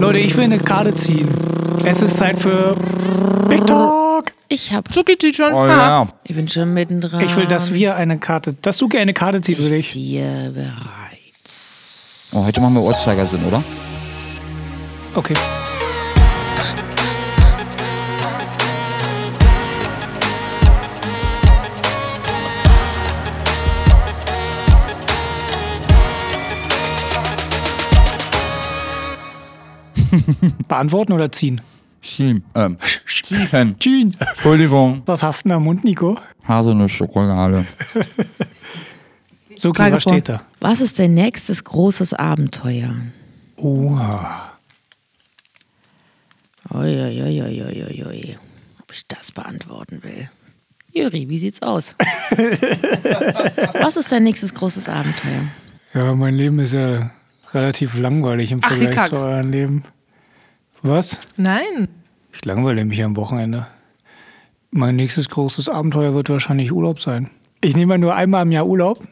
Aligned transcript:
Leute, 0.00 0.18
ich 0.18 0.34
will 0.34 0.44
eine 0.44 0.58
Karte 0.58 0.94
ziehen. 0.96 1.28
Es 1.84 2.00
ist 2.00 2.16
Zeit 2.16 2.38
für 2.38 2.74
Big 3.50 3.66
Talk. 3.66 4.32
Ich 4.48 4.72
hab. 4.72 4.90
Zuki 4.90 5.18
zieht 5.18 5.36
schon. 5.36 5.52
Oh 5.52 5.66
ja. 5.66 6.08
Ich 6.24 6.34
bin 6.34 6.48
schon 6.48 6.72
mittendrin. 6.72 7.20
Ich 7.20 7.36
will, 7.36 7.44
dass 7.44 7.74
wir 7.74 7.96
eine 7.96 8.18
Karte, 8.18 8.54
dass 8.62 8.78
du 8.78 8.88
gerne 8.88 9.02
eine 9.02 9.12
Karte 9.12 9.42
ziehst 9.42 9.60
für 9.60 9.74
Ich 9.74 9.90
ziehe 9.90 10.52
bereits. 10.54 12.32
Oh, 12.34 12.46
heute 12.46 12.62
machen 12.62 12.76
wir 12.76 12.82
Uhrzeigersinn, 12.82 13.44
oder? 13.44 13.62
Okay. 15.14 15.34
Beantworten 30.68 31.12
oder 31.12 31.30
ziehen? 31.32 31.60
Schien. 32.00 32.42
Ähm, 32.54 32.78
Ziehen. 33.06 33.76
Ziehen. 33.78 34.16
Entschuldigung. 34.18 35.02
Was 35.06 35.22
hast 35.22 35.44
du 35.44 35.48
denn 35.50 35.56
am 35.56 35.64
Mund, 35.64 35.84
Nico? 35.84 36.18
Haselnuss-Schokolade. 36.46 37.66
So, 39.56 39.74
vor. 39.74 40.00
steht 40.00 40.28
da? 40.28 40.42
Was 40.60 40.80
ist 40.80 40.98
dein 40.98 41.14
nächstes 41.14 41.64
großes 41.64 42.14
Abenteuer? 42.14 42.94
Oha. 43.56 44.52
Uiuiuiuiui. 46.72 48.38
Ob 48.80 48.92
ich 48.92 49.06
das 49.06 49.32
beantworten 49.32 50.02
will? 50.02 50.30
Juri, 50.92 51.28
wie 51.28 51.38
sieht's 51.38 51.62
aus? 51.62 51.94
Was 53.80 53.96
ist 53.96 54.10
dein 54.10 54.24
nächstes 54.24 54.54
großes 54.54 54.88
Abenteuer? 54.88 55.44
Ja, 55.94 56.14
mein 56.14 56.34
Leben 56.34 56.58
ist 56.58 56.74
ja 56.74 57.10
relativ 57.52 57.98
langweilig 57.98 58.52
im 58.52 58.60
Ach, 58.62 58.68
Vergleich 58.68 58.88
Hickhack. 58.90 59.06
zu 59.08 59.16
eurem 59.16 59.48
Leben. 59.48 59.84
Was? 60.82 61.20
Nein. 61.36 61.88
Ich 62.32 62.44
langweile 62.44 62.84
mich 62.84 63.02
am 63.02 63.16
Wochenende. 63.16 63.66
Mein 64.70 64.96
nächstes 64.96 65.28
großes 65.28 65.68
Abenteuer 65.68 66.14
wird 66.14 66.30
wahrscheinlich 66.30 66.72
Urlaub 66.72 67.00
sein. 67.00 67.30
Ich 67.60 67.76
nehme 67.76 67.98
nur 67.98 68.14
einmal 68.14 68.42
im 68.42 68.52
Jahr 68.52 68.66
Urlaub, 68.66 69.02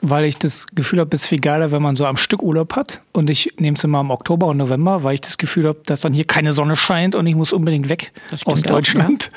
weil 0.00 0.24
ich 0.24 0.38
das 0.38 0.66
Gefühl 0.68 1.00
habe, 1.00 1.14
es 1.14 1.22
ist 1.22 1.28
viel 1.28 1.40
geiler, 1.40 1.72
wenn 1.72 1.82
man 1.82 1.96
so 1.96 2.06
am 2.06 2.16
Stück 2.16 2.42
Urlaub 2.42 2.76
hat. 2.76 3.02
Und 3.12 3.28
ich 3.28 3.54
nehme 3.58 3.76
es 3.76 3.84
immer 3.84 4.00
im 4.00 4.10
Oktober 4.10 4.46
und 4.46 4.56
November, 4.56 5.02
weil 5.02 5.14
ich 5.14 5.20
das 5.20 5.36
Gefühl 5.36 5.66
habe, 5.66 5.80
dass 5.84 6.00
dann 6.00 6.12
hier 6.12 6.24
keine 6.24 6.52
Sonne 6.52 6.76
scheint 6.76 7.14
und 7.14 7.26
ich 7.26 7.34
muss 7.34 7.52
unbedingt 7.52 7.88
weg 7.88 8.12
aus 8.44 8.62
auch, 8.62 8.66
Deutschland. 8.66 9.30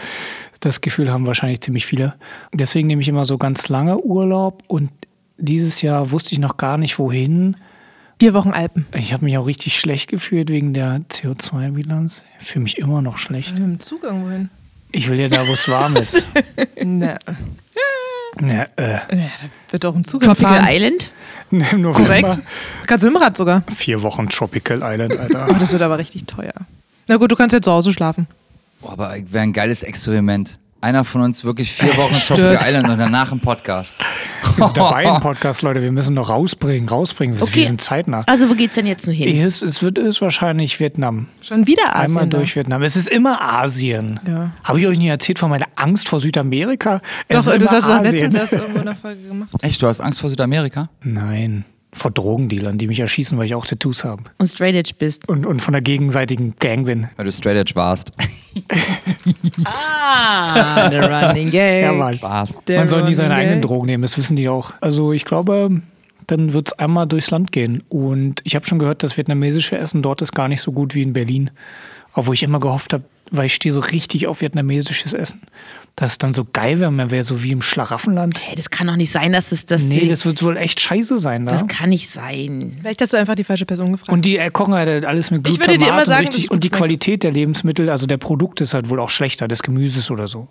Das 0.59 0.81
Gefühl 0.81 1.11
haben 1.11 1.26
wahrscheinlich 1.26 1.61
ziemlich 1.61 1.88
viele. 1.88 2.14
Deswegen 2.53 2.88
nehme 2.88 3.02
ich 3.02 3.09
immer 3.09 3.26
so 3.26 3.39
ganz 3.39 3.67
lange 3.67 3.98
Urlaub 3.98 4.64
und 4.67 4.92
dieses 5.38 5.81
Jahr 5.81 6.11
wusste 6.11 6.33
ich 6.33 6.39
noch 6.39 6.58
gar 6.58 6.78
nicht, 6.78 7.00
wohin. 7.00 7.58
Vier 8.22 8.36
Wochen 8.36 8.52
Alpen. 8.52 8.86
Ich 8.94 9.14
habe 9.14 9.25
mich 9.25 9.36
auch 9.39 9.47
richtig 9.47 9.80
schlecht 9.80 10.08
gefühlt 10.08 10.50
wegen 10.52 10.75
der 10.75 11.02
CO2-Bilanz. 11.09 12.23
Ich 12.39 12.50
fühle 12.50 12.61
mich 12.61 12.77
immer 12.77 13.02
noch 13.02 13.17
schlecht. 13.17 13.53
Mit 13.53 13.64
dem 13.64 13.80
Zug 13.80 14.03
irgendwo 14.03 14.30
hin. 14.30 14.52
Ich 14.91 15.09
will 15.09 15.19
ja 15.19 15.27
da, 15.27 15.47
wo 15.47 15.53
es 15.53 15.67
warm 15.67 15.95
ist. 15.95 16.23
Ne. 16.83 17.17
Ne, 18.39 18.67
äh, 18.77 18.92
Ja, 18.94 18.99
da 19.09 19.72
wird 19.72 19.86
auch 19.88 19.95
ein 19.95 20.05
Zug 20.05 20.22
Tropical 20.22 20.52
hinfahren. 20.53 20.75
Island? 20.75 21.08
ne, 21.49 21.66
im 21.72 21.81
November. 21.81 22.03
Korrekt. 22.03 22.39
Kannst 22.86 23.03
du 23.03 23.08
mit 23.08 23.16
dem 23.17 23.23
Rad 23.23 23.38
sogar. 23.38 23.64
Vier 23.75 24.03
Wochen 24.03 24.30
Tropical 24.30 24.81
Island, 24.83 25.16
Oh, 25.17 25.22
Alter. 25.38 25.55
das 25.58 25.72
wird 25.72 25.81
aber 25.81 25.97
richtig 25.97 26.25
teuer. 26.27 26.53
Na 27.08 27.17
gut, 27.17 27.31
du 27.31 27.36
kannst 27.36 27.55
ja 27.55 27.61
zu 27.64 27.72
Hause 27.72 27.92
schlafen. 27.92 28.27
Oh, 28.83 28.89
aber 28.89 29.16
wäre 29.31 29.42
ein 29.42 29.52
geiles 29.53 29.81
Experiment. 29.81 30.59
Einer 30.80 31.05
von 31.05 31.22
uns 31.22 31.44
wirklich 31.44 31.72
vier 31.72 31.97
Wochen 31.97 32.14
Stört. 32.14 32.38
Tropical 32.39 32.67
Island 32.69 32.89
und 32.89 32.99
danach 32.99 33.31
ein 33.31 33.39
Podcast. 33.39 33.99
Wir 34.57 34.66
sind 34.66 34.77
dabei 34.77 35.03
im 35.05 35.19
Podcast, 35.21 35.61
Leute. 35.61 35.81
Wir 35.81 35.91
müssen 35.91 36.13
noch 36.13 36.30
rausbringen, 36.30 36.88
rausbringen. 36.89 37.38
Wir, 37.38 37.44
Okay. 37.44 37.63
sind 37.63 37.81
zeitnah. 37.81 38.23
Also, 38.27 38.49
wo 38.49 38.53
geht's 38.55 38.75
denn 38.75 38.88
jetzt 38.88 39.05
nur 39.08 39.16
hin? 39.16 39.41
Es, 39.41 39.61
es 39.61 39.81
wird 39.81 39.97
ist 39.97 40.21
wahrscheinlich 40.21 40.80
Vietnam. 40.80 41.27
Schon 41.41 41.67
wieder 41.67 41.95
Asien. 41.95 42.17
Einmal 42.17 42.27
da. 42.27 42.38
durch 42.38 42.55
Vietnam. 42.55 42.83
Es 42.83 42.95
ist 42.95 43.08
immer 43.09 43.41
Asien. 43.41 44.19
Ja. 44.27 44.52
Habe 44.63 44.80
ich 44.80 44.88
euch 44.88 44.97
nicht 44.97 45.08
erzählt 45.08 45.39
von 45.39 45.49
meiner 45.49 45.67
Angst 45.75 46.08
vor 46.09 46.19
Südamerika? 46.19 47.02
Es 47.27 47.45
Doch, 47.45 47.53
immer 47.53 47.71
hast 47.71 47.88
du 47.88 47.91
doch 47.91 47.99
Asien. 47.99 48.11
letztens 48.11 48.36
erst 48.36 48.53
irgendwo 48.53 48.80
in 48.80 48.86
der 48.86 48.95
Folge 48.95 49.21
gemacht. 49.27 49.49
Echt, 49.61 49.81
du 49.81 49.87
hast 49.87 50.02
Angst 50.02 50.20
vor 50.20 50.30
Südamerika? 50.30 50.89
Nein, 51.03 51.65
vor 51.93 52.11
Drogendealern, 52.11 52.77
die 52.77 52.87
mich 52.87 52.99
erschießen, 52.99 53.37
weil 53.37 53.45
ich 53.45 53.55
auch 53.55 53.65
Tattoos 53.65 54.03
habe. 54.03 54.23
Und 54.37 54.47
straight 54.47 54.75
edge 54.75 54.93
bist. 54.97 55.27
Und, 55.27 55.45
und 55.45 55.61
von 55.61 55.73
der 55.73 55.81
gegenseitigen 55.81 56.55
Gang 56.59 56.85
bin. 56.85 57.09
Weil 57.17 57.25
du 57.25 57.31
straight 57.31 57.57
edge 57.57 57.75
warst. 57.75 58.13
Ah, 59.65 60.89
the 60.89 60.97
running 60.97 61.52
game. 61.52 61.83
Ja, 61.83 61.91
Mann. 61.93 62.15
Spaß. 62.15 62.57
Man 62.69 62.87
soll 62.87 63.03
nie 63.03 63.13
seine 63.13 63.33
Running 63.33 63.47
eigenen. 63.47 63.61
Drogen 63.61 63.85
nehmen, 63.85 64.02
das 64.02 64.17
wissen 64.17 64.35
die 64.35 64.49
auch. 64.49 64.73
Also 64.81 65.13
ich 65.13 65.23
glaube, 65.23 65.81
dann 66.27 66.53
wird 66.53 66.67
es 66.67 66.73
einmal 66.79 67.07
durchs 67.07 67.31
Land 67.31 67.52
gehen. 67.52 67.83
Und 67.89 68.41
ich 68.43 68.55
habe 68.55 68.65
schon 68.65 68.79
gehört, 68.79 69.03
das 69.03 69.17
vietnamesische 69.17 69.77
Essen 69.77 70.02
dort 70.02 70.21
ist 70.21 70.33
gar 70.33 70.47
nicht 70.47 70.61
so 70.61 70.71
gut 70.71 70.95
wie 70.95 71.02
in 71.02 71.13
Berlin. 71.13 71.52
Obwohl 72.13 72.33
ich 72.33 72.43
immer 72.43 72.59
gehofft 72.59 72.93
habe, 72.93 73.03
weil 73.31 73.45
ich 73.45 73.55
stehe 73.55 73.73
so 73.73 73.80
richtig 73.80 74.27
auf 74.27 74.42
vietnamesisches 74.42 75.14
Essen, 75.14 75.42
dass 75.95 76.11
es 76.11 76.17
dann 76.17 76.33
so 76.33 76.45
geil 76.52 76.80
wäre, 76.80 76.92
man 76.92 77.11
wäre 77.11 77.23
so 77.23 77.43
wie 77.43 77.52
im 77.52 77.61
Schlaraffenland. 77.61 78.39
Hey, 78.42 78.55
das 78.55 78.69
kann 78.69 78.87
doch 78.87 78.95
nicht 78.95 79.11
sein, 79.11 79.31
dass 79.31 79.52
es 79.52 79.65
das. 79.65 79.83
Nee, 79.83 80.08
das 80.08 80.25
wird 80.25 80.43
wohl 80.43 80.58
echt 80.58 80.80
scheiße 80.80 81.17
sein 81.17 81.45
da. 81.45 81.52
das 81.52 81.67
kann 81.67 81.89
nicht 81.89 82.09
sein. 82.09 82.77
Vielleicht 82.81 83.02
hast 83.02 83.14
du 83.14 83.17
einfach 83.17 83.36
die 83.36 83.43
falsche 83.43 83.65
Person 83.65 83.93
gefragt. 83.93 84.11
Und 84.11 84.25
die 84.25 84.37
äh, 84.37 84.52
kochen 84.52 84.73
halt 84.73 85.05
alles 85.05 85.31
mit 85.31 85.47
Ich 85.47 85.55
Glutamat 85.55 85.67
würde 85.67 85.77
dir 85.80 85.89
immer 85.89 85.99
und, 85.99 86.05
sagen, 86.05 86.21
richtig, 86.21 86.43
es 86.43 86.49
gut 86.49 86.55
und 86.55 86.64
die. 86.64 86.70
Qualität 86.70 87.23
der 87.23 87.31
Lebensmittel, 87.31 87.89
also 87.89 88.05
der 88.05 88.17
Produkte 88.17 88.64
ist 88.64 88.73
halt 88.73 88.89
wohl 88.89 88.99
auch 88.99 89.09
schlechter, 89.09 89.47
des 89.47 89.64
Gemüses 89.64 90.11
oder 90.11 90.27
so. 90.27 90.47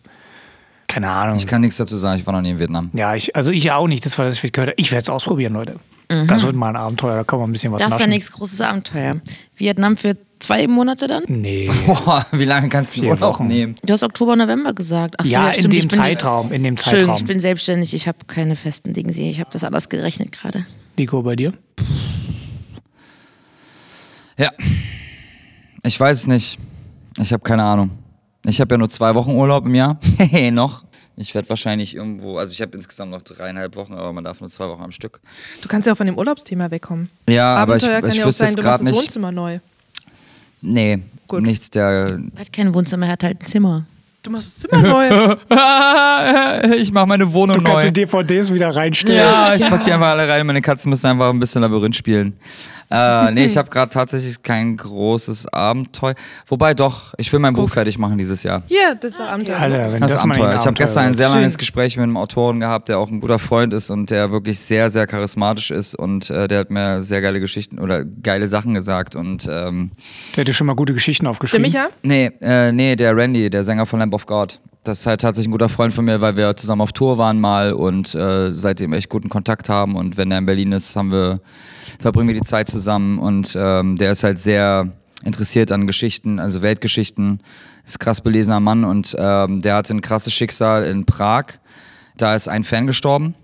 Keine 0.86 1.08
Ahnung. 1.08 1.36
Ich 1.36 1.46
kann 1.46 1.60
nichts 1.60 1.76
dazu 1.76 1.96
sagen, 1.96 2.19
ich 2.19 2.26
war 2.26 2.34
noch 2.34 2.40
nie 2.40 2.50
in 2.50 2.58
Vietnam. 2.58 2.90
Ja, 2.94 3.14
ich, 3.14 3.36
also 3.36 3.52
ich 3.52 3.70
auch 3.70 3.86
nicht, 3.86 4.04
das 4.04 4.19
war 4.19 4.24
das, 4.24 4.36
was 4.36 4.44
ich 4.44 4.52
gehört 4.52 4.70
habe. 4.70 4.80
Ich 4.80 4.90
werde 4.90 5.02
es 5.02 5.08
ausprobieren, 5.08 5.52
Leute. 5.52 5.76
Das 6.26 6.42
wird 6.42 6.56
mal 6.56 6.70
ein 6.70 6.76
Abenteuer, 6.76 7.14
da 7.14 7.22
kann 7.22 7.38
man 7.38 7.48
ein 7.48 7.52
bisschen 7.52 7.70
was 7.70 7.80
Das 7.80 7.92
ist 7.92 8.00
dein 8.00 8.10
nächstes 8.10 8.34
großes 8.34 8.60
Abenteuer. 8.62 9.20
Vietnam 9.56 9.96
für 9.96 10.16
zwei 10.40 10.66
Monate 10.66 11.06
dann? 11.06 11.24
Nee. 11.28 11.70
Boah, 11.86 12.26
wie 12.32 12.44
lange 12.44 12.68
kannst 12.68 12.96
du 12.96 13.02
Urlaub 13.02 13.20
Wochen. 13.20 13.46
nehmen? 13.46 13.76
Du 13.84 13.92
hast 13.92 14.02
Oktober, 14.02 14.34
November 14.36 14.72
gesagt. 14.72 15.14
Ach 15.18 15.24
so, 15.24 15.30
ja, 15.30 15.42
ja, 15.44 15.48
in 15.50 15.54
stimmt, 15.60 15.74
ich 15.74 15.80
dem 15.82 15.90
Zeitraum, 15.90 16.52
in 16.52 16.64
dem 16.64 16.72
Entschuldigung, 16.74 17.08
Zeitraum. 17.08 17.22
ich 17.22 17.26
bin 17.26 17.40
selbstständig, 17.40 17.94
ich 17.94 18.08
habe 18.08 18.18
keine 18.26 18.56
festen 18.56 18.92
Dinge. 18.92 19.12
Ich 19.12 19.40
habe 19.40 19.50
das 19.52 19.64
alles 19.64 19.88
gerechnet 19.88 20.32
gerade. 20.32 20.66
Nico, 20.96 21.22
bei 21.22 21.36
dir? 21.36 21.52
Ja. 24.36 24.50
Ich 25.82 25.98
weiß 25.98 26.18
es 26.18 26.26
nicht. 26.26 26.58
Ich 27.18 27.32
habe 27.32 27.42
keine 27.42 27.62
Ahnung. 27.62 27.90
Ich 28.44 28.60
habe 28.60 28.74
ja 28.74 28.78
nur 28.78 28.88
zwei 28.88 29.14
Wochen 29.14 29.32
Urlaub 29.32 29.66
im 29.66 29.74
Jahr. 29.74 29.98
Hehe, 30.18 30.52
noch. 30.52 30.84
Ich 31.16 31.34
werde 31.34 31.50
wahrscheinlich 31.50 31.94
irgendwo, 31.94 32.38
also 32.38 32.52
ich 32.52 32.62
habe 32.62 32.74
insgesamt 32.74 33.10
noch 33.10 33.20
dreieinhalb 33.20 33.76
Wochen, 33.76 33.92
aber 33.92 34.10
man 34.14 34.24
darf 34.24 34.40
nur 34.40 34.48
zwei 34.48 34.68
Wochen 34.68 34.82
am 34.82 34.90
Stück. 34.92 35.20
du 35.60 35.68
kannst 35.68 35.86
ja 35.86 35.92
auch 35.92 35.96
von 35.96 36.06
dem 36.06 36.16
Urlaubsthema 36.16 36.70
wegkommen. 36.70 37.10
Ja, 37.28 37.56
aber 37.56 37.76
ich, 37.76 37.82
Abenteuer 37.84 38.00
kann 38.00 38.10
ich 38.10 38.16
ja 38.16 38.22
auch 38.22 38.28
wüsste 38.28 38.38
sein, 38.44 38.48
jetzt 38.48 38.58
du 38.58 38.62
machst 38.62 38.78
gerade 38.78 38.90
das 38.90 38.96
nicht. 38.96 39.04
Wohnzimmer 39.04 39.30
neu. 39.32 39.58
Nee, 40.62 40.98
Gut. 41.28 41.43
nichts 41.43 41.71
der. 41.71 41.82
Er 41.84 42.41
hat 42.41 42.53
kein 42.53 42.72
Wohnzimmer, 42.75 43.06
er 43.06 43.12
hat 43.12 43.22
halt 43.22 43.43
ein 43.43 43.47
Zimmer. 43.47 43.84
Du 44.22 44.31
machst 44.31 44.48
das 44.65 44.71
Zimmer 44.71 44.82
neu. 44.82 45.37
ich 46.76 46.93
mache 46.93 47.06
meine 47.06 47.32
Wohnung 47.32 47.56
Du 47.56 47.62
kannst 47.62 47.87
neu. 47.87 47.91
die 47.91 48.03
DVDs 48.04 48.53
wieder 48.53 48.69
reinstellen. 48.76 49.19
Ja, 49.19 49.54
ich 49.54 49.66
pack 49.66 49.82
die 49.84 49.93
einfach 49.93 50.09
alle 50.09 50.28
rein. 50.28 50.47
Meine 50.47 50.60
Katzen 50.60 50.91
müssen 50.91 51.06
einfach 51.06 51.31
ein 51.31 51.41
bisschen 51.41 51.62
Labyrinth 51.62 51.97
spielen. 51.97 52.34
Äh, 52.90 53.30
nee, 53.32 53.44
ich 53.44 53.56
habe 53.56 53.70
gerade 53.70 53.90
tatsächlich 53.90 54.42
kein 54.42 54.76
großes 54.76 55.52
Abenteuer. 55.52 56.14
Wobei 56.46 56.74
doch, 56.74 57.14
ich 57.18 57.32
will 57.32 57.38
mein 57.40 57.54
Buch 57.54 57.68
fertig 57.70 57.98
machen 57.98 58.18
dieses 58.18 58.42
Jahr. 58.42 58.62
Hier, 58.66 58.96
das 59.00 59.12
ist 59.12 59.20
das 59.20 59.28
Abenteuer. 59.28 59.56
Alter, 59.58 59.92
wenn 59.92 60.00
Das, 60.00 60.12
das, 60.12 60.22
ein 60.22 60.30
Abenteuer. 60.32 60.54
Ich 60.56 60.66
habe 60.66 60.74
gestern 60.74 61.04
ein 61.04 61.14
sehr 61.14 61.26
Schön. 61.28 61.36
langes 61.36 61.56
Gespräch 61.58 61.96
mit 61.96 62.04
einem 62.04 62.16
Autoren 62.16 62.60
gehabt, 62.60 62.88
der 62.88 62.98
auch 62.98 63.10
ein 63.10 63.20
guter 63.20 63.38
Freund 63.38 63.72
ist 63.72 63.90
und 63.90 64.10
der 64.10 64.32
wirklich 64.32 64.58
sehr, 64.58 64.90
sehr 64.90 65.06
charismatisch 65.06 65.70
ist 65.70 65.94
und 65.94 66.30
äh, 66.30 66.48
der 66.48 66.58
hat 66.60 66.70
mir 66.70 67.00
sehr 67.00 67.20
geile 67.20 67.40
Geschichten 67.40 67.78
oder 67.78 68.04
geile 68.04 68.48
Sachen 68.48 68.74
gesagt 68.74 69.14
und 69.14 69.46
ähm, 69.50 69.92
Der 70.34 70.42
hätte 70.42 70.54
schon 70.54 70.66
mal 70.66 70.74
gute 70.76 70.94
Geschichten 70.94 71.24
Der 71.26 71.30
aufgeschrieben. 71.30 71.62
Micha? 71.62 71.86
nee, 72.02 72.30
äh, 72.40 72.72
nee, 72.72 72.96
der 72.96 73.16
Randy, 73.16 73.50
der 73.50 73.62
Sänger 73.64 73.86
von 73.86 73.98
Lamb 74.00 74.14
of 74.14 74.26
God. 74.26 74.58
Das 74.82 75.00
ist 75.00 75.06
halt 75.06 75.20
tatsächlich 75.20 75.48
ein 75.48 75.52
guter 75.52 75.68
Freund 75.68 75.92
von 75.92 76.06
mir, 76.06 76.22
weil 76.22 76.36
wir 76.36 76.56
zusammen 76.56 76.80
auf 76.80 76.92
Tour 76.92 77.18
waren 77.18 77.38
mal 77.38 77.72
und 77.72 78.14
äh, 78.14 78.50
seitdem 78.50 78.94
echt 78.94 79.10
guten 79.10 79.28
Kontakt 79.28 79.68
haben 79.68 79.94
und 79.94 80.16
wenn 80.16 80.30
er 80.30 80.38
in 80.38 80.46
Berlin 80.46 80.72
ist, 80.72 80.96
haben 80.96 81.12
wir 81.12 81.41
verbringen 81.98 82.28
wir 82.28 82.34
die 82.34 82.46
Zeit 82.46 82.66
zusammen 82.68 83.19
und 83.19 83.54
ähm, 83.56 83.96
der 83.96 84.12
ist 84.12 84.24
halt 84.24 84.38
sehr 84.38 84.90
interessiert 85.22 85.70
an 85.70 85.87
Geschichten, 85.87 86.38
also 86.38 86.62
Weltgeschichten, 86.62 87.40
ist 87.84 88.00
krass 88.00 88.22
belesener 88.22 88.60
Mann 88.60 88.84
und 88.84 89.14
ähm, 89.19 89.60
der 89.60 89.75
hatte 89.75 89.93
ein 89.93 90.00
krasses 90.00 90.32
Schicksal 90.32 90.84
in 90.84 91.05
Prag. 91.05 91.44
Da 92.16 92.34
ist 92.34 92.49
ein 92.49 92.64
Fan 92.64 92.87
gestorben. 92.87 93.34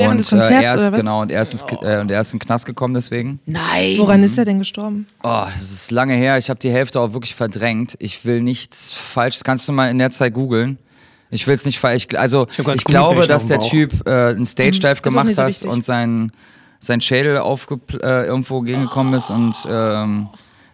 Während 0.00 0.12
und 0.12 0.18
des 0.18 0.30
Konzerts, 0.30 0.52
äh, 0.54 0.62
er 0.64 0.74
ist, 0.74 0.80
oder 0.82 0.92
was? 0.92 0.98
genau 1.00 1.22
und 1.22 1.30
er 1.30 1.42
ist, 1.42 1.52
ins, 1.52 1.62
äh, 1.82 2.00
und 2.00 2.10
er 2.10 2.20
ist 2.20 2.32
in 2.32 2.38
den 2.38 2.46
Knast 2.46 2.66
gekommen 2.66 2.94
deswegen. 2.94 3.40
Nein. 3.46 3.96
Woran 3.98 4.22
ist 4.22 4.36
er 4.38 4.44
denn 4.44 4.58
gestorben? 4.58 5.06
Oh, 5.22 5.44
das 5.52 5.70
ist 5.70 5.90
lange 5.90 6.14
her. 6.14 6.38
Ich 6.38 6.50
habe 6.50 6.58
die 6.60 6.70
Hälfte 6.70 7.00
auch 7.00 7.12
wirklich 7.12 7.34
verdrängt. 7.34 7.96
Ich 7.98 8.24
will 8.24 8.42
nichts 8.42 8.92
Falsches. 8.94 9.44
Kannst 9.44 9.68
du 9.68 9.72
mal 9.72 9.90
in 9.90 9.98
der 9.98 10.10
Zeit 10.10 10.34
googeln? 10.34 10.78
Ich 11.30 11.46
will 11.46 11.54
es 11.54 11.64
nicht 11.64 11.78
falsch. 11.78 12.08
Also 12.16 12.46
grad 12.56 12.76
ich 12.76 12.84
glaube, 12.84 13.26
dass 13.26 13.46
der. 13.46 13.60
Typ 13.60 14.06
äh, 14.06 14.30
einen 14.30 14.46
Stage 14.46 14.80
Dive 14.80 14.96
Mhm. 14.96 15.02
gemacht 15.02 15.34
so 15.34 15.42
hat 15.42 15.62
und 15.62 15.84
sein 15.84 16.32
sein 16.80 17.00
Schädel 17.02 17.38
aufge 17.38 17.78
äh, 18.02 18.26
irgendwo 18.26 18.62
gegengekommen 18.62 19.12
ist 19.14 19.30
und 19.30 19.54
ähm, 19.68 20.28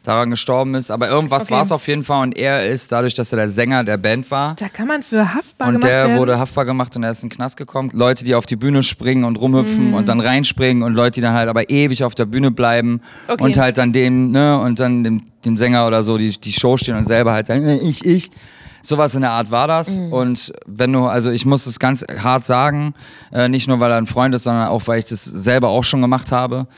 daran 0.07 0.31
gestorben 0.31 0.75
ist. 0.75 0.91
Aber 0.91 1.09
irgendwas 1.09 1.43
Okay. 1.45 1.53
war 1.55 1.63
es 1.63 1.73
auf 1.73 1.87
jeden 1.89 2.05
Fall 2.05 2.23
und 2.23 2.37
er 2.39 2.67
ist, 2.67 2.93
dadurch, 2.93 3.15
dass 3.15 3.33
er 3.33 3.37
der 3.37 3.49
Sänger 3.49 3.85
der 3.85 3.97
Band 3.97 4.31
war, 4.31 4.55
Da 4.57 4.69
kann 4.69 4.87
man 4.89 5.03
für 5.03 5.35
haftbar 5.35 5.69
und 5.69 5.75
gemacht 5.75 5.89
der 5.93 6.07
werden. 6.09 6.19
wurde 6.19 6.39
haftbar 6.39 6.65
gemacht 6.65 6.95
und 6.97 7.03
er 7.03 7.11
ist 7.11 7.23
in 7.23 7.29
den 7.29 7.37
Knast 7.37 7.57
gekommen. 7.57 7.91
Leute, 7.93 8.25
die 8.25 8.35
auf 8.35 8.47
die 8.47 8.57
Bühne 8.57 8.83
springen 8.83 9.25
und 9.25 9.37
rumhüpfen 9.37 9.95
und 9.95 10.09
dann 10.09 10.21
reinspringen 10.21 10.83
und 10.83 10.95
Leute, 10.95 11.13
die 11.17 11.21
dann 11.23 11.35
halt 11.35 11.49
aber 11.49 11.69
ewig 11.71 12.05
auf 12.05 12.15
der 12.15 12.27
Bühne 12.27 12.51
bleiben 12.51 13.01
Okay. 13.29 13.43
und 13.43 13.59
halt 13.59 13.79
dann 13.79 13.93
dem, 13.93 14.31
ne, 14.31 14.59
und 14.61 14.79
dann 14.81 15.03
dem, 15.05 15.23
dem 15.45 15.57
Sänger 15.57 15.87
oder 15.87 16.03
so 16.03 16.17
die, 16.19 16.31
die 16.41 16.53
Show 16.53 16.77
stehen 16.77 16.97
und 16.97 17.07
selber 17.07 17.33
halt 17.33 17.47
sagen, 17.49 17.67
äh, 17.69 17.77
ich, 17.79 18.05
ich. 18.05 18.31
Sowas 18.83 19.17
in 19.17 19.23
der 19.23 19.33
Art 19.33 19.51
war 19.51 19.67
das. 19.67 19.99
Und 19.99 20.53
wenn 20.65 20.93
du, 20.93 21.07
also 21.07 21.33
ich 21.33 21.45
muss 21.45 21.67
es 21.67 21.81
ganz 21.81 22.05
hart 22.23 22.45
sagen, 22.45 22.95
äh, 23.33 23.49
nicht 23.49 23.67
nur 23.67 23.81
weil 23.81 23.91
er 23.91 23.97
ein 23.97 24.07
Freund 24.07 24.33
ist, 24.33 24.45
sondern 24.45 24.69
auch 24.69 24.87
weil 24.87 25.01
ich 25.01 25.07
das 25.07 25.25
selber 25.25 25.71
auch 25.71 25.83
schon 25.83 26.01
gemacht 26.03 26.31
habe, 26.31 26.69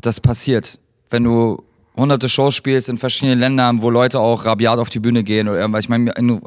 das 0.00 0.18
passiert. 0.18 0.78
Wenn 1.10 1.24
du 1.24 1.62
hunderte 1.98 2.28
Shows 2.28 2.54
spielst 2.54 2.88
in 2.88 2.96
verschiedenen 2.96 3.38
Ländern, 3.38 3.82
wo 3.82 3.90
Leute 3.90 4.20
auch 4.20 4.44
rabiat 4.44 4.78
auf 4.78 4.88
die 4.88 5.00
Bühne 5.00 5.24
gehen 5.24 5.48
oder 5.48 5.58
irgendwas. 5.58 5.84
Ich 5.84 5.88
meine, 5.88 6.12
in 6.12 6.40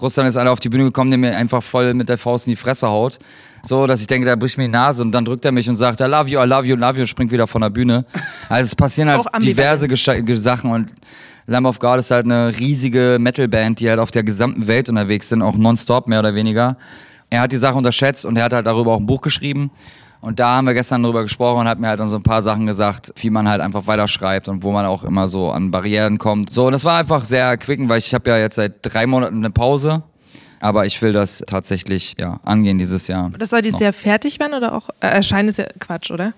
Russland 0.00 0.28
ist 0.28 0.36
einer 0.36 0.52
auf 0.52 0.60
die 0.60 0.68
Bühne 0.68 0.84
gekommen, 0.84 1.10
der 1.10 1.18
mir 1.18 1.36
einfach 1.36 1.62
voll 1.62 1.94
mit 1.94 2.08
der 2.08 2.18
Faust 2.18 2.46
in 2.46 2.52
die 2.52 2.56
Fresse 2.56 2.88
haut. 2.88 3.18
So, 3.62 3.86
dass 3.86 4.00
ich 4.00 4.06
denke, 4.06 4.24
der 4.24 4.36
bricht 4.36 4.56
mir 4.56 4.64
die 4.64 4.70
Nase 4.70 5.02
und 5.02 5.10
dann 5.12 5.24
drückt 5.24 5.44
er 5.44 5.52
mich 5.52 5.68
und 5.68 5.76
sagt, 5.76 6.00
I 6.00 6.04
love 6.04 6.28
you, 6.28 6.40
I 6.40 6.46
love 6.46 6.66
you, 6.66 6.76
I 6.76 6.78
love 6.78 6.94
you 6.94 7.00
und 7.00 7.08
springt 7.08 7.32
wieder 7.32 7.46
von 7.46 7.62
der 7.62 7.70
Bühne. 7.70 8.04
Also 8.48 8.68
es 8.68 8.76
passieren 8.76 9.10
halt 9.10 9.26
diverse 9.42 9.88
Sachen 10.36 10.70
und 10.70 10.90
Lamb 11.46 11.66
of 11.66 11.78
God 11.78 11.98
ist 11.98 12.10
halt 12.10 12.26
eine 12.26 12.52
riesige 12.58 13.16
Metalband, 13.18 13.80
die 13.80 13.88
halt 13.88 13.98
auf 13.98 14.10
der 14.10 14.22
gesamten 14.22 14.66
Welt 14.66 14.88
unterwegs 14.88 15.30
sind, 15.30 15.42
auch 15.42 15.56
nonstop 15.56 16.06
mehr 16.06 16.20
oder 16.20 16.34
weniger. 16.34 16.76
Er 17.30 17.40
hat 17.40 17.52
die 17.52 17.56
Sache 17.56 17.76
unterschätzt 17.76 18.24
und 18.24 18.36
er 18.36 18.44
hat 18.44 18.52
halt 18.52 18.66
darüber 18.66 18.92
auch 18.92 19.00
ein 19.00 19.06
Buch 19.06 19.22
geschrieben. 19.22 19.70
Und 20.20 20.40
da 20.40 20.56
haben 20.56 20.66
wir 20.66 20.74
gestern 20.74 21.02
drüber 21.02 21.22
gesprochen 21.22 21.60
und 21.60 21.68
hat 21.68 21.78
mir 21.78 21.88
halt 21.88 22.00
dann 22.00 22.08
so 22.08 22.16
ein 22.16 22.22
paar 22.22 22.42
Sachen 22.42 22.66
gesagt, 22.66 23.12
wie 23.16 23.30
man 23.30 23.48
halt 23.48 23.60
einfach 23.60 23.86
weiterschreibt 23.86 24.48
und 24.48 24.62
wo 24.64 24.72
man 24.72 24.84
auch 24.84 25.04
immer 25.04 25.28
so 25.28 25.50
an 25.50 25.70
Barrieren 25.70 26.18
kommt. 26.18 26.52
So, 26.52 26.66
und 26.66 26.72
das 26.72 26.84
war 26.84 26.98
einfach 26.98 27.24
sehr 27.24 27.44
erquickend, 27.44 27.88
weil 27.88 27.98
ich 27.98 28.12
habe 28.14 28.28
ja 28.30 28.38
jetzt 28.38 28.56
seit 28.56 28.74
drei 28.82 29.06
Monaten 29.06 29.36
eine 29.36 29.50
Pause. 29.50 30.02
Aber 30.60 30.86
ich 30.86 31.00
will 31.02 31.12
das 31.12 31.38
tatsächlich 31.46 32.16
ja, 32.18 32.40
angehen 32.44 32.78
dieses 32.78 33.06
Jahr. 33.06 33.30
das 33.38 33.50
soll 33.50 33.62
dieses 33.62 33.78
Jahr 33.78 33.92
fertig 33.92 34.40
werden 34.40 34.54
oder 34.54 34.74
auch 34.74 34.88
äh, 34.98 35.06
erscheinen 35.06 35.48
ist 35.50 35.58
ja 35.58 35.66
Quatsch, 35.78 36.10
oder? 36.10 36.32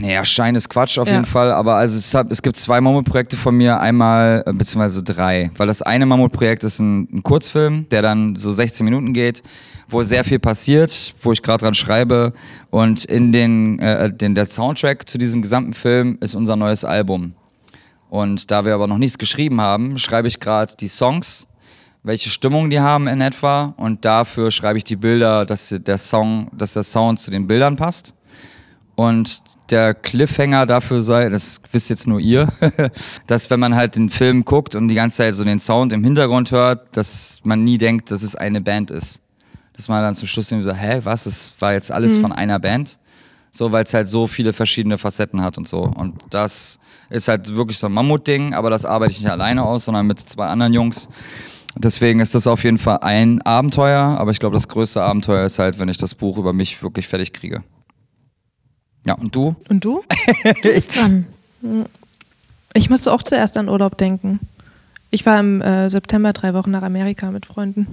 Naja, 0.00 0.24
Schein 0.24 0.54
ist 0.54 0.70
Quatsch 0.70 0.98
auf 0.98 1.06
Ja. 1.06 1.12
jeden 1.12 1.26
Fall, 1.26 1.52
aber 1.52 1.74
also 1.74 1.98
es, 1.98 2.14
hat, 2.14 2.32
es 2.32 2.40
gibt 2.40 2.56
zwei 2.56 2.80
Mammutprojekte 2.80 3.36
von 3.36 3.54
mir, 3.54 3.78
einmal, 3.78 4.44
äh, 4.46 4.52
beziehungsweise 4.54 5.02
drei. 5.02 5.50
Weil 5.58 5.66
das 5.66 5.82
eine 5.82 6.06
Mammutprojekt 6.06 6.64
ist 6.64 6.78
ein, 6.78 7.02
ein 7.18 7.22
Kurzfilm, 7.22 7.86
der 7.90 8.00
dann 8.00 8.34
so 8.36 8.50
16 8.50 8.82
Minuten 8.82 9.12
geht, 9.12 9.42
wo 9.88 10.02
sehr 10.02 10.24
viel 10.24 10.38
passiert, 10.38 11.14
wo 11.22 11.32
ich 11.32 11.42
gerade 11.42 11.64
dran 11.64 11.74
schreibe. 11.74 12.32
Und 12.70 13.04
in 13.04 13.32
den, 13.32 13.78
äh, 13.78 14.12
den, 14.12 14.34
der 14.34 14.46
Soundtrack 14.46 15.08
zu 15.08 15.18
diesem 15.18 15.42
gesamten 15.42 15.72
Film 15.72 16.18
ist 16.20 16.34
unser 16.34 16.56
neues 16.56 16.84
Album. 16.84 17.34
Und 18.08 18.50
da 18.50 18.64
wir 18.64 18.74
aber 18.74 18.86
noch 18.86 18.98
nichts 18.98 19.18
geschrieben 19.18 19.60
haben, 19.60 19.98
schreibe 19.98 20.28
ich 20.28 20.40
gerade 20.40 20.74
die 20.78 20.88
Songs, 20.88 21.46
welche 22.02 22.30
Stimmung 22.30 22.70
die 22.70 22.80
haben 22.80 23.08
in 23.08 23.20
etwa. 23.20 23.74
Und 23.76 24.04
dafür 24.04 24.50
schreibe 24.50 24.78
ich 24.78 24.84
die 24.84 24.96
Bilder, 24.96 25.44
dass 25.44 25.68
der 25.68 25.98
Song, 25.98 26.50
dass 26.56 26.74
der 26.74 26.84
Sound 26.84 27.18
zu 27.18 27.30
den 27.30 27.46
Bildern 27.46 27.76
passt. 27.76 28.14
Und 28.94 29.42
der 29.70 29.92
Cliffhanger 29.92 30.64
dafür 30.64 31.02
sei, 31.02 31.28
das 31.28 31.60
wisst 31.70 31.90
jetzt 31.90 32.06
nur 32.06 32.18
ihr, 32.18 32.48
dass 33.26 33.50
wenn 33.50 33.60
man 33.60 33.74
halt 33.74 33.96
den 33.96 34.08
Film 34.08 34.44
guckt 34.44 34.74
und 34.74 34.88
die 34.88 34.94
ganze 34.94 35.18
Zeit 35.18 35.34
so 35.34 35.44
den 35.44 35.58
Sound 35.58 35.92
im 35.92 36.02
Hintergrund 36.02 36.50
hört, 36.50 36.96
dass 36.96 37.40
man 37.44 37.62
nie 37.62 37.76
denkt, 37.76 38.10
dass 38.10 38.22
es 38.22 38.34
eine 38.34 38.62
Band 38.62 38.90
ist. 38.90 39.20
Dass 39.76 39.88
man 39.88 40.02
dann 40.02 40.14
zum 40.14 40.26
Schluss 40.26 40.50
irgendwie 40.50 40.70
so, 40.70 40.74
hä, 40.74 41.00
was, 41.04 41.24
das 41.24 41.52
war 41.58 41.72
jetzt 41.74 41.92
alles 41.92 42.16
von 42.16 42.32
einer 42.32 42.58
Band? 42.58 42.98
So, 43.50 43.72
weil 43.72 43.84
es 43.84 43.94
halt 43.94 44.08
so 44.08 44.26
viele 44.26 44.52
verschiedene 44.52 44.98
Facetten 44.98 45.42
hat 45.42 45.58
und 45.58 45.68
so. 45.68 45.80
Und 45.80 46.14
das 46.30 46.78
ist 47.10 47.28
halt 47.28 47.54
wirklich 47.54 47.78
so 47.78 47.86
ein 47.86 47.92
Mammutding, 47.92 48.54
aber 48.54 48.70
das 48.70 48.84
arbeite 48.84 49.12
ich 49.12 49.20
nicht 49.20 49.30
alleine 49.30 49.62
aus, 49.62 49.84
sondern 49.84 50.06
mit 50.06 50.18
zwei 50.20 50.46
anderen 50.46 50.72
Jungs. 50.72 51.08
Deswegen 51.78 52.20
ist 52.20 52.34
das 52.34 52.46
auf 52.46 52.64
jeden 52.64 52.78
Fall 52.78 52.98
ein 52.98 53.42
Abenteuer, 53.42 54.00
aber 54.00 54.30
ich 54.30 54.38
glaube, 54.38 54.54
das 54.54 54.68
größte 54.68 55.02
Abenteuer 55.02 55.44
ist 55.44 55.58
halt, 55.58 55.78
wenn 55.78 55.88
ich 55.88 55.98
das 55.98 56.14
Buch 56.14 56.38
über 56.38 56.52
mich 56.54 56.82
wirklich 56.82 57.06
fertig 57.06 57.32
kriege. 57.34 57.62
Ja, 59.04 59.14
und 59.14 59.34
du? 59.34 59.54
Und 59.68 59.84
du? 59.84 60.02
Du 60.62 60.72
bist 60.72 60.96
dran. 60.96 61.26
Ich 62.72 62.90
musste 62.90 63.12
auch 63.12 63.22
zuerst 63.22 63.56
an 63.56 63.68
Urlaub 63.68 63.98
denken. 63.98 64.40
Ich 65.10 65.24
war 65.24 65.38
im 65.38 65.60
äh, 65.60 65.88
September 65.88 66.32
drei 66.32 66.54
Wochen 66.54 66.70
nach 66.70 66.82
Amerika 66.82 67.30
mit 67.30 67.46
Freunden. 67.46 67.86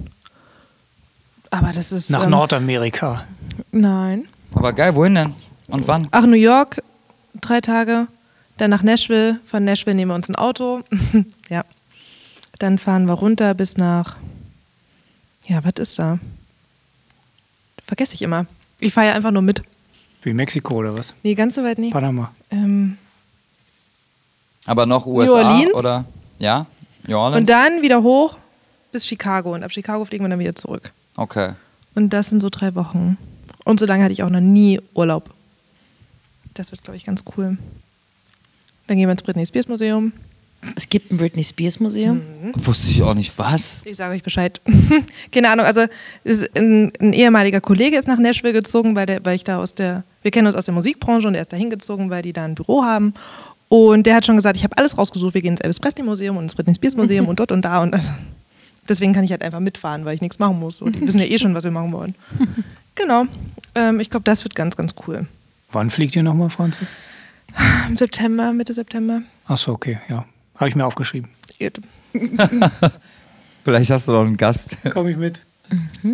Aber 1.54 1.70
das 1.70 1.92
ist. 1.92 2.10
Nach 2.10 2.24
ähm, 2.24 2.30
Nordamerika. 2.30 3.24
Nein. 3.70 4.26
Aber 4.54 4.72
geil, 4.72 4.94
wohin 4.96 5.14
denn? 5.14 5.34
Und 5.68 5.86
wann? 5.86 6.08
Ach, 6.10 6.26
New 6.26 6.34
York, 6.36 6.82
drei 7.40 7.60
Tage. 7.60 8.08
Dann 8.56 8.70
nach 8.70 8.82
Nashville. 8.82 9.38
Von 9.46 9.64
Nashville 9.64 9.94
nehmen 9.94 10.10
wir 10.10 10.16
uns 10.16 10.28
ein 10.28 10.34
Auto. 10.34 10.82
ja. 11.48 11.64
Dann 12.58 12.78
fahren 12.78 13.06
wir 13.06 13.14
runter 13.14 13.54
bis 13.54 13.76
nach. 13.76 14.16
Ja, 15.46 15.62
was 15.62 15.74
ist 15.78 15.98
da? 15.98 16.18
Vergesse 17.84 18.14
ich 18.14 18.22
immer. 18.22 18.46
Ich 18.80 18.92
fahre 18.92 19.08
ja 19.08 19.12
einfach 19.14 19.30
nur 19.30 19.42
mit. 19.42 19.62
Wie 20.22 20.32
Mexiko 20.32 20.74
oder 20.74 20.96
was? 20.96 21.14
Nee, 21.22 21.34
ganz 21.36 21.54
so 21.54 21.62
weit 21.62 21.78
nicht. 21.78 21.92
Panama. 21.92 22.32
Ähm, 22.50 22.98
Aber 24.66 24.86
noch 24.86 25.06
USA 25.06 25.34
Orleans? 25.34 25.74
oder? 25.74 26.04
Ja? 26.38 26.66
New 27.06 27.16
Orleans? 27.16 27.40
und 27.40 27.48
dann 27.48 27.82
wieder 27.82 28.02
hoch 28.02 28.38
bis 28.90 29.06
Chicago. 29.06 29.54
Und 29.54 29.62
ab 29.62 29.70
Chicago 29.70 30.04
fliegen 30.04 30.24
wir 30.24 30.30
dann 30.30 30.38
wieder 30.38 30.56
zurück. 30.56 30.92
Okay. 31.16 31.52
Und 31.94 32.12
das 32.12 32.28
sind 32.28 32.40
so 32.40 32.48
drei 32.50 32.74
Wochen. 32.74 33.16
Und 33.64 33.80
so 33.80 33.86
lange 33.86 34.04
hatte 34.04 34.12
ich 34.12 34.22
auch 34.22 34.30
noch 34.30 34.40
nie 34.40 34.80
Urlaub. 34.94 35.30
Das 36.54 36.70
wird, 36.70 36.82
glaube 36.82 36.96
ich, 36.96 37.04
ganz 37.04 37.24
cool. 37.36 37.56
Dann 38.86 38.96
gehen 38.96 39.08
wir 39.08 39.12
ins 39.12 39.22
Britney 39.22 39.46
Spears 39.46 39.68
Museum. 39.68 40.12
Es 40.76 40.88
gibt 40.88 41.12
ein 41.12 41.18
Britney 41.18 41.44
Spears 41.44 41.78
Museum. 41.78 42.22
Wusste 42.54 42.90
ich 42.90 43.02
auch 43.02 43.14
nicht, 43.14 43.36
was? 43.38 43.82
Ich 43.84 43.96
sage 43.96 44.14
euch 44.14 44.22
Bescheid. 44.22 44.60
Keine 45.32 45.50
Ahnung, 45.50 45.66
also 45.66 45.84
ein, 46.54 46.92
ein 47.00 47.12
ehemaliger 47.12 47.60
Kollege 47.60 47.96
ist 47.96 48.08
nach 48.08 48.18
Nashville 48.18 48.52
gezogen, 48.52 48.96
weil, 48.96 49.06
der, 49.06 49.24
weil 49.24 49.36
ich 49.36 49.44
da 49.44 49.58
aus 49.58 49.74
der, 49.74 50.04
wir 50.22 50.30
kennen 50.30 50.46
uns 50.46 50.56
aus 50.56 50.64
der 50.64 50.74
Musikbranche 50.74 51.28
und 51.28 51.34
er 51.34 51.42
ist 51.42 51.52
da 51.52 51.56
hingezogen, 51.56 52.10
weil 52.10 52.22
die 52.22 52.32
da 52.32 52.44
ein 52.44 52.54
Büro 52.54 52.82
haben. 52.82 53.14
Und 53.68 54.06
der 54.06 54.16
hat 54.16 54.26
schon 54.26 54.36
gesagt, 54.36 54.56
ich 54.56 54.64
habe 54.64 54.76
alles 54.76 54.96
rausgesucht, 54.96 55.34
wir 55.34 55.42
gehen 55.42 55.52
ins 55.52 55.60
Elvis 55.60 55.80
Presley 55.80 56.04
Museum 56.04 56.36
und 56.36 56.44
ins 56.44 56.54
Britney 56.54 56.74
Spears 56.74 56.96
Museum 56.96 57.26
und 57.28 57.40
dort 57.40 57.52
und 57.52 57.62
da 57.62 57.82
und 57.82 57.92
das. 57.92 58.10
Deswegen 58.88 59.12
kann 59.12 59.24
ich 59.24 59.30
halt 59.30 59.42
einfach 59.42 59.60
mitfahren, 59.60 60.04
weil 60.04 60.14
ich 60.14 60.20
nichts 60.20 60.38
machen 60.38 60.58
muss. 60.58 60.78
So, 60.78 60.88
die 60.88 61.00
wissen 61.00 61.18
ja 61.18 61.26
eh 61.26 61.38
schon, 61.38 61.54
was 61.54 61.64
wir 61.64 61.70
machen 61.70 61.92
wollen. 61.92 62.14
Genau. 62.96 63.24
Ähm, 63.74 63.98
ich 63.98 64.08
glaube, 64.08 64.22
das 64.22 64.44
wird 64.44 64.54
ganz, 64.54 64.76
ganz 64.76 64.94
cool. 65.08 65.26
Wann 65.72 65.90
fliegt 65.90 66.14
ihr 66.14 66.22
nochmal, 66.22 66.48
Franzi? 66.48 66.86
Im 67.88 67.96
September, 67.96 68.52
Mitte 68.52 68.72
September. 68.72 69.22
Achso, 69.48 69.72
okay, 69.72 69.98
ja. 70.08 70.24
Habe 70.54 70.68
ich 70.68 70.76
mir 70.76 70.86
aufgeschrieben. 70.86 71.28
Vielleicht 73.64 73.90
hast 73.90 74.06
du 74.06 74.12
noch 74.12 74.20
einen 74.20 74.36
Gast. 74.36 74.76
Komme 74.92 75.10
ich 75.10 75.16
mit? 75.16 75.40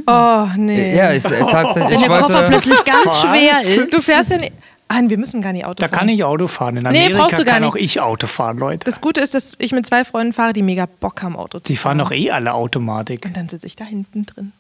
Oh, 0.07 0.47
nee. 0.57 0.97
ja, 0.97 1.11
ist 1.11 1.31
äh, 1.31 1.41
tatsächlich. 1.41 1.99
Wenn 1.99 2.01
Ich 2.01 2.07
der 2.07 2.19
Koffer 2.21 2.49
plötzlich 2.49 2.85
ganz 2.85 3.21
schwer 3.21 3.61
ist. 3.63 3.93
Du 3.93 4.01
fährst 4.01 4.31
ja 4.31 4.39
nicht. 4.39 4.53
Ah, 4.93 5.01
wir 5.07 5.19
müssen 5.19 5.41
gar 5.41 5.53
nicht 5.53 5.65
Auto 5.65 5.75
Da 5.81 5.87
fahren. 5.89 5.99
kann 6.01 6.09
ich 6.09 6.25
Auto 6.25 6.49
fahren. 6.49 6.77
In 6.77 6.83
Nee, 6.83 6.89
Amerika 6.89 7.19
brauchst 7.19 7.39
du 7.39 7.45
gar 7.45 7.55
kann 7.55 7.63
nicht. 7.63 7.71
auch 7.71 7.77
ich 7.77 8.01
Auto 8.01 8.27
fahren, 8.27 8.59
Leute. 8.59 8.85
Das 8.87 9.01
Gute 9.01 9.21
ist, 9.21 9.35
dass 9.35 9.55
ich 9.61 9.71
mit 9.71 9.87
zwei 9.87 10.05
Freunden 10.05 10.33
fahre, 10.33 10.53
die 10.53 10.63
mega 10.63 10.87
Bock 10.87 11.23
haben, 11.23 11.37
Auto 11.37 11.59
zu 11.61 11.65
Die 11.65 11.77
fahren 11.77 11.99
doch 11.99 12.11
eh 12.11 12.33
alle 12.33 12.53
Automatik. 12.55 13.25
Und 13.25 13.37
dann 13.37 13.49
sitze 13.49 13.69
ich 13.69 13.77
da 13.77 13.85
hinten 13.85 14.27
drin 14.27 14.51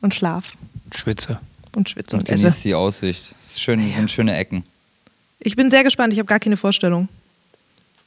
und 0.00 0.12
schlaf 0.12 0.52
Schwitze. 0.92 1.38
und 1.76 1.88
schwitze 1.88 2.16
und 2.16 2.22
und 2.22 2.28
esse. 2.30 2.44
genießt 2.46 2.64
die 2.64 2.74
Aussicht. 2.74 3.34
Das 3.40 3.50
ist 3.50 3.60
schön, 3.60 3.80
sind 3.94 4.10
schöne 4.10 4.36
Ecken. 4.36 4.64
Ich 5.38 5.54
bin 5.54 5.70
sehr 5.70 5.84
gespannt, 5.84 6.12
ich 6.12 6.18
habe 6.18 6.26
gar 6.26 6.40
keine 6.40 6.56
Vorstellung. 6.56 7.08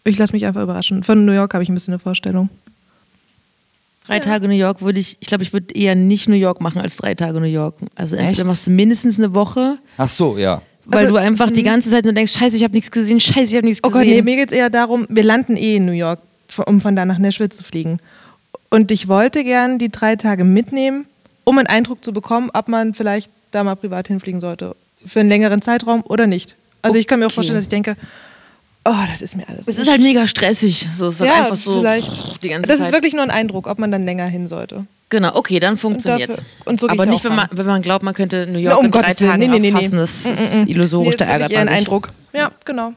Ich 0.04 0.18
lasse 0.18 0.34
mich 0.34 0.46
einfach 0.46 0.64
überraschen. 0.64 1.04
Von 1.04 1.24
New 1.26 1.32
York 1.32 1.54
habe 1.54 1.64
ich 1.64 1.70
ein 1.70 1.76
bisschen 1.76 1.94
eine 1.94 2.00
Vorstellung. 2.00 2.50
Drei 4.08 4.20
Tage 4.20 4.48
New 4.50 4.54
York 4.56 4.82
würde 4.82 5.00
ich, 5.00 5.16
ich 5.22 5.28
glaube, 5.28 5.44
ich 5.44 5.54
würde 5.54 5.74
eher 5.76 5.96
nicht 5.96 6.28
New 6.28 6.36
York 6.36 6.60
machen 6.60 6.82
als 6.82 6.98
drei 6.98 7.14
Tage 7.16 7.40
New 7.40 7.46
York. 7.46 7.76
Also 7.96 8.16
entweder 8.18 8.40
Echt? 8.40 8.46
machst 8.48 8.68
du 8.68 8.72
mindestens 8.72 9.18
eine 9.20 9.34
Woche, 9.34 9.78
Ach 9.98 10.10
so, 10.10 10.38
ja. 10.38 10.62
Weil 10.92 11.06
Also, 11.06 11.16
du 11.18 11.22
einfach 11.22 11.52
die 11.52 11.64
ganze 11.64 11.90
Zeit 11.90 12.04
nur 12.04 12.14
denkst, 12.14 12.34
scheiße, 12.34 12.56
ich 12.56 12.64
habe 12.64 12.74
nichts 12.74 12.92
gesehen, 12.92 13.20
scheiße, 13.20 13.52
ich 13.52 13.56
habe 13.56 13.66
nichts 13.66 13.82
Oh 13.84 13.90
Gott, 13.90 14.02
nee, 14.02 14.10
gesehen. 14.10 14.26
mir 14.26 14.36
geht 14.36 14.52
es 14.52 14.58
eher 14.58 14.70
darum, 14.70 15.06
wir 15.10 15.24
landen 15.24 15.58
eh 15.58 15.78
in 15.78 15.86
New 15.86 15.92
York, 15.92 16.20
um 16.66 16.82
von 16.82 16.96
da 16.96 17.06
nach 17.06 17.18
Nashville 17.18 17.50
zu 17.50 17.64
fliegen. 17.64 18.00
Und 18.70 18.92
ich 18.92 19.08
wollte 19.08 19.44
gern 19.44 19.80
die 19.80 19.90
drei 19.90 20.16
Tage 20.16 20.44
mitnehmen, 20.44 21.06
um 21.44 21.58
einen 21.58 21.68
Eindruck 21.68 22.04
zu 22.04 22.14
bekommen, 22.14 22.50
ob 22.54 22.68
man 22.68 22.94
vielleicht 22.94 23.30
da 23.52 23.64
mal 23.64 23.76
privat 23.76 24.08
hinfliegen 24.08 24.40
sollte. 24.42 24.76
Für 25.06 25.20
einen 25.22 25.30
längeren 25.30 25.62
Zeitraum 25.62 26.04
oder 26.08 26.28
nicht. 26.28 26.56
Also 26.82 26.98
ich 26.98 27.08
kann 27.08 27.20
mir 27.20 27.26
auch 27.26 27.30
Okay. 27.30 27.36
vorstellen, 27.36 27.58
dass 27.58 27.66
ich 27.66 27.70
denke, 27.70 27.96
oh, 28.86 28.94
das 29.10 29.22
ist 29.22 29.36
mir 29.36 29.48
alles. 29.50 29.68
es 29.68 29.78
ist 29.78 29.90
halt 29.90 30.02
mega 30.02 30.26
stressig. 30.28 30.88
So, 30.96 31.08
es 31.10 31.16
ist 31.16 31.22
halt 31.22 31.30
ja, 31.32 31.38
einfach 31.44 31.56
so 31.56 31.80
vielleicht. 31.80 32.44
die 32.44 32.50
ganze 32.50 32.68
das 32.70 32.80
Zeit. 32.80 32.88
ist 32.88 32.94
wirklich 32.94 33.14
nur 33.14 33.24
ein 33.24 33.30
Eindruck, 33.32 33.68
ob 33.68 33.78
man 33.80 33.92
dann 33.92 34.06
länger 34.06 34.26
hin 34.26 34.48
sollte. 34.48 34.86
Genau, 35.12 35.36
okay, 35.36 35.60
dann 35.60 35.78
funktioniert 35.78 36.42
und 36.66 36.80
so 36.80 36.88
Aber 36.88 37.04
ich 37.04 37.10
da 37.10 37.12
nicht, 37.12 37.24
wenn 37.26 37.36
man, 37.36 37.48
wenn 37.52 37.66
man 37.68 37.82
glaubt, 37.82 38.02
man 38.04 38.14
könnte 38.14 38.48
New 38.48 38.54
Na, 38.54 38.60
York 38.60 38.80
um 38.80 38.86
in 38.86 38.92
drei 38.92 39.02
Gottes. 39.02 39.18
Tagen 39.18 39.40
Nee, 39.40 39.48
nee, 39.50 39.60
nee, 39.60 39.70
nee. 39.70 39.76
erfassen. 39.76 39.98
Das 39.98 40.24
Mm, 40.26 40.32
ist 40.34 40.56
mm, 40.56 40.62
mm. 40.62 40.68
illusorisch, 40.68 41.12
Nee, 41.12 41.18
das 41.18 41.28
da 41.28 41.34
ist 41.36 41.40
wirklich 41.42 41.42
ärgert 41.42 41.52
eher 41.52 41.60
man 41.60 41.68
ein 41.68 41.68
sich. 41.80 41.88
Eindruck. 41.88 42.10
Ja, 42.34 42.52
genau. 42.66 42.94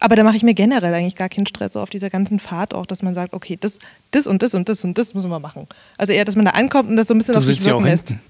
Aber 0.00 0.16
da 0.16 0.24
mache 0.24 0.36
ich 0.36 0.42
mir 0.42 0.54
generell 0.54 0.92
eigentlich 0.94 1.14
gar 1.16 1.28
keinen 1.28 1.46
Stress 1.46 1.72
so 1.72 1.80
auf 1.80 1.90
dieser 1.90 2.10
ganzen 2.10 2.38
Fahrt 2.40 2.74
auch, 2.74 2.86
dass 2.86 3.02
man 3.02 3.14
sagt, 3.14 3.32
okay, 3.34 3.56
das, 3.60 3.78
das 4.10 4.26
und 4.26 4.42
das 4.42 4.54
und 4.54 4.68
das 4.68 4.84
und 4.84 4.98
das 4.98 5.14
müssen 5.14 5.30
wir 5.30 5.38
machen. 5.40 5.66
Also 5.96 6.12
eher, 6.12 6.24
dass 6.24 6.36
man 6.36 6.44
da 6.44 6.52
ankommt 6.52 6.90
und 6.90 6.96
das 6.96 7.06
so 7.08 7.14
ein 7.14 7.18
bisschen 7.18 7.34
Du 7.34 7.38
auf 7.38 7.44
sich 7.46 7.64
wirken 7.64 7.84
lässt. 7.84 8.08
hinten. 8.08 8.22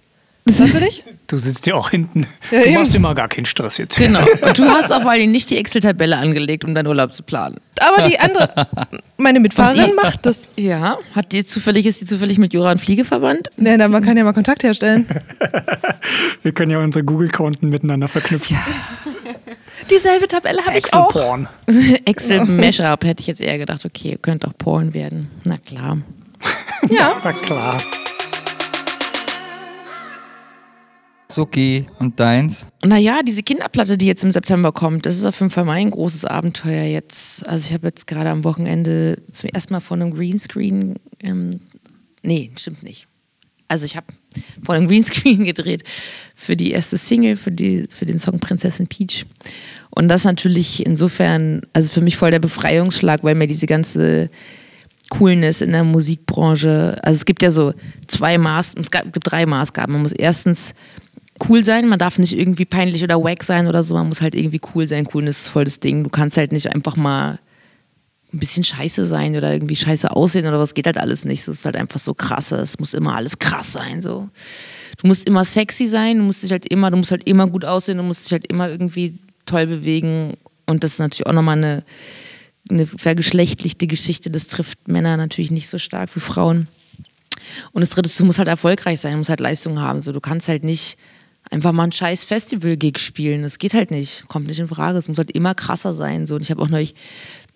Das 0.49 0.61
ist 0.61 0.71
für 0.71 0.81
dich? 0.81 1.05
Du 1.27 1.39
sitzt 1.39 1.67
ja 1.67 1.75
auch 1.75 1.91
hinten. 1.91 2.27
Ja, 2.51 2.61
du 2.61 2.67
eben. 2.67 2.75
machst 2.75 2.95
immer 2.95 3.15
gar 3.15 3.29
keinen 3.29 3.45
Stress 3.45 3.77
jetzt. 3.77 3.99
Genau. 3.99 4.25
Und 4.41 4.59
du 4.59 4.65
hast 4.65 4.91
auf 4.91 5.07
allen 5.07 5.31
nicht 5.31 5.51
die 5.51 5.59
Excel-Tabelle 5.59 6.17
angelegt, 6.17 6.65
um 6.65 6.75
deinen 6.75 6.87
Urlaub 6.87 7.13
zu 7.13 7.23
planen. 7.23 7.61
Aber 7.81 8.09
die 8.09 8.19
andere, 8.19 8.67
meine 9.19 9.39
Was 9.39 9.43
Mitfahrerin 9.43 9.95
macht 9.95 10.25
das. 10.25 10.49
Ja. 10.57 10.99
Hat 11.15 11.33
die 11.33 11.45
zufällig, 11.45 11.85
ist 11.85 12.01
die 12.01 12.07
zufällig 12.07 12.39
mit 12.39 12.55
Joran 12.55 12.79
Fliege 12.79 13.05
verwandt? 13.05 13.51
Nee, 13.59 13.77
dann 13.77 13.91
man 13.91 14.03
kann 14.03 14.17
ja 14.17 14.25
mal 14.25 14.33
Kontakt 14.33 14.63
herstellen. 14.63 15.07
Wir 16.43 16.53
können 16.53 16.71
ja 16.71 16.79
unsere 16.79 17.05
Google-Konten 17.05 17.69
miteinander 17.69 18.09
verknüpfen. 18.09 18.57
Dieselbe 19.91 20.29
Tabelle 20.29 20.65
habe 20.65 20.79
ich 20.79 20.93
auch. 20.95 21.09
Excel-Porn. 21.11 21.49
Excel-Mashup 22.07 23.05
hätte 23.05 23.21
ich 23.21 23.27
jetzt 23.27 23.43
eher 23.43 23.59
gedacht, 23.59 23.85
okay, 23.85 24.19
könnte 24.21 24.49
auch 24.49 24.57
Porn 24.57 24.95
werden. 24.95 25.31
Na 25.45 25.57
klar. 25.59 25.99
Ja. 26.89 27.13
Na 27.25 27.33
klar. 27.33 27.77
Suki 31.31 31.87
und 31.99 32.19
deins? 32.19 32.69
Naja, 32.85 33.21
diese 33.23 33.43
Kinderplatte, 33.43 33.99
die 33.99 34.07
jetzt 34.07 34.25
im 34.25 34.33
September 34.33 34.73
kommt, 34.73 35.05
das 35.05 35.17
ist 35.17 35.25
auf 35.25 35.39
jeden 35.41 35.51
Fall 35.51 35.65
mein 35.65 35.91
großes 35.91 36.25
Abenteuer 36.25 36.85
jetzt. 36.85 37.47
Also 37.47 37.67
ich 37.67 37.75
habe 37.75 37.89
jetzt 37.89 38.07
gerade 38.07 38.31
am 38.31 38.45
Wochenende 38.45 39.23
zum 39.31 39.51
ersten 39.51 39.75
Mal 39.75 39.81
vor 39.81 39.97
einem 39.97 40.15
Greenscreen, 40.15 40.95
ähm, 41.23 41.61
nee, 42.23 42.51
stimmt 42.57 42.83
nicht. 42.83 43.09
Also 43.69 43.85
ich 43.85 43.97
habe 43.97 44.07
vor 44.65 44.75
einem 44.75 44.89
Greenscreen 44.89 45.45
gedreht 45.45 45.85
für 46.35 46.57
die 46.57 46.71
erste 46.71 46.97
Single, 46.97 47.37
für, 47.37 47.53
die, 47.53 47.87
für 47.89 48.07
den 48.07 48.19
Song 48.19 48.41
Prinzessin 48.41 48.87
Peach. 48.87 49.27
Und 49.91 50.09
das 50.09 50.25
natürlich 50.25 50.87
insofern, 50.87 51.63
also 51.75 51.93
für 51.93 52.01
mich 52.01 52.17
voll 52.17 52.31
der 52.31 52.39
Befreiungsschlag, 52.39 53.23
weil 53.23 53.35
mir 53.35 53.47
diese 53.47 53.67
ganze 53.67 54.31
Coolness 55.11 55.61
in 55.61 55.73
der 55.73 55.85
Musikbranche, 55.85 56.99
also 57.03 57.17
es 57.17 57.25
gibt 57.25 57.43
ja 57.43 57.51
so 57.51 57.75
zwei 58.07 58.39
Maß, 58.39 58.75
es 58.81 58.91
gibt 58.91 59.19
drei 59.23 59.45
Maßgaben. 59.47 59.93
Man 59.93 60.03
muss 60.03 60.13
erstens 60.13 60.75
cool 61.49 61.65
sein, 61.65 61.89
man 61.89 61.99
darf 61.99 62.19
nicht 62.19 62.37
irgendwie 62.37 62.65
peinlich 62.65 63.03
oder 63.03 63.23
wack 63.23 63.45
sein 63.45 63.67
oder 63.67 63.83
so, 63.83 63.95
man 63.95 64.09
muss 64.09 64.21
halt 64.21 64.35
irgendwie 64.35 64.61
cool 64.75 64.89
sein. 64.89 65.05
Coolness 65.05 65.43
ist 65.43 65.49
voll 65.49 65.65
das 65.65 65.81
Ding. 65.81 66.05
Du 66.05 66.11
kannst 66.11 66.37
halt 66.37 66.53
nicht 66.53 66.75
einfach 66.75 66.97
mal 66.97 67.39
ein 68.33 68.39
bisschen 68.39 68.65
scheiße 68.65 69.07
sein 69.07 69.37
oder 69.37 69.53
irgendwie 69.53 69.77
scheiße 69.77 70.11
aussehen 70.11 70.47
oder 70.47 70.59
was 70.59 70.75
geht 70.75 70.87
halt 70.87 70.99
alles 70.99 71.25
nicht. 71.25 71.41
Es 71.41 71.49
ist 71.49 71.65
halt 71.65 71.77
einfach 71.77 71.99
so 72.01 72.15
krass. 72.15 72.53
Es 72.53 72.79
muss 72.79 72.95
immer 72.95 73.15
alles 73.15 73.39
krass 73.39 73.73
sein. 73.73 74.03
So. 74.03 74.29
Du 74.99 75.07
musst 75.07 75.27
immer 75.27 75.45
sexy 75.45 75.89
sein, 75.89 76.19
du 76.19 76.25
musst 76.25 76.43
dich 76.43 76.53
halt 76.53 76.67
immer, 76.71 76.91
du 76.91 76.99
musst 76.99 77.11
halt 77.11 77.27
immer 77.29 77.47
gut 77.47 77.65
aussehen, 77.65 77.99
du 77.99 78.05
musst 78.05 78.27
dich 78.27 78.33
halt 78.33 78.47
immer 78.47 78.69
irgendwie 78.69 79.19
toll 79.47 79.67
bewegen. 79.67 80.35
Und 80.67 80.85
das 80.85 80.93
ist 80.93 80.99
natürlich 80.99 81.27
auch 81.27 81.33
nochmal 81.33 81.57
eine, 81.57 81.85
eine 82.69 82.87
vergeschlechtlichte 82.87 83.87
Geschichte. 83.87 84.31
Das 84.31 84.47
trifft 84.47 84.89
Männer 84.89 85.17
natürlich 85.17 85.51
nicht 85.51 85.69
so 85.69 85.79
stark 85.79 86.15
wie 86.15 86.21
Frauen. 86.21 86.69
Und 87.73 87.81
das 87.81 87.91
dritte, 87.91 88.09
ist, 88.09 88.21
du 88.21 88.27
musst 88.27 88.39
halt 88.39 88.49
erfolgreich 88.49 89.01
sein, 89.01 89.13
du 89.13 89.19
musst 89.19 89.31
halt 89.31 89.41
Leistung 89.41 89.81
haben. 89.81 90.01
So, 90.03 90.13
du 90.13 90.21
kannst 90.21 90.49
halt 90.49 90.65
nicht 90.65 90.99
einfach 91.51 91.73
mal 91.73 91.85
ein 91.85 91.93
scheiß 91.93 92.25
Festival-Gig 92.25 92.99
spielen. 92.99 93.43
Das 93.43 93.59
geht 93.59 93.75
halt 93.75 93.91
nicht. 93.91 94.29
Kommt 94.29 94.47
nicht 94.47 94.61
in 94.61 94.69
Frage. 94.69 94.99
Es 94.99 95.09
muss 95.09 95.19
halt 95.19 95.33
immer 95.33 95.55
krasser 95.55 95.95
sein. 95.95 96.27
So. 96.27 96.37
Und 96.37 96.43
ich 96.43 96.51
habe 96.51 96.63
auch 96.63 96.69
neulich 96.69 96.95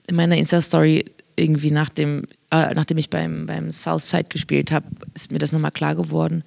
in 0.07 0.17
meiner 0.17 0.37
Insta-Story 0.37 1.05
irgendwie 1.37 1.71
nach 1.71 1.89
dem, 1.89 2.25
äh, 2.51 2.75
nachdem 2.75 2.99
ich 2.99 3.11
beim, 3.11 3.47
beim 3.47 3.73
Southside 3.73 4.25
gespielt 4.29 4.71
habe, 4.71 4.87
ist 5.15 5.31
mir 5.31 5.39
das 5.39 5.53
nochmal 5.53 5.71
klar 5.71 5.95
geworden, 5.95 6.45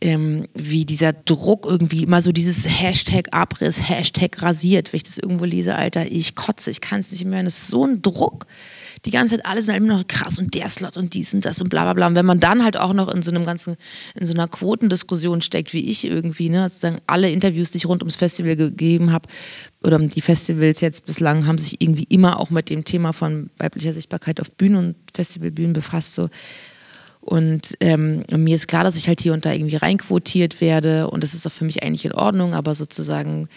ähm, 0.00 0.46
wie 0.54 0.84
dieser 0.84 1.12
Druck 1.12 1.66
irgendwie 1.66 2.02
immer 2.02 2.22
so 2.22 2.32
dieses 2.32 2.66
Hashtag 2.66 3.28
Abriss, 3.32 3.88
Hashtag 3.88 4.40
rasiert. 4.42 4.92
Wenn 4.92 4.98
ich 4.98 5.04
das 5.04 5.18
irgendwo 5.18 5.44
lese, 5.44 5.76
Alter, 5.76 6.10
ich 6.10 6.34
kotze, 6.34 6.70
ich 6.70 6.80
kann 6.80 7.00
es 7.00 7.12
nicht 7.12 7.24
mehr. 7.24 7.40
Und 7.40 7.46
das 7.46 7.58
ist 7.58 7.68
so 7.68 7.86
ein 7.86 8.02
Druck. 8.02 8.46
Die 9.04 9.10
ganze 9.10 9.36
Zeit 9.36 9.46
alles 9.46 9.68
halt 9.68 9.78
immer 9.78 9.96
noch 9.96 10.06
krass 10.06 10.38
und 10.38 10.54
der 10.54 10.68
Slot 10.68 10.96
und 10.96 11.14
dies 11.14 11.34
und 11.34 11.44
das 11.44 11.60
und 11.60 11.68
bla 11.68 11.84
bla 11.84 11.94
bla. 11.94 12.06
Und 12.06 12.14
wenn 12.14 12.26
man 12.26 12.38
dann 12.38 12.62
halt 12.62 12.76
auch 12.76 12.92
noch 12.92 13.08
in 13.08 13.22
so 13.22 13.30
einem 13.30 13.44
ganzen, 13.44 13.76
in 14.14 14.26
so 14.26 14.32
einer 14.32 14.46
Quotendiskussion 14.46 15.40
steckt, 15.40 15.72
wie 15.72 15.90
ich 15.90 16.04
irgendwie, 16.04 16.48
ne, 16.48 16.68
sozusagen 16.68 17.00
alle 17.06 17.30
Interviews, 17.30 17.72
die 17.72 17.78
ich 17.78 17.86
rund 17.86 18.02
ums 18.02 18.16
Festival 18.16 18.56
gegeben 18.56 19.10
habe, 19.10 19.28
oder 19.82 19.98
die 19.98 20.20
Festivals 20.20 20.80
jetzt 20.80 21.04
bislang 21.06 21.46
haben 21.46 21.58
sich 21.58 21.80
irgendwie 21.80 22.04
immer 22.04 22.38
auch 22.38 22.50
mit 22.50 22.70
dem 22.70 22.84
Thema 22.84 23.12
von 23.12 23.50
weiblicher 23.58 23.92
Sichtbarkeit 23.92 24.40
auf 24.40 24.52
Bühnen 24.52 24.76
und 24.76 24.96
Festivalbühnen 25.12 25.72
befasst. 25.72 26.14
So. 26.14 26.28
Und 27.20 27.76
ähm, 27.80 28.24
und 28.30 28.42
mir 28.42 28.54
ist 28.54 28.66
klar, 28.66 28.84
dass 28.84 28.96
ich 28.96 29.08
halt 29.08 29.20
hier 29.20 29.32
und 29.32 29.44
da 29.44 29.52
irgendwie 29.52 29.76
reinquotiert 29.76 30.60
werde 30.60 31.08
und 31.08 31.22
das 31.22 31.34
ist 31.34 31.46
auch 31.46 31.52
für 31.52 31.64
mich 31.64 31.82
eigentlich 31.82 32.04
in 32.04 32.12
Ordnung, 32.12 32.52
aber 32.54 32.74
sozusagen 32.74 33.48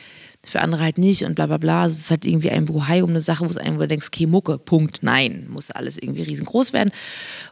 für 0.48 0.62
andere 0.62 0.84
halt 0.84 0.98
nicht 0.98 1.24
und 1.24 1.36
bla 1.36 1.48
bla 1.48 1.58
bla. 1.58 1.86
Es 1.86 1.98
ist 1.98 2.12
halt 2.12 2.26
irgendwie 2.26 2.50
ein 2.50 2.66
Buhai 2.66 3.04
um 3.04 3.10
eine 3.10 3.22
Sache, 3.22 3.46
wo 3.46 3.50
es 3.50 3.58
einem, 3.58 3.78
du 3.78 3.88
denkst, 3.88 4.08
okay, 4.08 4.28
Mucke, 4.28 4.58
Punkt, 4.58 5.00
nein, 5.02 5.48
muss 5.50 5.72
alles 5.72 5.98
irgendwie 5.98 6.24
riesengroß 6.24 6.74
werden. 6.74 6.92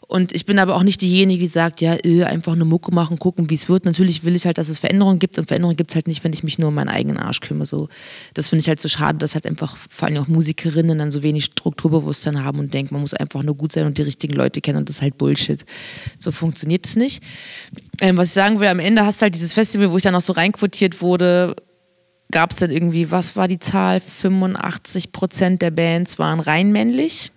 Und 0.07 0.33
ich 0.33 0.45
bin 0.45 0.59
aber 0.59 0.75
auch 0.75 0.83
nicht 0.83 1.01
diejenige, 1.01 1.41
die 1.41 1.47
sagt, 1.47 1.81
ja, 1.81 1.95
äh, 2.03 2.23
einfach 2.23 2.53
eine 2.53 2.65
Mucke 2.65 2.93
machen, 2.93 3.19
gucken, 3.19 3.50
wie 3.50 3.55
es 3.55 3.69
wird. 3.69 3.85
Natürlich 3.85 4.23
will 4.23 4.35
ich 4.35 4.45
halt, 4.45 4.57
dass 4.57 4.69
es 4.69 4.79
Veränderungen 4.79 5.19
gibt 5.19 5.38
und 5.39 5.47
Veränderungen 5.47 5.77
gibt 5.77 5.91
es 5.91 5.95
halt 5.95 6.07
nicht, 6.07 6.23
wenn 6.23 6.33
ich 6.33 6.43
mich 6.43 6.59
nur 6.59 6.69
um 6.69 6.75
meinen 6.75 6.89
eigenen 6.89 7.17
Arsch 7.17 7.39
kümmere. 7.39 7.65
So, 7.65 7.89
das 8.33 8.50
finde 8.50 8.62
ich 8.62 8.67
halt 8.67 8.81
so 8.81 8.89
schade, 8.89 9.17
dass 9.17 9.33
halt 9.33 9.45
einfach 9.45 9.75
vor 9.89 10.07
allem 10.07 10.17
auch 10.17 10.27
Musikerinnen 10.27 11.00
dann 11.00 11.12
so 11.12 11.23
wenig 11.23 11.45
Strukturbewusstsein 11.45 12.43
haben 12.43 12.59
und 12.59 12.73
denken, 12.73 12.93
man 12.93 13.01
muss 13.01 13.13
einfach 13.13 13.43
nur 13.43 13.55
gut 13.55 13.71
sein 13.71 13.85
und 13.85 13.97
die 13.97 14.03
richtigen 14.03 14.33
Leute 14.33 14.62
kennen 14.62 14.77
und 14.77 14.89
das 14.89 14.97
ist 14.97 15.01
halt 15.01 15.17
Bullshit. 15.17 15.65
So 16.19 16.31
funktioniert 16.31 16.85
es 16.85 16.95
nicht. 16.95 17.23
Ähm, 18.01 18.17
was 18.17 18.27
ich 18.27 18.33
sagen 18.33 18.59
will, 18.59 18.67
am 18.67 18.79
Ende 18.79 19.05
hast 19.05 19.21
du 19.21 19.23
halt 19.23 19.35
dieses 19.35 19.53
Festival, 19.53 19.91
wo 19.91 19.97
ich 19.97 20.03
dann 20.03 20.15
auch 20.15 20.21
so 20.21 20.33
reinquotiert 20.33 21.01
wurde, 21.01 21.55
gab 22.33 22.51
es 22.51 22.57
dann 22.57 22.71
irgendwie, 22.71 23.11
was 23.11 23.37
war 23.37 23.47
die 23.47 23.59
Zahl? 23.59 24.01
85 24.01 25.13
Prozent 25.13 25.61
der 25.61 25.71
Bands 25.71 26.19
waren 26.19 26.41
rein 26.41 26.71
männlich. 26.71 27.31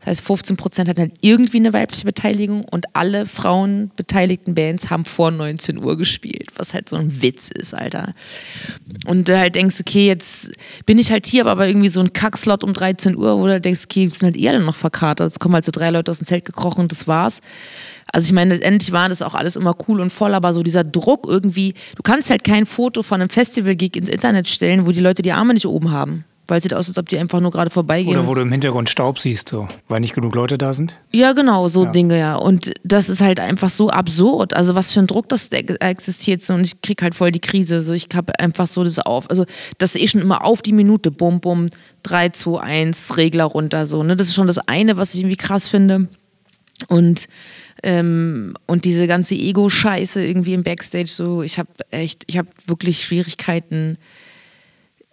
Das 0.00 0.18
heißt, 0.18 0.20
15 0.22 0.56
Prozent 0.56 0.88
hatten 0.88 1.00
halt 1.00 1.14
irgendwie 1.20 1.58
eine 1.58 1.72
weibliche 1.72 2.04
Beteiligung 2.04 2.64
und 2.64 2.94
alle 2.94 3.24
frauenbeteiligten 3.24 4.54
Bands 4.54 4.90
haben 4.90 5.04
vor 5.06 5.30
19 5.30 5.78
Uhr 5.78 5.96
gespielt, 5.96 6.48
was 6.56 6.74
halt 6.74 6.90
so 6.90 6.96
ein 6.96 7.22
Witz 7.22 7.50
ist, 7.50 7.72
Alter. 7.72 8.14
Und 9.06 9.28
du 9.28 9.38
halt 9.38 9.54
denkst, 9.54 9.76
okay, 9.80 10.06
jetzt 10.06 10.52
bin 10.84 10.98
ich 10.98 11.10
halt 11.10 11.26
hier, 11.26 11.46
aber 11.46 11.66
irgendwie 11.66 11.88
so 11.88 12.00
ein 12.00 12.12
Kackslot 12.12 12.64
um 12.64 12.74
13 12.74 13.16
Uhr, 13.16 13.38
wo 13.38 13.46
du 13.46 13.52
halt 13.52 13.64
denkst, 13.64 13.84
okay, 13.84 14.04
jetzt 14.04 14.18
sind 14.18 14.26
halt 14.26 14.36
eher 14.36 14.58
noch 14.58 14.76
verkatert. 14.76 15.32
Es 15.32 15.38
kommen 15.38 15.54
halt 15.54 15.64
so 15.64 15.72
drei 15.72 15.88
Leute 15.88 16.10
aus 16.10 16.18
dem 16.18 16.26
Zelt 16.26 16.44
gekrochen 16.44 16.82
und 16.82 16.92
das 16.92 17.08
war's. 17.08 17.40
Also 18.14 18.26
ich 18.26 18.32
meine, 18.32 18.54
letztendlich 18.54 18.92
war 18.92 19.08
das 19.08 19.22
auch 19.22 19.34
alles 19.34 19.56
immer 19.56 19.74
cool 19.88 20.00
und 20.00 20.10
voll, 20.10 20.34
aber 20.34 20.52
so 20.52 20.62
dieser 20.62 20.84
Druck 20.84 21.26
irgendwie, 21.28 21.74
du 21.96 22.02
kannst 22.04 22.30
halt 22.30 22.44
kein 22.44 22.64
Foto 22.64 23.02
von 23.02 23.20
einem 23.20 23.28
Festival-Gig 23.28 23.96
ins 23.96 24.08
Internet 24.08 24.48
stellen, 24.48 24.86
wo 24.86 24.92
die 24.92 25.00
Leute 25.00 25.22
die 25.22 25.32
Arme 25.32 25.52
nicht 25.52 25.66
oben 25.66 25.90
haben. 25.90 26.24
Weil 26.46 26.58
es 26.58 26.62
sieht 26.62 26.74
aus, 26.74 26.86
als 26.88 26.96
ob 26.96 27.08
die 27.08 27.18
einfach 27.18 27.40
nur 27.40 27.50
gerade 27.50 27.70
vorbeigehen. 27.70 28.16
Oder 28.16 28.28
wo 28.28 28.34
du 28.34 28.42
im 28.42 28.52
Hintergrund 28.52 28.88
Staub 28.88 29.18
siehst, 29.18 29.48
so, 29.48 29.66
weil 29.88 29.98
nicht 29.98 30.14
genug 30.14 30.32
Leute 30.36 30.58
da 30.58 30.74
sind. 30.74 30.96
Ja, 31.10 31.32
genau, 31.32 31.66
so 31.66 31.86
Dinge, 31.86 32.16
ja. 32.16 32.36
Und 32.36 32.72
das 32.84 33.08
ist 33.08 33.20
halt 33.20 33.40
einfach 33.40 33.70
so 33.70 33.90
absurd. 33.90 34.54
Also 34.54 34.76
was 34.76 34.92
für 34.92 35.00
ein 35.00 35.08
Druck 35.08 35.28
das 35.28 35.50
da 35.50 35.56
existiert. 35.56 36.42
So. 36.42 36.54
Und 36.54 36.64
ich 36.64 36.82
krieg 36.82 37.02
halt 37.02 37.16
voll 37.16 37.32
die 37.32 37.40
Krise. 37.40 37.82
So. 37.82 37.94
Ich 37.94 38.06
habe 38.14 38.38
einfach 38.38 38.68
so 38.68 38.84
das 38.84 39.00
auf. 39.00 39.28
Also 39.28 39.44
das 39.78 39.96
ist 39.96 40.02
eh 40.02 40.06
schon 40.06 40.20
immer 40.20 40.44
auf 40.44 40.62
die 40.62 40.72
Minute. 40.72 41.10
Bum, 41.10 41.40
bum, 41.40 41.70
3, 42.04 42.28
2, 42.28 42.60
1, 42.60 43.16
Regler 43.16 43.46
runter. 43.46 43.86
So, 43.86 44.04
ne? 44.04 44.14
Das 44.14 44.28
ist 44.28 44.34
schon 44.34 44.46
das 44.46 44.58
eine, 44.58 44.98
was 44.98 45.14
ich 45.14 45.20
irgendwie 45.20 45.36
krass 45.36 45.66
finde. 45.66 46.06
Und, 46.86 47.26
ähm, 47.84 48.54
und 48.66 48.86
diese 48.86 49.06
ganze 49.06 49.34
Ego-Scheiße 49.34 50.24
irgendwie 50.24 50.54
im 50.54 50.62
Backstage, 50.62 51.08
so, 51.08 51.42
ich 51.42 51.58
habe 51.58 51.68
echt, 51.90 52.24
ich 52.26 52.38
habe 52.38 52.48
wirklich 52.66 53.04
Schwierigkeiten. 53.04 53.98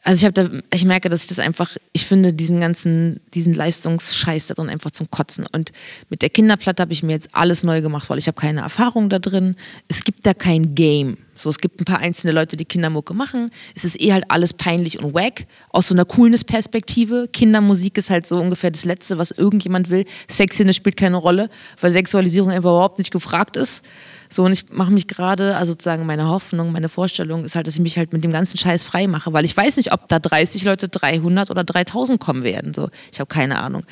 Also 0.03 0.21
ich 0.21 0.25
habe 0.25 0.33
da, 0.33 0.59
ich 0.73 0.83
merke, 0.83 1.09
dass 1.09 1.21
ich 1.21 1.27
das 1.27 1.37
einfach, 1.37 1.77
ich 1.93 2.07
finde 2.07 2.33
diesen 2.33 2.59
ganzen, 2.59 3.19
diesen 3.35 3.53
Leistungsscheiß 3.53 4.47
da 4.47 4.55
drin 4.55 4.69
einfach 4.69 4.89
zum 4.89 5.11
Kotzen. 5.11 5.45
Und 5.51 5.71
mit 6.09 6.23
der 6.23 6.29
Kinderplatte 6.29 6.81
habe 6.81 6.91
ich 6.91 7.03
mir 7.03 7.11
jetzt 7.11 7.29
alles 7.33 7.63
neu 7.63 7.81
gemacht, 7.81 8.09
weil 8.09 8.17
ich 8.17 8.27
habe 8.27 8.39
keine 8.39 8.61
Erfahrung 8.61 9.09
da 9.09 9.19
drin. 9.19 9.55
Es 9.87 10.03
gibt 10.03 10.25
da 10.25 10.33
kein 10.33 10.73
Game. 10.73 11.17
So, 11.35 11.49
es 11.49 11.59
gibt 11.59 11.79
ein 11.79 11.85
paar 11.85 11.99
einzelne 11.99 12.33
Leute, 12.33 12.57
die 12.57 12.65
Kindermucke 12.65 13.13
machen. 13.13 13.51
Es 13.75 13.85
ist 13.85 14.01
eh 14.01 14.11
halt 14.11 14.25
alles 14.29 14.53
peinlich 14.53 14.99
und 14.99 15.13
wack. 15.13 15.45
Aus 15.69 15.87
so 15.87 15.93
einer 15.93 16.05
Coolness-Perspektive. 16.05 17.29
Kindermusik 17.31 17.97
ist 17.99 18.09
halt 18.09 18.25
so 18.25 18.37
ungefähr 18.37 18.71
das 18.71 18.85
Letzte, 18.85 19.19
was 19.19 19.29
irgendjemand 19.29 19.91
will. 19.91 20.05
Sexiness 20.27 20.75
spielt 20.75 20.97
keine 20.97 21.17
Rolle, 21.17 21.49
weil 21.79 21.91
Sexualisierung 21.91 22.49
einfach 22.49 22.71
überhaupt 22.71 22.97
nicht 22.97 23.11
gefragt 23.11 23.55
ist. 23.55 23.83
So, 24.31 24.45
und 24.45 24.53
ich 24.53 24.69
mache 24.69 24.91
mich 24.91 25.07
gerade, 25.07 25.57
also 25.57 25.73
sozusagen 25.73 26.05
meine 26.05 26.29
Hoffnung, 26.29 26.71
meine 26.71 26.87
Vorstellung 26.87 27.43
ist 27.43 27.55
halt, 27.55 27.67
dass 27.67 27.75
ich 27.75 27.81
mich 27.81 27.97
halt 27.97 28.13
mit 28.13 28.23
dem 28.23 28.31
ganzen 28.31 28.57
Scheiß 28.57 28.85
frei 28.85 29.05
mache, 29.07 29.33
weil 29.33 29.43
ich 29.43 29.55
weiß 29.55 29.75
nicht, 29.75 29.91
ob 29.91 30.07
da 30.07 30.19
30 30.19 30.63
Leute 30.63 30.87
300 30.87 31.51
oder 31.51 31.65
3000 31.65 32.17
kommen 32.17 32.43
werden. 32.43 32.73
So, 32.73 32.89
ich 33.11 33.19
habe 33.19 33.27
keine 33.27 33.59
Ahnung. 33.59 33.83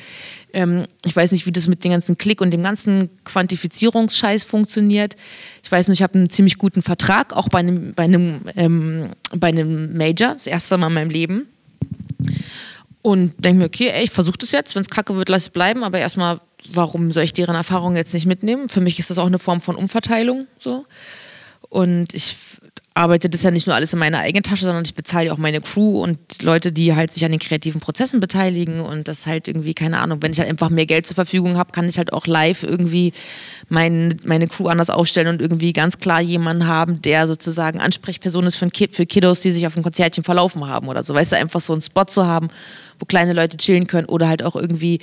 Ähm, 0.54 0.84
ich 1.04 1.14
weiß 1.14 1.32
nicht, 1.32 1.44
wie 1.44 1.52
das 1.52 1.68
mit 1.68 1.84
dem 1.84 1.92
ganzen 1.92 2.16
Klick 2.16 2.40
und 2.40 2.52
dem 2.52 2.62
ganzen 2.62 3.10
Quantifizierungsscheiß 3.24 4.44
funktioniert. 4.44 5.14
Ich 5.62 5.70
weiß 5.70 5.88
nur, 5.88 5.92
ich 5.92 6.02
habe 6.02 6.14
einen 6.14 6.30
ziemlich 6.30 6.56
guten 6.56 6.80
Vertrag, 6.80 7.34
auch 7.34 7.50
bei 7.50 7.58
einem, 7.58 7.92
bei 7.92 8.04
einem, 8.04 8.40
ähm, 8.56 9.10
bei 9.36 9.48
einem 9.48 9.94
Major, 9.94 10.32
das 10.32 10.46
erste 10.46 10.78
Mal 10.78 10.86
in 10.86 10.94
meinem 10.94 11.10
Leben. 11.10 11.48
Und 13.02 13.32
denke 13.38 13.60
mir, 13.60 13.66
okay, 13.66 13.88
ey, 13.88 14.04
ich 14.04 14.10
versuche 14.10 14.38
das 14.38 14.52
jetzt. 14.52 14.74
Wenn 14.74 14.82
es 14.82 14.90
kacke 14.90 15.16
wird, 15.16 15.28
lass 15.30 15.42
es 15.42 15.48
bleiben. 15.50 15.84
Aber 15.84 15.98
erstmal, 15.98 16.40
warum 16.68 17.12
soll 17.12 17.24
ich 17.24 17.32
deren 17.32 17.54
Erfahrungen 17.54 17.96
jetzt 17.96 18.14
nicht 18.14 18.26
mitnehmen? 18.26 18.68
Für 18.68 18.80
mich 18.80 18.98
ist 18.98 19.10
das 19.10 19.18
auch 19.18 19.26
eine 19.26 19.38
Form 19.38 19.60
von 19.60 19.76
Umverteilung. 19.76 20.46
So. 20.58 20.84
Und 21.68 22.14
ich, 22.14 22.36
arbeitet 22.94 23.32
das 23.32 23.42
ja 23.42 23.50
nicht 23.50 23.66
nur 23.66 23.76
alles 23.76 23.92
in 23.92 23.98
meiner 23.98 24.18
eigenen 24.18 24.42
Tasche, 24.42 24.64
sondern 24.64 24.84
ich 24.84 24.94
bezahle 24.94 25.26
ja 25.26 25.32
auch 25.32 25.38
meine 25.38 25.60
Crew 25.60 26.02
und 26.02 26.42
Leute, 26.42 26.72
die 26.72 26.94
halt 26.94 27.12
sich 27.12 27.24
an 27.24 27.30
den 27.30 27.40
kreativen 27.40 27.80
Prozessen 27.80 28.18
beteiligen 28.20 28.80
und 28.80 29.06
das 29.08 29.26
halt 29.26 29.46
irgendwie, 29.48 29.74
keine 29.74 30.00
Ahnung, 30.00 30.18
wenn 30.20 30.32
ich 30.32 30.38
halt 30.38 30.48
einfach 30.48 30.70
mehr 30.70 30.86
Geld 30.86 31.06
zur 31.06 31.14
Verfügung 31.14 31.56
habe, 31.56 31.72
kann 31.72 31.88
ich 31.88 31.98
halt 31.98 32.12
auch 32.12 32.26
live 32.26 32.62
irgendwie 32.62 33.12
mein, 33.68 34.20
meine 34.24 34.48
Crew 34.48 34.66
anders 34.66 34.90
aufstellen 34.90 35.28
und 35.28 35.40
irgendwie 35.40 35.72
ganz 35.72 35.98
klar 35.98 36.20
jemanden 36.20 36.66
haben, 36.66 37.00
der 37.00 37.26
sozusagen 37.26 37.80
Ansprechperson 37.80 38.44
ist 38.46 38.56
für, 38.56 38.68
Kid, 38.68 38.94
für 38.94 39.06
Kiddos, 39.06 39.40
die 39.40 39.52
sich 39.52 39.66
auf 39.66 39.76
ein 39.76 39.82
Konzertchen 39.82 40.24
verlaufen 40.24 40.66
haben 40.66 40.88
oder 40.88 41.02
so. 41.02 41.14
Weißt 41.14 41.32
du, 41.32 41.36
einfach 41.36 41.60
so 41.60 41.72
einen 41.72 41.82
Spot 41.82 42.04
zu 42.04 42.26
haben, 42.26 42.48
wo 42.98 43.06
kleine 43.06 43.32
Leute 43.32 43.56
chillen 43.56 43.86
können 43.86 44.08
oder 44.08 44.28
halt 44.28 44.42
auch 44.42 44.56
irgendwie 44.56 44.98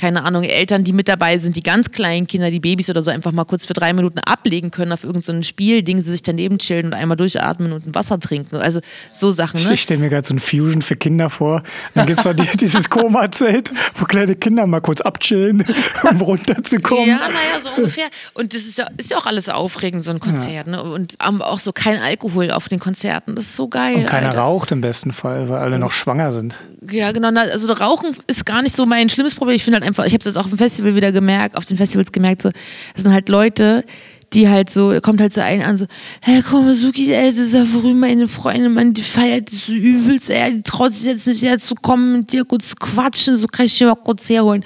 keine 0.00 0.22
Ahnung, 0.22 0.44
Eltern, 0.44 0.84
die 0.84 0.92
mit 0.92 1.08
dabei 1.08 1.38
sind, 1.38 1.56
die 1.56 1.62
ganz 1.62 1.90
kleinen 1.90 2.28
Kinder, 2.28 2.52
die 2.52 2.60
Babys 2.60 2.88
oder 2.88 3.02
so, 3.02 3.10
einfach 3.10 3.32
mal 3.32 3.44
kurz 3.44 3.66
für 3.66 3.74
drei 3.74 3.92
Minuten 3.92 4.20
ablegen 4.20 4.70
können 4.70 4.92
auf 4.92 5.02
irgendein 5.02 5.42
so 5.42 5.42
Spielding, 5.42 6.00
sie 6.02 6.12
sich 6.12 6.22
daneben 6.22 6.58
chillen 6.58 6.86
und 6.86 6.94
einmal 6.94 7.16
durchatmen 7.16 7.72
und 7.72 7.84
ein 7.84 7.94
Wasser 7.96 8.20
trinken. 8.20 8.56
Also 8.56 8.80
so 9.10 9.32
Sachen. 9.32 9.60
Ne? 9.60 9.74
Ich 9.74 9.82
stelle 9.82 9.98
mir 9.98 10.08
gerade 10.08 10.24
so 10.24 10.34
ein 10.34 10.38
Fusion 10.38 10.82
für 10.82 10.94
Kinder 10.94 11.30
vor. 11.30 11.64
Dann 11.94 12.06
gibt 12.06 12.20
es 12.20 12.26
auch 12.28 12.32
die, 12.32 12.46
dieses 12.60 12.88
Koma-Zelt, 12.88 13.72
wo 13.96 14.04
kleine 14.04 14.36
Kinder 14.36 14.68
mal 14.68 14.80
kurz 14.80 15.00
abchillen, 15.00 15.64
um 16.08 16.20
runterzukommen. 16.20 17.08
Ja, 17.08 17.18
naja, 17.18 17.60
so 17.60 17.70
ungefähr. 17.76 18.06
Und 18.34 18.54
das 18.54 18.62
ist 18.62 18.78
ja, 18.78 18.86
ist 18.96 19.10
ja 19.10 19.18
auch 19.18 19.26
alles 19.26 19.48
aufregend, 19.48 20.04
so 20.04 20.12
ein 20.12 20.20
Konzert. 20.20 20.68
Ja. 20.68 20.76
Ne? 20.76 20.82
Und 20.82 21.16
auch 21.18 21.58
so 21.58 21.72
kein 21.72 21.98
Alkohol 21.98 22.52
auf 22.52 22.68
den 22.68 22.78
Konzerten. 22.78 23.34
Das 23.34 23.46
ist 23.46 23.56
so 23.56 23.66
geil. 23.66 23.96
Und 23.96 24.06
keiner 24.06 24.28
Alter. 24.28 24.38
raucht 24.38 24.70
im 24.70 24.80
besten 24.80 25.12
Fall, 25.12 25.48
weil 25.48 25.58
alle 25.58 25.80
noch 25.80 25.90
schwanger 25.90 26.30
sind. 26.30 26.56
Ja, 26.88 27.10
genau. 27.10 27.28
Also 27.28 27.72
Rauchen 27.72 28.16
ist 28.28 28.46
gar 28.46 28.62
nicht 28.62 28.76
so 28.76 28.86
mein 28.86 29.10
schlimmes 29.10 29.34
Problem. 29.34 29.56
Ich 29.56 29.64
finde 29.64 29.80
halt 29.80 29.87
einfach, 29.88 30.04
ich 30.04 30.12
habe 30.12 30.20
es 30.20 30.26
jetzt 30.26 30.36
auch 30.36 30.44
auf 30.44 30.50
dem 30.50 30.58
Festival 30.58 30.94
wieder 30.94 31.12
gemerkt, 31.12 31.56
auf 31.56 31.64
den 31.64 31.76
Festivals 31.76 32.12
gemerkt, 32.12 32.42
so, 32.42 32.50
das 32.94 33.02
sind 33.02 33.12
halt 33.12 33.28
Leute, 33.28 33.84
die 34.32 34.48
halt 34.48 34.70
so, 34.70 34.98
kommt 35.00 35.20
halt 35.20 35.32
so 35.32 35.40
ein 35.40 35.62
an, 35.62 35.78
so, 35.78 35.86
hey, 36.20 36.42
komm, 36.48 36.72
Suki, 36.74 37.12
ey, 37.12 37.30
das 37.30 37.40
ist 37.40 37.54
ja 37.54 37.64
vorüber 37.64 37.94
meine 37.94 38.28
Freundin, 38.28 38.72
man, 38.74 38.94
die 38.94 39.02
feiert 39.02 39.50
das 39.50 39.66
so 39.66 39.72
übelst, 39.72 40.30
ey, 40.30 40.54
die 40.54 40.62
traut 40.62 40.94
sich 40.94 41.06
jetzt 41.06 41.26
nicht 41.26 41.42
jetzt 41.42 41.66
zu 41.66 41.74
kommen, 41.74 42.18
mit 42.18 42.32
dir 42.32 42.44
kurz 42.44 42.76
quatschen, 42.76 43.36
so 43.36 43.46
kann 43.46 43.66
ich 43.66 43.76
dich 43.76 43.86
mal 43.86 43.96
kurz 43.96 44.28
herholen. 44.28 44.64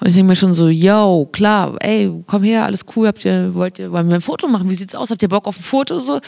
Und 0.00 0.06
ich 0.06 0.14
denke 0.14 0.28
mir 0.28 0.36
schon 0.36 0.54
so, 0.54 0.68
yo, 0.68 1.28
klar, 1.32 1.74
ey, 1.80 2.08
komm 2.26 2.44
her, 2.44 2.64
alles 2.64 2.84
cool, 2.94 3.08
habt 3.08 3.24
ihr, 3.24 3.52
wollt 3.52 3.80
ihr, 3.80 3.90
wollen 3.90 4.08
wir 4.08 4.14
ein 4.14 4.20
Foto 4.20 4.46
machen? 4.46 4.70
Wie 4.70 4.76
sieht's 4.76 4.94
aus? 4.94 5.10
Habt 5.10 5.22
ihr 5.22 5.28
Bock 5.28 5.48
auf 5.48 5.58
ein 5.58 5.62
Foto? 5.62 5.98
So. 5.98 6.20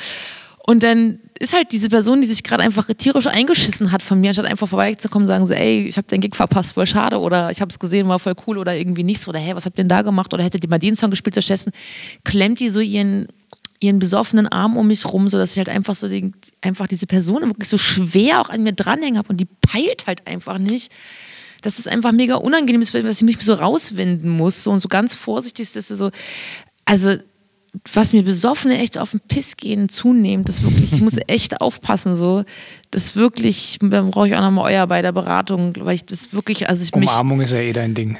Und 0.67 0.83
dann 0.83 1.21
ist 1.39 1.55
halt 1.55 1.73
diese 1.73 1.89
Person, 1.89 2.21
die 2.21 2.29
sich 2.29 2.43
gerade 2.43 2.63
einfach 2.63 2.87
tierisch 2.97 3.27
eingeschissen 3.27 3.93
hat 3.93 4.03
von 4.03 4.21
mir, 4.21 4.29
anstatt 4.29 4.45
einfach 4.45 4.69
vorbeizukommen 4.69 5.25
und 5.25 5.29
sagen 5.29 5.47
so, 5.47 5.55
ey, 5.55 5.87
ich 5.89 5.97
habe 5.97 6.07
den 6.07 6.21
Gig 6.21 6.37
verpasst, 6.37 6.75
voll 6.75 6.87
schade 6.87 7.19
oder 7.19 7.51
ich 7.51 7.61
habe 7.63 7.71
es 7.71 7.79
gesehen, 7.79 8.09
war 8.09 8.19
voll 8.19 8.35
cool 8.47 8.59
oder 8.59 8.77
irgendwie 8.77 9.03
nichts 9.03 9.27
oder 9.27 9.39
hey, 9.39 9.57
was 9.57 9.65
habt 9.65 9.79
ihr 9.79 9.85
denn 9.85 9.89
da 9.89 10.03
gemacht 10.03 10.35
oder 10.35 10.45
hättet 10.45 10.63
ihr 10.63 10.69
mal 10.71 10.79
den 10.79 10.97
Song 10.97 11.11
gespielt 11.11 11.35
stattdessen, 11.35 11.73
klemmt 12.25 12.61
die 12.61 12.69
so 12.69 12.81
ihren 12.81 13.27
ihren 13.83 13.99
besoffenen 13.99 14.47
Arm 14.47 14.77
um 14.77 14.87
mich 14.87 15.11
rum, 15.11 15.29
sodass 15.29 15.53
ich 15.53 15.59
halt 15.59 15.71
einfach 15.71 15.95
so 15.95 16.07
den, 16.07 16.35
einfach 16.61 16.87
diese 16.87 17.07
Person 17.07 17.49
wirklich 17.49 17.69
so 17.69 17.79
schwer 17.79 18.43
auch 18.43 18.51
an 18.51 18.63
mir 18.63 18.75
dranhängen 18.75 19.17
habe 19.17 19.31
und 19.31 19.39
die 19.39 19.47
peilt 19.47 20.07
halt 20.07 20.27
einfach 20.27 20.59
nicht. 20.59 20.93
Dass 21.63 21.79
es 21.79 21.87
einfach 21.87 22.13
mega 22.13 22.37
unangenehm 22.37 22.83
ist, 22.83 22.95
dass 22.95 23.17
ich 23.17 23.23
mich 23.23 23.41
so 23.41 23.55
rauswinden 23.55 24.31
muss 24.31 24.65
so, 24.65 24.71
und 24.71 24.81
so 24.81 24.89
ganz 24.89 25.15
vorsichtig 25.15 25.63
ist, 25.63 25.77
dass 25.77 25.89
so, 25.89 26.11
also 26.85 27.17
was 27.93 28.13
mir 28.13 28.23
Besoffene 28.23 28.79
echt 28.79 28.99
auf 28.99 29.13
den 29.13 29.21
Piss 29.21 29.57
gehen 29.57 29.89
zunehmend, 29.89 30.49
das 30.49 30.63
wirklich, 30.63 30.93
ich 30.93 31.01
muss 31.01 31.17
echt 31.27 31.61
aufpassen, 31.61 32.17
so. 32.17 32.45
Das 32.91 33.17
wirklich, 33.17 33.79
dann 33.81 34.11
brauche 34.11 34.29
ich 34.29 34.35
auch 34.35 34.41
nochmal 34.41 34.73
euer 34.73 34.87
bei 34.87 35.03
der 35.03 35.13
Beratung, 35.13 35.75
weil 35.79 35.95
ich 35.95 36.05
das 36.05 36.33
wirklich, 36.33 36.69
also 36.69 36.83
ich 36.83 36.93
Umarmung 36.93 37.39
mich, 37.39 37.47
ist 37.47 37.53
ja 37.53 37.61
eh 37.61 37.73
dein 37.73 37.95
Ding. 37.95 38.19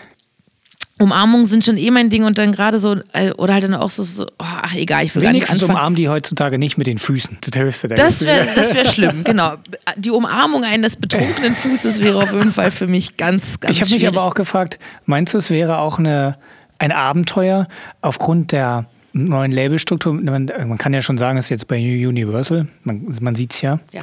Umarmungen 1.01 1.47
sind 1.47 1.65
schon 1.65 1.79
eh 1.79 1.91
mein 1.91 2.11
Ding 2.11 2.25
und 2.25 2.37
dann 2.37 2.53
gerade 2.53 2.79
so, 2.79 2.97
äh, 3.15 3.33
oder 3.33 3.55
halt 3.55 3.65
dann 3.65 3.75
auch 3.75 3.91
so, 3.91 4.03
so 4.03 4.27
ach 4.37 4.75
egal, 4.75 5.05
ich 5.05 5.15
will 5.15 5.23
Wenigstens 5.23 5.61
gar 5.61 5.67
nicht 5.67 5.75
umarmen 5.75 5.97
die 5.97 6.09
heutzutage 6.11 6.59
nicht 6.59 6.77
mit 6.77 6.87
den 6.87 6.99
Füßen. 6.99 7.39
Das, 7.97 8.19
das 8.19 8.27
wäre 8.27 8.47
das 8.55 8.75
wär 8.75 8.85
schlimm, 8.93 9.25
genau. 9.25 9.55
Die 9.97 10.11
Umarmung 10.11 10.63
eines 10.63 10.97
betrunkenen 10.97 11.57
Fußes 11.57 12.01
wäre 12.01 12.23
auf 12.23 12.33
jeden 12.35 12.53
Fall 12.53 12.71
für 12.71 12.87
mich 12.87 13.17
ganz, 13.17 13.61
ganz 13.61 13.77
Ich 13.77 13.83
habe 13.83 13.95
mich 13.95 14.07
aber 14.07 14.25
auch 14.25 14.35
gefragt, 14.35 14.79
meinst 15.07 15.33
du, 15.33 15.39
es 15.39 15.49
wäre 15.49 15.79
auch 15.79 15.99
eine, 15.99 16.37
ein 16.79 16.93
Abenteuer 16.93 17.67
aufgrund 18.03 18.53
der 18.53 18.85
neuen 19.13 19.53
Labelstruktur, 19.53 20.15
man, 20.15 20.47
man, 20.47 20.79
kann 20.79 20.93
ja 20.93 21.03
schon 21.03 21.19
sagen, 21.19 21.39
es 21.39 21.47
ist 21.47 21.51
jetzt 21.51 21.69
bei 21.69 21.77
Universal, 21.79 22.67
man, 22.85 23.07
man 23.21 23.35
sieht 23.35 23.55
es 23.55 23.61
ja. 23.63 23.81
ja. 23.93 24.03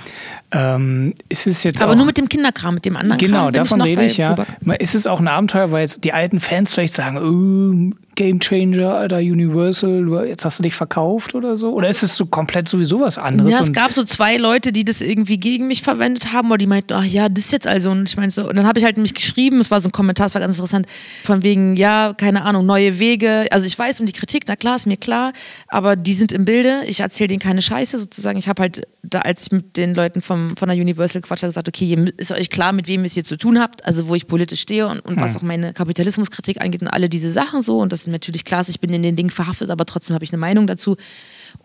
Ähm, 0.51 1.13
ist 1.29 1.47
es 1.47 1.63
jetzt 1.63 1.81
Aber 1.81 1.93
auch, 1.93 1.95
nur 1.95 2.05
mit 2.05 2.17
dem 2.17 2.29
Kinderkram, 2.29 2.75
mit 2.75 2.85
dem 2.85 2.95
anderen 2.95 3.17
genau, 3.17 3.43
Kram. 3.43 3.51
Genau, 3.51 3.63
davon 3.63 3.81
rede 3.81 4.03
ich 4.03 4.17
ja. 4.17 4.35
Ist 4.79 4.95
es 4.95 5.07
auch 5.07 5.19
ein 5.19 5.27
Abenteuer, 5.27 5.71
weil 5.71 5.81
jetzt 5.81 6.03
die 6.03 6.13
alten 6.13 6.39
Fans 6.39 6.73
vielleicht 6.73 6.93
sagen, 6.93 7.17
oh, 7.17 7.95
Game 8.17 8.39
Changer, 8.39 8.95
Alter, 8.95 9.19
Universal, 9.19 10.25
jetzt 10.27 10.43
hast 10.43 10.57
du 10.57 10.63
dich 10.63 10.73
verkauft 10.73 11.35
oder 11.35 11.55
so? 11.55 11.71
Oder 11.71 11.87
ist 11.87 12.01
es 12.01 12.15
so 12.15 12.25
komplett 12.25 12.67
sowieso 12.67 12.99
was 12.99 13.19
anderes? 13.19 13.51
Ja, 13.51 13.59
es 13.59 13.71
gab 13.71 13.93
so 13.93 14.03
zwei 14.03 14.37
Leute, 14.37 14.73
die 14.73 14.83
das 14.83 15.01
irgendwie 15.01 15.37
gegen 15.37 15.67
mich 15.67 15.83
verwendet 15.83 16.33
haben, 16.33 16.49
oder 16.49 16.57
die 16.57 16.65
meinten, 16.65 16.93
ach 16.93 17.05
ja, 17.05 17.29
das 17.29 17.45
ist 17.45 17.51
jetzt 17.51 17.67
also. 17.67 17.91
Und 17.91 18.09
ich 18.09 18.17
meinte 18.17 18.33
so, 18.33 18.49
und 18.49 18.55
dann 18.55 18.65
habe 18.65 18.79
ich 18.79 18.85
halt 18.85 18.97
nämlich 18.97 19.13
geschrieben, 19.13 19.59
es 19.59 19.69
war 19.69 19.79
so 19.79 19.89
ein 19.89 19.91
Kommentar, 19.91 20.25
es 20.25 20.33
war 20.33 20.41
ganz 20.41 20.55
interessant, 20.55 20.87
von 21.23 21.43
wegen, 21.43 21.75
ja, 21.77 22.15
keine 22.17 22.43
Ahnung, 22.43 22.65
neue 22.65 22.97
Wege. 22.97 23.45
Also 23.51 23.67
ich 23.67 23.77
weiß 23.77 23.99
um 23.99 24.07
die 24.07 24.13
Kritik, 24.13 24.45
na 24.47 24.55
klar, 24.55 24.75
ist 24.75 24.87
mir 24.87 24.97
klar, 24.97 25.31
aber 25.67 25.95
die 25.95 26.13
sind 26.13 26.31
im 26.31 26.43
Bilde. 26.43 26.81
Ich 26.87 27.01
erzähle 27.01 27.27
denen 27.27 27.39
keine 27.39 27.61
Scheiße 27.61 27.99
sozusagen. 27.99 28.39
Ich 28.39 28.49
habe 28.49 28.63
halt, 28.63 28.87
da, 29.03 29.19
als 29.19 29.43
ich 29.43 29.51
mit 29.51 29.77
den 29.77 29.93
Leuten 29.93 30.21
vom, 30.21 30.57
von 30.57 30.69
der 30.69 30.77
Universal 30.77 31.21
Quatsch 31.21 31.43
habe, 31.43 31.49
gesagt, 31.49 31.67
okay, 31.67 31.95
ist 32.17 32.31
euch 32.31 32.49
klar, 32.49 32.73
mit 32.73 32.87
wem 32.87 33.01
ihr 33.01 33.05
es 33.05 33.13
hier 33.13 33.25
zu 33.25 33.37
tun 33.37 33.59
habt, 33.59 33.85
also 33.85 34.07
wo 34.07 34.15
ich 34.15 34.25
politisch 34.25 34.61
stehe 34.61 34.87
und, 34.87 35.01
und 35.01 35.17
hm. 35.17 35.21
was 35.21 35.37
auch 35.37 35.43
meine 35.43 35.73
Kapitalismuskritik 35.73 36.59
angeht 36.61 36.81
und 36.81 36.87
alle 36.87 37.09
diese 37.09 37.31
Sachen 37.31 37.61
so. 37.61 37.77
Und 37.77 37.91
das 37.91 38.06
ist 38.07 38.13
natürlich 38.13 38.43
klar, 38.43 38.65
ich 38.67 38.79
bin 38.79 38.91
in 38.91 39.03
den 39.03 39.15
Dingen 39.15 39.29
verhaftet, 39.29 39.69
aber 39.69 39.85
trotzdem 39.85 40.13
habe 40.13 40.25
ich 40.25 40.31
eine 40.31 40.39
Meinung 40.39 40.67
dazu 40.67 40.97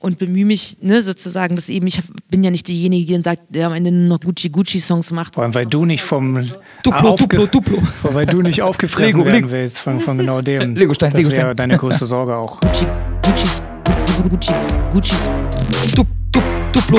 und 0.00 0.18
bemühe 0.18 0.44
mich 0.44 0.78
ne, 0.80 1.02
sozusagen, 1.02 1.56
dass 1.56 1.68
eben, 1.68 1.86
ich 1.86 2.00
bin 2.28 2.42
ja 2.42 2.50
nicht 2.50 2.68
diejenige, 2.68 3.06
die 3.06 3.12
dann 3.12 3.22
sagt, 3.22 3.42
der 3.50 3.68
am 3.68 3.74
Ende 3.74 3.90
nur 3.92 4.08
noch 4.08 4.20
Gucci-Gucci-Songs 4.20 5.12
macht. 5.12 5.34
Vor 5.34 5.44
allem, 5.44 5.54
weil 5.54 5.66
du 5.66 5.84
nicht 5.84 6.02
vom 6.02 6.50
Duplo, 6.82 7.16
Duplo, 7.16 7.46
Duplo. 7.46 7.78
Weil 8.02 8.26
du 8.26 8.42
nicht 8.42 8.62
aufgefressen 8.62 9.18
Lego, 9.20 9.24
werden 9.24 9.50
willst 9.50 9.78
von, 9.78 10.00
von 10.00 10.18
genau 10.18 10.40
dem. 10.40 10.76
Legostein, 10.76 11.10
das 11.10 11.18
Legostein. 11.18 11.44
wäre 11.44 11.54
deine 11.54 11.76
größte 11.76 12.06
Sorge 12.06 12.36
auch. 12.36 12.60
Gucci, 12.60 12.86
Guccis, 13.24 13.62
Gucci, 14.28 14.52
Guccis. 14.92 15.28
Du, 15.94 16.04
du, 16.32 16.40
Duplo, 16.72 16.98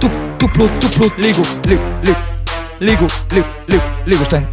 du, 0.00 0.08
Duplo, 0.38 0.68
Duplo, 0.80 1.12
Lego, 1.18 1.42
Le, 1.68 1.78
Le, 2.04 2.16
Lego, 2.80 3.06
Le, 3.32 3.44
Le, 3.68 3.80
Legostein. 4.06 4.46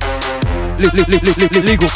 Le, 0.78 0.90
Le, 0.94 1.04
Le, 1.08 1.20
Le, 1.24 1.48
Le, 1.52 1.66
Lego. 1.66 1.88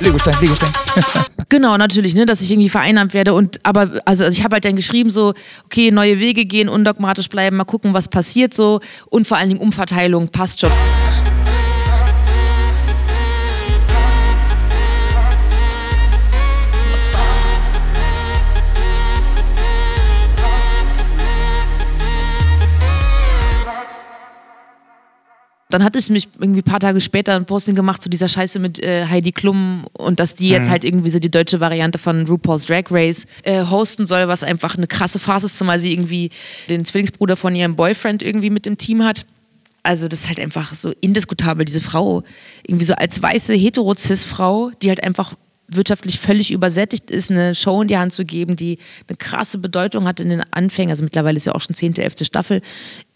Legostein, 0.00 0.34
Legostein. 0.40 0.70
genau, 1.48 1.76
natürlich, 1.76 2.14
ne, 2.14 2.26
dass 2.26 2.40
ich 2.40 2.50
irgendwie 2.50 2.68
vereinnahmt 2.68 3.14
werde. 3.14 3.34
Und 3.34 3.60
aber, 3.64 4.00
also 4.04 4.26
ich 4.26 4.42
habe 4.44 4.54
halt 4.54 4.64
dann 4.64 4.76
geschrieben, 4.76 5.10
so, 5.10 5.34
okay, 5.64 5.90
neue 5.90 6.18
Wege 6.18 6.44
gehen, 6.44 6.68
undogmatisch 6.68 7.28
bleiben, 7.28 7.56
mal 7.56 7.64
gucken, 7.64 7.94
was 7.94 8.08
passiert 8.08 8.54
so. 8.54 8.80
Und 9.10 9.26
vor 9.26 9.36
allen 9.36 9.48
Dingen 9.48 9.60
Umverteilung 9.60 10.28
passt 10.28 10.60
schon. 10.60 10.70
Dann 25.70 25.82
hatte 25.82 25.98
ich 25.98 26.10
mich 26.10 26.28
irgendwie 26.38 26.60
ein 26.60 26.64
paar 26.64 26.80
Tage 26.80 27.00
später 27.00 27.34
ein 27.34 27.46
Posting 27.46 27.74
gemacht 27.74 28.02
zu 28.02 28.08
dieser 28.08 28.28
Scheiße 28.28 28.58
mit 28.58 28.82
äh, 28.82 29.06
Heidi 29.06 29.32
Klum 29.32 29.86
und 29.94 30.20
dass 30.20 30.34
die 30.34 30.48
jetzt 30.48 30.66
mhm. 30.66 30.70
halt 30.70 30.84
irgendwie 30.84 31.10
so 31.10 31.18
die 31.18 31.30
deutsche 31.30 31.60
Variante 31.60 31.98
von 31.98 32.26
RuPaul's 32.26 32.66
Drag 32.66 32.84
Race 32.90 33.26
äh, 33.42 33.64
hosten 33.64 34.06
soll, 34.06 34.28
was 34.28 34.44
einfach 34.44 34.76
eine 34.76 34.86
krasse 34.86 35.18
Phase 35.18 35.46
ist, 35.46 35.58
zumal 35.58 35.78
sie 35.78 35.92
irgendwie 35.92 36.30
den 36.68 36.84
Zwillingsbruder 36.84 37.36
von 37.36 37.56
ihrem 37.56 37.76
Boyfriend 37.76 38.22
irgendwie 38.22 38.50
mit 38.50 38.66
dem 38.66 38.76
Team 38.76 39.02
hat. 39.02 39.24
Also 39.82 40.08
das 40.08 40.20
ist 40.20 40.28
halt 40.28 40.40
einfach 40.40 40.74
so 40.74 40.92
indiskutabel, 41.00 41.64
diese 41.64 41.80
Frau, 41.80 42.22
irgendwie 42.66 42.86
so 42.86 42.94
als 42.94 43.22
weiße 43.22 43.54
Hetero-Cis-Frau, 43.54 44.70
die 44.82 44.88
halt 44.88 45.02
einfach 45.02 45.34
wirtschaftlich 45.68 46.18
völlig 46.18 46.52
übersättigt 46.52 47.10
ist, 47.10 47.30
eine 47.30 47.54
Show 47.54 47.82
in 47.82 47.88
die 47.88 47.96
Hand 47.96 48.12
zu 48.12 48.24
geben, 48.24 48.56
die 48.56 48.78
eine 49.08 49.16
krasse 49.16 49.58
Bedeutung 49.58 50.06
hat 50.06 50.20
in 50.20 50.28
den 50.28 50.42
Anfängen. 50.52 50.90
Also 50.90 51.04
mittlerweile 51.04 51.36
ist 51.36 51.46
ja 51.46 51.54
auch 51.54 51.60
schon 51.60 51.74
10., 51.74 51.96
11. 51.96 52.14
Staffel 52.22 52.60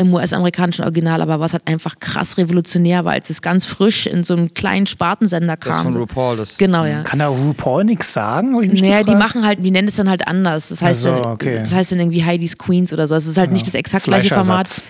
im 0.00 0.14
US-amerikanischen 0.14 0.82
Original, 0.82 1.20
aber 1.20 1.40
was 1.40 1.54
halt 1.54 1.66
einfach 1.66 1.98
krass 1.98 2.38
revolutionär 2.38 3.04
war, 3.04 3.14
als 3.14 3.30
es 3.30 3.42
ganz 3.42 3.66
frisch 3.66 4.06
in 4.06 4.22
so 4.22 4.34
einem 4.34 4.54
kleinen 4.54 4.86
Spartensender 4.86 5.56
kam. 5.56 5.72
Das 5.72 5.82
von 5.82 5.96
RuPaul. 5.96 6.36
Das 6.36 6.56
genau, 6.56 6.84
ja. 6.84 7.02
Kann 7.02 7.18
da 7.18 7.26
RuPaul 7.26 7.82
nichts 7.82 8.12
sagen? 8.12 8.52
naja, 8.52 9.02
die 9.02 9.16
machen 9.16 9.44
halt, 9.44 9.58
die 9.64 9.72
nennen 9.72 9.88
es 9.88 9.96
dann 9.96 10.08
halt 10.08 10.28
anders. 10.28 10.68
Das 10.68 10.82
heißt, 10.82 11.02
so, 11.02 11.10
dann, 11.10 11.26
okay. 11.26 11.58
das 11.58 11.74
heißt 11.74 11.90
dann 11.90 11.98
irgendwie 11.98 12.24
Heidi's 12.24 12.56
Queens 12.56 12.92
oder 12.92 13.08
so. 13.08 13.16
Es 13.16 13.26
ist 13.26 13.36
halt 13.36 13.50
ja. 13.50 13.54
nicht 13.54 13.66
das 13.66 13.74
exakt 13.74 14.04
gleiche 14.04 14.32
Format. 14.32 14.82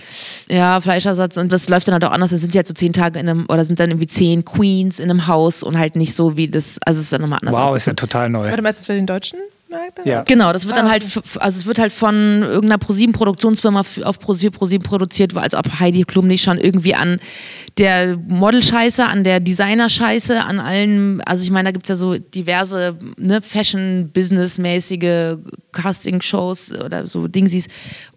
Ja, 0.47 0.79
Fleischersatz. 0.79 1.37
Und 1.37 1.51
das 1.51 1.69
läuft 1.69 1.87
dann 1.87 1.93
halt 1.93 2.05
auch 2.05 2.11
anders. 2.11 2.31
Es 2.31 2.41
sind 2.41 2.53
ja 2.53 2.59
halt 2.59 2.67
so 2.67 2.75
zehn 2.75 2.93
Tage 2.93 3.17
in 3.17 3.27
einem, 3.27 3.45
oder 3.49 3.65
sind 3.65 3.79
dann 3.79 3.89
irgendwie 3.89 4.07
zehn 4.07 4.45
Queens 4.45 4.99
in 4.99 5.09
einem 5.09 5.25
Haus 5.25 5.63
und 5.63 5.79
halt 5.79 5.95
nicht 5.95 6.13
so 6.13 6.37
wie 6.37 6.47
das, 6.47 6.77
also 6.85 6.99
es 6.99 7.05
ist 7.05 7.13
dann 7.13 7.21
nochmal 7.21 7.39
anders 7.41 7.55
Wow, 7.55 7.75
ist 7.75 7.87
ja 7.87 7.93
total 7.93 8.29
neu. 8.29 8.47
Warte, 8.47 8.61
meistens 8.61 8.85
für 8.85 8.93
den 8.93 9.07
deutschen? 9.07 9.39
Ja. 10.05 10.23
Genau, 10.23 10.51
das 10.51 10.65
wird 10.65 10.75
ah, 10.75 10.81
dann 10.81 10.89
halt, 10.89 11.03
also 11.03 11.57
es 11.59 11.65
wird 11.65 11.77
halt 11.77 11.91
von 11.91 12.41
irgendeiner 12.41 12.79
ProSieben-Produktionsfirma 12.79 13.83
auf 14.03 14.19
ProSieben 14.19 14.83
produziert, 14.83 15.37
als 15.37 15.53
ob 15.53 15.79
Heidi 15.79 16.03
Klum 16.03 16.27
nicht 16.27 16.43
schon 16.43 16.57
irgendwie 16.57 16.95
an 16.95 17.19
der 17.77 18.17
Model-Scheiße, 18.17 19.05
an 19.05 19.23
der 19.23 19.39
Designer-Scheiße, 19.39 20.41
an 20.41 20.59
allen, 20.59 21.21
also 21.21 21.43
ich 21.43 21.51
meine, 21.51 21.67
da 21.67 21.71
gibt 21.71 21.85
es 21.85 21.89
ja 21.89 21.95
so 21.95 22.17
diverse 22.17 22.97
ne, 23.17 23.41
Fashion-Business-mäßige 23.41 25.37
Casting-Shows 25.71 26.73
oder 26.83 27.05
so 27.05 27.27
Dingsies. 27.27 27.67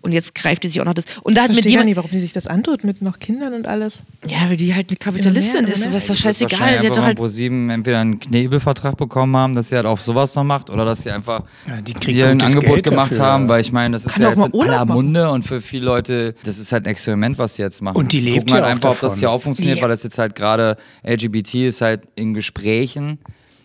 Und 0.03 0.11
jetzt 0.13 0.35
greift 0.35 0.65
die 0.65 0.69
sich 0.69 0.81
auch 0.81 0.85
noch 0.85 0.95
das. 0.95 1.05
Und 1.23 1.37
da 1.37 1.43
hat 1.45 1.55
mit 1.55 1.65
jemand. 1.65 1.87
nicht, 1.89 1.97
warum 1.97 2.11
die 2.11 2.19
sich 2.19 2.33
das 2.33 2.47
antut 2.49 2.83
mit 2.83 3.03
noch 3.03 3.21
Kindern 3.21 3.55
und 3.55 3.69
alles. 3.69 4.03
Ja, 4.29 4.49
weil 4.49 4.57
die 4.57 4.75
halt 4.75 4.89
eine 4.91 4.97
Kapitalistin 4.97 5.59
Immer 5.61 5.69
mehr, 5.69 5.73
ist. 5.75 5.81
immer 5.83 5.89
Aber 5.91 5.97
ist 5.99 6.11
doch 6.11 6.17
scheißegal. 6.17 6.79
Die 6.81 6.87
hat 6.89 6.97
doch 6.97 7.03
halt. 7.05 7.17
von 7.17 7.25
ProSieben 7.25 7.71
entweder 7.71 8.01
einen 8.01 8.19
Knebelvertrag 8.19 8.97
bekommen 8.97 9.37
haben, 9.37 9.55
dass 9.55 9.69
sie 9.69 9.77
halt 9.77 9.87
auf 9.87 10.03
sowas 10.03 10.35
noch 10.35 10.43
macht 10.45 10.71
oder 10.71 10.85
dass 10.85 11.03
sie 11.05 11.11
einfach 11.13 11.45
Ja, 11.69 11.79
hier 12.05 12.29
ein 12.29 12.41
Angebot 12.43 12.65
Geld 12.65 12.83
gemacht 12.85 13.13
dafür. 13.13 13.25
haben, 13.25 13.49
weil 13.49 13.61
ich 13.61 13.71
meine, 13.73 13.93
das 13.93 14.05
ist 14.07 14.15
Kann 14.15 14.23
ja 14.23 14.31
jetzt 14.31 14.45
in 14.55 14.61
aller 14.61 14.85
machen. 14.85 14.93
Munde 15.05 15.31
und 15.31 15.47
für 15.47 15.61
viele 15.61 15.85
Leute, 15.85 16.35
das 16.45 16.59
ist 16.59 16.73
halt 16.73 16.85
ein 16.87 16.91
Experiment, 16.91 17.39
was 17.39 17.55
sie 17.57 17.63
jetzt 17.63 17.81
machen. 17.81 17.97
Und 17.97 18.13
die 18.13 18.21
lebt 18.21 18.49
Gucken 18.49 18.55
halt 18.55 18.65
einfach, 18.65 18.91
ob 18.91 19.01
das 19.01 19.13
davon. 19.13 19.19
hier 19.21 19.31
auch 19.31 19.41
funktioniert, 19.43 19.77
Ja. 19.79 19.83
weil 19.83 19.91
das 19.91 20.03
jetzt 20.03 20.19
halt 20.19 20.35
gerade 20.35 20.77
LGBT 21.05 21.67
ist 21.69 21.81
halt 21.81 22.03
in 22.17 22.35
Gesprächen. 22.35 23.19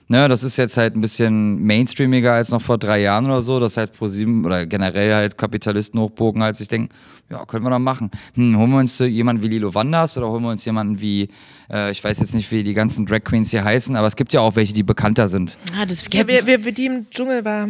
Ne, 0.09 0.29
das 0.29 0.43
ist 0.43 0.55
jetzt 0.55 0.77
halt 0.77 0.95
ein 0.95 1.01
bisschen 1.01 1.61
mainstreamiger 1.65 2.31
als 2.31 2.49
noch 2.49 2.61
vor 2.61 2.77
drei 2.77 3.01
Jahren 3.01 3.25
oder 3.25 3.41
so. 3.41 3.59
Das 3.59 3.75
halt 3.75 3.91
ProSieben 3.91 4.45
oder 4.45 4.65
generell 4.65 5.13
halt 5.13 5.37
Kapitalisten 5.37 5.99
hochbogen, 5.99 6.41
als 6.41 6.61
ich 6.61 6.69
denke, 6.69 6.93
ja, 7.29 7.45
können 7.45 7.65
wir 7.65 7.71
doch 7.71 7.79
machen. 7.79 8.09
Hm, 8.35 8.57
holen 8.57 8.71
wir 8.71 8.77
uns 8.77 8.99
jemanden 8.99 9.43
wie 9.43 9.49
Lilo 9.49 9.73
Wanders 9.73 10.17
oder 10.17 10.29
holen 10.29 10.43
wir 10.43 10.51
uns 10.51 10.63
jemanden 10.63 11.01
wie, 11.01 11.27
äh, 11.69 11.91
ich 11.91 12.01
weiß 12.01 12.19
jetzt 12.19 12.33
nicht, 12.33 12.49
wie 12.51 12.63
die 12.63 12.73
ganzen 12.73 13.05
Drag 13.05 13.23
Queens 13.25 13.51
hier 13.51 13.65
heißen, 13.65 13.97
aber 13.97 14.07
es 14.07 14.15
gibt 14.15 14.31
ja 14.31 14.39
auch 14.39 14.55
welche, 14.55 14.73
die 14.73 14.83
bekannter 14.83 15.27
sind. 15.27 15.57
Ah, 15.77 15.85
das, 15.85 16.05
Ja, 16.13 16.25
wir, 16.25 16.45
wir, 16.45 16.63
wir, 16.63 16.71
die 16.71 16.85
im 16.85 17.09
Dschungel 17.09 17.43
war. 17.43 17.67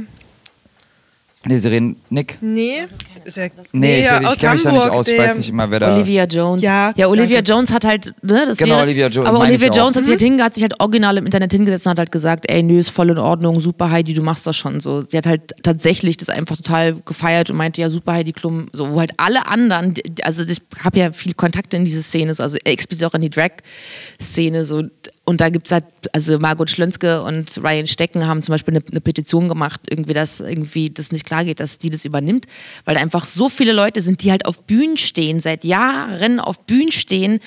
Nee, 1.48 1.58
sie 1.58 1.70
reden 1.70 1.96
Nick. 2.10 2.38
Nee. 2.42 2.82
Ist 3.26 3.38
ja, 3.38 3.48
Nee, 3.74 4.00
ich, 4.00 4.06
ja, 4.06 4.22
ich 4.22 4.28
aus 4.28 4.38
kenne 4.38 4.54
mich 4.54 4.64
da 4.64 4.72
nicht 4.72 4.88
aus, 4.90 5.08
ich 5.08 5.18
weiß 5.18 5.38
nicht 5.38 5.50
immer, 5.50 5.70
wer 5.70 5.80
da. 5.82 5.94
Olivia 5.94 6.26
Jones. 6.26 6.62
Ja, 6.62 6.92
ja 6.96 7.08
Olivia 7.08 7.38
danke. 7.38 7.52
Jones 7.52 7.74
hat 7.74 7.84
halt, 7.86 8.14
ne, 8.22 8.46
das 8.48 8.58
Genau, 8.58 8.76
wäre, 8.76 8.84
Olivia 8.84 9.08
Jo- 9.08 9.24
aber 9.26 9.40
Olivia 9.40 9.70
ich. 9.70 9.76
Jones 9.76 9.98
hat 9.98 10.04
sich 10.06 10.12
halt 10.12 10.22
hinge, 10.22 10.44
hat 10.44 10.54
sich 10.54 10.64
halt 10.64 10.80
original 10.80 11.18
im 11.18 11.26
Internet 11.26 11.52
hingesetzt 11.52 11.86
und 11.86 11.92
hat 11.92 12.00
halt 12.00 12.12
gesagt, 12.12 12.50
ey, 12.50 12.64
nö, 12.64 12.80
ist 12.80 12.90
voll 12.90 13.10
in 13.10 13.18
Ordnung, 13.18 13.60
super 13.60 13.92
Heidi, 13.92 14.14
du 14.14 14.22
machst 14.22 14.48
das 14.48 14.56
schon 14.56 14.80
so. 14.80 15.04
Sie 15.08 15.18
hat 15.18 15.26
halt 15.26 15.54
tatsächlich 15.64 16.16
das 16.18 16.30
einfach 16.30 16.56
total 16.58 16.96
gefeiert 17.06 17.50
und 17.50 17.58
meinte, 17.58 17.82
ja, 17.82 17.90
super 17.90 18.14
Heidi 18.14 18.32
Klum, 18.34 18.68
so, 18.72 18.94
wo 18.94 19.00
halt 19.00 19.12
alle 19.18 19.48
anderen, 19.48 19.94
also 20.24 20.44
ich 20.46 20.62
habe 20.84 21.00
ja 21.00 21.12
viel 21.12 21.34
Kontakte 21.34 21.76
in 21.78 21.84
diese 21.86 22.02
Szene, 22.04 22.34
also 22.38 22.58
explizit 22.64 23.06
auch 23.08 23.14
in 23.14 23.22
die 23.22 23.30
Drag-Szene, 23.30 24.64
so, 24.66 24.84
und 25.28 25.42
da 25.42 25.50
gibt 25.50 25.66
es 25.66 25.74
halt, 25.74 25.84
also 26.14 26.40
Margot 26.40 26.70
Schlönske 26.70 27.22
und 27.22 27.58
Ryan 27.62 27.86
Stecken 27.86 28.26
haben 28.26 28.44
zum 28.44 28.54
Beispiel 28.54 28.76
eine, 28.76 28.84
eine 28.90 29.02
Petition 29.02 29.50
gemacht, 29.50 29.82
irgendwie, 29.90 30.14
dass 30.14 30.40
irgendwie 30.40 30.90
das 30.90 31.12
nicht 31.12 31.26
klar 31.26 31.44
geht, 31.44 31.60
dass 31.60 31.78
die 31.78 31.90
das 31.90 32.06
übernimmt, 32.06 32.46
weil 32.86 32.96
da 32.96 33.02
einfach 33.02 33.26
so 33.26 33.50
viele 33.50 33.74
Leute 33.74 34.00
sind, 34.00 34.24
die 34.24 34.32
halt 34.32 34.46
auf 34.46 34.62
Bühnen 34.64 34.96
stehen, 34.96 35.42
seit 35.42 35.66
Jahren 35.66 36.40
auf 36.40 36.62
Bühnen 36.62 36.94
stehen, 36.94 37.42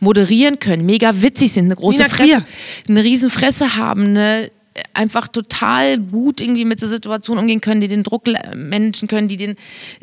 moderieren 0.00 0.58
können, 0.58 0.84
mega 0.84 1.22
witzig 1.22 1.52
sind, 1.52 1.66
eine 1.66 1.76
große 1.76 2.06
Fresse, 2.06 2.44
eine 2.88 3.04
riesen 3.04 3.30
Fresse 3.30 3.76
haben, 3.76 4.08
eine 4.08 4.50
einfach 4.94 5.28
total 5.28 5.98
gut 5.98 6.40
irgendwie 6.40 6.64
mit 6.64 6.78
so 6.78 6.86
Situationen 6.86 7.42
umgehen 7.42 7.60
können, 7.60 7.80
die 7.80 7.88
den 7.88 8.04
Druck 8.04 8.24
managen 8.54 9.08
können, 9.08 9.26
die 9.26 9.36
den, 9.36 9.56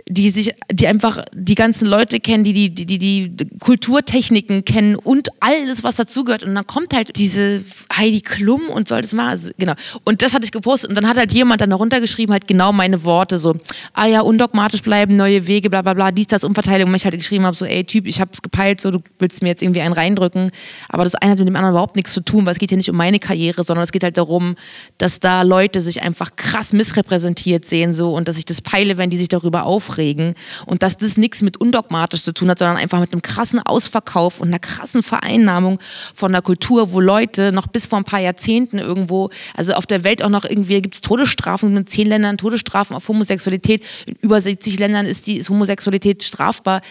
die 0.07 0.29
sich, 0.29 0.53
die 0.71 0.87
einfach 0.87 1.23
die 1.33 1.55
ganzen 1.55 1.87
Leute 1.87 2.19
kennen, 2.19 2.43
die 2.43 2.53
die, 2.53 2.69
die, 2.69 2.85
die, 2.85 3.29
die 3.29 3.47
Kulturtechniken 3.59 4.65
kennen 4.65 4.95
und 4.95 5.29
alles, 5.39 5.83
was 5.83 5.95
dazugehört. 5.95 6.43
Und 6.43 6.53
dann 6.53 6.67
kommt 6.67 6.93
halt 6.93 7.17
diese 7.17 7.63
Heidi 7.95 8.21
Klum 8.21 8.69
und 8.69 8.89
soll 8.89 9.01
das 9.01 9.13
mal, 9.13 9.29
also, 9.29 9.51
genau. 9.57 9.73
Und 10.03 10.21
das 10.21 10.33
hatte 10.33 10.43
ich 10.43 10.51
gepostet 10.51 10.89
und 10.89 10.95
dann 10.95 11.07
hat 11.07 11.17
halt 11.17 11.31
jemand 11.33 11.61
dann 11.61 11.69
darunter 11.69 12.01
geschrieben, 12.01 12.33
halt 12.33 12.47
genau 12.47 12.73
meine 12.73 13.03
Worte, 13.05 13.39
so, 13.39 13.55
ah 13.93 14.05
ja, 14.05 14.21
undogmatisch 14.21 14.81
bleiben, 14.81 15.15
neue 15.15 15.47
Wege, 15.47 15.69
bla 15.69 15.81
bla 15.81 15.93
bla, 15.93 16.11
dies, 16.11 16.27
das, 16.27 16.43
Umverteilung. 16.43 16.89
Und 16.89 16.95
ich 16.95 17.05
halt 17.05 17.15
geschrieben 17.15 17.45
habe, 17.45 17.55
so, 17.55 17.65
ey 17.65 17.85
Typ, 17.85 18.05
ich 18.05 18.19
hab's 18.19 18.41
gepeilt, 18.41 18.81
so, 18.81 18.91
du 18.91 18.99
willst 19.19 19.41
mir 19.41 19.49
jetzt 19.49 19.61
irgendwie 19.61 19.81
einen 19.81 19.93
reindrücken. 19.93 20.51
Aber 20.89 21.05
das 21.05 21.15
eine 21.15 21.31
hat 21.31 21.39
mit 21.39 21.47
dem 21.47 21.55
anderen 21.55 21.73
überhaupt 21.73 21.95
nichts 21.95 22.13
zu 22.13 22.21
tun, 22.21 22.45
weil 22.45 22.51
es 22.51 22.59
geht 22.59 22.69
hier 22.69 22.77
nicht 22.77 22.89
um 22.89 22.97
meine 22.97 23.19
Karriere, 23.19 23.63
sondern 23.63 23.83
es 23.83 23.93
geht 23.93 24.03
halt 24.03 24.17
darum, 24.17 24.56
dass 24.97 25.19
da 25.19 25.41
Leute 25.41 25.81
sich 25.81 26.03
einfach 26.03 26.35
krass 26.35 26.73
missrepräsentiert 26.73 27.67
sehen 27.67 27.93
so 27.93 28.13
und 28.13 28.27
dass 28.27 28.37
ich 28.37 28.45
das 28.45 28.61
peile, 28.61 28.97
wenn 28.97 29.09
die 29.09 29.17
sich 29.17 29.27
darüber 29.27 29.63
aufregen 29.63 30.35
und 30.65 30.83
dass 30.83 30.97
das 30.97 31.17
nichts 31.17 31.41
mit 31.41 31.57
undogmatisch 31.57 32.23
zu 32.23 32.33
tun 32.33 32.49
hat, 32.49 32.59
sondern 32.59 32.77
einfach 32.77 32.99
mit 32.99 33.11
einem 33.13 33.21
krassen 33.21 33.59
Ausverkauf 33.59 34.39
und 34.39 34.47
einer 34.49 34.59
krassen 34.59 35.03
Vereinnahmung 35.03 35.79
von 36.13 36.31
der 36.31 36.41
Kultur, 36.41 36.91
wo 36.91 36.99
Leute 36.99 37.51
noch 37.51 37.67
bis 37.67 37.85
vor 37.85 37.99
ein 37.99 38.03
paar 38.03 38.19
Jahrzehnten 38.19 38.79
irgendwo, 38.79 39.29
also 39.55 39.73
auf 39.73 39.85
der 39.85 40.03
Welt 40.03 40.23
auch 40.23 40.29
noch 40.29 40.45
irgendwie 40.45 40.81
gibt 40.81 40.95
es 40.95 41.01
Todesstrafen 41.01 41.75
in 41.75 41.87
zehn 41.87 42.07
Ländern, 42.07 42.37
Todesstrafen 42.37 42.95
auf 42.95 43.07
Homosexualität, 43.07 43.83
in 44.05 44.15
über 44.21 44.41
70 44.41 44.79
Ländern 44.79 45.05
ist 45.05 45.27
die 45.27 45.37
ist 45.37 45.49
Homosexualität 45.49 46.23
strafbar. 46.23 46.81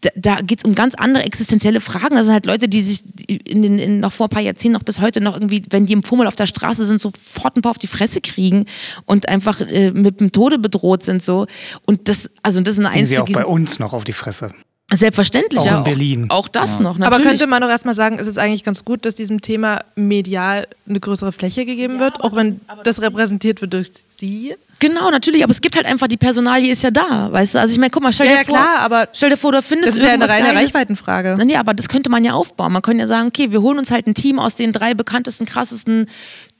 Da, 0.00 0.10
da 0.16 0.34
geht 0.36 0.60
es 0.60 0.64
um 0.64 0.74
ganz 0.74 0.94
andere 0.94 1.24
existenzielle 1.24 1.80
Fragen. 1.80 2.16
Das 2.16 2.26
sind 2.26 2.34
halt 2.34 2.46
Leute, 2.46 2.68
die 2.68 2.82
sich 2.82 3.02
in 3.26 3.62
den, 3.62 3.78
in, 3.78 4.00
noch 4.00 4.12
vor 4.12 4.26
ein 4.26 4.30
paar 4.30 4.42
Jahrzehnten, 4.42 4.74
noch 4.74 4.82
bis 4.82 5.00
heute 5.00 5.20
noch 5.20 5.34
irgendwie, 5.34 5.62
wenn 5.70 5.86
die 5.86 5.92
im 5.92 6.02
Fummel 6.02 6.26
auf 6.26 6.36
der 6.36 6.46
Straße 6.46 6.86
sind, 6.86 6.93
sofort 6.98 7.56
ein 7.56 7.62
paar 7.62 7.70
auf 7.70 7.78
die 7.78 7.86
Fresse 7.86 8.20
kriegen 8.20 8.66
und 9.06 9.28
einfach 9.28 9.60
äh, 9.60 9.90
mit 9.90 10.20
dem 10.20 10.32
Tode 10.32 10.58
bedroht 10.58 11.02
sind 11.02 11.22
so. 11.22 11.46
Und 11.86 12.08
das, 12.08 12.30
also 12.42 12.60
das 12.60 12.74
ist 12.78 12.84
eine 12.84 12.90
Kriegen 12.90 13.06
sie 13.06 13.18
auch 13.18 13.22
einzige. 13.22 13.38
bei 13.40 13.46
uns 13.46 13.78
noch 13.78 13.92
auf 13.92 14.04
die 14.04 14.12
Fresse. 14.12 14.52
Selbstverständlich, 14.92 15.60
Auch 15.62 15.66
ja. 15.66 15.78
in 15.78 15.84
Berlin. 15.84 16.26
Auch, 16.28 16.44
auch 16.44 16.48
das 16.48 16.78
noch, 16.78 16.96
Aber 16.96 17.04
natürlich. 17.04 17.26
könnte 17.26 17.46
man 17.46 17.62
doch 17.62 17.70
erstmal 17.70 17.94
sagen, 17.94 18.18
ist 18.18 18.26
es 18.26 18.36
eigentlich 18.36 18.64
ganz 18.64 18.84
gut, 18.84 19.06
dass 19.06 19.14
diesem 19.14 19.40
Thema 19.40 19.82
medial 19.96 20.68
eine 20.86 21.00
größere 21.00 21.32
Fläche 21.32 21.64
gegeben 21.64 21.98
wird, 22.00 22.20
auch 22.20 22.36
wenn 22.36 22.60
das 22.84 23.00
repräsentiert 23.00 23.62
wird 23.62 23.72
durch 23.72 23.90
sie? 24.18 24.54
Genau, 24.80 25.10
natürlich, 25.10 25.42
aber 25.42 25.50
es 25.52 25.60
gibt 25.60 25.76
halt 25.76 25.86
einfach, 25.86 26.08
die 26.08 26.16
Personalie 26.16 26.70
ist 26.70 26.82
ja 26.82 26.90
da, 26.90 27.30
weißt 27.32 27.54
du? 27.54 27.60
Also 27.60 27.72
ich 27.72 27.78
meine, 27.78 27.90
guck 27.90 28.02
mal, 28.02 28.12
stell 28.12 28.26
Ja, 28.26 28.32
dir 28.32 28.38
ja, 28.38 28.44
vor, 28.44 28.56
klar, 28.56 28.78
aber 28.80 29.08
stell 29.12 29.30
dir 29.30 29.36
vor, 29.36 29.52
du 29.52 29.62
findest 29.62 29.92
Das 29.94 29.98
ist 30.00 30.04
ja 30.04 30.12
eine 30.12 30.28
reine 30.28 30.48
Geiles. 30.48 30.74
Reichweitenfrage. 30.74 31.38
Nee, 31.44 31.56
aber 31.56 31.74
das 31.74 31.88
könnte 31.88 32.10
man 32.10 32.24
ja 32.24 32.32
aufbauen. 32.32 32.72
Man 32.72 32.82
könnte 32.82 33.02
ja 33.02 33.06
sagen, 33.06 33.28
okay, 33.28 33.52
wir 33.52 33.62
holen 33.62 33.78
uns 33.78 33.90
halt 33.90 34.06
ein 34.06 34.14
Team 34.14 34.38
aus 34.38 34.54
den 34.54 34.72
drei 34.72 34.94
bekanntesten, 34.94 35.46
krassesten, 35.46 36.06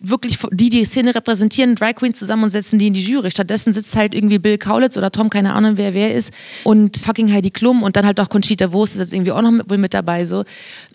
wirklich 0.00 0.38
die 0.52 0.70
die 0.70 0.84
Szene 0.84 1.14
repräsentieren, 1.14 1.74
Drag 1.76 1.94
Queens 1.94 2.18
zusammen 2.18 2.44
und 2.44 2.50
setzen 2.50 2.78
die 2.78 2.86
in 2.88 2.94
die 2.94 3.00
Jury. 3.00 3.30
Stattdessen 3.30 3.72
sitzt 3.72 3.96
halt 3.96 4.14
irgendwie 4.14 4.38
Bill 4.38 4.58
Kaulitz 4.58 4.96
oder 4.96 5.10
Tom, 5.10 5.30
keine 5.30 5.54
Ahnung, 5.54 5.76
wer 5.76 5.94
wer 5.94 6.14
ist, 6.14 6.32
und 6.64 6.96
fucking 6.96 7.32
Heidi 7.32 7.50
Klum 7.50 7.82
und 7.82 7.96
dann 7.96 8.04
halt 8.06 8.20
auch 8.20 8.28
Conchita 8.28 8.72
Wurst 8.72 8.94
ist 8.94 9.00
jetzt 9.00 9.12
irgendwie 9.12 9.32
auch 9.32 9.42
noch 9.42 9.50
mit, 9.50 9.70
wohl 9.70 9.78
mit 9.78 9.94
dabei 9.94 10.24
so. 10.24 10.44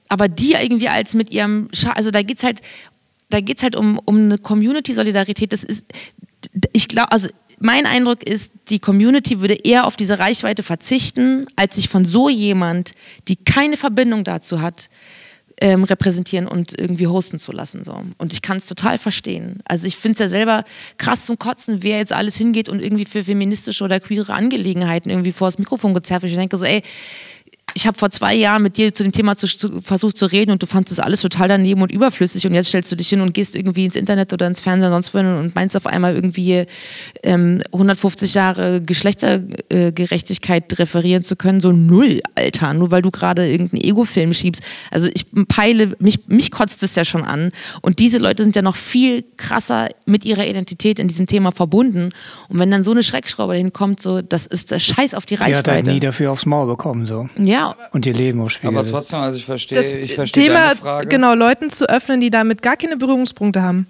Aber 0.10 0.28
die 0.28 0.54
irgendwie 0.54 0.90
als 0.90 1.14
mit 1.16 1.32
ihrem, 1.32 1.70
Scha 1.74 1.92
also 1.94 2.12
da 2.12 2.22
geht's 2.22 2.44
halt, 2.44 2.62
da 3.30 3.42
geht's 3.42 3.62
halt 3.64 3.76
um, 3.76 4.00
um 4.06 4.18
eine 4.18 4.38
Community-Solidarität. 4.38 5.54
Das 5.54 5.64
ist, 5.64 5.86
ich 6.74 6.88
glaube, 6.88 7.12
also 7.12 7.30
mein 7.60 7.86
Eindruck 7.86 8.24
ist, 8.24 8.52
die 8.70 8.80
Community 8.80 9.42
würde 9.42 9.56
eher 9.56 9.86
auf 9.86 9.98
diese 9.98 10.20
Reichweite 10.20 10.64
verzichten, 10.64 11.46
als 11.56 11.76
sich 11.76 11.90
von 11.90 12.06
so 12.06 12.30
jemand, 12.30 12.94
die 13.28 13.36
keine 13.36 13.76
Verbindung 13.76 14.24
dazu 14.24 14.62
hat, 14.62 14.90
ähm, 15.62 15.84
repräsentieren 15.84 16.48
und 16.48 16.80
irgendwie 16.80 17.08
hosten 17.08 17.38
zu 17.38 17.52
lassen. 17.52 17.84
So. 17.84 18.02
Und 18.18 18.32
ich 18.32 18.42
kann 18.42 18.58
es 18.58 18.66
total 18.66 18.98
verstehen. 18.98 19.60
Also 19.66 19.88
ich 19.88 19.98
finde 19.98 20.14
es 20.14 20.20
ja 20.20 20.30
selber 20.30 20.64
krass 20.98 21.26
zum 21.26 21.38
Kotzen, 21.38 21.84
wer 21.84 21.98
jetzt 21.98 22.14
alles 22.14 22.38
hingeht 22.38 22.70
und 22.70 22.82
irgendwie 22.82 23.06
für 23.06 23.26
feministische 23.26 23.84
oder 23.84 24.00
queere 24.00 24.34
Angelegenheiten 24.34 25.10
irgendwie 25.10 25.34
vor 25.34 25.48
das 25.48 25.60
Mikrofon 25.60 25.94
gezerrt 25.94 26.22
wird. 26.22 26.32
Ich 26.32 26.38
denke 26.38 26.56
so, 26.56 26.64
ey, 26.64 26.82
ich 27.76 27.88
habe 27.88 27.98
vor 27.98 28.10
zwei 28.10 28.34
Jahren 28.36 28.64
mit 28.64 28.78
dir 28.78 28.94
zu 28.94 29.04
dem 29.04 29.12
Thema 29.12 29.38
zu, 29.38 29.48
zu, 29.48 29.82
versucht 29.82 30.18
zu 30.18 30.26
reden 30.26 30.52
und 30.52 30.62
du 30.62 30.66
fandest 30.68 30.98
das 30.98 31.06
alles 31.06 31.22
total 31.22 31.48
daneben 31.48 31.82
und 31.82 31.92
überflüssig 31.92 32.46
und 32.48 32.54
jetzt 32.54 32.68
stellst 32.68 32.92
du 32.92 32.96
dich 32.96 33.10
hin 33.10 33.22
und 33.22 33.34
gehst 33.34 33.56
irgendwie 33.56 33.86
ins 33.86 33.96
Internet 33.96 34.34
oder 34.34 34.48
ins 34.48 34.62
Fernsehen 34.62 34.92
sonst 34.92 35.14
wohin 35.14 35.28
und 35.36 35.56
meinst 35.56 35.76
auf 35.76 35.86
einmal 35.86 36.16
irgendwie 36.16 36.66
ähm, 37.24 37.62
150 37.72 38.34
Jahre 38.34 38.82
Geschlechtergerechtigkeit 38.82 40.78
referieren 40.80 41.24
zu 41.24 41.36
können. 41.36 41.62
So 41.62 41.72
null, 41.72 42.22
Alter, 42.36 42.74
nur 42.74 42.92
weil 42.92 43.02
du 43.02 43.12
gerade 43.12 43.50
irgendeinen 43.50 43.84
Ego-Film 43.84 44.34
schiebst. 44.34 44.62
Also 44.92 45.08
ich 45.14 45.26
peile, 45.48 45.96
mich, 46.00 46.28
mich 46.28 46.52
kotzt 46.52 46.84
es 46.84 46.96
ja 46.96 47.06
schon 47.06 47.24
an 47.24 47.52
und 47.82 48.00
diese 48.00 48.18
Leute 48.18 48.44
sind 48.44 48.56
ja 48.56 48.62
noch 48.62 48.76
viel 48.76 49.24
krasser 49.38 49.90
mit 50.06 50.26
ihrer 50.26 50.46
Identität 50.48 51.00
in 51.00 51.08
diesem 51.08 51.28
Thema 51.28 51.52
verbunden 51.52 52.10
und 52.48 52.60
wenn 52.60 52.72
dann 52.72 52.84
so 52.84 52.92
eine 52.92 53.04
Schreckschraube 53.04 53.54
dahin 53.54 53.74
kommt, 53.74 54.02
so, 54.02 54.22
das 54.22 54.46
ist 54.46 54.72
der 54.72 54.80
Scheiß 54.80 55.14
auf 55.14 55.26
die 55.26 55.36
Die 55.36 55.42
hat 55.42 55.48
halt 55.48 55.68
Reichweite. 55.68 55.92
nie 55.92 56.00
dafür 56.00 56.32
aufs 56.32 56.46
Maul 56.46 56.68
bekommen. 56.68 57.06
so 57.06 57.28
ja, 57.38 57.59
Und 57.92 58.06
ihr 58.06 58.14
Leben 58.14 58.42
auf 58.42 58.52
Spiel. 58.52 58.70
Aber 58.70 58.86
trotzdem, 58.86 59.20
also 59.20 59.38
ich 59.38 59.44
Das 59.46 59.48
verstehe, 59.48 59.98
ich 60.00 60.14
verstehe 60.16 60.46
Thema, 60.48 60.68
deine 60.68 60.76
Frage. 60.76 61.08
genau, 61.08 61.34
Leuten 61.34 61.70
zu 61.70 61.88
öffnen, 61.90 62.22
die 62.22 62.30
damit 62.30 62.62
gar 62.62 62.76
keine 62.78 62.98
Berührungspunkte 62.98 63.62
haben. 63.62 63.88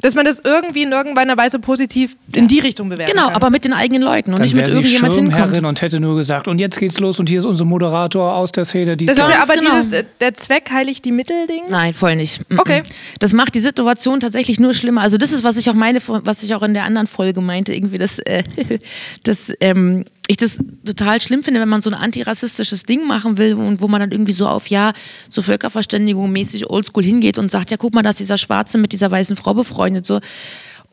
Dass 0.00 0.14
man 0.14 0.24
das 0.24 0.40
irgendwie 0.44 0.82
in 0.84 0.92
irgendeiner 0.92 1.36
Weise 1.36 1.58
positiv 1.58 2.14
in 2.32 2.46
die 2.46 2.60
Richtung 2.60 2.88
bewerten 2.88 3.10
Genau, 3.10 3.26
kann. 3.26 3.34
aber 3.34 3.50
mit 3.50 3.64
den 3.64 3.72
eigenen 3.72 4.00
Leuten 4.02 4.30
und 4.30 4.38
Dann 4.38 4.44
nicht 4.44 4.54
mit 4.54 4.68
irgendjemand 4.68 5.12
hinkommt. 5.12 5.64
und 5.64 5.82
hätte 5.82 5.98
nur 5.98 6.14
gesagt, 6.16 6.46
und 6.46 6.60
jetzt 6.60 6.78
geht's 6.78 7.00
los 7.00 7.18
und 7.18 7.28
hier 7.28 7.40
ist 7.40 7.44
unser 7.46 7.64
Moderator 7.64 8.32
aus 8.32 8.52
der 8.52 8.64
Szene. 8.64 8.96
Die 8.96 9.06
das 9.06 9.18
ist 9.18 9.28
ja 9.28 9.42
aber 9.42 9.54
genau. 9.54 9.74
dieses, 9.74 9.92
äh, 9.92 10.04
der 10.20 10.34
Zweck 10.34 10.70
heiligt 10.70 11.04
die 11.04 11.10
Mittel-Ding. 11.10 11.64
Nein, 11.68 11.94
voll 11.94 12.14
nicht. 12.14 12.40
Okay. 12.56 12.84
Das 13.18 13.32
macht 13.32 13.56
die 13.56 13.60
Situation 13.60 14.20
tatsächlich 14.20 14.60
nur 14.60 14.72
schlimmer. 14.72 15.00
Also 15.00 15.18
das 15.18 15.32
ist, 15.32 15.42
was 15.42 15.56
ich 15.56 15.68
auch 15.68 15.74
meine, 15.74 15.98
was 16.06 16.44
ich 16.44 16.54
auch 16.54 16.62
in 16.62 16.74
der 16.74 16.84
anderen 16.84 17.08
Folge 17.08 17.40
meinte, 17.40 17.74
irgendwie, 17.74 17.98
dass, 17.98 18.20
äh, 18.20 18.44
dass 19.24 19.52
ähm, 19.58 20.04
ich 20.28 20.36
das 20.36 20.58
total 20.84 21.20
schlimm 21.22 21.42
finde, 21.42 21.58
wenn 21.58 21.70
man 21.70 21.80
so 21.80 21.90
ein 21.90 21.94
antirassistisches 21.94 22.84
Ding 22.84 23.06
machen 23.06 23.38
will 23.38 23.54
und 23.54 23.80
wo 23.80 23.88
man 23.88 24.00
dann 24.00 24.12
irgendwie 24.12 24.32
so 24.32 24.46
auf 24.46 24.68
ja, 24.68 24.92
so 25.30 25.40
Völkerverständigung 25.40 26.30
mäßig 26.30 26.68
oldschool 26.68 27.02
hingeht 27.02 27.38
und 27.38 27.50
sagt, 27.50 27.70
ja, 27.70 27.78
guck 27.78 27.94
mal, 27.94 28.02
da 28.02 28.10
ist 28.10 28.20
dieser 28.20 28.36
Schwarze 28.36 28.76
mit 28.76 28.92
dieser 28.92 29.10
weißen 29.10 29.36
Frau 29.36 29.54
befreundet, 29.54 30.06
so. 30.06 30.20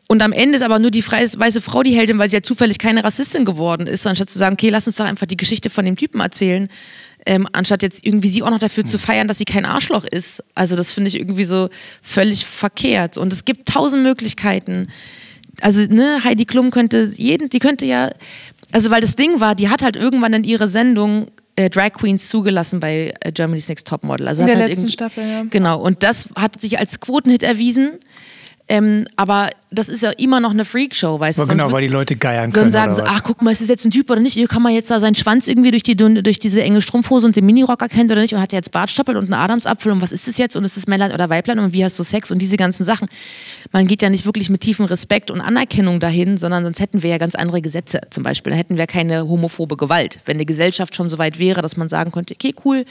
Und 0.08 0.22
am 0.22 0.32
Ende 0.32 0.56
ist 0.56 0.62
aber 0.62 0.78
nur 0.78 0.92
die 0.92 1.04
weiße 1.04 1.60
Frau 1.60 1.82
die 1.82 1.94
Heldin, 1.94 2.18
weil 2.18 2.30
sie 2.30 2.36
ja 2.36 2.42
zufällig 2.42 2.78
keine 2.78 3.02
Rassistin 3.02 3.44
geworden 3.44 3.88
ist, 3.88 4.06
anstatt 4.06 4.30
zu 4.30 4.38
sagen, 4.38 4.54
okay, 4.54 4.70
lass 4.70 4.86
uns 4.86 4.96
doch 4.96 5.04
einfach 5.04 5.26
die 5.26 5.36
Geschichte 5.36 5.68
von 5.68 5.84
dem 5.84 5.96
Typen 5.96 6.20
erzählen, 6.20 6.68
ähm, 7.26 7.48
anstatt 7.52 7.82
jetzt 7.82 8.06
irgendwie 8.06 8.28
sie 8.28 8.42
auch 8.42 8.50
noch 8.50 8.60
dafür 8.60 8.86
zu 8.86 8.98
feiern, 8.98 9.26
dass 9.28 9.38
sie 9.38 9.44
kein 9.44 9.64
Arschloch 9.64 10.04
ist. 10.04 10.44
Also 10.54 10.76
das 10.76 10.92
finde 10.92 11.08
ich 11.08 11.18
irgendwie 11.18 11.44
so 11.44 11.68
völlig 12.02 12.46
verkehrt. 12.46 13.18
Und 13.18 13.32
es 13.32 13.44
gibt 13.44 13.68
tausend 13.68 14.04
Möglichkeiten, 14.04 14.86
also 15.60 15.82
ne, 15.88 16.22
Heidi 16.22 16.44
Klum 16.44 16.70
könnte 16.70 17.12
jeden, 17.16 17.48
die 17.48 17.58
könnte 17.58 17.86
ja, 17.86 18.12
also 18.72 18.90
weil 18.90 19.00
das 19.00 19.16
Ding 19.16 19.40
war, 19.40 19.54
die 19.54 19.68
hat 19.68 19.82
halt 19.82 19.96
irgendwann 19.96 20.32
in 20.32 20.44
ihre 20.44 20.68
Sendung 20.68 21.28
äh, 21.56 21.70
Drag 21.70 21.92
Queens 21.92 22.28
zugelassen 22.28 22.80
bei 22.80 23.14
äh, 23.20 23.32
Germany's 23.32 23.68
Next 23.68 23.86
Topmodel. 23.86 24.28
Also 24.28 24.42
In 24.42 24.48
der 24.48 24.56
halt 24.58 24.68
letzten 24.68 24.90
Staffel, 24.90 25.24
ja. 25.24 25.44
Genau, 25.48 25.80
und 25.80 26.02
das 26.02 26.30
hat 26.36 26.60
sich 26.60 26.78
als 26.78 27.00
Quotenhit 27.00 27.42
erwiesen. 27.42 27.98
Ähm, 28.68 29.04
aber 29.14 29.50
das 29.70 29.88
ist 29.88 30.02
ja 30.02 30.10
immer 30.10 30.40
noch 30.40 30.50
eine 30.50 30.64
Freakshow, 30.64 31.20
weißt 31.20 31.38
du? 31.38 31.42
Aber 31.42 31.46
Sonst 31.46 31.62
genau, 31.62 31.72
weil 31.72 31.82
die 31.82 31.92
Leute 31.92 32.16
geiern 32.16 32.50
können. 32.50 32.72
Sonst 32.72 32.72
sagen 32.72 32.96
was? 32.96 33.04
ach 33.06 33.22
guck 33.22 33.40
mal, 33.40 33.52
ist 33.52 33.60
das 33.60 33.68
jetzt 33.68 33.84
ein 33.84 33.92
Typ 33.92 34.10
oder 34.10 34.20
nicht? 34.20 34.34
Hier 34.34 34.48
kann 34.48 34.62
man 34.62 34.72
jetzt 34.72 34.90
da 34.90 34.98
seinen 34.98 35.14
Schwanz 35.14 35.46
irgendwie 35.46 35.70
durch, 35.70 35.84
die, 35.84 35.94
durch 35.94 36.40
diese 36.40 36.62
enge 36.62 36.82
Strumpfhose 36.82 37.28
und 37.28 37.36
den 37.36 37.46
Minirock 37.46 37.80
erkennen 37.80 38.10
oder 38.10 38.20
nicht? 38.20 38.34
Und 38.34 38.40
hat 38.40 38.52
er 38.52 38.58
jetzt 38.58 38.72
Bartstoppeln 38.72 39.16
und 39.18 39.24
einen 39.24 39.34
Adamsapfel 39.34 39.92
und 39.92 40.00
was 40.00 40.10
ist 40.10 40.26
es 40.26 40.36
jetzt? 40.36 40.56
Und 40.56 40.64
ist 40.64 40.76
es 40.76 40.88
Männlein 40.88 41.12
oder 41.12 41.30
Weiblein 41.30 41.60
und 41.60 41.72
wie 41.72 41.84
hast 41.84 41.96
du 41.98 42.02
Sex 42.02 42.32
und 42.32 42.40
diese 42.40 42.56
ganzen 42.56 42.84
Sachen? 42.84 43.06
Man 43.70 43.86
geht 43.86 44.02
ja 44.02 44.10
nicht 44.10 44.24
wirklich 44.24 44.50
mit 44.50 44.62
tiefem 44.62 44.86
Respekt 44.86 45.30
und 45.30 45.40
Anerkennung 45.40 46.00
dahin, 46.00 46.36
sondern 46.36 46.64
sonst 46.64 46.80
hätten 46.80 47.04
wir 47.04 47.10
ja 47.10 47.18
ganz 47.18 47.36
andere 47.36 47.60
Gesetze 47.60 48.00
zum 48.10 48.24
Beispiel. 48.24 48.50
Dann 48.50 48.58
hätten 48.58 48.78
wir 48.78 48.88
keine 48.88 49.28
homophobe 49.28 49.76
Gewalt. 49.76 50.20
Wenn 50.24 50.38
die 50.38 50.46
Gesellschaft 50.46 50.96
schon 50.96 51.08
so 51.08 51.18
weit 51.18 51.38
wäre, 51.38 51.62
dass 51.62 51.76
man 51.76 51.88
sagen 51.88 52.10
könnte, 52.10 52.34
okay, 52.34 52.52
cool, 52.64 52.84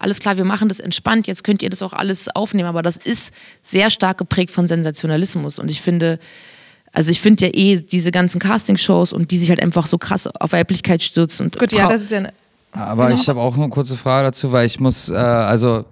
alles 0.00 0.18
klar, 0.18 0.36
wir 0.36 0.44
machen 0.44 0.68
das 0.68 0.80
entspannt, 0.80 1.26
jetzt 1.26 1.44
könnt 1.44 1.62
ihr 1.62 1.70
das 1.70 1.82
auch 1.82 1.92
alles 1.92 2.34
aufnehmen. 2.34 2.68
Aber 2.68 2.82
das 2.82 2.96
ist 2.96 3.32
sehr 3.62 3.90
stark 3.90 4.18
geprägt 4.18 4.50
von 4.50 4.66
Sensationalismus. 4.66 5.58
Und 5.58 5.70
ich 5.70 5.80
finde, 5.80 6.18
also 6.92 7.10
ich 7.10 7.20
finde 7.20 7.46
ja 7.46 7.52
eh 7.54 7.80
diese 7.80 8.10
ganzen 8.10 8.40
Castingshows 8.40 9.12
und 9.12 9.30
die 9.30 9.38
sich 9.38 9.50
halt 9.50 9.62
einfach 9.62 9.86
so 9.86 9.98
krass 9.98 10.26
auf 10.26 10.52
Weiblichkeit 10.52 11.02
stürzen. 11.02 11.46
Und 11.46 11.58
Gut, 11.58 11.72
ja, 11.72 11.88
das 11.88 12.00
ist 12.00 12.10
ja 12.10 12.18
eine 12.18 12.32
Aber 12.72 13.08
Genau. 13.08 13.20
ich 13.20 13.28
habe 13.28 13.40
auch 13.40 13.56
eine 13.56 13.68
kurze 13.68 13.96
Frage 13.96 14.28
dazu, 14.28 14.50
weil 14.52 14.66
ich 14.66 14.80
muss, 14.80 15.08
äh, 15.08 15.14
also 15.14 15.84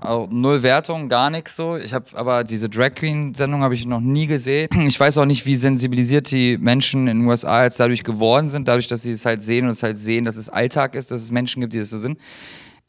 auch 0.00 0.28
null 0.30 0.62
Wertung, 0.62 1.08
gar 1.10 1.28
nichts 1.28 1.56
so. 1.56 1.76
Ich 1.76 1.92
habe 1.92 2.06
aber 2.14 2.42
diese 2.44 2.68
Drag 2.70 2.94
Queen 2.94 3.34
Sendung 3.34 3.62
habe 3.62 3.74
ich 3.74 3.84
noch 3.86 4.00
nie 4.00 4.26
gesehen. 4.26 4.68
Ich 4.88 4.98
weiß 4.98 5.18
auch 5.18 5.26
nicht, 5.26 5.44
wie 5.44 5.56
sensibilisiert 5.56 6.30
die 6.30 6.56
Menschen 6.58 7.06
in 7.06 7.18
den 7.20 7.28
USA 7.28 7.64
jetzt 7.64 7.78
dadurch 7.78 8.02
geworden 8.02 8.48
sind, 8.48 8.66
dadurch, 8.66 8.88
dass 8.88 9.02
sie 9.02 9.12
es 9.12 9.26
halt 9.26 9.42
sehen 9.42 9.66
und 9.66 9.72
es 9.72 9.82
halt 9.82 9.98
sehen, 9.98 10.24
dass 10.24 10.36
es 10.36 10.48
Alltag 10.48 10.94
ist, 10.94 11.10
dass 11.10 11.20
es 11.20 11.30
Menschen 11.30 11.60
gibt, 11.60 11.74
die 11.74 11.78
das 11.78 11.90
so 11.90 11.98
sind. 11.98 12.18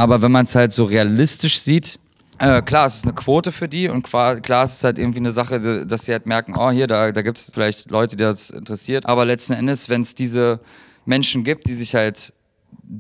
Aber 0.02 0.24
wenn 0.24 0.32
man 0.32 0.46
es 0.46 0.56
halt 0.56 0.72
so 0.72 0.86
realistisch 0.86 1.60
sieht, 1.60 2.00
äh, 2.40 2.64
klar, 2.64 2.88
es 2.88 2.96
ist 2.96 3.04
eine 3.04 3.14
Quote 3.14 3.52
für 3.52 3.68
die 3.68 3.88
und 3.88 4.02
klar, 4.02 4.64
es 4.64 4.78
ist 4.78 4.84
halt 4.84 4.98
irgendwie 4.98 5.20
eine 5.20 5.32
Sache, 5.32 5.86
dass 5.86 6.06
sie 6.06 6.12
halt 6.12 6.26
merken, 6.26 6.56
oh, 6.58 6.72
hier, 6.72 6.88
da, 6.88 7.12
da 7.12 7.22
gibt 7.22 7.38
es 7.38 7.52
vielleicht 7.54 7.92
Leute, 7.92 8.16
die 8.16 8.24
das 8.24 8.50
interessiert. 8.50 9.06
Aber 9.06 9.26
letzten 9.26 9.54
Endes, 9.54 9.90
wenn 9.90 10.02
es 10.02 10.16
diese 10.16 10.60
Menschen 11.06 11.44
gibt, 11.44 11.68
die 11.68 11.76
sich 11.76 11.94
halt 11.94 12.34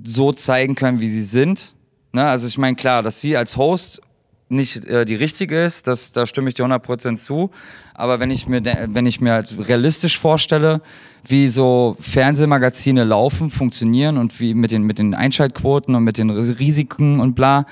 so 0.04 0.32
zeigen 0.32 0.76
können, 0.76 1.00
wie 1.00 1.10
sie 1.10 1.24
sind. 1.24 1.74
Ne? 2.12 2.24
Also 2.28 2.46
ich 2.46 2.60
meine, 2.60 2.76
klar, 2.76 3.02
dass 3.02 3.20
sie 3.20 3.36
als 3.36 3.58
Host 3.58 4.04
nicht 4.52 4.86
äh, 4.86 5.06
die 5.06 5.16
richtige 5.16 5.64
ist, 5.64 5.88
das, 5.88 6.12
da 6.12 6.26
stimme 6.26 6.50
ich 6.50 6.56
dir 6.56 6.66
100% 6.66 7.16
zu. 7.16 7.50
Aber 7.94 8.20
wenn 8.20 8.32
ich 8.32 8.48
mir, 8.48 8.62
wenn 8.64 9.06
ich 9.06 9.22
mir 9.22 9.34
halt 9.34 9.56
realistisch 9.68 10.20
vorstelle, 10.20 10.82
wie 11.26 11.48
so 11.48 11.98
Fernsehmagazine 12.00 13.04
laufen, 13.04 13.50
funktionieren 13.50 14.18
und 14.18 14.40
wie 14.40 14.54
mit 14.54 14.72
den, 14.72 14.84
mit 14.84 15.00
den 15.00 15.14
Einschaltquoten 15.14 15.96
und 15.96 16.04
mit 16.04 16.18
den 16.18 16.30
Ris- 16.30 16.60
Risiken 16.60 17.20
und 17.20 17.36
bla, 17.36 17.66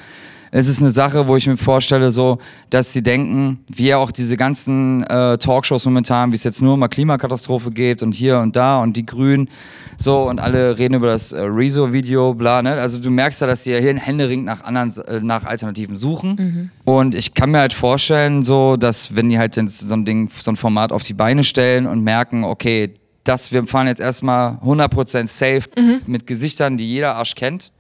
es 0.52 0.68
ist 0.68 0.82
eine 0.82 0.92
Sache, 0.92 1.28
wo 1.28 1.36
ich 1.36 1.46
mir 1.46 1.58
vorstelle, 1.58 2.12
so, 2.12 2.40
dass 2.72 2.92
sie 2.92 3.04
denken, 3.04 3.60
wie 3.68 3.88
ja 3.88 3.98
auch 3.98 4.12
diese 4.12 4.36
ganzen 4.36 5.04
äh, 5.04 5.38
Talkshows 5.38 5.86
momentan, 5.86 6.32
wie 6.32 6.36
es 6.36 6.44
jetzt 6.44 6.62
nur 6.62 6.74
um 6.74 6.90
Klimakatastrophe 6.90 7.72
geht 7.72 8.02
und 8.02 8.14
hier 8.14 8.40
und 8.40 8.56
da 8.56 8.82
und 8.82 8.98
die 8.98 9.06
Grünen, 9.06 9.50
so 10.02 10.30
und 10.30 10.40
alle 10.40 10.78
reden 10.78 10.94
über 10.94 11.08
das 11.08 11.34
äh, 11.34 11.42
Rezo-Video, 11.42 12.34
bla, 12.34 12.62
ne? 12.62 12.74
Also 12.76 13.00
du 13.00 13.10
merkst 13.10 13.42
ja, 13.42 13.48
dass 13.48 13.64
sie 13.64 13.72
ja 13.72 13.80
hier 13.80 13.96
händeringend 13.98 14.46
nach 14.46 14.64
anderen, 14.64 14.96
äh, 15.06 15.20
nach 15.22 15.44
Alternativen 15.44 15.98
suchen. 15.98 16.72
Und 16.86 17.16
ich 17.16 17.34
kann 17.34 17.52
mir 17.52 17.60
halt 17.60 17.74
vorstellen, 17.74 18.44
so, 18.44 18.78
dass 18.78 19.16
wenn 19.16 19.30
die 19.30 19.38
halt 19.38 19.56
so 19.56 19.94
ein 19.94 20.06
Ding, 20.06 20.30
so 20.42 20.52
ein 20.52 20.56
Format 20.56 20.94
auf 20.94 21.04
die 21.04 21.14
Beine 21.14 21.44
stellen 21.44 21.86
und 21.86 22.02
merken, 22.02 22.46
okay, 22.46 22.94
das, 23.26 23.52
wir 23.52 23.66
fahren 23.66 23.88
jetzt 23.88 24.00
erstmal 24.00 24.54
100% 24.64 25.28
safe 25.28 25.64
mit 26.08 26.26
Gesichtern, 26.26 26.78
die 26.78 26.88
jeder 26.88 27.16
Arsch 27.16 27.36
kennt. 27.36 27.72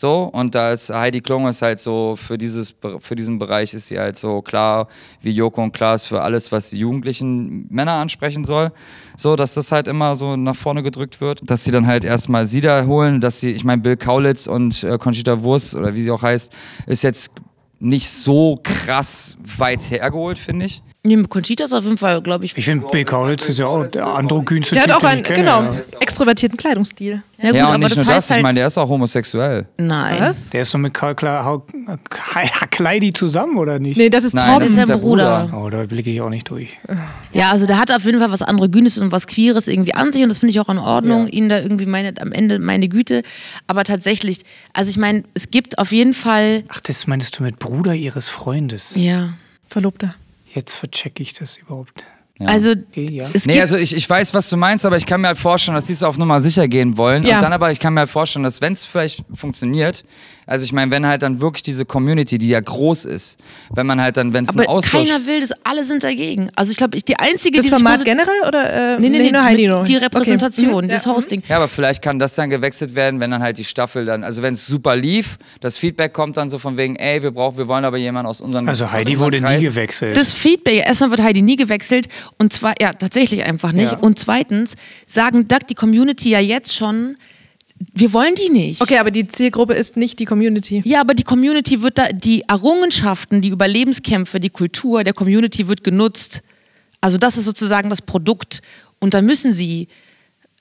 So, 0.00 0.30
und 0.32 0.54
da 0.54 0.72
ist 0.72 0.90
Heidi 0.90 1.20
Klum 1.20 1.48
ist 1.48 1.60
halt 1.60 1.80
so, 1.80 2.14
für, 2.14 2.38
dieses, 2.38 2.76
für 3.00 3.16
diesen 3.16 3.40
Bereich 3.40 3.74
ist 3.74 3.88
sie 3.88 3.98
halt 3.98 4.16
so 4.16 4.42
klar 4.42 4.86
wie 5.22 5.32
Joko 5.32 5.60
und 5.60 5.72
Klaas 5.72 6.06
für 6.06 6.22
alles, 6.22 6.52
was 6.52 6.70
die 6.70 6.78
jugendlichen 6.78 7.66
Männer 7.68 7.94
ansprechen 7.94 8.44
soll. 8.44 8.70
So, 9.16 9.34
dass 9.34 9.54
das 9.54 9.72
halt 9.72 9.88
immer 9.88 10.14
so 10.14 10.36
nach 10.36 10.54
vorne 10.54 10.84
gedrückt 10.84 11.20
wird. 11.20 11.40
Dass 11.50 11.64
sie 11.64 11.72
dann 11.72 11.88
halt 11.88 12.04
erstmal 12.04 12.46
sie 12.46 12.60
da 12.60 12.86
holen, 12.86 13.20
dass 13.20 13.40
sie, 13.40 13.50
ich 13.50 13.64
meine, 13.64 13.82
Bill 13.82 13.96
Kaulitz 13.96 14.46
und 14.46 14.84
äh, 14.84 14.98
Conchita 14.98 15.42
Wurst 15.42 15.74
oder 15.74 15.92
wie 15.96 16.02
sie 16.02 16.12
auch 16.12 16.22
heißt, 16.22 16.52
ist 16.86 17.02
jetzt 17.02 17.32
nicht 17.80 18.08
so 18.08 18.60
krass 18.62 19.36
weit 19.56 19.82
hergeholt, 19.90 20.38
finde 20.38 20.66
ich. 20.66 20.80
Nee, 21.04 21.16
mit 21.16 21.30
Conchita 21.30 21.64
ist 21.64 21.72
auf 21.72 21.84
jeden 21.84 21.96
Fall, 21.96 22.20
glaube 22.22 22.44
ich. 22.44 22.58
Ich 22.58 22.64
finde, 22.64 22.86
Bill 22.88 23.04
Kaulitz 23.04 23.48
ist 23.48 23.60
ja 23.60 23.66
auch 23.66 23.86
der 23.86 24.04
androgynste 24.04 24.74
Der 24.74 24.82
hat 24.82 24.90
auch 24.92 25.04
einen, 25.04 25.22
genau, 25.22 25.62
ja. 25.62 25.74
extrovertierten 26.00 26.56
Kleidungsstil. 26.58 27.22
ja, 27.40 27.50
gut, 27.50 27.56
ja, 27.56 27.66
und 27.66 27.74
aber 27.74 27.78
nicht 27.78 27.90
das 27.92 27.96
nur 27.98 28.04
das, 28.06 28.14
heißt 28.14 28.26
ich 28.30 28.34
halt. 28.34 28.42
meine, 28.42 28.58
der 28.58 28.66
ist 28.66 28.76
auch 28.78 28.88
homosexuell. 28.88 29.68
nein. 29.78 30.16
Was? 30.18 30.50
Der 30.50 30.62
ist 30.62 30.74
doch 30.74 30.78
mit 30.80 30.92
Karl 30.94 31.22
Kleidi 32.70 33.12
zusammen, 33.12 33.56
oder 33.58 33.78
nicht? 33.78 33.96
Nee, 33.96 34.10
das 34.10 34.24
ist 34.24 34.34
Nein, 34.34 34.46
Torben. 34.50 34.66
Das 34.66 34.76
ist 34.76 34.88
der 34.88 34.96
Bruder. 34.96 35.50
Oh, 35.56 35.70
da 35.70 35.84
blicke 35.84 36.10
ich 36.10 36.20
auch 36.20 36.30
nicht 36.30 36.50
durch. 36.50 36.76
Ja, 37.32 37.52
also 37.52 37.66
der 37.66 37.78
hat 37.78 37.92
auf 37.92 38.04
jeden 38.04 38.18
Fall 38.18 38.32
was 38.32 38.42
androgynes 38.42 38.98
und 38.98 39.12
was 39.12 39.28
Queeres 39.28 39.68
irgendwie 39.68 39.94
an 39.94 40.12
sich 40.12 40.22
und 40.24 40.28
das 40.30 40.38
finde 40.38 40.50
ich 40.50 40.60
auch 40.60 40.68
in 40.68 40.78
Ordnung, 40.78 41.26
Ja. 41.26 41.32
ihn 41.32 41.48
da 41.48 41.60
irgendwie 41.60 41.86
meine, 41.86 42.12
am 42.20 42.32
Ende 42.32 42.58
meine 42.58 42.88
Güte. 42.88 43.22
Aber 43.68 43.84
tatsächlich, 43.84 44.40
also 44.72 44.90
ich 44.90 44.98
meine, 44.98 45.22
es 45.34 45.50
gibt 45.52 45.78
auf 45.78 45.92
jeden 45.92 46.12
Fall, 46.12 46.64
Ach, 46.68 46.80
das 46.80 47.06
meinst 47.06 47.38
du 47.38 47.44
mit 47.44 47.60
Bruder 47.60 47.94
ihres 47.94 48.28
Freundes? 48.28 48.92
ja, 48.96 49.30
Verlobter. 49.68 50.14
Jetzt 50.54 50.74
verchecke 50.74 51.22
ich 51.22 51.32
das 51.32 51.56
überhaupt. 51.56 52.06
also 52.40 52.70
Okay, 52.70 53.10
ja. 53.10 53.28
Nee, 53.46 53.60
also 53.60 53.76
ich, 53.76 53.94
ich 53.94 54.08
weiß, 54.08 54.34
was 54.34 54.48
du 54.48 54.56
meinst, 54.56 54.86
aber 54.86 54.96
ich 54.96 55.06
kann 55.06 55.20
mir 55.20 55.28
halt 55.28 55.38
vorstellen, 55.38 55.74
dass 55.74 55.86
die 55.86 55.92
es 55.92 56.02
auf 56.02 56.18
Nummer 56.18 56.40
sicher 56.40 56.68
gehen 56.68 56.96
wollen. 56.96 57.24
Ja. 57.24 57.36
Und 57.36 57.42
dann 57.42 57.52
aber, 57.52 57.70
ich 57.70 57.80
kann 57.80 57.94
mir 57.94 58.00
halt 58.00 58.10
vorstellen, 58.10 58.44
dass 58.44 58.60
wenn 58.60 58.72
es 58.72 58.84
vielleicht 58.84 59.24
funktioniert, 59.32 60.04
also 60.48 60.64
ich 60.64 60.72
meine, 60.72 60.90
wenn 60.90 61.06
halt 61.06 61.22
dann 61.22 61.40
wirklich 61.40 61.62
diese 61.62 61.84
Community, 61.84 62.38
die 62.38 62.48
ja 62.48 62.58
groß 62.60 63.04
ist, 63.04 63.36
wenn 63.74 63.86
man 63.86 64.00
halt 64.00 64.16
dann, 64.16 64.32
wenn 64.32 64.44
es 64.44 64.50
ein 64.50 64.60
aber 64.60 64.68
Austausch... 64.70 65.06
keiner 65.08 65.26
will 65.26 65.40
das, 65.40 65.52
alle 65.62 65.84
sind 65.84 66.02
dagegen. 66.02 66.50
Also 66.56 66.70
ich 66.72 66.78
glaube, 66.78 66.96
ich, 66.96 67.04
die 67.04 67.18
einzige, 67.18 67.58
Das 67.58 67.66
die 67.66 67.70
sich 67.70 67.76
Format 67.78 68.04
generell 68.04 68.40
oder 68.48 68.96
äh, 68.96 68.98
Nee, 68.98 69.10
nee, 69.10 69.18
nee, 69.18 69.30
nur 69.30 69.44
Heidi 69.44 69.68
nur? 69.68 69.84
die 69.84 69.96
Okay. 69.96 70.04
Repräsentation, 70.06 70.84
Mhm. 70.86 70.88
das 70.88 71.04
Ja. 71.04 71.14
Hosting. 71.14 71.42
ja, 71.48 71.56
aber 71.56 71.68
vielleicht 71.68 72.02
kann 72.02 72.18
das 72.18 72.34
dann 72.34 72.48
gewechselt 72.50 72.94
werden, 72.94 73.20
wenn 73.20 73.30
dann 73.30 73.42
halt 73.42 73.58
die 73.58 73.64
Staffel 73.64 74.04
dann, 74.06 74.24
also 74.24 74.42
wenn 74.42 74.54
es 74.54 74.66
super 74.66 74.96
lief, 74.96 75.38
das 75.60 75.76
Feedback 75.76 76.12
kommt 76.14 76.36
dann 76.38 76.48
so 76.50 76.58
von 76.58 76.76
wegen, 76.78 76.96
ey, 76.96 77.22
wir 77.22 77.30
brauchen, 77.30 77.58
wir 77.58 77.68
wollen 77.68 77.84
aber 77.84 77.98
jemanden 77.98 78.28
aus 78.28 78.40
unseren 78.40 78.68
Also 78.68 78.90
Heidi 78.90 79.12
unseren 79.12 79.26
wurde 79.26 79.36
nie 79.38 79.42
Kreisen. 79.42 79.64
gewechselt. 79.64 80.16
Das 80.16 80.32
Feedback, 80.32 80.86
erstmal 80.86 81.10
wird 81.10 81.22
Heidi 81.22 81.42
nie 81.42 81.56
gewechselt 81.56 82.08
und 82.38 82.52
zwar, 82.54 82.74
ja, 82.80 82.92
tatsächlich 82.94 83.44
einfach 83.44 83.72
nicht. 83.72 83.92
Ja. 83.92 83.98
Und 83.98 84.18
zweitens 84.18 84.76
sagen 85.06 85.46
Duck 85.46 85.66
die 85.68 85.74
Community 85.74 86.30
ja 86.30 86.40
jetzt 86.40 86.74
schon, 86.74 87.16
wir 87.94 88.12
wollen 88.12 88.34
die 88.34 88.50
nicht. 88.50 88.80
Okay, 88.80 88.98
aber 88.98 89.10
die 89.10 89.26
Zielgruppe 89.26 89.74
ist 89.74 89.96
nicht 89.96 90.18
die 90.18 90.24
Community. 90.24 90.82
Ja, 90.84 91.00
aber 91.00 91.14
die 91.14 91.22
Community 91.22 91.82
wird 91.82 91.98
da, 91.98 92.08
die 92.12 92.42
Errungenschaften, 92.48 93.40
die 93.40 93.48
Überlebenskämpfe, 93.48 94.40
die 94.40 94.50
Kultur 94.50 95.04
der 95.04 95.12
Community 95.12 95.68
wird 95.68 95.84
genutzt. 95.84 96.42
Also 97.00 97.18
das 97.18 97.36
ist 97.36 97.44
sozusagen 97.44 97.88
das 97.90 98.02
Produkt. 98.02 98.62
Und 98.98 99.14
da 99.14 99.22
müssen 99.22 99.52
sie, 99.52 99.88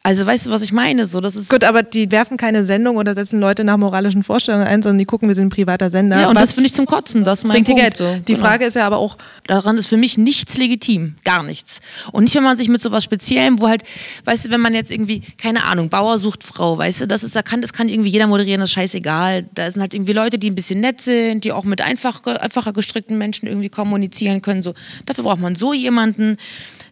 also 0.07 0.25
weißt 0.25 0.45
du, 0.45 0.51
was 0.51 0.61
ich 0.61 0.71
meine? 0.71 1.05
So, 1.05 1.19
das 1.19 1.35
ist 1.35 1.49
Gut, 1.49 1.65
aber 1.65 1.83
die 1.83 2.09
werfen 2.13 2.37
keine 2.37 2.63
Sendung 2.63 2.95
oder 2.95 3.13
setzen 3.13 3.41
Leute 3.41 3.65
nach 3.65 3.75
moralischen 3.75 4.23
Vorstellungen 4.23 4.65
ein, 4.65 4.81
sondern 4.81 4.99
die 4.99 5.03
gucken, 5.05 5.27
wir 5.27 5.35
sind 5.35 5.47
ein 5.47 5.49
privater 5.49 5.89
Sender. 5.89 6.17
ja, 6.21 6.29
und 6.29 6.35
Was 6.35 6.43
das 6.43 6.51
finde 6.53 6.67
ich 6.67 6.73
zum 6.73 6.85
Kotzen. 6.85 7.25
Das 7.25 7.43
mein 7.43 7.55
bringt 7.55 7.67
dir 7.67 7.73
Punkt. 7.73 7.83
Geld. 7.83 7.97
So. 7.97 8.17
Die 8.25 8.35
Genau. 8.35 8.45
Frage 8.45 8.63
ist 8.63 8.75
ja 8.75 8.87
aber 8.87 8.99
auch, 8.99 9.17
Daran 9.47 9.77
ist 9.77 9.87
für 9.87 9.97
mich 9.97 10.17
nichts 10.17 10.57
legitim. 10.57 11.15
Gar 11.25 11.43
nichts. 11.43 11.81
Und 12.13 12.23
nicht, 12.23 12.35
wenn 12.35 12.43
man 12.43 12.55
sich 12.55 12.69
mit 12.69 12.81
sowas 12.81 13.03
Speziellem, 13.03 13.59
wo 13.59 13.67
halt, 13.67 13.83
weißt 14.23 14.45
du, 14.47 14.51
wenn 14.51 14.61
man 14.61 14.73
jetzt 14.73 14.91
irgendwie, 14.91 15.23
keine 15.37 15.65
Ahnung, 15.65 15.89
Bauer 15.89 16.19
sucht 16.19 16.41
Frau, 16.45 16.77
weißt 16.77 17.01
du, 17.01 17.07
das 17.07 17.23
ist, 17.23 17.35
da 17.35 17.41
kann, 17.41 17.61
das 17.61 17.73
kann 17.73 17.89
irgendwie 17.89 18.09
jeder 18.09 18.27
moderieren, 18.27 18.61
das 18.61 18.69
ist 18.69 18.73
scheißegal. 18.75 19.45
Da 19.55 19.69
sind 19.69 19.81
halt 19.81 19.93
irgendwie 19.93 20.13
Leute, 20.13 20.39
die 20.39 20.49
ein 20.49 20.55
bisschen 20.55 20.79
nett 20.79 21.01
sind, 21.01 21.43
die 21.43 21.51
auch 21.51 21.65
mit 21.65 21.81
einfach, 21.81 22.23
einfacher 22.25 22.71
gestrickten 22.71 23.17
Menschen 23.17 23.45
irgendwie 23.45 23.69
kommunizieren 23.69 24.41
können. 24.41 24.63
So. 24.63 24.73
Dafür 25.05 25.25
braucht 25.25 25.39
man 25.41 25.55
so 25.55 25.73
jemanden. 25.73 26.37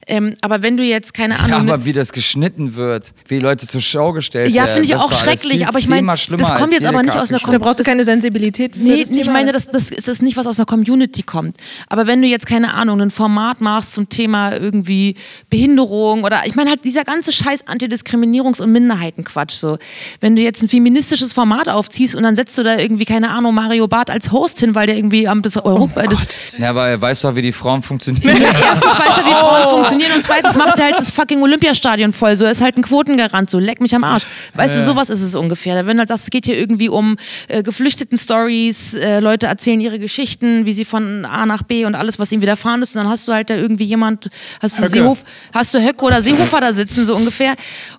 Ähm, 0.08 0.36
aber 0.42 0.62
wenn 0.62 0.78
du 0.78 0.84
jetzt, 0.84 1.14
keine 1.14 1.36
Ja, 1.36 1.40
Ahnung, 1.42 1.66
ne 1.66 1.74
aber 1.74 1.86
wie 1.86 1.94
das 1.94 2.12
geschnitten 2.14 2.76
wird, 2.76 3.14
wie 3.28 3.40
Leute 3.40 3.66
zur 3.68 3.82
Schau 3.82 4.14
gestellt 4.14 4.50
Ja, 4.54 4.64
werden. 4.66 4.74
finde 4.74 4.86
ich 4.86 4.92
das 4.92 5.02
auch 5.02 5.12
schrecklich, 5.14 5.58
viel 5.58 5.66
aber 5.68 5.80
ich 5.80 5.88
meine, 5.88 6.06
das 6.06 6.54
kommt 6.56 6.74
jetzt 6.74 6.86
aber 6.86 7.02
nicht 7.02 7.10
aus 7.16 7.30
einer 7.30 7.40
Castingshow. 7.40 7.52
da 7.52 7.58
brauchst 7.58 7.80
du 7.80 7.84
keine 7.84 8.04
Sensibilität 8.04 8.76
für 8.76 8.82
Nee, 8.84 9.04
das 9.06 9.16
ich 9.18 9.28
meine, 9.28 9.52
das, 9.52 9.68
das 9.68 9.90
ist 9.90 10.08
das 10.08 10.22
nicht, 10.22 10.38
was 10.38 10.46
aus 10.46 10.58
der 10.58 10.66
Community 10.66 11.24
kommt. 11.24 11.58
Aber 11.90 12.06
wenn 12.06 12.22
du 12.22 12.28
jetzt, 12.28 12.46
keine 12.46 12.76
Ahnung, 12.76 13.02
ein 13.02 13.10
Format 13.10 13.62
machst 13.62 13.94
zum 13.94 14.08
Thema 14.10 14.56
irgendwie 14.56 15.16
Behinderung 15.50 16.24
oder 16.24 16.42
ich 16.46 16.54
meine 16.56 16.70
halt 16.70 16.84
dieser 16.84 17.04
ganze 17.04 17.32
Scheiß 17.32 17.66
Antidiskriminierungs- 17.68 18.62
und 18.62 18.72
Minderheitenquatsch 18.72 19.54
so. 19.54 19.78
Wenn 20.22 20.36
du 20.36 20.42
jetzt 20.44 20.62
ein 20.62 20.70
feministisches 20.70 21.34
Format 21.34 21.68
aufziehst 21.70 22.16
und 22.16 22.22
dann 22.24 22.36
setzt 22.36 22.58
du 22.58 22.64
da 22.64 22.78
irgendwie, 22.78 23.06
keine 23.06 23.32
Ahnung, 23.32 23.56
Mario 23.56 23.88
Barth 23.88 24.10
als 24.10 24.32
Host 24.32 24.60
hin, 24.60 24.76
weil 24.76 24.86
der 24.88 24.98
irgendwie 24.98 25.28
am 25.28 25.42
das 25.42 25.58
Europa... 25.58 26.04
das, 26.04 26.24
Ja, 26.60 26.70
aber 26.70 26.88
er 26.90 27.02
weiß 27.02 27.22
doch, 27.22 27.36
wie 27.36 27.42
die 27.42 27.52
Frauen 27.52 27.82
funktionieren. 27.82 28.42
ja, 28.42 28.50
erstens 28.70 28.94
weiß 29.00 29.18
er, 29.18 29.26
wie 29.26 29.30
Frauen 29.32 29.70
funktionieren 29.70 29.95
und 30.16 30.24
zweitens 30.24 30.56
macht 30.56 30.78
er 30.78 30.86
halt 30.86 30.96
das 30.98 31.12
fucking 31.12 31.42
Olympiastadion 31.42 32.14
voll. 32.14 32.36
So 32.36 32.46
er 32.46 32.52
ist 32.52 32.62
halt 32.62 32.78
ein 32.78 32.84
Quotengarant, 32.84 33.50
so 33.50 33.60
leck 33.60 33.82
mich 33.82 33.96
am 33.96 34.04
Arsch. 34.04 34.24
Weißt 34.54 34.76
du, 34.76 34.84
sowas 34.84 35.10
ist 35.10 35.22
es 35.22 35.36
ungefähr. 35.36 35.86
Wenn 35.86 35.98
du 35.98 36.00
halt 36.00 36.10
sagst, 36.10 36.26
es 36.26 36.30
geht 36.30 36.46
hier 36.46 36.58
irgendwie 36.58 36.90
um 36.90 37.18
äh, 37.48 37.64
geflüchteten 37.64 38.18
Stories, 38.18 38.94
äh, 38.94 39.20
Leute 39.20 39.48
erzählen 39.48 39.80
ihre 39.80 40.00
Geschichten, 40.00 40.66
wie 40.66 40.74
sie 40.74 40.86
von 40.86 41.26
A 41.26 41.46
nach 41.46 41.64
B 41.64 41.86
und 41.86 41.96
alles, 41.96 42.20
was 42.20 42.32
ihnen 42.32 42.42
widerfahren 42.42 42.82
ist. 42.82 42.96
Und 42.96 43.04
dann 43.04 43.10
hast 43.10 43.28
du 43.28 43.34
halt 43.34 43.50
da 43.50 43.56
irgendwie 43.56 43.86
jemand, 43.86 44.30
hast 44.62 44.78
du 44.78 44.84
Höcke. 44.84 44.92
Seehof, 44.92 45.24
hast 45.54 45.74
du 45.74 45.80
Höcke 45.80 46.04
oder 46.04 46.22
Seehofer 46.22 46.62
da 46.62 46.74
sitzen, 46.74 47.06
so 47.06 47.16
ungefähr. 47.16 47.56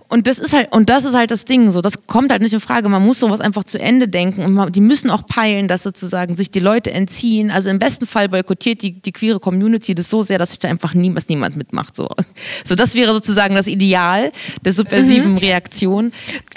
Und 0.09 0.27
das 0.29 0.39
ist 0.39 0.53
halt, 0.53 0.73
und 0.73 0.89
das 0.89 1.05
ist 1.05 1.15
halt 1.15 1.31
das 1.31 1.45
Ding, 1.45 1.71
so, 1.73 1.83
das 1.83 2.07
kommt 2.07 2.31
halt 2.31 2.41
nicht 2.41 2.53
in 2.55 2.61
Frage. 2.61 2.89
Man 2.89 3.05
muss 3.05 3.19
sowas 3.19 3.41
einfach 3.41 3.65
zu 3.65 3.79
Ende 3.81 4.07
denken 4.07 4.43
und 4.45 4.53
man, 4.53 4.71
die 4.73 4.81
müssen 4.81 5.11
auch 5.11 5.27
peilen, 5.27 5.67
dass 5.67 5.83
sozusagen 5.83 6.37
sich 6.37 6.51
die 6.51 6.61
Leute 6.61 6.93
entziehen. 6.93 7.51
Also 7.51 7.71
im 7.71 7.79
besten 7.79 8.07
Fall 8.07 8.29
boykottiert 8.29 8.83
die, 8.83 8.93
die 8.93 9.11
queere 9.13 9.41
Community 9.41 9.95
das 9.95 10.09
so 10.09 10.23
sehr, 10.23 10.39
dass 10.39 10.51
sich 10.51 10.59
da 10.61 10.69
einfach 10.69 10.95
nie, 10.95 11.13
was 11.15 11.29
niemand 11.29 11.57
mitmacht. 11.57 11.97
So. 11.97 12.09
so, 12.65 12.75
das 12.77 12.95
wäre 12.95 13.13
sozusagen 13.13 13.55
das 13.57 13.67
Ideal 13.67 14.31
der 14.65 14.73
subversiven 14.73 15.39
Reaktion. 15.39 16.13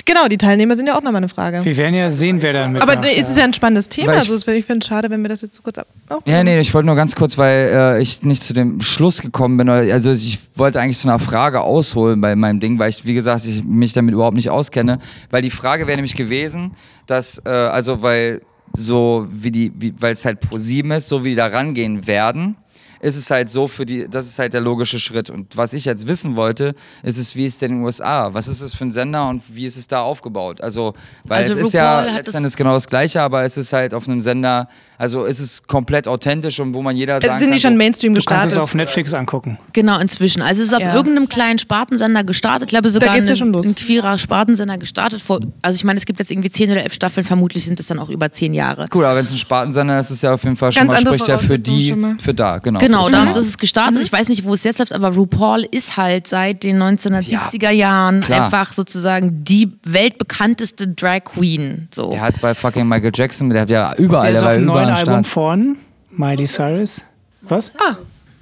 Genau, 0.06 0.28
die 0.28 0.38
Teilnehmer 0.38 0.76
sind 0.76 0.88
ja 0.88 0.94
auch 0.96 1.02
nochmal 1.02 1.18
eine 1.18 1.30
Frage. 1.30 1.66
Wir 1.66 1.78
werden 1.78 1.96
ja 1.96 2.12
sehen, 2.12 2.42
wer 2.42 2.54
dann 2.54 2.76
Aber 2.78 2.86
mitmacht. 2.94 3.08
nee, 3.14 3.20
es 3.20 3.30
ist 3.30 3.38
ja 3.38 3.44
ein 3.46 3.54
spannendes 3.54 3.90
Thema. 3.90 4.14
Ich- 4.14 4.20
Also 4.20 4.34
es 4.36 4.46
wär- 4.46 4.56
ich 4.56 4.66
finde 4.66 4.80
es 4.84 4.88
schade, 4.88 5.10
wenn 5.10 5.22
wir 5.24 5.30
das 5.30 5.42
jetzt 5.42 5.56
so 5.56 5.62
kurz 5.64 5.78
ab. 5.80 5.88
Oh. 6.10 6.20
Ja, 6.26 6.44
nee, 6.44 6.60
ich 6.60 6.74
wollte 6.74 6.86
nur 6.86 6.96
ganz 6.96 7.16
kurz, 7.16 7.38
weil 7.38 7.70
äh, 7.74 8.02
ich 8.02 8.22
nicht 8.24 8.44
zu 8.44 8.54
dem 8.54 8.82
Schluss 8.82 9.22
gekommen 9.22 9.58
bin. 9.58 9.70
Also 9.70 10.12
ich 10.12 10.40
wollte 10.56 10.80
eigentlich 10.80 10.98
zu 11.00 11.08
einer 11.08 11.20
Frage 11.20 11.62
ausholen 11.62 12.22
bei 12.22 12.36
meinem 12.36 12.60
Ding, 12.60 12.78
weil 12.80 12.90
ich, 12.90 13.06
wie 13.06 13.14
gesagt, 13.14 13.39
ich 13.46 13.64
mich 13.64 13.94
damit 13.94 14.14
überhaupt 14.14 14.36
nicht 14.36 14.50
auskenne. 14.50 15.00
Weil 15.30 15.42
die 15.42 15.50
Frage 15.50 15.88
wäre 15.88 15.98
nämlich 15.98 16.16
gewesen, 16.16 16.72
dass, 17.08 17.42
äh, 17.46 17.50
also 17.50 18.02
weil 18.02 18.42
so 18.76 19.28
wie 19.32 19.52
die, 19.52 19.94
weil 20.00 20.14
es 20.14 20.26
halt 20.26 20.40
pro 20.42 20.58
sieben 20.58 20.92
ist, 20.92 21.08
so 21.08 21.24
wie 21.24 21.30
die 21.30 21.36
da 21.36 21.48
rangehen 21.48 22.06
werden, 22.08 22.56
ist 23.02 23.16
es 23.16 23.30
halt 23.32 23.50
so 23.50 23.68
für 23.68 23.86
die, 23.86 24.08
das 24.10 24.28
ist 24.28 24.40
halt 24.40 24.54
der 24.54 24.62
logische 24.62 25.00
Schritt. 25.00 25.30
Und 25.30 25.56
was 25.58 25.74
ich 25.74 25.86
jetzt 25.86 26.08
wissen 26.08 26.36
wollte, 26.36 26.76
ist 27.04 27.18
es, 27.18 27.36
wie 27.36 27.46
ist 27.46 27.54
es 27.54 27.60
denn 27.60 27.72
in 27.72 27.78
den 27.78 27.86
USA? 27.86 28.34
Was 28.34 28.48
ist 28.48 28.62
es 28.62 28.74
für 28.74 28.86
ein 28.86 28.92
Sender 28.92 29.28
und 29.30 29.42
wie 29.54 29.66
ist 29.66 29.78
es 29.78 29.88
da 29.88 30.02
aufgebaut? 30.02 30.62
Also, 30.62 30.94
weil 31.24 31.44
Also 31.44 31.54
es 31.56 31.68
ist 31.68 31.74
ja 31.74 32.00
RuPaul 32.00 32.12
hat 32.14 32.20
das- 32.20 32.26
letztendlich 32.34 32.56
genau 32.56 32.74
das 32.74 32.88
Gleiche, 32.88 33.22
aber 33.22 33.44
es 33.44 33.58
ist 33.58 33.72
halt 33.74 33.94
auf 33.94 34.08
einem 34.08 34.22
Sender, 34.22 34.68
also 34.98 35.26
ist 35.26 35.40
es 35.40 35.64
komplett 35.64 36.08
authentisch 36.08 36.60
und 36.60 36.74
wo 36.74 36.82
man 36.82 36.96
jeder 36.98 37.18
Es 37.18 37.24
sagen 37.24 37.40
sind 37.40 37.48
die 37.50 37.62
kann, 37.62 37.72
schon 37.72 37.78
Mainstream 37.78 38.14
du 38.14 38.22
kannst 38.22 38.48
es 38.48 38.54
gestartet. 38.54 38.64
auf 38.70 38.76
Netflix 38.76 39.14
angucken. 39.14 39.58
Genau, 39.74 40.00
inzwischen. 40.00 40.42
Also 40.42 40.62
es 40.62 40.70
ist 40.70 40.74
auf 40.74 40.82
Ja. 40.82 40.94
irgendeinem 40.96 41.30
kleinen 41.30 41.60
Spartensender 41.60 42.24
gestartet. 42.24 42.64
Ich 42.64 42.70
glaube 42.70 42.90
sogar 42.90 43.16
ja 43.16 43.24
ein, 43.24 43.56
ein 43.56 43.76
queerer 43.76 44.18
Spartensender 44.20 44.78
gestartet. 44.78 45.22
Vor, 45.22 45.40
also 45.62 45.76
ich 45.76 45.84
meine, 45.84 45.98
es 45.98 46.06
gibt 46.06 46.20
jetzt 46.20 46.32
irgendwie 46.32 46.52
zehn 46.52 46.70
oder 46.72 46.84
elf 46.84 46.94
Staffeln, 46.94 47.26
vermutlich 47.26 47.66
sind 47.66 47.80
es 47.80 47.88
dann 47.88 48.00
auch 48.00 48.10
über 48.10 48.32
zehn 48.32 48.54
Jahre. 48.54 48.88
Cool, 48.94 49.06
aber 49.06 49.16
wenn 49.18 49.26
es 49.26 49.32
ein 49.32 49.38
Spartensender 49.38 50.00
ist, 50.00 50.08
ist 50.10 50.18
es 50.18 50.22
ja 50.24 50.34
auf 50.34 50.44
jeden 50.44 50.56
Fall 50.56 50.72
schon 50.72 50.82
Ganz 50.88 50.92
mal, 50.92 50.98
andere 50.98 51.16
spricht 51.16 51.28
ja 51.30 51.38
für 51.38 51.60
die, 51.60 51.96
für 52.22 52.34
da, 52.34 52.58
genau. 52.58 52.80
Genau, 52.80 52.89
für 53.06 53.12
da 53.12 53.26
das 53.26 53.36
haben 53.36 53.44
sie 53.44 53.50
es 53.50 53.58
gestartet. 53.58 54.02
Ich 54.02 54.12
weiß 54.12 54.30
nicht, 54.30 54.44
wo 54.46 54.54
es 54.54 54.64
jetzt 54.64 54.80
läuft, 54.80 54.94
aber 54.94 55.14
RuPaul 55.14 55.68
ist 55.72 55.98
halt 55.98 56.28
seit 56.28 56.64
den 56.64 56.82
1970er 56.82 57.70
Jahren 57.70 58.22
klar. 58.22 58.46
einfach 58.46 58.74
sozusagen 58.74 59.44
die 59.44 59.72
weltbekannteste 59.84 60.88
Drag 60.88 61.24
Queen. 61.26 61.88
So. 61.94 62.12
Der 62.12 62.22
hat 62.22 62.42
bei 62.42 62.54
fucking 62.56 62.88
Michael 62.88 63.12
Jackson, 63.14 63.50
der 63.50 63.62
hat 63.62 63.70
ja 63.70 63.94
überall, 63.96 64.34
Der 64.34 64.34
ist 64.34 64.44
auf 64.44 64.54
dem 64.54 64.64
überall 64.64 64.86
neuen 64.86 64.96
Album 64.96 65.24
von 65.24 65.78
Miley 66.12 66.48
Cyrus. 66.48 67.02
Was? 67.42 67.72
Ah, 67.78 67.96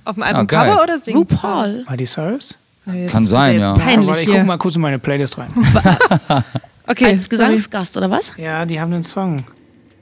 auf 0.05 0.15
dem 0.15 0.21
geil. 0.21 0.35
Albumcover 0.35 0.83
oder 0.83 0.99
Singen? 0.99 1.19
RuPaul. 1.19 1.83
Miley 1.89 2.05
Cyrus? 2.05 2.55
Nee, 2.85 3.07
Kann 3.07 3.27
sein, 3.27 3.59
ja. 3.59 3.73
Peinlich 3.73 4.09
ich 4.21 4.27
gucke 4.27 4.43
mal 4.45 4.57
kurz 4.57 4.75
in 4.75 4.81
meine 4.81 4.97
Playlist 4.99 5.37
rein. 5.37 5.49
Okay, 6.89 7.05
Als. 7.05 7.29
Gesangsgast, 7.29 7.97
oder 7.97 8.09
was? 8.09 8.31
Ja, 8.37 8.65
die 8.65 8.79
haben 8.79 8.93
einen 8.93 9.03
Song. 9.03 9.43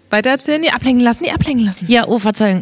Weiter 0.10 0.30
erzählen, 0.30 0.62
die 0.62 0.72
ablenken 0.72 1.04
lassen, 1.04 1.24
die 1.24 1.32
ablenken 1.32 1.66
lassen. 1.66 1.86
Ja, 1.88 2.08
oh, 2.08 2.20
Verzeihung. 2.20 2.62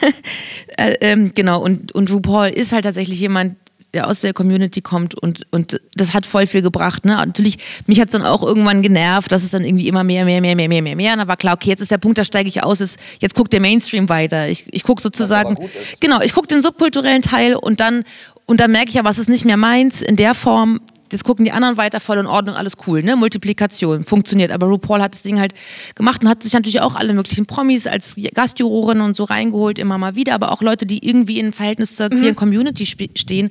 äh, 0.76 0.94
ähm, 1.00 1.32
genau, 1.34 1.62
und, 1.62 1.92
und 1.92 2.10
RuPaul 2.10 2.48
ist 2.48 2.72
halt 2.72 2.84
tatsächlich 2.84 3.20
jemand, 3.20 3.56
der 3.94 4.08
aus 4.08 4.20
der 4.20 4.34
Community 4.34 4.82
kommt 4.82 5.14
und, 5.14 5.46
und 5.52 5.80
das 5.94 6.12
hat 6.12 6.26
voll 6.26 6.46
viel 6.46 6.62
gebracht. 6.62 7.04
Ne? 7.04 7.12
Natürlich, 7.12 7.58
mich 7.86 8.00
hat 8.00 8.08
es 8.08 8.12
dann 8.12 8.24
auch 8.24 8.42
irgendwann 8.42 8.82
genervt, 8.82 9.30
dass 9.32 9.44
es 9.44 9.50
dann 9.50 9.64
irgendwie 9.64 9.88
immer 9.88 10.04
mehr, 10.04 10.24
mehr, 10.24 10.40
mehr, 10.40 10.56
mehr, 10.56 10.68
mehr, 10.68 10.82
mehr, 10.82 10.96
mehr. 10.96 11.12
Und 11.12 11.20
dann 11.20 11.28
war 11.28 11.36
klar, 11.36 11.54
okay, 11.54 11.70
jetzt 11.70 11.80
ist 11.80 11.90
der 11.90 11.98
Punkt, 11.98 12.18
da 12.18 12.24
steige 12.24 12.48
ich 12.48 12.62
aus, 12.62 12.80
ist, 12.80 12.98
jetzt 13.20 13.34
guckt 13.34 13.52
der 13.52 13.60
Mainstream 13.60 14.08
weiter. 14.08 14.48
Ich, 14.48 14.66
ich 14.72 14.82
gucke 14.82 15.00
sozusagen, 15.00 15.56
genau, 16.00 16.20
ich 16.20 16.34
gucke 16.34 16.48
den 16.48 16.60
subkulturellen 16.60 17.22
Teil 17.22 17.54
und 17.54 17.80
dann, 17.80 18.04
und 18.46 18.60
dann 18.60 18.72
merke 18.72 18.88
ich 18.88 18.96
ja, 18.96 19.04
was 19.04 19.18
ist 19.18 19.28
nicht 19.28 19.44
mehr 19.44 19.56
meins 19.56 20.02
in 20.02 20.16
der 20.16 20.34
Form. 20.34 20.80
Jetzt 21.14 21.24
gucken 21.24 21.44
die 21.44 21.52
anderen 21.52 21.76
weiter, 21.76 22.00
voll 22.00 22.18
in 22.18 22.26
Ordnung, 22.26 22.54
alles 22.56 22.74
cool, 22.86 23.02
ne? 23.02 23.14
Multiplikation, 23.16 24.02
funktioniert. 24.04 24.50
Aber 24.50 24.66
RuPaul 24.66 25.00
hat 25.00 25.14
das 25.14 25.22
Ding 25.22 25.38
halt 25.40 25.54
gemacht 25.94 26.22
und 26.22 26.28
hat 26.28 26.42
sich 26.42 26.52
natürlich 26.52 26.80
auch 26.80 26.96
alle 26.96 27.14
möglichen 27.14 27.46
Promis 27.46 27.86
als 27.86 28.16
Gastjurorin 28.34 29.00
und 29.00 29.14
so 29.16 29.24
reingeholt, 29.24 29.78
immer 29.78 29.96
mal 29.96 30.16
wieder, 30.16 30.34
aber 30.34 30.50
auch 30.50 30.60
Leute, 30.60 30.86
die 30.86 31.06
irgendwie 31.08 31.38
in 31.38 31.52
Verhältnis 31.52 31.94
zur 31.94 32.08
queeren 32.10 32.34
Community 32.34 32.84
spe- 32.84 33.10
stehen 33.14 33.50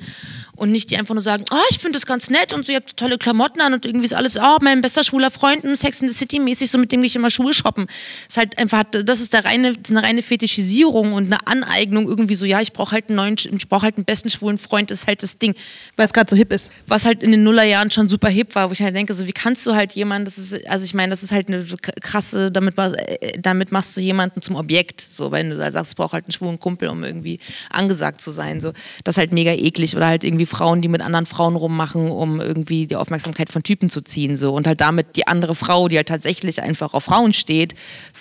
und 0.56 0.72
nicht 0.72 0.92
die 0.92 0.98
einfach 0.98 1.16
nur 1.16 1.24
sagen, 1.24 1.46
ah, 1.50 1.64
ich 1.70 1.80
finde 1.80 1.98
das 1.98 2.06
ganz 2.06 2.30
nett 2.30 2.54
und 2.54 2.66
so, 2.66 2.72
ihr 2.72 2.78
habt 2.78 2.96
tolle 2.96 3.18
Klamotten 3.18 3.62
an 3.62 3.74
und 3.74 3.86
irgendwie 3.86 4.06
ist 4.06 4.14
alles, 4.14 4.38
ah, 4.38 4.58
mein 4.62 4.82
bester 4.82 5.04
schwuler 5.04 5.32
Freund, 5.32 5.64
ein 5.64 5.76
Sex 5.76 6.02
in 6.02 6.08
the 6.08 6.14
City 6.14 6.40
mäßig, 6.40 6.70
so 6.70 6.78
mit 6.78 6.92
dem 6.92 7.02
gehe 7.02 7.08
ich 7.08 7.16
immer 7.16 7.32
Schuhe 7.32 7.54
shoppen. 7.54 7.88
Ist 8.28 8.38
halt 8.38 8.58
einfach, 8.60 8.84
das 8.84 9.20
ist 9.20 9.34
der 9.34 9.46
reine, 9.46 9.70
ist 9.70 9.90
eine 9.90 10.04
reine 10.04 10.22
Fetischisierung 10.22 11.14
und 11.14 11.26
eine 11.26 11.48
Aneignung 11.48 12.08
irgendwie 12.08 12.36
so, 12.36 12.46
ja, 12.46 12.62
ich 12.62 12.74
brauche 12.74 12.92
halt 12.92 13.10
einen 13.10 13.16
neuen, 13.16 13.36
ich 13.38 13.68
brauche 13.68 13.84
halt 13.84 13.98
einen 13.98 14.06
besten 14.06 14.30
schwulen 14.30 14.58
Freund, 14.58 14.92
das 14.92 15.00
ist 15.00 15.08
halt 15.08 15.24
das 15.24 15.38
Ding 15.40 15.56
Weil 15.96 16.06
es 16.06 16.14
gerade 16.14 16.30
so 16.30 16.36
hip 16.36 16.52
ist. 16.54 16.70
was 16.88 17.06
halt 17.06 17.24
in 17.24 17.32
den 17.32 17.44
Nullerjahren 17.44 17.90
schon 17.90 18.08
super 18.08 18.30
hip 18.30 18.54
war, 18.56 18.70
wo 18.70 18.74
ich 18.74 18.82
halt 18.82 18.96
denke, 18.96 19.14
so 19.14 19.28
wie 19.28 19.34
kannst 19.34 19.66
du 19.66 19.74
halt 19.74 19.94
jemanden, 19.94 20.26
das 20.26 20.38
ist, 20.38 20.70
also 20.70 20.86
ich 20.86 20.94
meine, 20.94 21.10
das 21.10 21.24
ist 21.24 21.32
halt 21.32 21.48
eine 21.48 21.66
krasse, 22.02 22.52
damit, 22.52 22.78
äh, 22.78 23.40
damit 23.40 23.72
machst 23.72 23.98
du 23.98 24.02
jemanden 24.02 24.42
zum 24.42 24.56
Objekt, 24.56 25.02
so, 25.02 25.32
wenn 25.32 25.50
du 25.50 25.58
da 25.58 25.72
sagst, 25.72 25.92
es 25.92 25.96
braucht 25.96 26.14
halt 26.14 26.26
einen 26.26 26.32
schwulen 26.32 26.60
Kumpel, 26.60 26.90
um 26.90 27.04
irgendwie 27.04 27.40
angesagt 27.70 28.22
zu 28.22 28.32
sein, 28.32 28.62
so, 28.62 28.72
das 29.04 29.16
ist 29.16 29.20
halt 29.20 29.34
mega 29.34 29.52
eklig 29.52 29.96
oder 29.96 30.08
halt 30.08 30.24
irgendwie 30.24 30.43
Frauen, 30.46 30.82
die 30.82 30.88
mit 30.88 31.02
anderen 31.02 31.26
Frauen 31.26 31.56
rummachen, 31.56 32.12
um 32.12 32.40
irgendwie 32.40 32.88
die 32.88 32.96
Aufmerksamkeit 32.96 33.50
von 33.50 33.64
Typen 33.64 33.90
zu 33.90 34.02
ziehen, 34.02 34.38
so, 34.38 34.54
und 34.54 34.68
halt 34.68 34.82
damit 34.82 35.16
die 35.16 35.28
andere 35.28 35.56
Frau, 35.56 35.88
die 35.88 35.98
halt 35.98 36.08
tatsächlich 36.08 36.62
einfach 36.62 36.94
auf 36.94 37.04
Frauen 37.04 37.34
steht, 37.34 37.76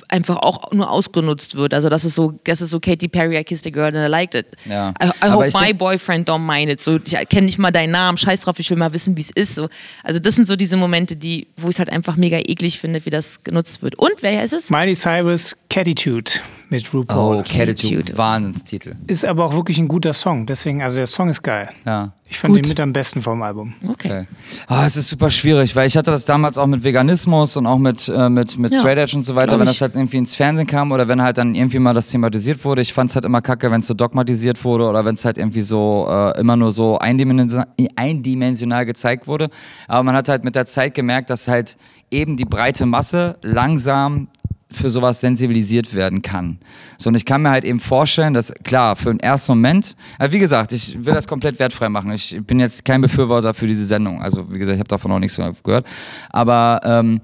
einfach 0.08 0.36
auch 0.36 0.72
nur 0.72 0.90
ausgenutzt 0.90 1.56
wird, 1.56 1.74
also 1.74 1.88
das 1.88 2.04
ist 2.04 2.14
so, 2.14 2.34
das 2.44 2.60
ist 2.60 2.70
so 2.70 2.80
Katy 2.80 3.08
Perry, 3.08 3.38
I 3.38 3.44
kissed 3.44 3.66
a 3.66 3.70
girl 3.70 3.86
and 3.86 3.96
I 3.96 4.10
liked 4.10 4.34
it. 4.34 4.46
Ja. 4.64 4.94
I, 5.02 5.10
I 5.24 5.30
hope 5.30 5.50
my 5.58 5.72
boyfriend 5.72 6.28
don't 6.28 6.40
mind 6.40 6.70
it. 6.70 6.82
So, 6.82 6.98
ich 7.04 7.28
kenne 7.28 7.46
nicht 7.46 7.58
mal 7.58 7.70
deinen 7.70 7.92
Namen, 7.92 8.18
scheiß 8.18 8.40
drauf, 8.40 8.58
ich 8.58 8.70
will 8.70 8.76
mal 8.76 8.92
wissen, 8.92 9.16
wie 9.16 9.20
es 9.20 9.30
ist. 9.30 9.54
So. 9.54 9.68
Also 10.02 10.20
das 10.20 10.34
sind 10.34 10.46
so 10.46 10.56
diese 10.56 10.76
Momente, 10.76 11.16
die, 11.16 11.46
wo 11.56 11.68
ich 11.68 11.76
es 11.76 11.78
halt 11.78 11.90
einfach 11.90 12.16
mega 12.16 12.38
eklig 12.38 12.78
finde, 12.78 13.04
wie 13.04 13.10
das 13.10 13.42
genutzt 13.44 13.82
wird. 13.82 13.96
Und 13.98 14.22
wer 14.22 14.42
ist 14.42 14.52
es? 14.52 14.70
Miley 14.70 14.94
Cyrus 14.94 15.56
Catitude 15.68 16.32
mit 16.68 16.92
RuPaul. 16.92 17.36
Oh, 17.36 17.42
Catitude, 17.42 17.96
Catitude. 17.96 18.18
Wahnsinnstitel. 18.18 18.96
Ist 19.06 19.24
aber 19.24 19.46
auch 19.46 19.54
wirklich 19.54 19.78
ein 19.78 19.88
guter 19.88 20.12
Song. 20.12 20.46
Deswegen, 20.46 20.82
also 20.82 20.96
der 20.96 21.06
Song 21.06 21.28
ist 21.28 21.42
geil. 21.42 21.70
Ja. 21.84 22.12
Ich 22.32 22.38
fand 22.38 22.54
Gut. 22.54 22.64
ihn 22.64 22.68
mit 22.70 22.80
am 22.80 22.94
besten 22.94 23.20
vom 23.20 23.42
Album. 23.42 23.74
Okay. 23.86 24.08
Okay. 24.10 24.26
Ah, 24.66 24.86
es 24.86 24.96
ist 24.96 25.10
super 25.10 25.28
schwierig, 25.28 25.76
weil 25.76 25.86
ich 25.86 25.98
hatte 25.98 26.10
das 26.10 26.24
damals 26.24 26.56
auch 26.56 26.66
mit 26.66 26.82
Veganismus 26.82 27.58
und 27.58 27.66
auch 27.66 27.76
mit, 27.76 28.08
äh, 28.08 28.30
mit, 28.30 28.56
mit 28.56 28.72
Ja, 28.72 28.78
Straight 28.78 28.96
Edge 28.96 29.16
und 29.16 29.22
so 29.22 29.34
weiter, 29.34 29.58
wenn 29.58 29.66
das 29.66 29.82
halt 29.82 29.96
irgendwie 29.96 30.16
ins 30.16 30.34
Fernsehen 30.34 30.66
kam 30.66 30.92
oder 30.92 31.06
wenn 31.08 31.20
halt 31.20 31.36
dann 31.36 31.54
irgendwie 31.54 31.78
mal 31.78 31.92
das 31.92 32.08
thematisiert 32.08 32.64
wurde. 32.64 32.80
Ich 32.80 32.94
fand 32.94 33.10
es 33.10 33.16
halt 33.16 33.26
immer 33.26 33.42
kacke, 33.42 33.70
wenn 33.70 33.80
es 33.80 33.86
so 33.86 33.92
dogmatisiert 33.92 34.64
wurde 34.64 34.88
oder 34.88 35.04
wenn 35.04 35.12
es 35.12 35.26
halt 35.26 35.36
irgendwie 35.36 35.60
so 35.60 36.06
äh, 36.08 36.40
immer 36.40 36.56
nur 36.56 36.72
so 36.72 36.98
eindimensional, 36.98 37.66
eindimensional 37.96 38.86
gezeigt 38.86 39.26
wurde. 39.26 39.50
Aber 39.86 40.02
man 40.02 40.16
hat 40.16 40.30
halt 40.30 40.42
mit 40.42 40.54
der 40.54 40.64
Zeit 40.64 40.94
gemerkt, 40.94 41.28
dass 41.28 41.48
halt 41.48 41.76
eben 42.10 42.38
die 42.38 42.46
breite 42.46 42.86
Masse 42.86 43.36
langsam 43.42 44.28
für 44.72 44.90
sowas 44.90 45.20
sensibilisiert 45.20 45.94
werden 45.94 46.22
kann. 46.22 46.58
So, 46.98 47.08
und 47.08 47.14
ich 47.14 47.24
kann 47.24 47.42
mir 47.42 47.50
halt 47.50 47.64
eben 47.64 47.80
vorstellen, 47.80 48.34
dass, 48.34 48.52
klar, 48.64 48.96
für 48.96 49.10
den 49.10 49.20
ersten 49.20 49.52
Moment, 49.52 49.96
aber 50.18 50.32
wie 50.32 50.38
gesagt, 50.38 50.72
ich 50.72 51.04
will 51.04 51.14
das 51.14 51.26
komplett 51.28 51.58
wertfrei 51.58 51.88
machen. 51.88 52.10
Ich 52.12 52.38
bin 52.46 52.60
jetzt 52.60 52.84
kein 52.84 53.00
Befürworter 53.00 53.54
für 53.54 53.66
diese 53.66 53.84
Sendung. 53.86 54.22
Also, 54.22 54.50
wie 54.52 54.58
gesagt, 54.58 54.76
ich 54.76 54.80
habe 54.80 54.88
davon 54.88 55.10
noch 55.10 55.18
nichts 55.18 55.40
gehört. 55.62 55.86
Aber 56.30 56.80
ähm, 56.84 57.20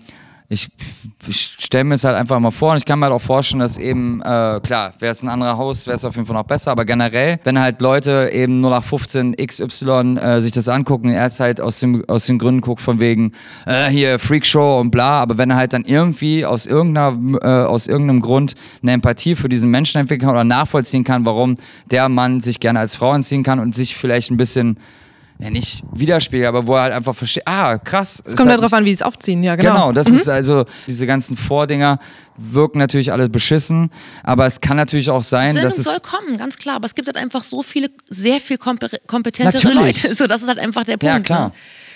ich, 0.51 0.71
ich 1.27 1.57
stelle 1.59 1.85
mir 1.85 1.97
es 1.97 2.05
halt 2.05 2.17
einfach 2.17 2.41
mal 2.41 2.51
vor 2.51 2.71
und 2.71 2.79
ich 2.79 2.87
kann 2.87 2.99
mir 2.99 3.07
halt 3.07 3.15
auch 3.15 3.21
vorstellen, 3.21 3.61
dass 3.61 3.77
eben, 3.77 4.23
äh, 4.23 4.61
klar, 4.63 4.95
wäre 4.99 5.13
es 5.13 5.23
ein 5.23 5.29
anderer 5.29 5.59
Host, 5.59 5.87
wäre 5.87 5.97
es 5.97 6.07
auf 6.07 6.15
jeden 6.15 6.27
Fall 6.27 6.37
noch 6.37 6.45
besser, 6.45 6.71
aber 6.71 6.87
generell, 6.87 7.39
wenn 7.45 7.61
halt 7.61 7.83
Leute 7.83 8.31
eben 8.33 8.59
0815 8.61 9.37
XY 9.37 10.17
äh, 10.17 10.41
sich 10.41 10.53
das 10.53 10.69
angucken, 10.69 11.11
erst 11.11 11.41
halt 11.41 11.61
aus, 11.61 11.81
dem, 11.81 12.03
aus 12.09 12.25
den 12.25 12.39
Gründen 12.39 12.63
guckt 12.63 12.81
von 12.81 12.99
wegen, 12.99 13.33
äh, 13.67 13.89
hier 13.89 14.19
Freakshow 14.19 14.81
und 14.81 14.91
bla, 14.91 15.21
aber 15.21 15.37
wenn 15.37 15.51
er 15.51 15.57
halt 15.57 15.75
dann 15.75 15.85
irgendwie 15.85 16.47
aus, 16.47 16.65
irgendeiner, 16.65 17.19
äh, 17.43 17.67
aus 17.67 17.87
irgendeinem 17.87 18.21
Grund 18.21 18.55
eine 18.83 18.93
Empathie 18.93 19.37
für 19.37 19.51
diesen 19.51 19.71
Menschen 19.71 20.01
entwickeln 20.01 20.29
kann 20.29 20.35
oder 20.35 20.45
nachvollziehen 20.45 21.05
kann, 21.05 21.27
warum 21.27 21.57
der 21.91 22.09
Mann 22.09 22.41
sich 22.41 22.59
gerne 22.59 22.81
als 22.81 22.97
Frau 22.97 23.11
anziehen 23.11 23.43
kann 23.43 23.61
und 23.61 23.75
sich 23.75 23.97
vielleicht 23.97 24.31
ein 24.31 24.39
bisschen 24.39 24.79
ja, 25.41 25.51
nicht 25.51 25.85
widerspiegelt, 25.93 26.49
aber 26.49 26.67
wo 26.67 26.75
er 26.75 26.83
halt 26.83 26.93
einfach 26.95 27.15
versteht, 27.15 27.45
ah, 27.47 27.79
krass. 27.79 28.21
Es 28.27 28.37
kommt 28.37 28.51
ja 28.51 28.57
darauf 28.57 28.73
an, 28.73 28.85
wie 28.85 28.89
sie 28.91 28.95
es 28.97 29.03
aufziehen, 29.03 29.43
ja, 29.45 29.55
genau. 29.55 29.73
Genau, 29.73 29.93
das 29.93 30.09
ist 30.09 30.29
also, 30.29 30.65
diese 30.87 31.07
ganzen 31.07 31.37
Vordinger 31.37 32.01
wirken 32.37 32.79
natürlich 32.79 33.13
alle 33.13 33.29
beschissen, 33.29 33.91
aber 34.25 34.47
es 34.47 34.61
kann 34.61 34.77
natürlich 34.77 35.11
auch 35.11 35.23
sein, 35.23 35.53
Sendung 35.55 35.71
dass 35.71 35.79
es. 35.79 35.85
soll 35.85 36.01
kommen, 36.01 36.37
ganz 36.37 36.57
klar. 36.57 36.77
Aber 36.77 36.87
es 36.87 36.95
gibt 36.95 37.07
halt 37.07 37.17
einfach 37.17 37.45
so 37.45 37.63
viele, 37.63 37.91
sehr 38.09 38.41
viel 38.41 38.57
kompe- 38.57 38.99
kompetentere 39.07 39.73
Natürlich. 39.73 40.03
Leute. 40.03 40.15
So, 40.19 40.27
das 40.27 40.43
ist 40.43 40.49
halt 40.49 40.59
einfach 40.59 40.85
der 40.85 40.97
Punkt. 40.97 41.15
Ja, 41.15 41.21
klar. 41.21 41.49
Ne? 41.49 41.53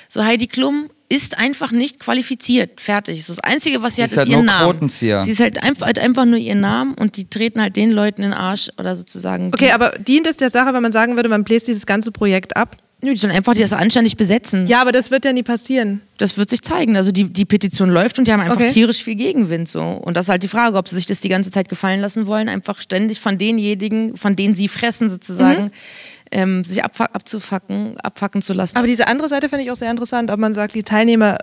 So 0.09 0.23
Heidi 0.25 0.47
Klum 0.47 0.91
ist 1.09 1.39
einfach 1.39 1.73
nicht 1.73 1.99
qualifiziert. 1.99 2.81
Fertig. 2.81 3.25
So 3.25 3.35
das 3.35 3.43
Einzige, 3.43 3.83
was 3.83 3.97
sie, 3.97 3.97
Sie 3.97 4.03
hat, 4.03 4.11
ist 4.13 4.17
halt 4.19 4.29
ihren 4.29 4.45
nur 4.45 4.55
Namen. 4.55 4.65
Quotenzieher. 4.73 5.23
Sie 5.23 5.31
ist 5.31 5.41
halt 5.41 5.63
einfach, 5.63 5.87
hat 5.89 5.99
einfach 5.99 6.27
nur 6.27 6.39
ihren 6.39 6.61
Namen 6.61 6.95
und 6.95 7.17
die 7.17 7.29
treten 7.29 7.61
halt 7.61 7.77
den 7.77 7.91
Leuten 7.91 8.23
in 8.23 8.31
den 8.31 8.39
Arsch 8.39 8.71
oder 8.79 8.95
sozusagen. 8.95 9.49
Okay, 9.53 9.73
aber 9.73 9.91
dient 9.99 10.27
es 10.27 10.37
der 10.37 10.51
Sache, 10.51 10.73
wenn 10.75 10.83
man 10.83 10.93
sagen 10.93 11.17
würde, 11.17 11.29
man 11.29 11.45
bläst 11.45 11.67
dieses 11.67 11.87
ganze 11.87 12.13
Projekt 12.13 12.57
ab? 12.57 12.77
Nö, 13.05 13.11
die 13.11 13.17
sollen 13.17 13.33
einfach 13.35 13.55
das 13.55 13.73
anständig 13.73 14.17
besetzen. 14.17 14.67
Ja, 14.69 14.81
aber 14.81 14.93
das 14.93 15.11
wird 15.11 15.25
ja 15.25 15.33
nie 15.33 15.43
passieren. 15.43 16.03
Das 16.19 16.39
wird 16.39 16.51
sich 16.51 16.63
zeigen. 16.63 16.97
Also 16.97 17.11
die, 17.11 17.25
die 17.25 17.45
Petition 17.45 17.91
läuft 17.91 18.19
und 18.21 18.29
die 18.29 18.33
haben 18.33 18.41
einfach 18.41 18.55
Okay. 18.57 18.69
tierisch 18.69 19.03
viel 19.03 19.17
Gegenwind. 19.17 19.69
So. 19.69 19.83
Und 19.83 20.17
das 20.17 20.27
ist 20.27 20.29
halt 20.29 20.45
die 20.45 20.49
Frage, 20.49 20.77
ob 20.77 20.89
sie 20.89 20.95
sich 20.95 21.07
das 21.07 21.19
die 21.19 21.29
ganze 21.29 21.51
Zeit 21.51 21.69
gefallen 21.69 22.01
lassen 22.01 22.27
wollen, 22.29 22.49
einfach 22.49 22.81
ständig 22.81 23.19
von 23.19 23.39
denjenigen, 23.39 24.17
von 24.17 24.37
denen 24.37 24.55
sie 24.55 24.69
fressen 24.69 25.11
sozusagen, 25.11 25.65
Mhm. 25.65 25.71
ähm, 26.31 26.65
sich 26.65 26.85
abfa 26.85 27.07
abzufacken, 27.07 27.99
abfacken 27.99 28.41
zu 28.41 28.53
lassen. 28.53 28.77
Aber 28.77 28.87
diese 28.87 29.09
andere 29.09 29.29
Seite 29.29 29.49
finde 29.49 29.65
ich 29.65 29.71
auch 29.73 29.77
sehr 29.77 29.91
interessant, 29.91 30.31
ob 30.31 30.39
man 30.39 30.55
sagt, 30.55 30.75
die 30.77 30.85
Teilnehmer 30.85 31.39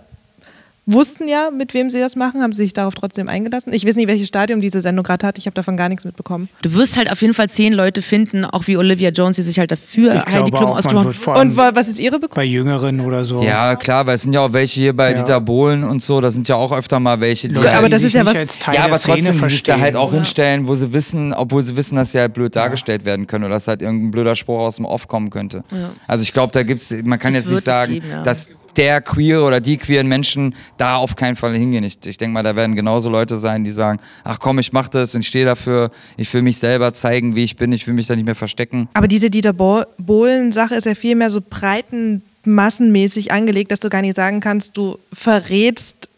wussten 0.92 1.28
ja, 1.28 1.50
mit 1.50 1.74
wem 1.74 1.90
sie 1.90 2.00
das 2.00 2.16
machen, 2.16 2.42
haben 2.42 2.52
sie 2.52 2.62
sich 2.62 2.72
darauf 2.72 2.94
trotzdem 2.94 3.28
eingelassen. 3.28 3.72
Ich 3.72 3.86
weiß 3.86 3.96
nicht, 3.96 4.08
welches 4.08 4.28
Stadium 4.28 4.60
diese 4.60 4.80
Sendung 4.80 5.04
gerade 5.04 5.26
hat. 5.26 5.38
Ich 5.38 5.46
habe 5.46 5.54
davon 5.54 5.76
gar 5.76 5.88
nichts 5.88 6.04
mitbekommen. 6.04 6.48
Du 6.62 6.74
wirst 6.74 6.96
halt 6.96 7.10
auf 7.12 7.20
jeden 7.22 7.34
Fall 7.34 7.48
zehn 7.48 7.72
Leute 7.72 8.02
finden, 8.02 8.44
auch 8.44 8.66
wie 8.66 8.76
Olivia 8.76 9.10
Jones, 9.10 9.36
die 9.36 9.42
sich 9.42 9.58
halt 9.58 9.70
dafür 9.70 10.14
Ich 10.26 10.32
Heidi 10.32 10.50
Klum 10.50 10.70
ausgesprochen 10.70 11.40
Und 11.40 11.56
wa- 11.56 11.72
was 11.74 11.88
ist 11.88 11.98
ihre 11.98 12.14
Begründung? 12.18 12.34
bei 12.36 12.44
Jüngeren 12.44 13.00
oder 13.00 13.24
so. 13.24 13.42
Ja, 13.42 13.76
klar, 13.76 14.06
weil 14.06 14.14
es 14.16 14.22
sind 14.22 14.32
ja 14.32 14.40
auch 14.40 14.52
welche 14.52 14.80
hier 14.80 14.96
bei 14.96 15.10
Ja. 15.12 15.16
Dieter 15.18 15.40
Bohlen 15.40 15.84
und 15.84 16.02
so, 16.02 16.20
da 16.20 16.30
sind 16.30 16.48
ja 16.48 16.56
auch 16.56 16.72
öfter 16.72 17.00
mal 17.00 17.20
welche, 17.20 17.48
die. 17.48 17.54
Leute, 17.54 17.72
aber 17.72 17.86
die 17.86 17.92
das 17.92 18.00
sich 18.02 18.08
ist 18.08 18.14
ja 18.14 18.22
nicht 18.24 18.30
was- 18.32 18.38
als 18.38 18.58
Teil 18.58 18.74
ja, 18.74 18.84
aber 18.84 18.98
Szene 18.98 19.16
trotzdem, 19.18 19.40
die 19.42 19.48
sich 19.48 19.62
da 19.62 19.78
halt 19.80 19.96
auch 19.96 20.12
hinstellen, 20.12 20.66
wo 20.68 20.74
sie 20.74 20.92
wissen, 20.92 21.32
obwohl 21.32 21.62
sie 21.62 21.76
wissen, 21.76 21.96
dass 21.96 22.12
sie 22.12 22.18
halt 22.20 22.34
blöd 22.34 22.54
dargestellt 22.56 23.04
werden 23.04 23.26
können 23.26 23.44
oder 23.44 23.54
dass 23.54 23.68
halt 23.68 23.82
irgendein 23.82 24.10
blöder 24.10 24.34
Spruch 24.34 24.58
aus 24.60 24.76
dem 24.76 24.84
Off 24.84 25.08
kommen 25.08 25.30
könnte. 25.30 25.64
Also 26.06 26.22
ich 26.22 26.32
glaube, 26.32 26.52
da 26.52 26.62
gibt's, 26.62 26.90
man 27.04 27.18
kann 27.18 27.32
Das 27.32 27.40
jetzt 27.40 27.48
nicht 27.50 27.58
es 27.58 27.64
sagen, 27.64 27.92
geben, 27.94 28.06
ja. 28.10 28.22
dass 28.22 28.48
der 28.76 29.00
queer 29.00 29.42
oder 29.44 29.60
die 29.60 29.76
queeren 29.76 30.06
Menschen 30.06 30.54
da 30.76 30.96
auf 30.96 31.16
keinen 31.16 31.36
Fall 31.36 31.56
hingehen. 31.56 31.84
Ich, 31.84 31.98
ich 32.04 32.18
denke 32.18 32.34
mal, 32.34 32.42
da 32.42 32.56
werden 32.56 32.76
genauso 32.76 33.10
Leute 33.10 33.36
sein, 33.36 33.64
die 33.64 33.72
sagen, 33.72 34.00
ach 34.24 34.38
komm, 34.38 34.58
ich 34.58 34.72
mach 34.72 34.88
das 34.88 35.14
und 35.14 35.24
stehe 35.24 35.44
dafür, 35.44 35.90
ich 36.16 36.32
will 36.32 36.42
mich 36.42 36.58
selber 36.58 36.92
zeigen, 36.92 37.34
wie 37.34 37.44
ich 37.44 37.56
bin, 37.56 37.72
ich 37.72 37.86
will 37.86 37.94
mich 37.94 38.06
da 38.06 38.14
nicht 38.16 38.24
mehr 38.26 38.34
verstecken. 38.34 38.88
Aber 38.94 39.08
diese 39.08 39.30
Dieter 39.30 39.52
Bo- 39.52 39.84
Bohlen-Sache 39.98 40.74
ist 40.74 40.86
ja 40.86 40.94
viel 40.94 41.16
mehr 41.16 41.30
so 41.30 41.40
breiten, 41.40 42.22
massenmäßig 42.44 43.32
angelegt, 43.32 43.70
dass 43.72 43.80
du 43.80 43.88
gar 43.90 44.02
nicht 44.02 44.16
sagen 44.16 44.40
kannst, 44.40 44.76
du 44.76 44.98
verrätst 45.12 46.08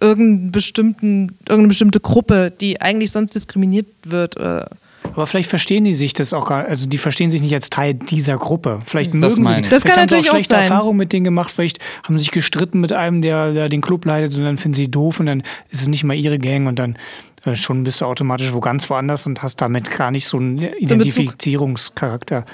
irgendeinen 0.00 0.52
bestimmten, 0.52 1.36
irgendeine 1.48 1.68
bestimmte 1.68 2.00
Gruppe, 2.00 2.52
die 2.60 2.80
eigentlich 2.80 3.10
sonst 3.12 3.34
diskriminiert 3.34 3.86
wird. 4.04 4.36
äh. 4.36 4.64
Aber 5.12 5.26
vielleicht 5.26 5.48
verstehen 5.50 5.84
die 5.84 5.92
sich 5.92 6.14
das 6.14 6.32
auch 6.32 6.46
gar 6.46 6.64
also 6.64 6.86
die 6.88 6.98
verstehen 6.98 7.30
sich 7.30 7.40
nicht 7.40 7.54
als 7.54 7.70
Teil 7.70 7.94
dieser 7.94 8.36
Gruppe. 8.36 8.78
Vielleicht 8.86 9.14
Das 9.14 9.36
mögen 9.36 9.42
meine 9.42 9.56
sie 9.56 9.62
ich. 9.62 9.68
die. 9.68 9.70
Das 9.70 9.82
kann 9.84 9.94
vielleicht 9.94 9.98
haben 9.98 10.02
natürlich 10.02 10.24
sie 10.24 10.30
auch 10.30 10.34
auch 10.34 10.36
schlechte 10.38 10.54
sein. 10.54 10.62
Erfahrungen 10.64 10.96
mit 10.96 11.12
denen 11.12 11.24
gemacht, 11.24 11.50
vielleicht 11.50 11.78
haben 12.04 12.18
sie 12.18 12.24
sich 12.24 12.30
gestritten 12.32 12.80
mit 12.80 12.92
einem, 12.92 13.22
der, 13.22 13.52
der 13.52 13.68
den 13.68 13.80
Club 13.80 14.04
leitet 14.04 14.36
und 14.36 14.44
dann 14.44 14.58
finden 14.58 14.74
sie 14.74 14.90
doof 14.90 15.20
und 15.20 15.26
dann 15.26 15.42
ist 15.70 15.82
es 15.82 15.88
nicht 15.88 16.04
mal 16.04 16.14
ihre 16.14 16.38
Gang 16.38 16.68
und 16.68 16.78
dann 16.78 16.96
äh, 17.44 17.54
schon 17.54 17.84
bist 17.84 18.00
du 18.00 18.04
automatisch 18.04 18.52
wo 18.52 18.60
ganz 18.60 18.88
woanders 18.90 19.26
und 19.26 19.42
hast 19.42 19.60
damit 19.60 19.90
gar 19.90 20.10
nicht 20.10 20.26
so 20.26 20.36
einen 20.36 20.58
Identifizierungscharakter. 20.58 22.44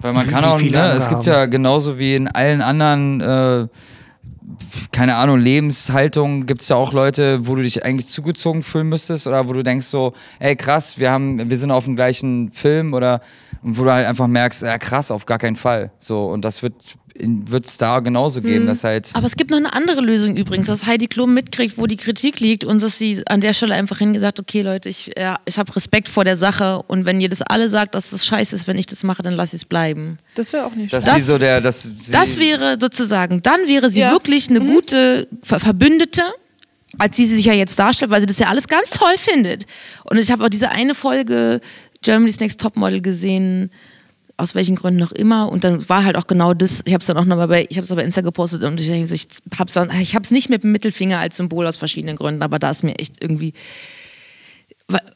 Weil 0.00 0.12
man 0.12 0.26
kann 0.26 0.44
auch, 0.44 0.60
ne, 0.60 0.92
es 0.92 1.08
gibt 1.08 1.26
haben. 1.26 1.32
ja 1.32 1.46
genauso 1.46 1.98
wie 1.98 2.14
in 2.14 2.26
allen 2.26 2.62
anderen, 2.62 3.20
äh, 3.20 3.66
keine 4.92 5.16
Ahnung, 5.16 5.38
Lebenshaltungen 5.38 6.46
gibt 6.46 6.62
es 6.62 6.68
ja 6.68 6.76
auch 6.76 6.92
Leute, 6.92 7.46
wo 7.46 7.54
du 7.54 7.62
dich 7.62 7.84
eigentlich 7.84 8.06
zugezogen 8.08 8.62
fühlen 8.62 8.88
müsstest 8.88 9.26
oder 9.26 9.48
wo 9.48 9.52
du 9.52 9.62
denkst 9.62 9.86
so, 9.86 10.12
ey 10.38 10.56
krass, 10.56 10.98
wir 10.98 11.10
haben, 11.10 11.50
wir 11.50 11.56
sind 11.56 11.70
auf 11.70 11.84
dem 11.84 11.96
gleichen 11.96 12.50
Film 12.52 12.94
oder 12.94 13.20
wo 13.62 13.84
du 13.84 13.92
halt 13.92 14.06
einfach 14.06 14.26
merkst, 14.26 14.62
ja 14.62 14.78
krass, 14.78 15.10
auf 15.10 15.26
gar 15.26 15.38
keinen 15.38 15.56
Fall. 15.56 15.90
So, 15.98 16.26
und 16.26 16.44
das 16.44 16.62
wird 16.62 16.74
wird 17.22 17.66
es 17.66 17.76
da 17.78 18.00
genauso 18.00 18.40
geben, 18.42 18.66
dass 18.66 18.84
halt. 18.84 19.10
Aber 19.14 19.26
es 19.26 19.36
gibt 19.36 19.50
noch 19.50 19.58
eine 19.58 19.72
andere 19.72 20.00
Lösung 20.00 20.36
übrigens, 20.36 20.66
dass 20.68 20.86
Heidi 20.86 21.06
Klum 21.06 21.34
mitkriegt, 21.34 21.78
wo 21.78 21.86
die 21.86 21.96
Kritik 21.96 22.40
liegt 22.40 22.64
und 22.64 22.82
dass 22.82 22.98
sie 22.98 23.22
an 23.26 23.40
der 23.40 23.54
Stelle 23.54 23.74
einfach 23.74 23.98
hingesagt, 23.98 24.40
okay 24.40 24.62
Leute, 24.62 24.88
ich, 24.88 25.10
ja, 25.18 25.38
ich 25.44 25.58
habe 25.58 25.74
Respekt 25.76 26.08
vor 26.08 26.24
der 26.24 26.36
Sache 26.36 26.82
und 26.86 27.04
wenn 27.06 27.20
ihr 27.20 27.28
das 27.28 27.42
alle 27.42 27.68
sagt, 27.68 27.94
dass 27.94 28.10
das 28.10 28.24
scheiße 28.26 28.54
ist, 28.56 28.66
wenn 28.66 28.78
ich 28.78 28.86
das 28.86 29.02
mache, 29.04 29.22
dann 29.22 29.34
lass 29.34 29.50
ich 29.50 29.58
es 29.62 29.64
bleiben. 29.64 30.18
Das 30.34 30.52
wäre 30.52 30.66
auch 30.66 30.74
nicht 30.74 30.92
Dass 30.92 31.04
schlecht. 31.04 31.18
Das- 31.20 31.26
so 31.26 31.38
der, 31.38 31.60
dass 31.60 31.82
sie, 31.84 32.12
Das 32.12 32.38
wäre 32.38 32.76
sozusagen, 32.80 33.42
dann 33.42 33.66
wäre 33.66 33.90
sie 33.90 34.00
Ja. 34.00 34.10
wirklich 34.12 34.48
eine 34.50 34.60
gute 34.60 35.28
Ver 35.42 35.60
Verbündete, 35.60 36.22
als 36.98 37.16
sie 37.16 37.26
sich 37.26 37.44
ja 37.44 37.52
jetzt 37.52 37.78
darstellt, 37.78 38.10
weil 38.10 38.20
sie 38.20 38.26
das 38.26 38.38
ja 38.38 38.48
alles 38.48 38.66
ganz 38.68 38.90
toll 38.90 39.14
findet. 39.16 39.66
Und 40.04 40.18
ich 40.18 40.30
habe 40.30 40.44
auch 40.44 40.48
diese 40.48 40.70
eine 40.70 40.94
Folge 40.94 41.60
Germany's 42.02 42.40
Next 42.40 42.60
Topmodel 42.60 43.00
gesehen, 43.00 43.70
aus 44.40 44.54
welchen 44.54 44.76
Gründen 44.76 45.00
noch 45.00 45.12
immer. 45.12 45.50
Und 45.50 45.64
dann 45.64 45.88
war 45.88 46.04
halt 46.04 46.16
auch 46.16 46.26
genau 46.26 46.54
das, 46.54 46.82
ich 46.84 46.92
habe 46.92 47.00
es 47.00 47.06
dann 47.06 47.16
auch 47.16 47.24
nochmal 47.24 47.48
bei, 47.48 47.66
ich 47.68 47.76
habe 47.76 47.84
es 47.84 47.94
bei 47.94 48.02
Insta 48.02 48.20
gepostet 48.20 48.62
und 48.64 48.80
ich, 48.80 48.90
ich 48.90 50.14
habe 50.14 50.22
es 50.22 50.30
nicht 50.30 50.50
mit 50.50 50.64
dem 50.64 50.72
Mittelfinger 50.72 51.18
als 51.18 51.36
Symbol 51.36 51.66
aus 51.66 51.76
verschiedenen 51.76 52.16
Gründen, 52.16 52.42
aber 52.42 52.58
da 52.58 52.70
ist 52.70 52.82
mir 52.82 52.98
echt 52.98 53.22
irgendwie 53.22 53.54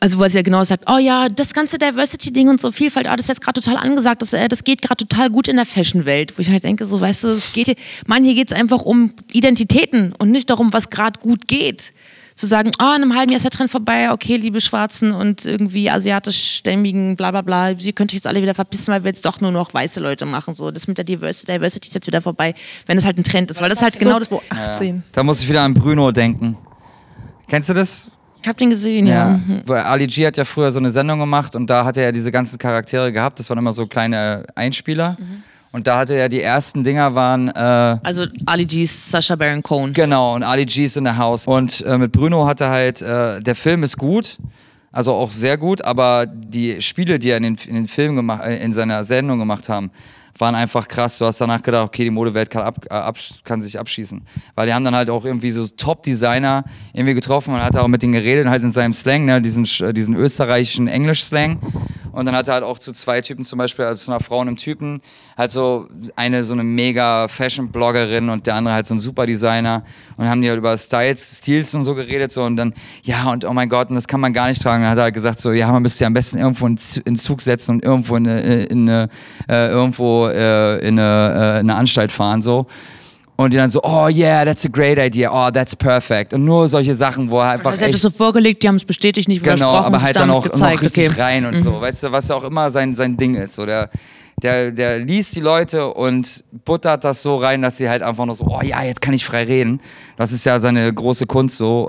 also 0.00 0.18
weil 0.18 0.30
sie 0.30 0.36
ja 0.36 0.42
genau 0.42 0.64
sagt, 0.64 0.84
oh 0.90 0.98
ja, 0.98 1.28
das 1.28 1.52
ganze 1.52 1.78
Diversity-Ding 1.78 2.48
und 2.48 2.60
so 2.60 2.70
Vielfalt, 2.72 3.06
ah, 3.06 3.16
das 3.16 3.24
ist 3.24 3.28
jetzt 3.28 3.40
gerade 3.40 3.60
total 3.60 3.76
angesagt, 3.76 4.22
das, 4.22 4.32
äh, 4.32 4.48
das 4.48 4.64
geht 4.64 4.82
gerade 4.82 5.06
total 5.06 5.30
gut 5.30 5.48
in 5.48 5.56
der 5.56 5.66
Fashion-Welt. 5.66 6.34
Wo 6.36 6.42
ich 6.42 6.50
halt 6.50 6.64
denke, 6.64 6.86
so, 6.86 7.00
weißt 7.00 7.24
du, 7.24 7.28
es 7.28 7.52
geht 7.52 7.66
hier, 7.66 7.76
Mann, 8.06 8.24
hier 8.24 8.34
geht 8.34 8.52
es 8.52 8.56
einfach 8.56 8.82
um 8.82 9.12
Identitäten 9.32 10.12
und 10.12 10.30
nicht 10.30 10.50
darum, 10.50 10.72
was 10.72 10.90
gerade 10.90 11.18
gut 11.20 11.48
geht. 11.48 11.92
Zu 12.35 12.47
sagen, 12.47 12.72
ah, 12.78 12.97
in 12.97 13.03
einem 13.03 13.14
halben 13.14 13.30
Jahr 13.30 13.37
ist 13.37 13.45
der 13.45 13.53
Trend 13.53 13.70
vorbei, 13.70 14.11
okay, 14.11 14.37
liebe 14.37 14.61
Schwarzen 14.61 15.12
und 15.12 15.45
irgendwie 15.45 15.89
asiatisch-stämmigen, 15.89 17.14
bla 17.14 17.30
bla 17.30 17.43
bla, 17.43 17.70
ihr 17.70 17.93
könnt 17.93 18.11
euch 18.11 18.16
jetzt 18.16 18.26
alle 18.26 18.43
wieder 18.43 18.55
verpissen, 18.55 18.93
weil 18.93 19.05
wir 19.05 19.11
jetzt 19.11 19.24
doch 19.24 19.41
nur 19.41 19.53
noch 19.53 19.72
weiße 19.72 20.01
Leute 20.01 20.26
machen. 20.26 20.57
So, 20.57 20.72
das 20.72 20.89
mit 20.89 20.99
der 20.99 21.05
Diversity, 21.05 21.53
Diversity 21.53 21.89
ist 21.89 21.95
jetzt 21.95 22.07
wieder 22.09 22.20
vorbei, 22.20 22.55
wenn 22.87 22.99
es 22.99 23.05
halt 23.05 23.18
ein 23.18 23.24
Trend 23.24 23.53
ist. 23.53 23.61
Weil 23.61 23.70
das 23.70 23.82
halt 23.82 23.99
genau 23.99 24.18
das. 24.18 24.28
so 24.28 24.43
2018. 24.49 25.05
Da 25.12 25.22
muss 25.22 25.43
ich 25.43 25.49
wieder 25.49 25.62
an 25.62 25.74
Bruno 25.74 26.11
denken. 26.11 26.57
Kennst 27.47 27.68
du 27.68 27.74
das? 27.74 28.11
Ich 28.43 28.49
hab 28.49 28.59
den 28.59 28.70
gesehen, 28.70 29.07
ja. 29.07 29.41
Mhm. 29.47 29.62
Weil 29.64 29.82
Ali 29.82 30.07
G 30.07 30.26
hat 30.26 30.37
ja 30.37 30.45
früher 30.45 30.70
so 30.70 30.78
eine 30.78 30.91
Sendung 30.91 31.18
gemacht 31.18 31.55
und 31.57 31.68
da 31.70 31.85
hat 31.85 31.97
er 31.97 32.05
ja 32.05 32.12
diese 32.12 32.30
ganzen 32.32 32.59
Charaktere 32.59 33.12
gehabt. 33.12 33.39
Das 33.39 33.49
waren 33.49 33.59
immer 33.59 33.72
so 33.72 33.87
kleine 33.87 34.45
Einspieler. 34.55 35.16
Mhm. 35.18 35.43
Und 35.74 35.88
da 35.88 35.98
hatte 35.98 36.14
er 36.14 36.28
die 36.28 36.40
ersten 36.40 36.84
Dinger 36.84 37.16
waren, 37.16 37.48
äh, 37.48 37.98
Also 38.04 38.26
Ali 38.46 38.64
G's 38.64 39.10
Sacha 39.10 39.34
Baron 39.34 39.60
Cohen. 39.60 39.92
genau, 39.92 40.36
und 40.36 40.44
Ali 40.44 40.66
G 40.66 40.84
ist 40.84 40.96
in 40.96 41.02
der 41.02 41.18
House. 41.18 41.48
Und 41.48 41.80
äh, 41.84 41.98
mit 41.98 42.12
Bruno 42.12 42.46
hatte 42.46 42.68
halt, 42.68 43.02
äh, 43.02 43.40
der 43.40 43.56
Film 43.56 43.82
ist 43.82 43.98
gut, 43.98 44.38
also 44.92 45.12
auch 45.12 45.32
sehr 45.32 45.58
gut, 45.58 45.84
aber 45.84 46.26
die 46.26 46.80
Spiele, 46.80 47.18
die 47.18 47.30
er 47.30 47.38
in 47.38 47.42
den, 47.42 47.58
in 47.66 47.74
den 47.74 47.86
Film 47.88 48.14
gemacht, 48.14 48.44
äh, 48.44 48.62
in 48.64 48.72
seiner 48.72 49.02
Sendung 49.02 49.40
gemacht 49.40 49.68
haben, 49.68 49.90
waren 50.38 50.54
einfach 50.54 50.86
krass. 50.86 51.18
Du 51.18 51.24
hast 51.26 51.40
danach 51.40 51.60
gedacht, 51.62 51.86
okay, 51.88 52.04
die 52.04 52.10
Modewelt 52.10 52.50
kann, 52.50 52.62
ab, 52.62 52.76
äh, 52.88 52.94
ab, 52.94 53.16
kann 53.42 53.60
sich 53.60 53.76
abschießen. 53.76 54.22
Weil 54.54 54.68
die 54.68 54.74
haben 54.74 54.84
dann 54.84 54.94
halt 54.94 55.10
auch 55.10 55.24
irgendwie 55.24 55.50
so 55.50 55.66
Top-Designer 55.66 56.62
irgendwie 56.92 57.14
getroffen 57.14 57.52
und 57.52 57.60
hat 57.60 57.76
auch 57.76 57.88
mit 57.88 58.00
denen 58.02 58.12
geredet, 58.12 58.46
halt 58.48 58.62
in 58.62 58.70
seinem 58.70 58.92
Slang, 58.92 59.24
ne, 59.24 59.42
diesen, 59.42 59.64
sch- 59.64 59.92
diesen 59.92 60.14
österreichischen 60.14 60.86
Englisch-Slang. 60.86 61.58
Und 62.14 62.26
dann 62.26 62.36
hat 62.36 62.48
er 62.48 62.54
halt 62.54 62.64
auch 62.64 62.78
zu 62.78 62.92
zwei 62.92 63.20
Typen 63.20 63.44
zum 63.44 63.58
Beispiel, 63.58 63.84
also 63.84 64.04
zu 64.04 64.12
einer 64.12 64.20
Frau 64.20 64.40
und 64.40 64.48
einem 64.48 64.56
Typen, 64.56 65.00
halt 65.36 65.50
so 65.50 65.88
eine 66.16 66.44
so 66.44 66.52
eine 66.52 66.62
mega 66.62 67.28
Fashion-Bloggerin 67.28 68.28
und 68.28 68.46
der 68.46 68.54
andere 68.54 68.74
halt 68.74 68.86
so 68.86 68.94
ein 68.94 69.00
Super-Designer 69.00 69.82
und 70.16 70.28
haben 70.28 70.40
die 70.40 70.48
halt 70.48 70.58
über 70.58 70.76
Styles, 70.76 71.38
Stils 71.38 71.74
und 71.74 71.84
so 71.84 71.94
geredet 71.94 72.30
so 72.30 72.44
und 72.44 72.56
dann, 72.56 72.72
ja 73.02 73.30
und 73.30 73.44
oh 73.44 73.52
mein 73.52 73.68
Gott, 73.68 73.88
und 73.88 73.96
das 73.96 74.06
kann 74.06 74.20
man 74.20 74.32
gar 74.32 74.46
nicht 74.46 74.62
tragen. 74.62 74.82
Dann 74.82 74.92
hat 74.92 74.98
er 74.98 75.04
halt 75.04 75.14
gesagt 75.14 75.40
so, 75.40 75.52
ja, 75.52 75.70
man 75.72 75.82
müsste 75.82 76.04
ja 76.04 76.06
am 76.06 76.14
besten 76.14 76.38
irgendwo 76.38 76.66
in 76.66 77.16
Zug 77.16 77.40
setzen 77.40 77.72
und 77.72 77.84
irgendwo 77.84 78.16
in 78.16 78.28
eine, 78.28 78.64
in 78.64 78.88
eine 78.88 79.08
äh, 79.48 79.68
irgendwo 79.68 80.28
äh, 80.28 80.78
in, 80.86 80.98
eine, 80.98 81.56
äh, 81.56 81.60
in 81.60 81.70
eine 81.70 81.74
Anstalt 81.74 82.12
fahren 82.12 82.42
so. 82.42 82.66
Und 83.37 83.53
die 83.53 83.57
dann 83.57 83.68
so, 83.70 83.80
oh 83.82 84.09
yeah, 84.09 84.45
that's 84.45 84.64
a 84.64 84.68
great 84.68 84.97
idea, 84.97 85.28
oh, 85.32 85.51
that's 85.51 85.74
perfect. 85.74 86.32
Und 86.35 86.45
nur 86.45 86.68
solche 86.68 86.95
Sachen, 86.95 87.28
wo 87.30 87.41
er 87.41 87.51
einfach 87.51 87.72
Also 87.72 87.82
er 87.82 87.89
hat 87.89 87.95
es 87.95 87.97
echt 87.97 88.03
so 88.03 88.11
vorgelegt, 88.11 88.62
die 88.62 88.68
haben 88.68 88.76
es 88.76 88.85
bestätigt, 88.85 89.26
nicht 89.26 89.43
Genau, 89.43 89.74
aber 89.74 90.01
halt 90.01 90.14
dann 90.14 90.30
auch 90.30 90.45
gezeigt. 90.45 90.76
noch 90.76 90.82
richtig 90.82 91.09
okay. 91.09 91.16
Mhm. 91.16 91.20
rein 91.20 91.47
und 91.47 91.61
so, 91.61 91.80
weißt 91.80 92.05
du, 92.05 92.12
was 92.12 92.28
ja 92.28 92.37
auch 92.37 92.45
immer 92.45 92.70
sein, 92.70 92.95
sein 92.95 93.16
Ding 93.16 93.35
ist. 93.35 93.55
So, 93.55 93.66
der, 93.66 93.91
der, 94.41 94.70
der 94.70 95.01
liest 95.01 95.35
die 95.35 95.41
Leute 95.41 95.93
und 95.93 96.45
buttert 96.64 97.03
das 97.03 97.22
so 97.22 97.37
rein, 97.37 97.61
dass 97.62 97.76
sie 97.76 97.89
halt 97.89 98.03
einfach 98.03 98.24
nur 98.24 98.37
so, 98.37 98.45
oh 98.45 98.62
ja, 98.62 98.85
jetzt 98.85 99.01
kann 99.01 99.14
ich 99.14 99.24
frei 99.24 99.45
reden. 99.45 99.80
Das 100.16 100.30
ist 100.30 100.45
ja 100.45 100.61
seine 100.61 100.93
große 100.93 101.26
Kunst 101.26 101.57
so. 101.57 101.89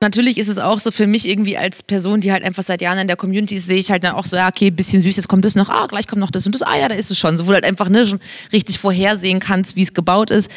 Natürlich 0.00 0.38
ist 0.38 0.46
es 0.46 0.58
auch 0.58 0.78
so 0.78 0.92
für 0.92 1.08
mich 1.08 1.28
irgendwie 1.28 1.56
als 1.56 1.82
Person, 1.82 2.20
die 2.20 2.30
halt 2.30 2.44
einfach 2.44 2.62
seit 2.62 2.80
Jahren 2.80 2.98
in 2.98 3.08
der 3.08 3.16
Community 3.16 3.56
ist, 3.56 3.66
sehe 3.66 3.78
ich 3.78 3.90
halt 3.90 4.04
dann 4.04 4.14
auch 4.14 4.26
so, 4.26 4.36
ja, 4.36 4.46
okay, 4.46 4.70
bisschen 4.70 5.02
süß, 5.02 5.16
jetzt 5.16 5.26
kommt 5.26 5.44
das 5.44 5.56
noch, 5.56 5.68
ah, 5.70 5.88
gleich 5.88 6.06
kommt 6.06 6.20
noch 6.20 6.30
das 6.30 6.46
und 6.46 6.54
das, 6.54 6.62
ah 6.62 6.76
ja, 6.78 6.88
da 6.88 6.94
ist 6.94 7.10
es 7.10 7.18
schon. 7.18 7.36
So, 7.36 7.46
wo 7.46 7.48
du 7.48 7.54
halt 7.54 7.64
einfach 7.64 7.88
ne, 7.88 8.06
schon 8.06 8.20
richtig 8.52 8.78
vorhersehen 8.78 9.40
kannst, 9.40 9.74
wie 9.74 9.82
es 9.82 9.94
gebaut 9.94 10.30
ist. 10.30 10.48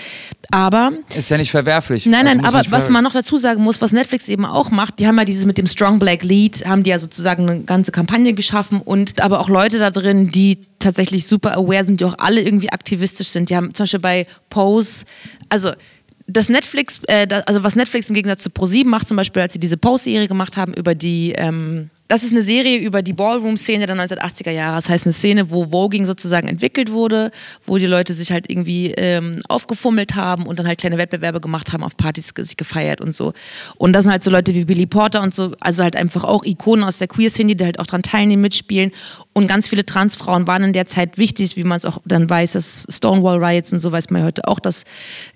Aber 0.51 0.91
Ist 1.15 1.31
ja 1.31 1.37
nicht 1.37 1.49
verwerflich. 1.49 2.05
Nein, 2.05 2.27
Also 2.27 2.37
nein, 2.37 2.45
muss 2.45 2.53
aber 2.53 2.71
was 2.71 2.89
man 2.89 3.03
noch 3.03 3.13
dazu 3.13 3.37
sagen 3.37 3.63
muss, 3.63 3.81
was 3.81 3.91
Netflix 3.91 4.29
eben 4.29 4.45
auch 4.45 4.69
macht, 4.69 4.99
die 4.99 5.07
haben 5.07 5.17
ja 5.17 5.25
dieses 5.25 5.47
mit 5.47 5.57
dem 5.57 5.65
Strong 5.65 5.97
Black 5.97 6.21
Lead, 6.21 6.63
haben 6.67 6.83
die 6.83 6.91
ja 6.91 6.99
sozusagen 6.99 7.49
eine 7.49 7.61
ganze 7.61 7.91
Kampagne 7.91 8.33
geschaffen 8.33 8.79
und 8.79 9.21
aber 9.21 9.39
auch 9.39 9.49
Leute 9.49 9.79
da 9.79 9.89
drin, 9.89 10.29
die 10.29 10.59
tatsächlich 10.77 11.25
super 11.25 11.57
aware 11.57 11.85
sind, 11.85 11.99
die 11.99 12.05
auch 12.05 12.19
alle 12.19 12.41
irgendwie 12.41 12.71
aktivistisch 12.71 13.29
sind. 13.29 13.49
Die 13.49 13.55
haben 13.55 13.73
zum 13.73 13.85
Beispiel 13.85 13.99
bei 13.99 14.27
Pose, 14.49 15.05
also 15.49 15.71
das 16.31 16.49
Netflix, 16.49 17.01
äh, 17.07 17.27
da, 17.27 17.39
also 17.41 17.63
was 17.63 17.75
Netflix 17.75 18.09
im 18.09 18.15
Gegensatz 18.15 18.43
zu 18.43 18.49
ProSieben 18.49 18.89
macht, 18.89 19.07
zum 19.07 19.17
Beispiel, 19.17 19.41
als 19.41 19.53
sie 19.53 19.59
diese 19.59 19.77
Pose-Serie 19.77 20.27
gemacht 20.27 20.57
haben 20.57 20.73
über 20.73 20.95
die 20.95 21.33
ähm, 21.37 21.89
das 22.11 22.23
ist 22.23 22.33
eine 22.33 22.41
Serie 22.41 22.77
über 22.77 23.01
die 23.01 23.13
Ballroom-Szene 23.13 23.87
der 23.87 23.95
1980er 23.95 24.51
Jahre. 24.51 24.75
Das 24.75 24.89
heißt, 24.89 25.05
eine 25.05 25.13
Szene, 25.13 25.49
wo 25.49 25.71
Voging 25.71 26.05
sozusagen 26.05 26.49
entwickelt 26.49 26.91
wurde, 26.91 27.31
wo 27.65 27.77
die 27.77 27.85
Leute 27.85 28.11
sich 28.11 28.33
halt 28.33 28.51
irgendwie 28.51 28.91
ähm, 28.97 29.41
aufgefummelt 29.47 30.15
haben 30.15 30.45
und 30.45 30.59
dann 30.59 30.67
halt 30.67 30.77
kleine 30.77 30.97
Wettbewerbe 30.97 31.39
gemacht 31.39 31.71
haben, 31.71 31.85
auf 31.85 31.95
Partys 31.95 32.33
sich 32.35 32.57
gefeiert 32.57 32.99
und 32.99 33.15
so. 33.15 33.31
Und 33.77 33.93
das 33.93 34.03
sind 34.03 34.11
halt 34.11 34.25
so 34.25 34.29
Leute 34.29 34.53
wie 34.53 34.65
Billy 34.65 34.87
Porter 34.87 35.21
und 35.21 35.33
so, 35.33 35.53
also 35.61 35.83
halt 35.83 35.95
einfach 35.95 36.25
auch 36.25 36.43
Ikonen 36.43 36.83
aus 36.83 36.97
der 36.97 37.07
Queer-Szene, 37.07 37.55
die 37.55 37.63
halt 37.63 37.79
auch 37.79 37.87
dran 37.87 38.03
teilnehmen, 38.03 38.41
mitspielen. 38.41 38.91
Und 39.33 39.47
ganz 39.47 39.69
viele 39.69 39.85
Transfrauen 39.85 40.45
waren 40.45 40.63
in 40.63 40.73
der 40.73 40.87
Zeit 40.87 41.17
wichtig, 41.17 41.55
wie 41.55 41.63
man 41.63 41.77
es 41.77 41.85
auch 41.85 41.99
dann 42.03 42.29
weiß, 42.29 42.51
dass 42.51 42.85
Stonewall 42.89 43.41
Riots 43.41 43.71
und 43.71 43.79
so 43.79 43.89
weiß 43.89 44.09
man 44.09 44.21
ja 44.21 44.27
heute 44.27 44.45
auch, 44.45 44.59
dass 44.59 44.83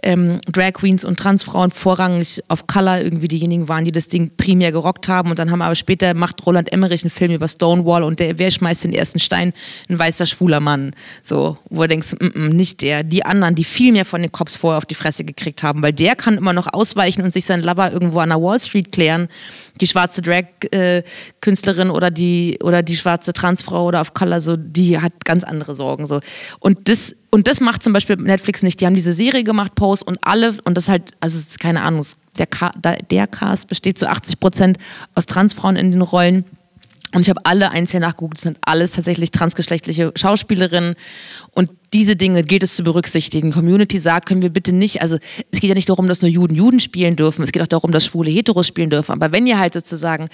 ähm, 0.03 0.41
Drag 0.51 0.73
Queens 0.73 1.05
und 1.05 1.17
Transfrauen 1.17 1.71
vorrangig 1.71 2.43
auf 2.49 2.67
Color 2.67 2.99
irgendwie 2.99 3.29
diejenigen 3.29 3.69
waren, 3.69 3.85
die 3.85 3.93
das 3.93 4.09
Ding 4.09 4.31
primär 4.35 4.73
gerockt 4.73 5.07
haben. 5.07 5.29
Und 5.29 5.39
dann 5.39 5.49
haben 5.49 5.61
aber 5.61 5.75
später 5.75 6.13
macht 6.13 6.45
Roland 6.45 6.73
Emmerich 6.73 7.03
einen 7.03 7.09
Film 7.09 7.31
über 7.31 7.47
Stonewall 7.47 8.03
und 8.03 8.19
der, 8.19 8.37
wer 8.37 8.51
schmeißt 8.51 8.83
den 8.83 8.91
ersten 8.91 9.19
Stein? 9.19 9.53
Ein 9.87 9.97
weißer, 9.97 10.25
schwuler 10.25 10.59
Mann. 10.59 10.93
So, 11.23 11.57
wo 11.69 11.83
du 11.83 11.87
denkst, 11.87 12.15
mm 12.19 12.25
-mm, 12.25 12.53
nicht 12.53 12.81
der. 12.81 13.03
Die 13.03 13.25
anderen, 13.25 13.55
die 13.55 13.63
viel 13.63 13.93
mehr 13.93 14.05
von 14.05 14.21
den 14.21 14.31
Cops 14.31 14.57
vorher 14.57 14.77
auf 14.77 14.85
die 14.85 14.95
Fresse 14.95 15.23
gekriegt 15.23 15.63
haben, 15.63 15.81
weil 15.81 15.93
der 15.93 16.17
kann 16.17 16.37
immer 16.37 16.51
noch 16.51 16.67
ausweichen 16.73 17.21
und 17.21 17.31
sich 17.31 17.45
sein 17.45 17.63
Lover 17.63 17.93
irgendwo 17.93 18.19
an 18.19 18.29
der 18.29 18.41
Wall 18.41 18.59
Street 18.59 18.91
klären. 18.91 19.29
Die 19.79 19.87
schwarze 19.87 20.21
Drag-Künstlerin 20.21 21.89
oder 21.89 22.11
die, 22.11 22.59
oder 22.61 22.83
die 22.83 22.97
schwarze 22.97 23.31
Transfrau 23.31 23.84
oder 23.85 24.01
auf 24.01 24.13
Color, 24.13 24.41
so, 24.41 24.55
die 24.57 24.99
hat 24.99 25.25
ganz 25.25 25.43
andere 25.43 25.75
Sorgen. 25.75 26.07
So. 26.07 26.19
Und 26.59 26.89
das 26.89 27.15
und 27.35 27.47
das 27.47 27.59
macht 27.59 27.83
zum 27.83 27.91
Beispiel 27.91 28.15
Netflix 28.15 28.63
nicht. 28.63 28.79
Die 28.79 28.85
haben 28.85 28.93
diese 28.93 29.11
Serie 29.11 29.43
gemacht, 29.43 29.75
Pose, 29.75 30.05
und 30.05 30.19
alle, 30.21 30.55
und 30.63 30.77
das 30.77 30.87
halt, 30.87 31.11
also 31.19 31.37
ist 31.37 31.59
keine 31.59 31.81
Ahnung, 31.81 32.05
der, 32.37 32.47
der 33.11 33.27
Cast 33.27 33.67
besteht 33.67 33.97
zu 33.97 34.09
80 34.09 34.39
Prozent 34.39 34.77
aus 35.15 35.25
Transfrauen 35.25 35.75
in 35.75 35.91
den 35.91 36.01
Rollen. 36.01 36.45
Und 37.15 37.21
ich 37.21 37.29
habe 37.29 37.39
alle 37.45 37.71
hier 37.71 38.01
nachgeguckt, 38.01 38.35
das 38.35 38.41
sind 38.43 38.57
alles 38.59 38.91
tatsächlich 38.91 39.31
transgeschlechtliche 39.31 40.11
Schauspielerinnen. 40.17 40.95
Und 41.51 41.71
diese 41.93 42.17
Dinge 42.17 42.43
gilt 42.43 42.61
es 42.61 42.75
zu 42.75 42.83
berücksichtigen. 42.83 43.53
Community 43.53 43.99
sagt, 43.99 44.25
können 44.27 44.41
wir 44.41 44.49
bitte 44.49 44.73
nicht, 44.73 45.01
also 45.01 45.17
es 45.49 45.61
geht 45.61 45.69
ja 45.69 45.75
nicht 45.75 45.87
darum, 45.87 46.09
dass 46.09 46.21
nur 46.21 46.29
Juden 46.29 46.55
Juden 46.55 46.81
spielen 46.81 47.15
dürfen, 47.15 47.41
es 47.41 47.53
geht 47.53 47.61
auch 47.61 47.67
darum, 47.67 47.93
dass 47.93 48.05
Schwule 48.05 48.29
Heteros 48.29 48.67
spielen 48.67 48.89
dürfen. 48.89 49.13
Aber 49.13 49.31
wenn 49.31 49.47
ihr 49.47 49.57
halt 49.57 49.73
sozusagen 49.73 50.27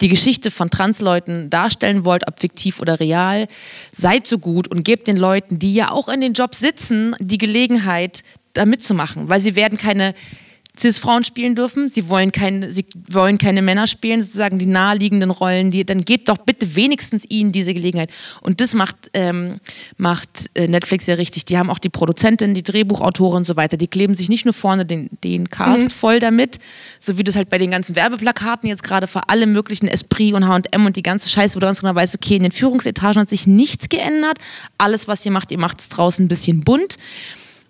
die 0.00 0.08
Geschichte 0.08 0.50
von 0.50 0.70
Transleuten 0.70 1.50
darstellen 1.50 2.04
wollt, 2.04 2.26
ob 2.26 2.40
fiktiv 2.40 2.80
oder 2.80 2.98
real, 2.98 3.46
seid 3.92 4.26
so 4.26 4.38
gut 4.38 4.66
und 4.66 4.82
gebt 4.82 5.06
den 5.06 5.16
Leuten, 5.16 5.60
die 5.60 5.72
ja 5.72 5.92
auch 5.92 6.08
in 6.08 6.20
den 6.20 6.32
Jobs 6.32 6.58
sitzen, 6.58 7.14
die 7.20 7.38
Gelegenheit, 7.38 8.24
da 8.54 8.66
mitzumachen. 8.66 9.28
Weil 9.28 9.40
sie 9.40 9.54
werden 9.54 9.78
keine 9.78 10.14
Cis-Frauen 10.78 11.22
spielen 11.22 11.54
dürfen. 11.54 11.88
Sie 11.88 12.08
wollen, 12.08 12.32
keine, 12.32 12.72
sie 12.72 12.84
wollen 13.10 13.38
keine 13.38 13.62
Männer 13.62 13.86
spielen, 13.86 14.22
sozusagen 14.22 14.58
die 14.58 14.66
naheliegenden 14.66 15.30
Rollen. 15.30 15.70
Die, 15.70 15.84
dann 15.84 16.04
gebt 16.04 16.28
doch 16.28 16.38
bitte 16.38 16.74
wenigstens 16.74 17.24
ihnen 17.28 17.52
diese 17.52 17.74
Gelegenheit. 17.74 18.10
Und 18.40 18.60
das 18.60 18.74
macht, 18.74 18.96
ähm, 19.14 19.60
macht 19.98 20.50
äh, 20.54 20.66
Netflix 20.66 21.06
ja 21.06 21.14
richtig. 21.14 21.44
Die 21.44 21.58
haben 21.58 21.70
auch 21.70 21.78
die 21.78 21.90
Produzentin, 21.90 22.54
die 22.54 22.64
Drehbuchautorin 22.64 23.38
und 23.38 23.44
so 23.44 23.54
weiter. 23.54 23.76
Die 23.76 23.86
kleben 23.86 24.16
sich 24.16 24.28
nicht 24.28 24.44
nur 24.44 24.54
vorne 24.54 24.84
den, 24.84 25.10
den 25.22 25.48
Cast 25.48 25.84
mhm. 25.84 25.90
voll 25.90 26.18
damit, 26.18 26.58
so 26.98 27.18
wie 27.18 27.24
das 27.24 27.36
halt 27.36 27.50
bei 27.50 27.58
den 27.58 27.70
ganzen 27.70 27.94
Werbeplakaten 27.94 28.68
jetzt 28.68 28.82
gerade 28.82 29.06
für 29.06 29.28
alle 29.28 29.46
möglichen 29.46 29.86
Esprit 29.86 30.34
und 30.34 30.48
H&M 30.48 30.86
und 30.86 30.96
die 30.96 31.02
ganze 31.02 31.28
Scheiße, 31.28 31.54
wo 31.54 31.60
du 31.60 31.66
ganz 31.66 31.80
genau 31.82 31.94
weißt, 31.94 32.16
okay, 32.16 32.36
in 32.36 32.42
den 32.42 32.52
Führungsetagen 32.52 33.20
hat 33.20 33.28
sich 33.28 33.46
nichts 33.46 33.88
geändert. 33.88 34.38
Alles, 34.76 35.06
was 35.06 35.24
ihr 35.24 35.30
macht, 35.30 35.52
ihr 35.52 35.58
macht 35.58 35.80
es 35.80 35.88
draußen 35.88 36.24
ein 36.24 36.28
bisschen 36.28 36.64
bunt. 36.64 36.96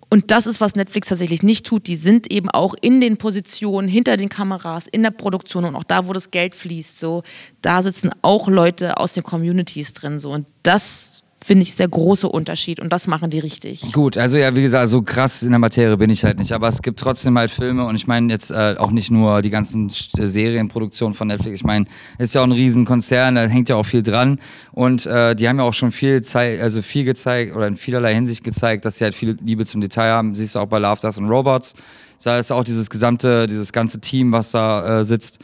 Und 0.09 0.31
das 0.31 0.45
ist, 0.45 0.61
was 0.61 0.75
Netflix 0.75 1.09
tatsächlich 1.09 1.43
nicht 1.43 1.65
tut. 1.65 1.87
Die 1.87 1.95
sind 1.95 2.31
eben 2.31 2.49
auch 2.49 2.75
in 2.79 3.01
den 3.01 3.17
Positionen, 3.17 3.87
hinter 3.87 4.17
den 4.17 4.29
Kameras, 4.29 4.87
in 4.87 5.03
der 5.03 5.11
Produktion 5.11 5.65
und 5.65 5.75
auch 5.75 5.83
da, 5.83 6.07
wo 6.07 6.13
das 6.13 6.31
Geld 6.31 6.55
fließt. 6.55 6.99
So, 6.99 7.23
da 7.61 7.81
sitzen 7.81 8.11
auch 8.21 8.47
Leute 8.47 8.97
aus 8.97 9.13
den 9.13 9.23
Communities 9.23 9.93
drin. 9.93 10.19
So. 10.19 10.31
Und 10.31 10.47
das 10.63 11.14
finde 11.45 11.61
ich 11.61 11.75
der 11.75 11.87
große 11.87 12.27
Unterschied 12.27 12.79
und 12.79 12.91
das 12.91 13.05
machen 13.05 13.29
die 13.29 13.37
richtig. 13.37 13.91
Gut, 13.91 14.17
also 14.17 14.35
ja, 14.35 14.55
wie 14.55 14.63
gesagt, 14.63 14.89
so 14.89 15.03
krass 15.03 15.43
in 15.43 15.51
der 15.51 15.59
Materie 15.59 15.95
bin 15.95 16.09
ich 16.09 16.23
halt 16.23 16.39
nicht, 16.39 16.51
aber 16.53 16.67
es 16.67 16.81
gibt 16.81 16.99
trotzdem 16.99 17.37
halt 17.37 17.51
Filme 17.51 17.85
und 17.85 17.95
ich 17.95 18.07
meine 18.07 18.33
jetzt 18.33 18.49
äh, 18.49 18.73
auch 18.79 18.89
nicht 18.89 19.11
nur 19.11 19.43
die 19.43 19.51
ganzen 19.51 19.89
äh, 19.89 20.25
Serienproduktionen 20.25 21.13
von 21.13 21.27
Netflix, 21.27 21.57
ich 21.57 21.63
meine, 21.63 21.85
ist 22.17 22.33
ja 22.33 22.41
auch 22.41 22.45
ein 22.45 22.51
Riesenkonzern, 22.51 23.35
da 23.35 23.43
hängt 23.43 23.69
ja 23.69 23.75
auch 23.75 23.85
viel 23.85 24.01
dran 24.01 24.39
und 24.71 25.05
äh, 25.05 25.35
die 25.35 25.47
haben 25.47 25.59
ja 25.59 25.65
auch 25.65 25.75
schon 25.75 25.91
viel 25.91 26.23
Zeit, 26.23 26.59
also 26.59 26.81
viel 26.81 27.03
gezeigt 27.03 27.55
oder 27.55 27.67
in 27.67 27.77
vielerlei 27.77 28.15
Hinsicht 28.15 28.43
gezeigt, 28.43 28.83
dass 28.83 28.97
sie 28.97 29.03
halt 29.03 29.13
viel 29.13 29.37
Liebe 29.45 29.67
zum 29.67 29.81
Detail 29.81 30.09
haben, 30.13 30.33
siehst 30.33 30.55
du 30.55 30.59
auch 30.59 30.65
bei 30.65 30.79
Love, 30.79 30.99
Death 30.99 31.19
and 31.19 31.29
Robots, 31.29 31.75
da 32.23 32.39
ist 32.39 32.51
auch 32.51 32.63
dieses 32.63 32.89
gesamte, 32.89 33.45
dieses 33.45 33.71
ganze 33.71 33.99
Team, 33.99 34.31
was 34.31 34.49
da 34.49 35.01
äh, 35.01 35.03
sitzt, 35.03 35.37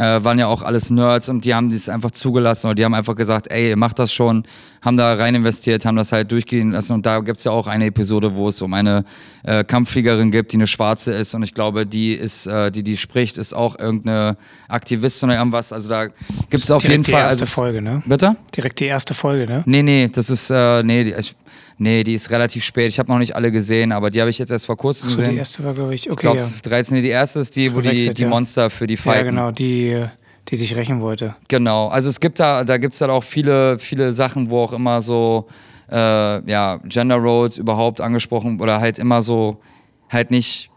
äh, 0.00 0.24
waren 0.24 0.38
ja 0.38 0.46
auch 0.46 0.62
alles 0.62 0.88
Nerds 0.88 1.28
und 1.28 1.44
die 1.44 1.54
haben 1.54 1.68
dies 1.68 1.90
einfach 1.90 2.10
zugelassen 2.10 2.68
oder 2.68 2.74
die 2.74 2.84
haben 2.86 2.94
einfach 2.94 3.14
gesagt, 3.14 3.50
ey, 3.50 3.76
macht 3.76 3.98
das 3.98 4.14
schon, 4.14 4.44
haben 4.80 4.96
da 4.96 5.12
rein 5.12 5.34
investiert, 5.34 5.84
haben 5.84 5.96
das 5.96 6.10
halt 6.10 6.32
durchgehen 6.32 6.70
lassen 6.70 6.94
und 6.94 7.04
da 7.04 7.20
gibt 7.20 7.36
es 7.36 7.44
ja 7.44 7.52
auch 7.52 7.66
eine 7.66 7.84
Episode, 7.84 8.34
wo 8.34 8.48
es 8.48 8.62
um 8.62 8.72
eine 8.72 9.04
äh, 9.42 9.62
Kampffliegerin 9.62 10.30
gibt, 10.30 10.52
die 10.52 10.56
eine 10.56 10.66
Schwarze 10.66 11.12
ist 11.12 11.34
und 11.34 11.42
ich 11.42 11.52
glaube, 11.52 11.84
die 11.84 12.12
ist, 12.14 12.46
äh, 12.46 12.70
die 12.72 12.82
die 12.82 12.96
spricht, 12.96 13.36
ist 13.36 13.54
auch 13.54 13.78
irgendeine 13.78 14.38
Aktivistin 14.68 15.28
oder 15.28 15.38
irgendwas, 15.38 15.70
also 15.70 15.90
da 15.90 16.06
gibt 16.06 16.64
es 16.64 16.70
auf 16.70 16.82
jeden 16.82 17.04
Fall... 17.04 17.12
die 17.12 17.18
erste 17.18 17.42
also, 17.42 17.52
Folge, 17.52 17.82
ne? 17.82 18.02
Bitte? 18.06 18.36
Direkt 18.56 18.80
die 18.80 18.86
erste 18.86 19.12
Folge, 19.12 19.46
ne? 19.46 19.62
Nee, 19.66 19.82
nee, 19.82 20.08
das 20.08 20.30
ist, 20.30 20.48
äh, 20.48 20.82
nee, 20.82 21.14
ich, 21.18 21.36
Nee, 21.82 22.04
die 22.04 22.12
ist 22.12 22.30
relativ 22.30 22.62
spät. 22.62 22.88
Ich 22.88 22.98
habe 22.98 23.10
noch 23.10 23.16
nicht 23.16 23.34
alle 23.34 23.50
gesehen, 23.50 23.90
aber 23.90 24.10
die 24.10 24.20
habe 24.20 24.28
ich 24.28 24.38
jetzt 24.38 24.50
erst 24.50 24.66
vor 24.66 24.76
kurzem 24.76 25.08
Ach 25.08 25.16
gesehen. 25.16 25.30
die 25.30 25.38
erste 25.38 25.64
war, 25.64 25.72
glaube 25.72 25.94
ich, 25.94 26.10
okay. 26.10 26.12
Ich 26.12 26.20
glaube, 26.20 26.36
ja. 26.36 26.42
es 26.42 26.50
ist 26.50 26.66
13. 26.66 26.94
Nee, 26.94 27.02
die 27.02 27.08
erste 27.08 27.40
ist 27.40 27.56
die, 27.56 27.74
wo 27.74 27.80
die, 27.80 28.12
die 28.12 28.22
ja. 28.22 28.28
Monster 28.28 28.68
für 28.68 28.86
die 28.86 28.96
ja, 28.96 29.00
fighten. 29.00 29.30
genau, 29.30 29.50
die, 29.50 30.04
die 30.48 30.56
sich 30.56 30.76
rächen 30.76 31.00
wollte. 31.00 31.36
Genau, 31.48 31.88
also 31.88 32.10
es 32.10 32.20
gibt 32.20 32.38
da, 32.38 32.64
da 32.64 32.76
gibt 32.76 32.92
es 32.92 33.00
halt 33.00 33.10
auch 33.10 33.24
viele, 33.24 33.78
viele 33.78 34.12
Sachen, 34.12 34.50
wo 34.50 34.60
auch 34.60 34.74
immer 34.74 35.00
so, 35.00 35.46
äh, 35.90 36.50
ja, 36.50 36.80
Gender 36.84 37.16
Roles 37.16 37.56
überhaupt 37.56 38.02
angesprochen 38.02 38.60
oder 38.60 38.78
halt 38.78 38.98
immer 38.98 39.22
so, 39.22 39.62
halt 40.10 40.30
nicht, 40.30 40.70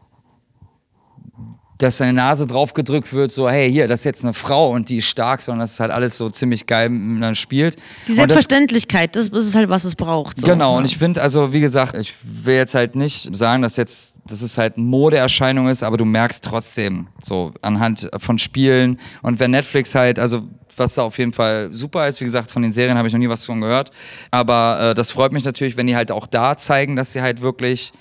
dass 1.84 1.98
deine 1.98 2.14
Nase 2.14 2.48
drauf 2.48 2.74
gedrückt 2.74 3.12
wird, 3.14 3.32
so, 3.32 3.50
hey, 3.50 3.70
hier, 3.72 3.88
das 3.88 4.02
ist 4.02 4.04
jetzt 4.06 4.24
eine 4.24 4.34
Frau 4.34 4.72
und 4.72 4.90
die 4.90 4.98
ist 4.98 5.06
stark, 5.06 5.42
sondern 5.42 5.62
das 5.62 5.74
ist 5.74 5.80
halt 5.80 5.92
alles 5.92 6.18
so 6.18 6.30
ziemlich 6.30 6.66
geil 6.66 6.90
miteinander 6.90 7.36
spielt. 7.36 7.76
Die 7.76 7.80
Und 7.80 8.08
das- 8.08 8.16
Selbstverständlichkeit, 8.16 9.16
das, 9.16 9.28
ist 9.28 9.56
halt, 9.56 9.70
was 9.70 9.84
es 9.84 9.96
braucht. 9.96 10.40
So. 10.40 10.48
Genau, 10.48 10.78
und 10.78 10.86
ich 10.86 10.98
finde, 10.98 11.22
also 11.22 11.52
wie 11.52 11.60
gesagt, 11.60 11.96
ich 11.96 12.14
will 12.24 12.56
jetzt 12.56 12.74
halt 12.74 12.96
nicht 12.96 13.36
sagen, 13.36 13.62
dass 13.62 13.76
jetzt, 13.76 14.16
dass 14.26 14.42
es 14.42 14.58
halt 14.58 14.78
eine 14.78 14.86
Modeerscheinung 14.86 15.68
ist, 15.68 15.84
aber 15.84 15.98
du 15.98 16.06
merkst 16.06 16.44
trotzdem 16.44 17.08
so 17.22 17.52
anhand 17.62 18.10
von 18.18 18.40
Spielen 18.40 19.00
und 19.22 19.40
wenn 19.40 19.52
Netflix 19.52 19.94
halt, 19.94 20.20
also 20.20 20.44
was 20.78 20.96
da 20.96 21.04
auf 21.04 21.18
jeden 21.18 21.34
Fall 21.34 21.68
super 21.72 22.08
ist, 22.08 22.20
wie 22.22 22.26
gesagt, 22.26 22.50
von 22.50 22.62
den 22.62 22.72
Serien 22.72 22.98
habe 22.98 23.08
ich 23.08 23.14
noch 23.14 23.20
nie 23.20 23.30
was 23.30 23.44
von 23.44 23.62
gehört, 23.62 23.92
aber 24.32 24.92
äh, 24.92 24.94
das 24.94 25.12
freut 25.12 25.32
mich 25.32 25.44
natürlich, 25.44 25.78
wenn 25.78 25.88
die 25.88 25.96
halt 25.96 26.12
auch 26.12 26.28
da 26.28 26.58
zeigen, 26.58 26.96
dass 26.96 27.12
sie 27.12 27.22
halt 27.22 27.42
wirklich 27.42 27.92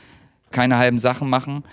keine 0.53 0.79
halben 0.79 0.99
Sachen 0.99 1.29
machen. 1.29 1.65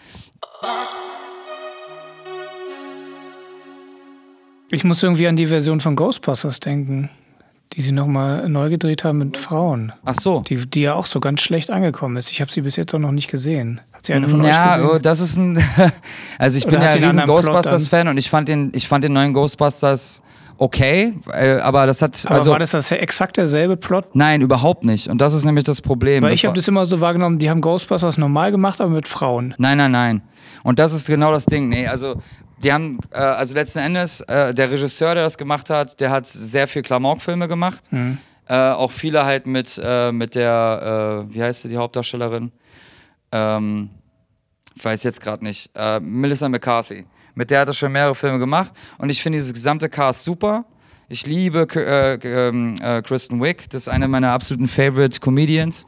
Ich 4.71 4.83
muss 4.83 5.01
irgendwie 5.03 5.27
an 5.27 5.35
die 5.35 5.47
Version 5.47 5.79
von 5.79 5.95
Ghostbusters 5.95 6.59
denken, 6.59 7.09
die 7.73 7.81
sie 7.81 7.91
nochmal 7.91 8.47
neu 8.49 8.69
gedreht 8.69 9.03
haben 9.03 9.19
mit 9.19 9.37
Frauen. 9.37 9.91
Ach 10.05 10.15
so. 10.15 10.41
Die, 10.47 10.69
die 10.69 10.81
ja 10.81 10.93
auch 10.93 11.05
so 11.05 11.19
ganz 11.19 11.41
schlecht 11.41 11.69
angekommen 11.69 12.17
ist. 12.17 12.29
Ich 12.31 12.41
habe 12.41 12.51
sie 12.51 12.61
bis 12.61 12.75
jetzt 12.75 12.93
auch 12.93 12.99
noch 12.99 13.11
nicht 13.11 13.29
gesehen. 13.29 13.81
Hat 13.91 14.05
sie 14.05 14.13
eine 14.13 14.27
von 14.27 14.41
euch 14.41 14.47
Ja, 14.47 14.77
gesehen? 14.77 14.89
oh, 14.93 14.99
das 14.99 15.19
ist 15.19 15.37
ein. 15.37 15.63
also 16.37 16.57
ich 16.57 16.65
Oder 16.65 16.77
bin 16.77 16.81
ja 16.83 16.89
ein 16.89 17.03
riesen 17.03 17.25
Ghostbusters-Fan 17.25 18.07
und 18.07 18.17
ich 18.17 18.29
fand 18.29 18.47
den, 18.47 18.71
ich 18.73 18.87
fand 18.87 19.03
den 19.03 19.13
neuen 19.13 19.33
Ghostbusters 19.33 20.21
okay, 20.59 21.13
äh, 21.31 21.59
aber 21.59 21.87
das 21.87 22.01
hat. 22.01 22.21
Aber 22.25 22.35
also, 22.35 22.51
war 22.51 22.59
das, 22.59 22.71
das 22.71 22.91
exakt 22.91 23.37
derselbe 23.37 23.77
Plot? 23.77 24.15
Nein, 24.15 24.41
überhaupt 24.41 24.83
nicht. 24.83 25.07
Und 25.07 25.19
das 25.19 25.33
ist 25.33 25.45
nämlich 25.45 25.63
das 25.63 25.81
Problem. 25.81 26.23
Weil 26.23 26.29
Das 26.29 26.39
ich 26.39 26.45
habe 26.45 26.55
das 26.55 26.67
immer 26.67 26.85
so 26.85 27.01
wahrgenommen, 27.01 27.39
die 27.39 27.49
haben 27.49 27.61
Ghostbusters 27.61 28.17
normal 28.17 28.51
gemacht, 28.51 28.81
aber 28.81 28.91
mit 28.91 29.07
Frauen. 29.07 29.55
Nein, 29.57 29.77
nein, 29.77 29.91
nein. 29.91 30.21
Und 30.63 30.77
das 30.79 30.93
ist 30.93 31.07
genau 31.07 31.31
das 31.31 31.45
Ding. 31.45 31.69
Nee, 31.69 31.87
also 31.87 32.15
die 32.63 32.73
haben, 32.73 32.99
äh, 33.11 33.17
also 33.17 33.55
letzten 33.55 33.79
Endes, 33.79 34.21
äh, 34.21 34.53
der 34.53 34.71
Regisseur, 34.71 35.15
der 35.15 35.23
das 35.23 35.37
gemacht 35.37 35.69
hat, 35.69 35.99
der 35.99 36.09
hat 36.11 36.27
sehr 36.27 36.67
viel 36.67 36.81
Klamauk-Filme 36.81 37.47
gemacht. 37.47 37.85
Äh, 38.47 38.55
auch 38.55 38.91
viele 38.91 39.25
halt 39.25 39.45
mit, 39.45 39.79
äh, 39.81 40.11
mit 40.11 40.35
der, 40.35 41.25
äh, 41.29 41.33
wie 41.33 41.43
heißt 41.43 41.61
sie, 41.61 41.69
die 41.69 41.77
Hauptdarstellerin? 41.77 42.51
Ähm, 43.31 43.89
ich 44.75 44.83
weiß 44.83 45.03
jetzt 45.03 45.21
gerade 45.21 45.43
nicht. 45.43 45.69
Äh, 45.75 45.99
Melissa 45.99 46.49
McCarthy. 46.49 47.05
Mit 47.35 47.51
der 47.51 47.61
hat 47.61 47.67
er 47.67 47.73
schon 47.73 47.91
mehrere 47.91 48.15
Filme 48.15 48.39
gemacht. 48.39 48.71
Und 48.97 49.09
ich 49.09 49.21
finde 49.21 49.37
dieses 49.37 49.53
gesamte 49.53 49.87
Cast 49.87 50.23
super. 50.23 50.65
Ich 51.09 51.25
liebe 51.25 51.67
äh, 51.75 52.15
ähm, 52.15 52.75
äh, 52.81 53.01
Kristen 53.01 53.41
Wiig. 53.41 53.69
Das 53.69 53.83
ist 53.83 53.87
eine 53.87 54.07
meiner 54.07 54.31
absoluten 54.31 54.67
Favorite 54.67 55.19
Comedians. 55.19 55.85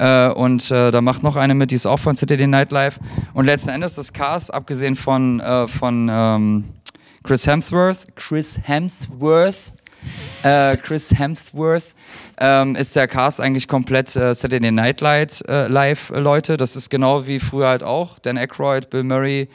Äh, 0.00 0.30
und 0.30 0.70
äh, 0.70 0.90
da 0.90 1.02
macht 1.02 1.22
noch 1.22 1.36
eine 1.36 1.54
mit, 1.54 1.70
die 1.70 1.74
ist 1.74 1.86
auch 1.86 1.98
von 1.98 2.16
Saturday 2.16 2.46
Night 2.46 2.72
Live. 2.72 2.98
Und 3.34 3.44
letzten 3.44 3.68
Endes 3.68 3.94
das 3.96 4.14
Cast, 4.14 4.52
abgesehen 4.52 4.96
von, 4.96 5.40
äh, 5.40 5.68
von 5.68 6.08
ähm, 6.10 6.64
Chris 7.22 7.46
Hemsworth, 7.46 8.06
Chris 8.16 8.58
Hemsworth, 8.62 9.74
äh, 10.42 10.78
Chris 10.78 11.12
Hemsworth, 11.12 11.94
ähm, 12.38 12.76
ist 12.76 12.96
der 12.96 13.08
Cast 13.08 13.42
eigentlich 13.42 13.68
komplett 13.68 14.16
äh, 14.16 14.32
Saturday 14.34 14.70
Night 14.70 15.02
Light, 15.02 15.42
äh, 15.46 15.68
Live 15.68 16.08
äh, 16.08 16.18
Leute. 16.18 16.56
Das 16.56 16.76
ist 16.76 16.88
genau 16.88 17.26
wie 17.26 17.38
früher 17.38 17.68
halt 17.68 17.82
auch. 17.82 18.18
Dan 18.18 18.38
Aykroyd, 18.38 18.88
Bill 18.88 19.04
Murray, 19.04 19.48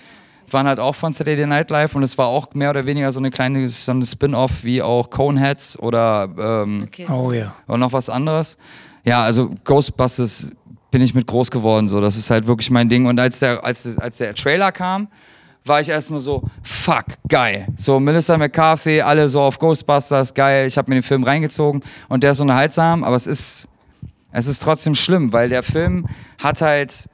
waren 0.51 0.67
halt 0.67 0.79
auch 0.79 0.93
von 0.93 1.11
Saturday 1.11 1.47
Night 1.47 1.71
Live 1.71 1.95
und 1.95 2.03
es 2.03 2.19
war 2.19 2.27
auch 2.27 2.53
mehr 2.53 2.69
oder 2.69 2.85
weniger 2.85 3.11
so 3.11 3.19
eine 3.19 3.31
kleine 3.31 3.67
so 3.67 3.91
eine 3.91 4.05
Spin-off 4.05 4.63
wie 4.63 4.83
auch 4.83 5.09
Coneheads 5.09 5.79
oder, 5.79 6.29
ähm, 6.37 6.83
Okay. 6.83 7.07
Oh 7.09 7.31
ja. 7.31 7.55
oder 7.67 7.79
noch 7.79 7.93
was 7.93 8.09
anderes. 8.09 8.59
Ja, 9.05 9.23
also 9.23 9.51
Ghostbusters 9.63 10.51
bin 10.91 11.01
ich 11.01 11.13
mit 11.13 11.27
groß 11.27 11.51
geworden, 11.51 11.87
so. 11.87 12.01
Das 12.01 12.17
ist 12.17 12.29
halt 12.29 12.47
wirklich 12.47 12.71
mein 12.71 12.89
Ding. 12.89 13.05
Und 13.05 13.19
als 13.19 13.39
der, 13.39 13.63
als, 13.63 13.97
als 13.97 14.17
der 14.17 14.33
Trailer 14.33 14.71
kam, 14.71 15.07
war 15.65 15.81
ich 15.81 15.89
erstmal 15.89 16.19
so, 16.19 16.43
fuck, 16.63 17.05
geil. 17.27 17.67
So, 17.75 17.99
Melissa 17.99 18.37
McCarthy, 18.37 19.01
alle 19.01 19.27
so 19.29 19.41
auf 19.41 19.59
Ghostbusters, 19.59 20.33
geil. 20.33 20.67
Ich 20.67 20.77
habe 20.77 20.89
mir 20.89 20.95
den 20.95 21.03
Film 21.03 21.23
reingezogen 21.23 21.81
und 22.07 22.23
der 22.23 22.31
ist 22.31 22.39
unterhaltsam, 22.39 23.03
aber 23.03 23.15
es 23.15 23.27
ist, 23.27 23.67
es 24.31 24.47
ist 24.47 24.61
trotzdem 24.61 24.95
schlimm, 24.95 25.33
weil 25.33 25.49
der 25.49 25.63
Film 25.63 26.07
hat 26.41 26.61
halt, 26.61 27.09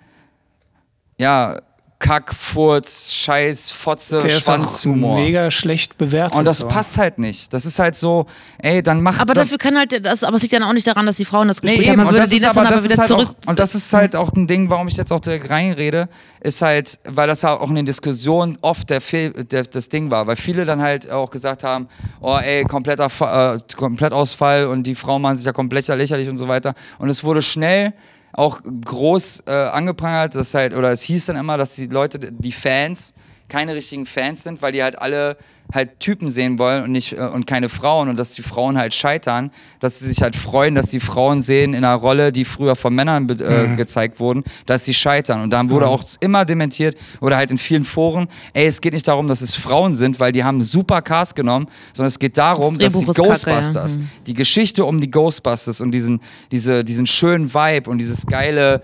ja, 1.17 1.61
Kack, 2.01 2.33
Furz, 2.33 3.13
Scheiß, 3.13 3.69
Fotze, 3.69 4.27
Schwanzhumor. 4.27 5.15
mega 5.15 5.51
schlecht 5.51 5.97
bewertet. 5.99 6.37
Und 6.37 6.45
das 6.45 6.59
so. 6.59 6.67
passt 6.67 6.97
halt 6.97 7.19
nicht. 7.19 7.53
Das 7.53 7.65
ist 7.65 7.77
halt 7.77 7.95
so, 7.95 8.25
ey, 8.57 8.81
dann 8.81 9.01
mach 9.01 9.19
Aber 9.19 9.35
dafür 9.35 9.59
kann 9.59 9.77
halt 9.77 10.03
das, 10.03 10.23
aber 10.23 10.35
es 10.37 10.41
liegt 10.41 10.53
dann 10.53 10.63
auch 10.63 10.73
nicht 10.73 10.87
daran, 10.87 11.05
dass 11.05 11.17
die 11.17 11.25
Frauen 11.25 11.47
das 11.47 11.61
Gespräch 11.61 11.79
Nee, 11.81 11.89
haben. 11.91 11.97
Man 11.97 12.07
Und 12.07 12.13
würde 12.13 12.21
das, 12.23 12.29
denen 12.31 12.41
das 12.43 12.53
dann 12.53 12.65
aber, 12.65 12.75
aber 12.75 12.81
das 12.81 12.91
wieder 12.91 12.97
halt 12.97 13.07
zurück. 13.07 13.29
auch, 13.45 13.49
und 13.49 13.59
das 13.59 13.75
ist 13.75 13.93
halt 13.93 14.15
auch 14.15 14.33
ein 14.33 14.47
Ding, 14.47 14.69
warum 14.69 14.87
ich 14.87 14.97
jetzt 14.97 15.13
auch 15.13 15.19
direkt 15.19 15.49
reinrede, 15.49 16.09
ist 16.41 16.61
halt, 16.63 16.99
weil 17.05 17.27
das 17.27 17.43
halt 17.43 17.61
auch 17.61 17.69
in 17.69 17.75
den 17.75 17.85
Diskussionen 17.85 18.57
oft 18.61 18.89
der, 18.89 18.99
der 19.43 19.63
das 19.63 19.87
Ding 19.89 20.09
war, 20.09 20.25
weil 20.25 20.35
viele 20.37 20.65
dann 20.65 20.81
halt 20.81 21.09
auch 21.09 21.29
gesagt 21.29 21.63
haben, 21.63 21.87
oh 22.19 22.35
ey, 22.41 22.63
kompletter 22.63 23.07
äh, 23.55 23.59
Komplettausfall 23.75 24.65
und 24.65 24.83
die 24.83 24.95
Frauen 24.95 25.21
machen 25.21 25.37
sich 25.37 25.45
ja 25.45 25.53
komplett 25.53 25.87
lächerlich 25.87 26.29
und 26.29 26.37
so 26.37 26.47
weiter. 26.47 26.73
Und 26.97 27.09
es 27.09 27.23
wurde 27.23 27.41
schnell 27.43 27.93
auch 28.33 28.61
groß 28.63 29.43
äh, 29.47 29.51
angeprangert, 29.51 30.35
dass 30.35 30.53
halt, 30.53 30.73
oder 30.73 30.91
es 30.91 31.01
hieß 31.01 31.27
dann 31.27 31.35
immer, 31.35 31.57
dass 31.57 31.75
die 31.75 31.87
Leute, 31.87 32.19
die 32.19 32.51
Fans, 32.51 33.13
keine 33.49 33.75
richtigen 33.75 34.05
Fans 34.05 34.43
sind, 34.43 34.61
weil 34.61 34.71
die 34.71 34.81
halt 34.81 34.97
alle 34.97 35.37
halt 35.73 35.99
Typen 35.99 36.29
sehen 36.29 36.59
wollen 36.59 36.83
und 36.83 36.91
nicht 36.91 37.13
äh, 37.13 37.21
und 37.21 37.47
keine 37.47 37.69
Frauen 37.69 38.09
und 38.09 38.17
dass 38.17 38.33
die 38.33 38.41
Frauen 38.41 38.77
halt 38.77 38.93
scheitern, 38.93 39.51
dass 39.79 39.99
sie 39.99 40.07
sich 40.07 40.21
halt 40.21 40.35
freuen, 40.35 40.75
dass 40.75 40.89
die 40.89 40.99
Frauen 40.99 41.41
sehen 41.41 41.73
in 41.73 41.83
einer 41.83 41.95
Rolle, 41.95 42.31
die 42.31 42.45
früher 42.45 42.75
von 42.75 42.93
Männern 42.93 43.29
äh, 43.29 43.75
gezeigt 43.75 44.19
wurden, 44.19 44.43
dass 44.65 44.85
sie 44.85 44.93
scheitern 44.93 45.41
und 45.41 45.51
dann 45.51 45.69
wurde 45.69 45.87
auch 45.87 46.03
immer 46.19 46.45
dementiert 46.45 46.95
oder 47.19 47.37
halt 47.37 47.51
in 47.51 47.57
vielen 47.57 47.85
Foren, 47.85 48.27
ey, 48.53 48.67
es 48.67 48.81
geht 48.81 48.93
nicht 48.93 49.07
darum, 49.07 49.27
dass 49.27 49.41
es 49.41 49.55
Frauen 49.55 49.93
sind, 49.93 50.19
weil 50.19 50.31
die 50.31 50.43
haben 50.43 50.61
super 50.61 51.01
Cast 51.01 51.35
genommen, 51.35 51.67
sondern 51.93 52.07
es 52.07 52.19
geht 52.19 52.37
darum, 52.37 52.77
Das 52.77 52.93
dass 52.93 53.01
die 53.01 53.09
ist 53.09 53.15
kacke, 53.15 53.21
ja. 53.21 53.57
Ghostbusters, 53.57 53.99
die 54.27 54.33
Geschichte 54.33 54.85
um 54.85 54.99
die 54.99 55.11
Ghostbusters 55.11 55.81
und 55.81 55.91
diesen 55.91 56.21
diese 56.51 56.83
diesen 56.83 57.05
schönen 57.05 57.53
Vibe 57.53 57.89
und 57.89 57.97
dieses 57.97 58.25
geile 58.25 58.81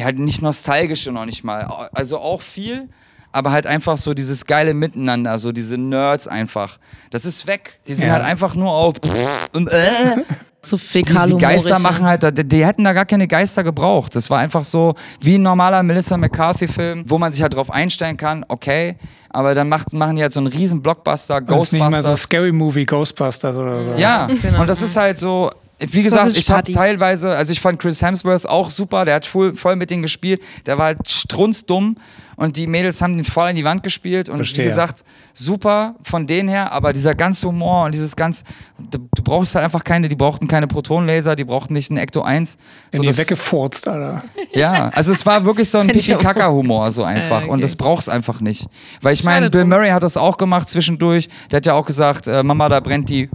ja, 0.00 0.06
halt 0.06 0.18
nicht 0.18 0.42
nostalgische 0.42 1.12
noch 1.12 1.26
nicht 1.26 1.44
mal. 1.44 1.88
Also 1.92 2.18
auch 2.18 2.40
viel, 2.40 2.88
aber 3.32 3.52
halt 3.52 3.66
einfach 3.66 3.96
so 3.96 4.14
dieses 4.14 4.44
geile 4.46 4.74
Miteinander, 4.74 5.38
so 5.38 5.52
diese 5.52 5.76
Nerds 5.78 6.26
einfach. 6.28 6.78
Das 7.10 7.24
ist 7.24 7.46
weg. 7.46 7.78
Die 7.86 7.94
sind 7.94 8.08
Ja. 8.08 8.14
halt 8.14 8.24
einfach 8.24 8.54
nur 8.54 8.70
auf 8.72 8.96
und 9.52 9.68
äh. 9.70 10.16
So 10.62 10.76
Die, 10.76 10.82
fäkal 10.82 11.26
die 11.26 11.38
Geister 11.38 11.78
machen 11.78 12.04
halt, 12.04 12.22
die, 12.36 12.44
die 12.46 12.66
hätten 12.66 12.84
da 12.84 12.92
gar 12.92 13.06
keine 13.06 13.26
Geister 13.26 13.64
gebraucht. 13.64 14.14
Das 14.14 14.28
war 14.28 14.40
einfach 14.40 14.62
so 14.62 14.94
wie 15.22 15.36
ein 15.36 15.42
normaler 15.42 15.82
Melissa 15.82 16.18
McCarthy-Film, 16.18 17.04
wo 17.06 17.16
man 17.16 17.32
sich 17.32 17.40
halt 17.40 17.54
drauf 17.54 17.70
einstellen 17.70 18.18
kann, 18.18 18.44
okay, 18.46 18.96
aber 19.30 19.54
dann 19.54 19.70
macht, 19.70 19.94
machen 19.94 20.16
die 20.16 20.22
halt 20.22 20.32
so 20.34 20.40
einen 20.40 20.48
riesen 20.48 20.82
Blockbuster, 20.82 21.40
Das 21.40 21.62
ist 21.62 21.72
nicht 21.72 21.80
mal 21.80 21.90
so 21.92 21.96
Ghostbusters. 21.96 22.20
Scary 22.24 22.52
Movie 22.52 22.84
Ghostbusters 22.84 23.56
oder 23.56 23.84
so. 23.84 23.94
Ja, 23.94 24.26
Genau. 24.26 24.60
und 24.60 24.66
das 24.66 24.82
ist 24.82 24.96
halt 24.98 25.16
so, 25.16 25.50
wie 25.80 26.02
gesagt, 26.02 26.36
ich 26.36 26.50
habe 26.50 26.70
teilweise, 26.72 27.30
also 27.30 27.52
ich 27.52 27.60
fand 27.60 27.80
Chris 27.80 28.02
Hemsworth 28.02 28.46
auch 28.46 28.70
super, 28.70 29.04
der 29.04 29.16
hat 29.16 29.26
voll, 29.26 29.54
voll 29.54 29.76
mit 29.76 29.90
denen 29.90 30.02
gespielt, 30.02 30.40
der 30.66 30.78
war 30.78 30.86
halt 30.86 31.10
strunzdumm 31.10 31.96
und 32.36 32.56
die 32.56 32.66
Mädels 32.66 33.02
haben 33.02 33.16
den 33.16 33.24
voll 33.24 33.50
in 33.50 33.56
die 33.56 33.64
Wand 33.64 33.82
gespielt 33.82 34.28
und 34.30 34.36
Verstehe. 34.36 34.64
wie 34.64 34.68
gesagt, 34.68 35.04
super 35.34 35.94
von 36.02 36.26
denen 36.26 36.48
her, 36.48 36.72
aber 36.72 36.92
dieser 36.92 37.14
ganze 37.14 37.46
Humor 37.48 37.84
und 37.84 37.92
dieses 37.92 38.16
ganz, 38.16 38.44
du, 38.78 38.98
du 39.14 39.22
brauchst 39.22 39.54
halt 39.54 39.64
einfach 39.64 39.84
keine, 39.84 40.08
die 40.08 40.16
brauchten 40.16 40.48
keine 40.48 40.66
Protonenlaser, 40.66 41.36
die 41.36 41.44
brauchten 41.44 41.74
nicht 41.74 41.90
einen 41.90 41.98
Ecto 41.98 42.22
1. 42.22 42.56
In 42.92 42.96
So 42.98 43.02
die 43.02 43.08
das- 43.08 43.18
weggefurzt, 43.18 43.88
Alter. 43.88 44.24
ja, 44.54 44.88
also 44.88 45.12
es 45.12 45.24
war 45.26 45.44
wirklich 45.44 45.68
so 45.68 45.78
ein. 45.78 45.88
Pipi-Kaka-Humor 46.00 46.90
so 46.92 47.04
einfach. 47.04 47.42
Äh, 47.42 47.46
Und 47.46 47.50
okay. 47.52 47.62
das 47.62 47.76
brauchst 47.76 48.08
einfach 48.08 48.40
nicht. 48.40 48.66
Weil 49.02 49.12
ich 49.12 49.22
meine, 49.24 49.50
Bill. 49.50 49.64
Murray 49.64 49.90
hat 49.90 50.02
das 50.02 50.16
auch 50.16 50.36
gemacht 50.38 50.68
zwischendurch. 50.68 51.28
Der 51.50 51.58
hat 51.58 51.66
ja 51.66 51.74
auch 51.74 51.84
gesagt, 51.86 52.26
äh, 52.26 52.42
Mama, 52.42 52.68
da 52.68 52.80
brennt 52.80 53.08
die. 53.10 53.28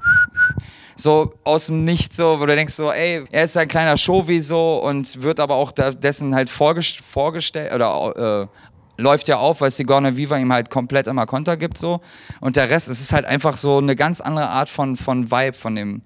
So 0.95 1.33
aus 1.43 1.67
dem 1.67 1.83
Nichts 1.83 2.15
so, 2.15 2.39
wo 2.39 2.45
du 2.45 2.55
denkst 2.55 2.73
so, 2.73 2.91
ey, 2.91 3.25
er 3.31 3.43
ist 3.43 3.57
ein 3.57 3.67
kleiner 3.67 3.97
Showy 3.97 4.41
so 4.41 4.77
und 4.77 5.21
wird 5.21 5.39
aber 5.39 5.55
auch 5.55 5.71
dessen 5.71 6.33
halt 6.33 6.49
vorgest 6.49 6.99
vorgestellt 6.99 7.73
oder 7.73 8.47
äh, 8.47 9.01
läuft 9.01 9.27
ja 9.27 9.37
auf, 9.37 9.61
weil 9.61 9.71
Sigourney 9.71 10.15
Viva 10.15 10.37
ihm 10.37 10.53
halt 10.53 10.69
komplett 10.69 11.07
immer 11.07 11.25
Konter 11.25 11.57
gibt 11.57 11.77
so. 11.77 12.01
Und 12.39 12.55
der 12.55 12.69
Rest, 12.69 12.87
es 12.87 13.01
ist 13.01 13.11
halt 13.11 13.25
einfach 13.25 13.57
so 13.57 13.77
eine 13.77 13.95
ganz 13.95 14.21
andere 14.21 14.49
Art 14.49 14.69
von, 14.69 14.95
von 14.95 15.31
Vibe 15.31 15.57
von 15.57 15.75
dem, 15.75 16.01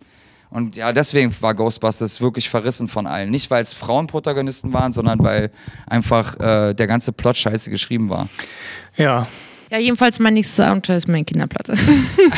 und 0.52 0.76
ja, 0.76 0.92
deswegen 0.92 1.34
war 1.42 1.54
Ghostbusters 1.54 2.22
wirklich 2.22 2.50
verrissen 2.50 2.88
von 2.88 3.06
allen. 3.06 3.30
Nicht, 3.30 3.52
weil 3.52 3.62
es 3.62 3.74
Frauenprotagonisten 3.74 4.74
waren, 4.74 4.92
sondern 4.92 5.24
weil 5.24 5.52
einfach 5.86 6.40
äh, 6.40 6.74
der 6.74 6.88
ganze 6.88 7.12
Plot 7.12 7.38
scheiße 7.38 7.70
geschrieben 7.70 8.10
war. 8.10 8.28
Ja. 8.98 9.28
Ja, 9.72 9.78
jedenfalls 9.78 10.20
mein 10.20 10.34
nächstes 10.34 10.60
Abenteuer 10.60 10.98
ist 10.98 11.08
meine 11.08 11.26
Kinderplatte. 11.26 11.74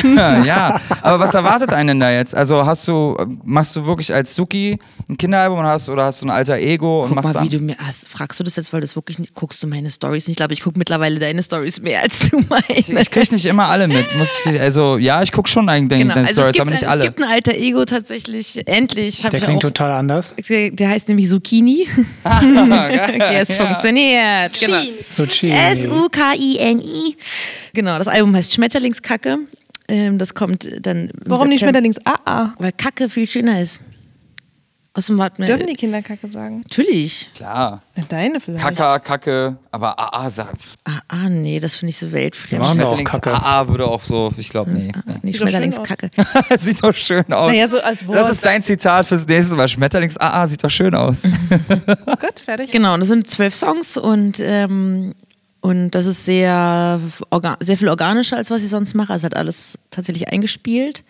ja, 0.45 0.81
aber 1.01 1.19
was 1.19 1.33
erwartet 1.33 1.71
einen 1.71 1.87
denn 1.87 1.99
da 1.99 2.11
jetzt? 2.11 2.35
Also 2.35 2.65
hast 2.65 2.87
du, 2.87 3.15
machst 3.43 3.75
du 3.75 3.85
wirklich 3.85 4.13
als 4.13 4.35
Suki 4.35 4.79
ein 5.07 5.17
Kinderalbum 5.17 5.59
oder 5.59 5.69
hast, 5.69 5.89
oder 5.89 6.05
hast 6.05 6.21
du 6.21 6.27
ein 6.27 6.29
alter 6.29 6.57
Ego 6.57 7.01
und 7.01 7.07
Guck 7.07 7.15
machst 7.15 7.33
mal, 7.33 7.43
wie 7.43 7.49
du 7.49 7.59
mir 7.59 7.75
hast. 7.77 8.07
Fragst 8.07 8.39
du 8.39 8.43
das 8.43 8.55
jetzt, 8.55 8.73
weil 8.73 8.81
du 8.81 8.85
es 8.85 8.95
wirklich 8.95 9.19
nicht 9.19 9.33
guckst 9.33 9.63
du 9.63 9.67
meine 9.67 9.89
Stories 9.91 10.27
nicht? 10.27 10.31
Ich 10.33 10.37
glaube, 10.37 10.53
ich 10.53 10.61
gucke 10.61 10.77
mittlerweile 10.77 11.19
deine 11.19 11.41
Stories 11.43 11.81
mehr 11.81 12.01
als 12.01 12.29
du 12.29 12.41
meine. 12.49 12.63
Ich 12.69 13.11
krieg 13.11 13.31
nicht 13.31 13.45
immer 13.45 13.67
alle 13.69 13.87
mit. 13.87 14.15
Muss 14.15 14.45
ich, 14.45 14.59
also 14.59 14.97
ja, 14.97 15.21
ich 15.21 15.31
guck 15.31 15.47
schon 15.47 15.69
eigentlich 15.69 16.01
genau. 16.01 16.15
deine 16.15 16.27
Also 16.27 16.41
es 16.41 16.47
Stories, 16.47 16.59
aber 16.59 16.71
nicht 16.71 16.83
es 16.83 16.89
alle. 16.89 17.03
gibt 17.03 17.21
ein 17.21 17.29
alter 17.29 17.53
Ego 17.53 17.85
tatsächlich. 17.85 18.67
Endlich 18.67 19.19
habe 19.23 19.31
Der 19.31 19.39
ich 19.39 19.43
klingt 19.45 19.63
auch. 19.65 19.69
total 19.69 19.91
anders. 19.91 20.35
Der, 20.49 20.71
der 20.71 20.89
heißt 20.89 21.07
nämlich 21.07 21.29
Zucchini. 21.29 21.87
okay, 22.23 23.35
es 23.39 23.53
funktioniert. 23.53 24.59
Genau. 24.59 24.81
So. 25.11 25.23
S-U-K-I-N-I. 25.23 27.15
Genau, 27.73 27.97
das 27.97 28.07
Album 28.07 28.35
heißt 28.35 28.53
Schmetterlingskacke. 28.53 29.39
Ähm, 29.87 30.17
das 30.17 30.33
kommt 30.33 30.69
dann. 30.85 31.11
Warum 31.25 31.49
nicht 31.49 31.61
Schmetterlings 31.61 31.97
AA? 32.05 32.53
Weil 32.57 32.71
Kacke 32.71 33.09
viel 33.09 33.27
schöner 33.27 33.61
ist. 33.61 33.81
Außerdem 34.93 35.21
hat 35.21 35.39
mir. 35.39 35.45
Dürfen 35.45 35.67
die 35.67 35.75
Kinder 35.75 36.01
Kacke 36.01 36.29
sagen? 36.29 36.61
Natürlich. 36.63 37.29
Klar. 37.33 37.81
Na, 37.95 38.03
Deine 38.09 38.41
vielleicht. 38.41 38.61
Kaka, 38.61 38.99
Kacke, 38.99 39.55
aber 39.71 39.97
AA 39.97 40.29
sagt. 40.29 40.61
Ah, 40.83 40.99
ah, 41.07 41.29
nee, 41.29 41.61
das 41.61 41.75
finde 41.75 41.91
ich 41.91 41.97
so 41.97 42.11
weltfremd. 42.11 42.61
Ja. 42.61 42.67
Machen 42.67 42.77
wir 42.77 42.85
auch 42.87 42.95
Schmetterlings 42.95 43.11
Kacke. 43.11 43.31
AA 43.31 43.67
würde 43.69 43.87
auch 43.87 44.01
so, 44.01 44.33
ich 44.37 44.49
glaube, 44.49 44.71
nee. 44.71 44.91
Ah, 44.93 45.13
schön 45.21 45.33
Schmetterlingskacke. 45.33 46.09
sieht 46.57 46.83
doch 46.83 46.93
schön 46.93 47.31
aus. 47.31 47.51
Naja, 47.51 47.67
so 47.69 47.79
als 47.79 48.05
Wort. 48.05 48.17
das 48.17 48.31
ist 48.31 48.45
dein 48.45 48.61
Zitat 48.61 49.05
fürs 49.05 49.25
nächste 49.25 49.55
Mal. 49.55 49.69
Schmetterlings 49.69 50.17
AA 50.17 50.45
sieht 50.47 50.61
doch 50.61 50.69
schön 50.69 50.93
aus. 50.93 51.23
Gut, 52.05 52.39
fertig. 52.43 52.71
Genau, 52.71 52.93
und 52.93 52.99
das 52.99 53.07
sind 53.07 53.27
zwölf 53.27 53.55
Songs 53.55 53.95
und, 53.95 54.41
ähm, 54.41 55.15
und 55.61 55.91
das 55.91 56.07
ist 56.07 56.25
sehr, 56.25 56.99
sehr 57.59 57.77
viel 57.77 57.89
organischer, 57.89 58.37
als 58.37 58.49
was 58.49 58.63
ich 58.63 58.69
sonst 58.69 58.95
mache. 58.95 59.13
Also 59.13 59.25
hat 59.25 59.37
alles 59.37 59.77
tatsächlich 59.91 60.27
eingespielt. 60.27 61.03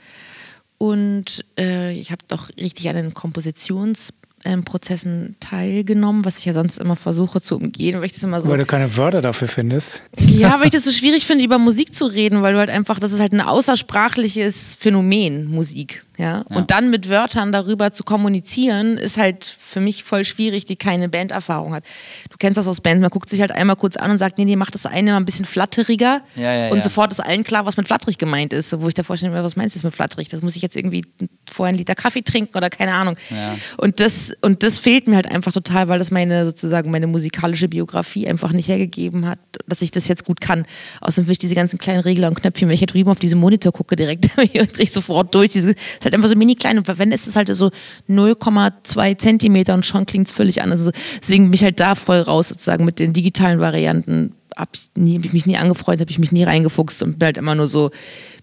Und 0.77 1.45
äh, 1.57 1.93
ich 1.93 2.11
habe 2.11 2.21
doch 2.27 2.49
richtig 2.59 2.89
an 2.89 2.97
den 2.97 3.13
Kompositionsprozessen 3.13 5.37
teilgenommen, 5.39 6.25
was 6.25 6.39
ich 6.39 6.45
ja 6.45 6.53
sonst 6.53 6.79
immer 6.79 6.97
versuche 6.97 7.39
zu 7.39 7.55
umgehen, 7.55 7.99
weil 7.99 8.07
ich 8.07 8.13
das 8.13 8.23
immer 8.23 8.41
so 8.41 8.49
Weil 8.49 8.57
du 8.57 8.65
keine 8.65 8.97
Wörter 8.97 9.21
dafür 9.21 9.47
findest. 9.47 10.01
Ja, 10.17 10.59
weil 10.59 10.65
ich 10.65 10.71
das 10.71 10.83
so 10.83 10.91
schwierig 10.91 11.25
finde, 11.25 11.45
über 11.45 11.57
Musik 11.57 11.95
zu 11.95 12.03
reden, 12.05 12.41
weil 12.41 12.51
du 12.53 12.59
halt 12.59 12.71
einfach, 12.71 12.99
das 12.99 13.13
ist 13.13 13.21
halt 13.21 13.31
ein 13.31 13.41
außersprachliches 13.41 14.75
Phänomen, 14.75 15.45
Musik. 15.45 16.05
Ja? 16.17 16.43
Und 16.49 16.71
dann 16.71 16.89
mit 16.89 17.09
Wörtern 17.09 17.51
darüber 17.51 17.93
zu 17.93 18.03
kommunizieren, 18.03 18.97
ist 18.97 19.17
halt 19.17 19.45
für 19.45 19.79
mich 19.79 20.03
voll 20.03 20.25
schwierig, 20.25 20.65
die 20.65 20.75
keine 20.75 21.09
Banderfahrung 21.09 21.73
hat. 21.73 21.83
Du 22.29 22.37
kennst 22.37 22.57
das 22.57 22.67
aus 22.67 22.81
Bands, 22.81 23.01
man 23.01 23.09
guckt 23.09 23.29
sich 23.29 23.41
halt 23.41 23.51
einmal 23.51 23.75
kurz 23.75 23.95
an 23.95 24.11
und 24.11 24.17
sagt, 24.17 24.37
nee, 24.37 24.45
nee, 24.45 24.55
mach 24.55 24.71
das 24.71 24.85
eine 24.85 25.11
mal 25.11 25.17
ein 25.17 25.25
bisschen 25.25 25.45
flatteriger. 25.45 26.21
Ja, 26.35 26.53
ja, 26.53 26.69
und 26.69 26.77
ja. 26.77 26.83
sofort 26.83 27.11
ist 27.11 27.21
allen 27.21 27.43
klar, 27.43 27.65
was 27.65 27.77
mit 27.77 27.87
flatterig 27.87 28.17
gemeint 28.17 28.53
ist. 28.53 28.79
Wo 28.81 28.89
ich 28.89 28.95
schon 28.95 29.29
immer, 29.29 29.43
was 29.43 29.55
meinst 29.55 29.75
du 29.75 29.79
jetzt 29.79 29.83
mit 29.83 29.95
flatterig? 29.95 30.27
Das 30.27 30.41
muss 30.41 30.55
ich 30.55 30.61
jetzt 30.61 30.75
irgendwie 30.75 31.03
vorher 31.49 31.69
einen 31.69 31.77
Liter 31.77 31.95
Kaffee 31.95 32.21
trinken 32.21 32.57
oder 32.57 32.69
keine 32.69 32.93
Ahnung. 32.93 33.15
Ja. 33.29 33.55
Und 33.77 33.99
das, 33.99 34.33
und 34.41 34.63
das 34.63 34.79
fehlt 34.79 35.07
mir 35.07 35.15
halt 35.15 35.31
einfach 35.31 35.53
total, 35.53 35.87
weil 35.87 35.99
das 35.99 36.11
meine 36.11 36.45
sozusagen 36.45 36.91
meine 36.91 37.07
musikalische 37.07 37.67
Biografie 37.67 38.27
einfach 38.27 38.51
nicht 38.51 38.67
hergegeben 38.67 39.25
hat, 39.25 39.39
dass 39.67 39.81
ich 39.81 39.91
das 39.91 40.07
jetzt 40.07 40.25
gut 40.25 40.41
kann. 40.41 40.65
Außerdem 40.99 41.27
will 41.27 41.33
ich 41.33 41.39
diese 41.39 41.55
ganzen 41.55 41.79
kleinen 41.79 42.01
Regler 42.01 42.27
und 42.27 42.35
Knöpfchen, 42.39 42.67
wenn 42.67 42.73
ich 42.73 42.79
hier 42.79 42.87
drüben 42.87 43.09
auf 43.09 43.19
diesem 43.19 43.39
Monitor 43.39 43.71
gucke, 43.71 43.95
direkt 43.95 44.25
drehe 44.35 44.67
ich 44.77 44.91
sofort 44.91 45.33
durch. 45.33 45.51
Diese, 45.51 45.71
ist 45.71 46.03
halt 46.03 46.10
einfach 46.13 46.29
so 46.29 46.35
mini 46.35 46.55
klein 46.55 46.77
und 46.77 46.87
wenn 46.97 47.11
ist 47.11 47.27
es 47.27 47.35
halt 47.35 47.47
so 47.53 47.71
0,2 48.09 49.17
Zentimeter 49.17 49.73
und 49.73 49.85
schon 49.85 50.05
klingt 50.05 50.27
es 50.27 50.33
völlig 50.33 50.61
anders. 50.61 50.79
Also 50.79 50.91
deswegen 51.21 51.45
bin 51.45 51.53
ich 51.53 51.63
halt 51.63 51.79
da 51.79 51.95
voll 51.95 52.19
raus 52.19 52.49
sozusagen 52.49 52.85
mit 52.85 52.99
den 52.99 53.13
digitalen 53.13 53.59
Varianten 53.59 54.35
habe 54.57 54.71
ich, 54.75 54.89
nie- 54.95 55.15
hab 55.17 55.23
ich 55.23 55.31
mich 55.31 55.45
nie 55.45 55.55
angefreundet, 55.55 56.01
habe 56.01 56.11
ich 56.11 56.19
mich 56.19 56.33
nie 56.33 56.43
reingefuchst 56.43 57.01
und 57.03 57.17
bin 57.19 57.25
halt 57.27 57.37
immer 57.37 57.55
nur 57.55 57.67
so 57.67 57.89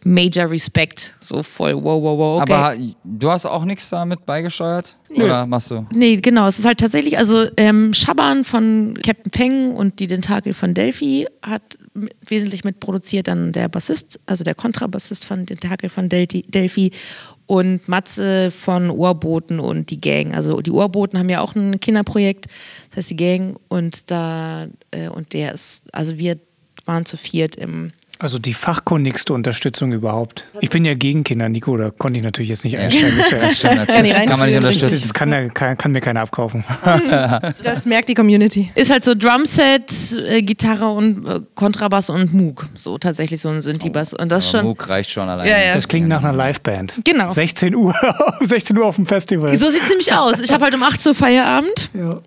Major 0.05 0.51
Respect, 0.51 1.15
so 1.21 1.43
voll 1.43 1.75
wow, 1.75 2.03
wow, 2.03 2.19
wow. 2.19 2.43
Okay. 2.43 2.53
Aber 2.53 2.75
du 3.05 3.31
hast 3.31 3.45
auch 3.45 3.65
nichts 3.67 3.91
damit 3.91 4.25
beigesteuert? 4.25 4.97
Oder 5.11 5.47
machst 5.47 5.71
du? 5.71 5.87
Nee, 5.93 6.17
genau. 6.17 6.47
Es 6.47 6.59
ist 6.59 6.65
halt 6.65 6.79
tatsächlich, 6.81 7.19
also 7.19 7.45
ähm, 7.59 7.93
Schaban 7.93 8.45
von 8.45 8.95
Captain 9.05 9.31
Peng 9.31 9.73
und 9.75 10.01
die 10.01 10.09
Tentakel 10.09 10.55
von 10.55 10.73
Delphi 10.73 11.27
hat 11.43 11.79
wesentlich 12.27 12.65
mitproduziert, 12.65 13.29
dann 13.29 13.53
der 13.53 13.69
Bassist, 13.69 14.19
also 14.25 14.45
der 14.45 14.55
Kontrabassist 14.55 15.27
von 15.27 15.45
Tentakel 15.45 15.91
von 15.91 16.09
Delphi 16.09 16.93
und 17.49 17.89
Matze 17.89 18.51
von 18.51 18.91
Ohrboten 18.91 19.59
und 19.59 19.89
die 19.89 20.01
Gang. 20.01 20.35
Also 20.35 20.61
die 20.61 20.71
Ohrboten 20.71 21.19
haben 21.19 21.31
ja 21.31 21.41
auch 21.41 21.57
ein 21.57 21.81
Kinderprojekt, 21.81 22.47
das 22.91 22.99
heißt 22.99 23.11
die 23.11 23.17
Gang 23.17 23.59
und 23.69 24.11
da 24.11 24.67
äh, 24.91 25.09
und 25.09 25.33
der 25.33 25.55
ist, 25.55 25.85
also 25.93 26.19
wir 26.19 26.39
waren 26.85 27.07
zu 27.07 27.17
viert 27.17 27.57
im 27.57 27.93
Also 28.21 28.41
die 28.41 28.53
fachkundigste 28.53 29.33
Unterstützung 29.33 29.93
überhaupt. 29.93 30.45
Ich 30.61 30.71
bin 30.71 30.85
ja 30.85 30.95
gegen 30.95 31.23
Kinder, 31.23 31.49
Nico, 31.49 31.77
da 31.77 31.91
konnte 31.91 32.19
ich 32.19 32.25
natürlich 32.25 32.49
jetzt 32.49 32.65
nicht 32.65 32.77
einsteigen. 32.77 33.17
Das, 33.17 33.57
Stimmt, 33.59 33.77
natürlich. 33.77 34.13
Kann 34.27 34.39
man 34.41 34.49
nicht 34.49 34.57
unterstützen. 34.57 34.99
das 35.03 35.15
kann, 35.15 35.31
ja- 35.31 35.49
kann, 35.55 35.79
kann 35.79 35.93
mir 35.93 36.01
keiner 36.01 36.23
abkaufen. 36.23 36.65
Das 37.63 37.87
merkt 37.87 38.09
die 38.09 38.15
Community. 38.15 38.71
ist 38.75 38.91
halt 38.91 39.05
so 39.05 39.15
Drumset, 39.15 39.93
äh, 40.29 40.43
Gitarre 40.43 40.89
und 40.89 41.27
äh, 41.27 41.41
Kontrabass 41.55 42.11
und 42.11 42.33
Moog. 42.35 42.67
So 42.77 42.99
tatsächlich 42.99 43.41
so 43.41 43.51
ein 43.51 43.61
Synthi-Bass. 43.61 44.15
Und 44.15 44.31
das 44.31 44.49
Aber 44.49 44.59
schon. 44.59 44.67
Moog 44.67 44.89
reicht 44.89 45.11
schon 45.11 45.29
alleine. 45.29 45.49
Ja, 45.51 45.59
ja. 45.59 45.75
Das 45.75 45.87
klingt 45.87 46.09
nach 46.09 46.23
einer 46.25 46.33
Liveband. 46.37 46.95
Genau. 47.05 47.31
16 47.31 47.75
Uhr, 47.75 47.95
16 48.41 48.77
Uhr 48.79 48.87
auf 48.87 48.97
dem 48.97 49.07
Festival. 49.07 49.57
So 49.59 49.71
sieht 49.71 49.83
es 49.83 49.89
nämlich 49.89 50.13
aus. 50.13 50.41
Ich 50.41 50.51
habe 50.53 50.65
halt 50.65 50.75
um 50.75 50.83
18 50.83 51.11
Uhr 51.11 51.15
Feierabend 51.15 51.91
Ja. 51.95 52.19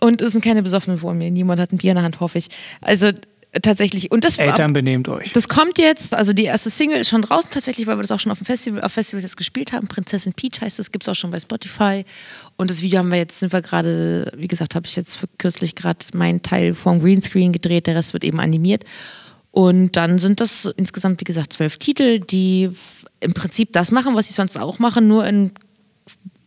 und 0.00 0.20
es 0.20 0.32
sind 0.32 0.42
keine 0.42 0.62
Besoffenen 0.62 0.98
vor 0.98 1.14
mir. 1.14 1.30
Niemand 1.30 1.60
hat 1.60 1.72
ein 1.72 1.78
Bier 1.78 1.92
in 1.92 1.96
der 1.96 2.04
Hand, 2.04 2.18
hoffe 2.20 2.38
ich. 2.38 2.48
Also 2.80 3.10
tatsächlich. 3.62 4.10
Und 4.10 4.24
das, 4.24 4.38
Eltern 4.38 4.72
benehmt 4.72 5.08
euch. 5.08 5.32
das 5.32 5.48
kommt 5.48 5.78
jetzt, 5.78 6.14
also 6.14 6.32
die 6.32 6.44
erste 6.44 6.70
Single 6.70 6.98
ist 6.98 7.08
schon 7.08 7.22
draußen 7.22 7.50
tatsächlich, 7.50 7.86
weil 7.86 7.96
wir 7.96 8.02
das 8.02 8.10
auch 8.10 8.20
schon 8.20 8.32
auf 8.32 8.38
dem 8.38 8.46
Festival, 8.46 8.82
auf 8.82 8.92
Festivals 8.92 9.22
jetzt 9.22 9.36
gespielt 9.36 9.72
haben. 9.72 9.88
Prinzessin 9.88 10.32
Peach 10.32 10.60
heißt 10.60 10.78
es, 10.78 10.92
gibt 10.92 11.04
es 11.04 11.08
auch 11.08 11.14
schon 11.14 11.30
bei 11.30 11.40
Spotify. 11.40 12.04
Und 12.56 12.70
das 12.70 12.82
Video 12.82 12.98
haben 12.98 13.10
wir 13.10 13.18
jetzt, 13.18 13.40
sind 13.40 13.52
wir 13.52 13.62
gerade, 13.62 14.32
wie 14.36 14.48
gesagt, 14.48 14.74
habe 14.74 14.86
ich 14.86 14.96
jetzt 14.96 15.16
für 15.16 15.26
kürzlich 15.38 15.74
gerade 15.74 15.98
meinen 16.14 16.42
Teil 16.42 16.74
vom 16.74 17.00
Greenscreen 17.00 17.52
gedreht, 17.52 17.86
der 17.86 17.94
Rest 17.94 18.12
wird 18.12 18.24
eben 18.24 18.40
animiert. 18.40 18.84
Und 19.50 19.96
dann 19.96 20.18
sind 20.18 20.40
das 20.40 20.66
insgesamt, 20.76 21.20
wie 21.20 21.24
gesagt, 21.24 21.52
zwölf 21.52 21.78
Titel, 21.78 22.20
die 22.20 22.70
im 23.20 23.34
Prinzip 23.34 23.72
das 23.72 23.90
machen, 23.90 24.14
was 24.14 24.28
ich 24.28 24.36
sonst 24.36 24.58
auch 24.58 24.78
mache, 24.78 25.00
nur 25.00 25.26
in 25.26 25.52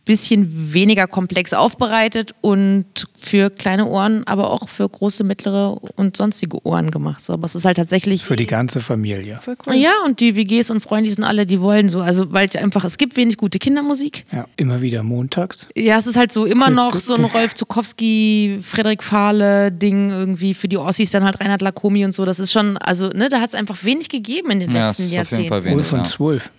bisschen 0.04 0.72
weniger 0.74 1.06
komplex 1.06 1.52
aufbereitet 1.52 2.34
und 2.40 2.84
für 3.14 3.50
kleine 3.50 3.86
Ohren, 3.86 4.26
aber 4.26 4.50
auch 4.50 4.68
für 4.68 4.88
große, 4.88 5.22
mittlere 5.22 5.78
und 5.96 6.16
sonstige 6.16 6.64
Ohren 6.66 6.90
gemacht. 6.90 7.22
So, 7.22 7.32
aber 7.32 7.46
es 7.46 7.54
ist 7.54 7.64
halt 7.64 7.76
tatsächlich 7.76 8.24
Für 8.24 8.34
die 8.34 8.46
ganze 8.48 8.80
Familie. 8.80 9.38
Cool. 9.46 9.74
ja, 9.76 9.92
und 10.04 10.18
die 10.18 10.34
WGs 10.34 10.70
und 10.70 10.80
Freunde, 10.80 11.08
die 11.08 11.14
sind 11.14 11.22
alle, 11.24 11.46
die 11.46 11.60
wollen 11.60 11.88
so. 11.88 12.00
Also, 12.00 12.32
weil 12.32 12.48
ich 12.48 12.58
einfach, 12.58 12.84
es 12.84 12.98
gibt 12.98 13.16
wenig 13.16 13.36
gute 13.36 13.60
Kindermusik. 13.60 14.24
Ja, 14.32 14.46
immer 14.56 14.80
wieder 14.82 15.04
montags. 15.04 15.68
Ja, 15.76 15.98
es 15.98 16.08
ist 16.08 16.16
halt 16.16 16.32
so 16.32 16.46
immer 16.46 16.68
noch 16.70 16.96
so 16.96 17.14
ein 17.14 17.24
Rolf 17.24 17.54
Zukowski, 17.54 18.58
Frederik 18.60 19.04
Fahle-Ding 19.04 20.10
irgendwie 20.10 20.54
für 20.54 20.66
die 20.68 20.78
Ossis, 20.78 21.12
dann 21.12 21.24
halt 21.24 21.40
Reinhard 21.40 21.62
Lacomi 21.62 22.04
und 22.04 22.12
so. 22.14 22.24
Das 22.24 22.40
ist 22.40 22.50
schon, 22.50 22.76
also, 22.78 23.08
ne, 23.10 23.28
da 23.28 23.40
hat 23.40 23.50
es 23.50 23.54
einfach 23.54 23.84
wenig 23.84 24.08
gegeben 24.08 24.50
in 24.50 24.60
den 24.60 24.72
Ja, 24.72 24.86
letzten 24.88 25.04
ist 25.04 25.08
auf 25.10 25.30
jeden 25.30 25.48
Fall 25.48 25.58
Jahrzehnten. 25.58 25.64
wenig. 25.64 25.76
Wolf 25.76 25.92
und 25.92 25.98
ja. 26.00 26.04
Zwölf. 26.04 26.50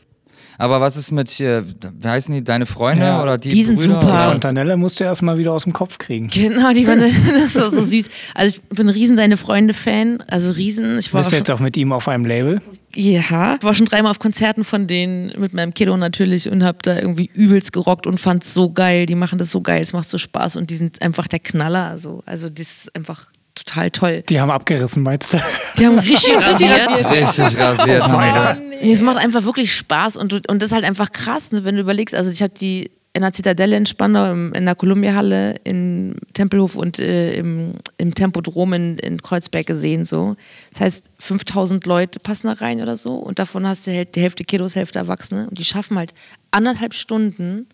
Aber 0.63 0.79
was 0.79 0.95
ist 0.95 1.11
mit, 1.11 1.41
äh, 1.41 1.61
wie 1.65 2.07
heißen 2.07 2.33
die, 2.33 2.41
deine 2.41 2.65
Freunde 2.65 3.05
Ja, 3.05 3.21
oder 3.21 3.37
die 3.37 3.49
die 3.49 3.63
sind 3.63 3.79
Brüder? 3.79 3.95
super. 3.95 4.05
Oder? 4.13 4.31
Fontanelle 4.31 4.77
musst 4.77 4.97
du 4.97 5.03
erst 5.03 5.21
mal 5.21 5.37
wieder 5.37 5.51
aus 5.51 5.63
dem 5.63 5.73
Kopf 5.73 5.97
kriegen. 5.97 6.29
Genau, 6.29 6.71
die 6.71 6.87
waren, 6.87 7.01
das 7.33 7.55
war 7.55 7.69
so 7.69 7.83
süß. 7.83 8.07
Also, 8.33 8.59
ich 8.69 8.69
bin 8.77 8.87
riesen 8.87 9.17
Deine 9.17 9.35
Freunde-Fan. 9.35 10.23
Also, 10.25 10.51
riesen. 10.51 10.97
Ich 10.97 11.13
war 11.13 11.19
Bist 11.19 11.33
du 11.33 11.35
jetzt 11.35 11.51
auch 11.51 11.59
mit 11.59 11.75
ihm 11.75 11.91
auf 11.91 12.07
einem 12.07 12.23
Label? 12.25 12.61
Ja, 12.95 13.57
ich 13.57 13.63
war 13.63 13.73
schon 13.73 13.87
dreimal 13.87 14.11
auf 14.11 14.19
Konzerten 14.19 14.63
von 14.63 14.87
denen 14.87 15.33
mit 15.37 15.53
meinem 15.53 15.73
Kiddo 15.73 15.97
natürlich 15.97 16.49
und 16.49 16.63
hab 16.63 16.81
da 16.83 16.97
irgendwie 16.97 17.29
übelst 17.33 17.73
gerockt 17.73 18.07
und 18.07 18.17
fand's 18.21 18.53
so 18.53 18.71
geil. 18.71 19.05
Die 19.05 19.15
machen 19.15 19.39
das 19.39 19.51
so 19.51 19.59
geil, 19.59 19.81
es 19.81 19.91
macht 19.91 20.09
so 20.09 20.17
Spaß 20.17 20.55
und 20.55 20.69
die 20.69 20.75
sind 20.75 21.01
einfach 21.01 21.27
der 21.27 21.39
Knaller. 21.39 21.87
Also, 21.89 22.23
also 22.25 22.49
das 22.49 22.67
ist 22.85 22.95
einfach 22.95 23.33
total 23.55 23.91
toll. 23.91 24.23
Die 24.29 24.39
haben 24.39 24.51
abgerissen, 24.51 25.03
meinst 25.03 25.33
du? 25.33 25.39
Die 25.77 25.85
haben 25.85 25.99
richtig 25.99 26.35
rasiert. 26.41 27.09
Richtig 27.11 27.57
rasiert. 27.57 28.03
haben 28.03 28.55
sie. 28.79 28.85
Nee, 28.85 28.93
es 28.93 29.01
macht 29.01 29.17
einfach 29.17 29.43
wirklich 29.45 29.73
Spaß 29.75 30.17
und, 30.17 30.31
du, 30.31 30.41
und 30.47 30.61
das 30.61 30.69
ist 30.69 30.73
halt 30.75 30.85
einfach 30.85 31.11
krass, 31.11 31.51
ne, 31.51 31.63
wenn 31.63 31.75
du 31.75 31.81
überlegst. 31.81 32.13
Also 32.15 32.31
ich 32.31 32.41
habe 32.41 32.53
die 32.53 32.91
in 33.15 33.21
der 33.21 33.31
Zitadelle 33.31 33.77
in 33.77 33.85
Spandau, 33.85 34.31
in 34.33 34.65
der 34.65 34.73
Columbia-Halle, 34.73 35.57
in 35.63 36.15
Tempelhof 36.33 36.75
und 36.75 36.97
äh, 36.97 37.35
im, 37.35 37.73
im 37.99 38.15
Tempodrom 38.15 38.73
in, 38.73 38.97
in 38.97 39.21
Kreuzberg 39.21 39.67
gesehen. 39.67 40.05
So. 40.05 40.35
Das 40.71 40.81
heißt, 40.81 41.03
5000 41.19 41.85
Leute 41.85 42.19
passen 42.19 42.47
da 42.47 42.53
rein 42.53 42.81
oder 42.81 42.97
so 42.97 43.13
und 43.13 43.37
davon 43.37 43.67
hast 43.67 43.85
du 43.85 43.91
Häl- 43.91 44.05
die 44.11 44.19
Hälfte 44.19 44.43
Kiddos, 44.43 44.75
Hälfte 44.75 44.97
Erwachsene 44.97 45.47
und 45.47 45.59
die 45.59 45.63
schaffen 45.65 45.95
halt 45.99 46.11
anderthalb 46.49 46.95
Stunden 46.95 47.67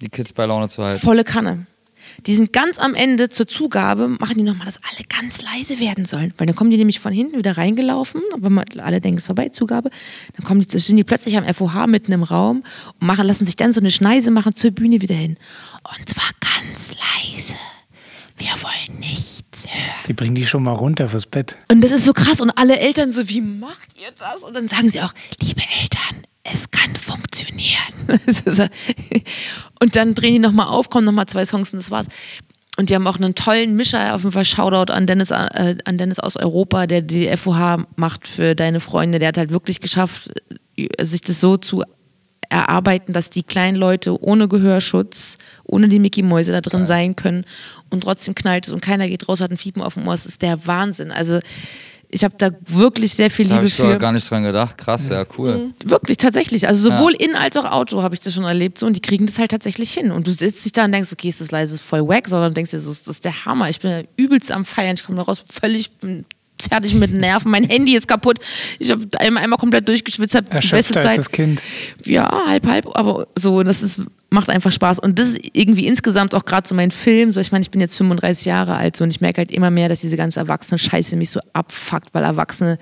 Die 0.00 0.08
Kids 0.08 0.32
bei 0.32 0.46
Laune 0.46 0.68
zu 0.68 0.82
halten. 0.84 1.00
volle 1.04 1.24
Kanne. 1.24 1.66
Die 2.26 2.34
sind 2.34 2.52
ganz 2.52 2.78
am 2.78 2.94
Ende 2.94 3.28
zur 3.28 3.46
Zugabe, 3.46 4.08
machen 4.08 4.38
die 4.38 4.44
nochmal, 4.44 4.66
dass 4.66 4.78
alle 4.78 5.04
ganz 5.08 5.42
leise 5.42 5.78
werden 5.78 6.04
sollen. 6.04 6.34
Weil 6.36 6.46
dann 6.46 6.56
kommen 6.56 6.70
die 6.70 6.76
nämlich 6.76 7.00
von 7.00 7.12
hinten 7.12 7.38
wieder 7.38 7.56
reingelaufen, 7.56 8.22
aber 8.34 8.50
man, 8.50 8.64
alle 8.78 9.00
denken, 9.00 9.18
es 9.18 9.24
ist 9.24 9.26
vorbei, 9.26 9.48
Zugabe. 9.48 9.90
Dann 10.36 10.44
kommen 10.44 10.60
die, 10.60 10.78
sind 10.78 10.96
die 10.96 11.04
plötzlich 11.04 11.36
am 11.36 11.44
FOH 11.52 11.86
mitten 11.86 12.12
im 12.12 12.22
Raum 12.22 12.64
und 13.00 13.06
machen, 13.06 13.26
lassen 13.26 13.46
sich 13.46 13.56
dann 13.56 13.72
so 13.72 13.80
eine 13.80 13.90
Schneise 13.90 14.30
machen 14.30 14.54
zur 14.54 14.70
Bühne 14.70 15.00
wieder 15.00 15.14
hin. 15.14 15.36
Und 15.84 16.08
zwar 16.08 16.28
ganz 16.40 16.92
leise. 16.92 17.54
Wir 18.36 18.50
wollen 18.62 19.00
nichts 19.00 19.66
hören. 19.66 20.04
Die 20.06 20.12
bringen 20.12 20.36
die 20.36 20.46
schon 20.46 20.62
mal 20.62 20.72
runter 20.72 21.08
fürs 21.08 21.26
Bett. 21.26 21.56
Und 21.70 21.82
das 21.82 21.90
ist 21.90 22.04
so 22.04 22.12
krass. 22.12 22.40
Und 22.40 22.52
alle 22.56 22.78
Eltern 22.78 23.10
so, 23.10 23.28
wie 23.28 23.40
macht 23.40 24.00
ihr 24.00 24.10
das? 24.16 24.42
Und 24.44 24.54
dann 24.54 24.68
sagen 24.68 24.90
sie 24.90 25.00
auch, 25.00 25.12
liebe 25.40 25.62
Eltern, 25.80 26.22
es 26.52 26.70
kann 26.70 26.94
funktionieren. 26.96 27.78
Und 29.80 29.96
dann 29.96 30.14
drehen 30.14 30.34
die 30.34 30.38
nochmal 30.38 30.68
auf, 30.68 30.90
kommen 30.90 31.04
nochmal 31.04 31.26
zwei 31.26 31.44
Songs 31.44 31.72
und 31.72 31.78
das 31.78 31.90
war's. 31.90 32.08
Und 32.76 32.90
die 32.90 32.94
haben 32.94 33.06
auch 33.06 33.16
einen 33.16 33.34
tollen 33.34 33.74
Mischer, 33.74 34.14
auf 34.14 34.22
jeden 34.22 34.32
Fall 34.32 34.44
Shoutout 34.44 34.92
an 34.92 35.06
Dennis, 35.06 35.30
äh, 35.30 35.76
an 35.84 35.98
Dennis 35.98 36.18
aus 36.18 36.36
Europa, 36.36 36.86
der 36.86 37.02
die 37.02 37.28
FOH 37.36 37.86
macht 37.96 38.28
für 38.28 38.54
deine 38.54 38.80
Freunde. 38.80 39.18
Der 39.18 39.28
hat 39.28 39.38
halt 39.38 39.50
wirklich 39.50 39.80
geschafft, 39.80 40.30
äh, 40.76 41.04
sich 41.04 41.22
das 41.22 41.40
so 41.40 41.56
zu 41.56 41.82
erarbeiten, 42.48 43.12
dass 43.12 43.30
die 43.30 43.42
kleinen 43.42 43.76
Leute 43.76 44.22
ohne 44.22 44.48
Gehörschutz, 44.48 45.38
ohne 45.64 45.88
die 45.88 45.98
Mickey-Mäuse 45.98 46.52
da 46.52 46.60
drin 46.60 46.86
sein 46.86 47.14
können 47.14 47.44
und 47.90 48.02
trotzdem 48.02 48.34
knallt 48.34 48.66
es 48.66 48.72
und 48.72 48.80
keiner 48.80 49.08
geht 49.08 49.28
raus, 49.28 49.40
hat 49.40 49.50
ein 49.50 49.58
Fiepen 49.58 49.82
auf 49.82 49.94
dem 49.94 50.06
Ohr. 50.06 50.14
Das 50.14 50.24
ist 50.24 50.40
der 50.40 50.66
Wahnsinn. 50.66 51.10
Also 51.10 51.40
ich 52.10 52.24
habe 52.24 52.34
da 52.38 52.50
wirklich 52.66 53.12
sehr 53.14 53.30
viel 53.30 53.46
Da 53.46 53.56
habe 53.56 53.66
Liebe 53.66 53.68
ich 53.68 53.74
für. 53.74 53.98
gar 53.98 54.12
nicht 54.12 54.28
dran 54.30 54.42
gedacht. 54.42 54.78
Krass, 54.78 55.08
ja, 55.08 55.26
cool. 55.36 55.74
Wirklich, 55.84 56.16
tatsächlich. 56.16 56.66
Also 56.66 56.90
sowohl 56.90 57.14
in 57.14 57.34
als 57.34 57.56
auch 57.56 57.66
Auto 57.66 58.02
habe 58.02 58.14
ich 58.14 58.20
das 58.20 58.32
schon 58.34 58.44
erlebt 58.44 58.78
so 58.78 58.86
und 58.86 58.94
die 58.94 59.00
kriegen 59.00 59.26
das 59.26 59.38
halt 59.38 59.50
tatsächlich 59.50 59.92
hin. 59.92 60.10
Und 60.10 60.26
du 60.26 60.30
sitzt 60.30 60.64
nicht 60.64 60.76
da 60.76 60.86
und 60.86 60.92
denkst, 60.92 61.12
okay, 61.12 61.28
ist 61.28 61.40
das 61.40 61.50
leise, 61.50 61.74
ist 61.74 61.82
voll 61.82 62.06
wack, 62.08 62.26
sondern 62.26 62.54
denkst 62.54 62.70
dir 62.70 62.80
so, 62.80 62.90
das 62.90 63.06
ist 63.06 63.24
der 63.24 63.44
Hammer. 63.44 63.68
Ich 63.68 63.80
bin 63.80 63.90
ja 63.90 64.02
übelst 64.16 64.50
am 64.50 64.64
Feiern, 64.64 64.94
ich 64.94 65.04
komme 65.04 65.18
da 65.18 65.24
raus, 65.24 65.44
völlig 65.50 65.98
bin 65.98 66.24
fertig 66.62 66.94
mit 66.94 67.12
Nerven, 67.12 67.50
mein 67.50 67.64
Handy 67.64 67.96
ist 67.96 68.08
kaputt. 68.08 68.38
Ich 68.78 68.90
habe 68.90 69.04
einmal, 69.18 69.42
einmal 69.42 69.58
komplett 69.58 69.88
durchgeschwitzt, 69.88 70.34
beste 70.34 70.50
Erschöpfter 70.50 70.96
als 71.00 71.04
Zeit. 71.04 71.18
das 71.18 71.30
Kind. 71.30 71.62
Ja, 72.04 72.46
halb, 72.46 72.66
halb, 72.66 72.86
aber 72.94 73.26
so, 73.36 73.62
das 73.62 73.82
ist, 73.82 74.00
macht 74.30 74.50
einfach 74.50 74.72
Spaß. 74.72 74.98
Und 74.98 75.18
das 75.18 75.28
ist 75.28 75.50
irgendwie 75.52 75.86
insgesamt 75.86 76.34
auch 76.34 76.44
gerade 76.44 76.68
so 76.68 76.74
mein 76.74 76.90
Film. 76.90 77.32
So, 77.32 77.40
ich 77.40 77.52
meine, 77.52 77.62
ich 77.62 77.70
bin 77.70 77.80
jetzt 77.80 77.96
35 77.96 78.44
Jahre 78.44 78.76
alt 78.76 78.96
so, 78.96 79.04
und 79.04 79.10
ich 79.10 79.20
merke 79.20 79.38
halt 79.38 79.50
immer 79.50 79.70
mehr, 79.70 79.88
dass 79.88 80.00
diese 80.00 80.16
ganze 80.16 80.40
Erwachsene-Scheiße 80.40 81.16
mich 81.16 81.30
so 81.30 81.40
abfuckt, 81.52 82.08
weil 82.12 82.24
Erwachsene 82.24 82.78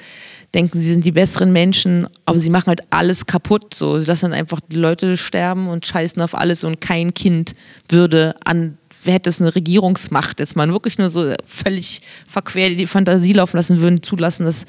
denken, 0.55 0.79
sie 0.79 0.93
sind 0.93 1.05
die 1.05 1.13
besseren 1.13 1.53
Menschen, 1.53 2.09
aber 2.25 2.39
sie 2.41 2.51
machen 2.51 2.69
halt 2.69 2.83
alles 2.91 3.27
kaputt. 3.27 3.75
So. 3.75 4.01
Sie 4.01 4.07
lassen 4.07 4.31
dann 4.31 4.39
einfach 4.39 4.61
die 4.61 4.77
Leute 4.77 5.17
sterben 5.17 5.69
und 5.69 5.87
scheißen 5.87 6.21
auf 6.23 6.35
alles 6.35 6.65
und 6.65 6.81
kein 6.81 7.15
Kind 7.15 7.55
würde 7.89 8.35
an 8.45 8.79
hätte 9.13 9.31
es 9.31 9.41
eine 9.41 9.55
Regierungsmacht 9.55 10.41
jetzt 10.41 10.57
mal 10.57 10.69
wirklich 10.69 10.99
nur 10.99 11.11
so 11.11 11.33
völlig 11.47 12.01
verquer 12.29 12.71
die 12.71 12.87
Fantasie 12.87 13.33
laufen 13.33 13.57
lassen 13.57 13.81
würden, 13.81 14.03
zulassen, 14.03 14.45
dass 14.45 14.65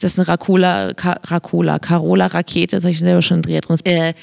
dass 0.00 0.16
eine 0.16 0.28
Racola, 0.28 0.92
Ka, 0.94 1.18
Racola, 1.24 1.78
Carola-Rakete, 1.78 2.76
das 2.76 2.84
habe 2.84 2.92
ich 2.92 3.00
selber 3.00 3.22
schon 3.22 3.42
drin, 3.42 3.60
äh, 3.84 4.14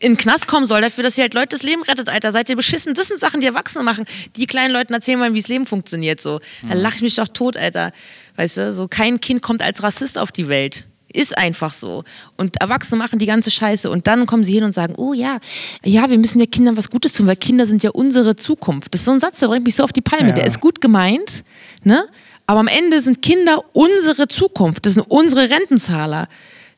in 0.00 0.12
den 0.12 0.16
Knast 0.16 0.46
kommen 0.46 0.66
soll, 0.66 0.82
dafür, 0.82 1.04
dass 1.04 1.14
sie 1.14 1.22
halt 1.22 1.34
Leute 1.34 1.48
das 1.56 1.62
Leben 1.62 1.82
rettet, 1.82 2.08
Alter. 2.08 2.32
Seid 2.32 2.48
ihr 2.48 2.56
beschissen? 2.56 2.94
Das 2.94 3.08
sind 3.08 3.20
Sachen, 3.20 3.40
die 3.40 3.46
Erwachsene 3.46 3.84
machen. 3.84 4.04
Die 4.36 4.46
kleinen 4.46 4.72
Leuten 4.72 4.92
erzählen 4.92 5.18
wollen, 5.20 5.34
wie 5.34 5.40
das 5.40 5.48
Leben 5.48 5.66
funktioniert. 5.66 6.20
So. 6.20 6.40
Da 6.68 6.74
lach 6.74 6.96
ich 6.96 7.02
mich 7.02 7.14
doch 7.14 7.28
tot, 7.28 7.56
Alter. 7.56 7.92
Weißt 8.36 8.56
du, 8.56 8.72
so 8.72 8.88
kein 8.88 9.20
Kind 9.20 9.42
kommt 9.42 9.62
als 9.62 9.82
Rassist 9.82 10.18
auf 10.18 10.32
die 10.32 10.48
Welt. 10.48 10.84
Ist 11.12 11.36
einfach 11.36 11.74
so. 11.74 12.04
Und 12.36 12.60
Erwachsene 12.60 12.98
machen 12.98 13.18
die 13.18 13.26
ganze 13.26 13.50
Scheiße. 13.50 13.90
Und 13.90 14.06
dann 14.06 14.26
kommen 14.26 14.44
sie 14.44 14.52
hin 14.52 14.64
und 14.64 14.72
sagen, 14.72 14.94
oh 14.96 15.12
ja, 15.12 15.38
ja, 15.84 16.08
wir 16.10 16.18
müssen 16.18 16.40
ja 16.40 16.46
Kindern 16.46 16.76
was 16.76 16.90
Gutes 16.90 17.12
tun, 17.12 17.26
weil 17.26 17.36
Kinder 17.36 17.66
sind 17.66 17.82
ja 17.82 17.90
unsere 17.90 18.36
Zukunft. 18.36 18.94
Das 18.94 19.00
ist 19.00 19.04
so 19.04 19.12
ein 19.12 19.20
Satz, 19.20 19.40
der 19.40 19.48
bringt 19.48 19.64
mich 19.64 19.74
so 19.74 19.84
auf 19.84 19.92
die 19.92 20.00
Palme. 20.00 20.28
Ja. 20.28 20.34
Der 20.34 20.46
ist 20.46 20.60
gut 20.60 20.80
gemeint, 20.80 21.44
ne? 21.84 22.04
Aber 22.46 22.60
am 22.60 22.68
Ende 22.68 23.00
sind 23.00 23.22
Kinder 23.22 23.64
unsere 23.72 24.28
Zukunft. 24.28 24.84
Das 24.84 24.94
sind 24.94 25.04
unsere 25.08 25.48
Rentenzahler. 25.48 26.28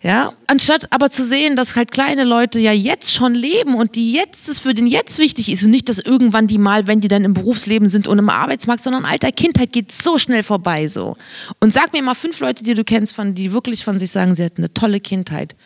Ja, 0.05 0.35
anstatt 0.49 0.93
aber 0.93 1.09
zu 1.09 1.25
sehen, 1.25 1.57
dass 1.57 1.77
halt 1.77 1.91
kleine 1.91 2.25
Leute 2.25 2.59
ja 2.59 2.73
jetzt 2.73 3.15
schon 3.15 3.35
leben 3.35 3.75
und 3.75 3.97
die 3.97 4.13
jetzt 4.13 4.51
es 4.51 4.61
für 4.61 4.75
den 4.75 4.87
jetzt 4.87 5.19
wichtig 5.19 5.51
ist 5.51 5.65
und 5.65 5.71
nicht, 5.71 5.89
dass 5.89 5.99
irgendwann 5.99 6.47
die 6.47 6.59
mal, 6.59 6.87
wenn 6.87 7.01
die 7.01 7.09
dann 7.09 7.25
im 7.25 7.33
Berufsleben 7.33 7.89
sind 7.89 8.07
und 8.07 8.19
im 8.19 8.29
Arbeitsmarkt, 8.29 8.85
sondern 8.85 9.07
alter 9.07 9.33
Kindheit 9.33 9.73
geht 9.73 9.93
so 9.93 10.19
schnell 10.19 10.43
vorbei 10.43 10.89
so. 10.89 11.17
Und 11.59 11.73
sag 11.73 11.95
mir 11.95 12.03
mal 12.03 12.15
fünf 12.15 12.39
Leute, 12.41 12.63
die 12.63 12.75
du 12.75 12.85
kennst, 12.85 13.15
von 13.15 13.35
die 13.35 13.55
wirklich 13.55 13.83
von 13.83 13.99
sich 13.99 14.11
sagen, 14.11 14.35
sie 14.35 14.45
hatten 14.45 14.61
eine 14.61 14.75
tolle 14.75 15.01
Kindheit. 15.01 15.57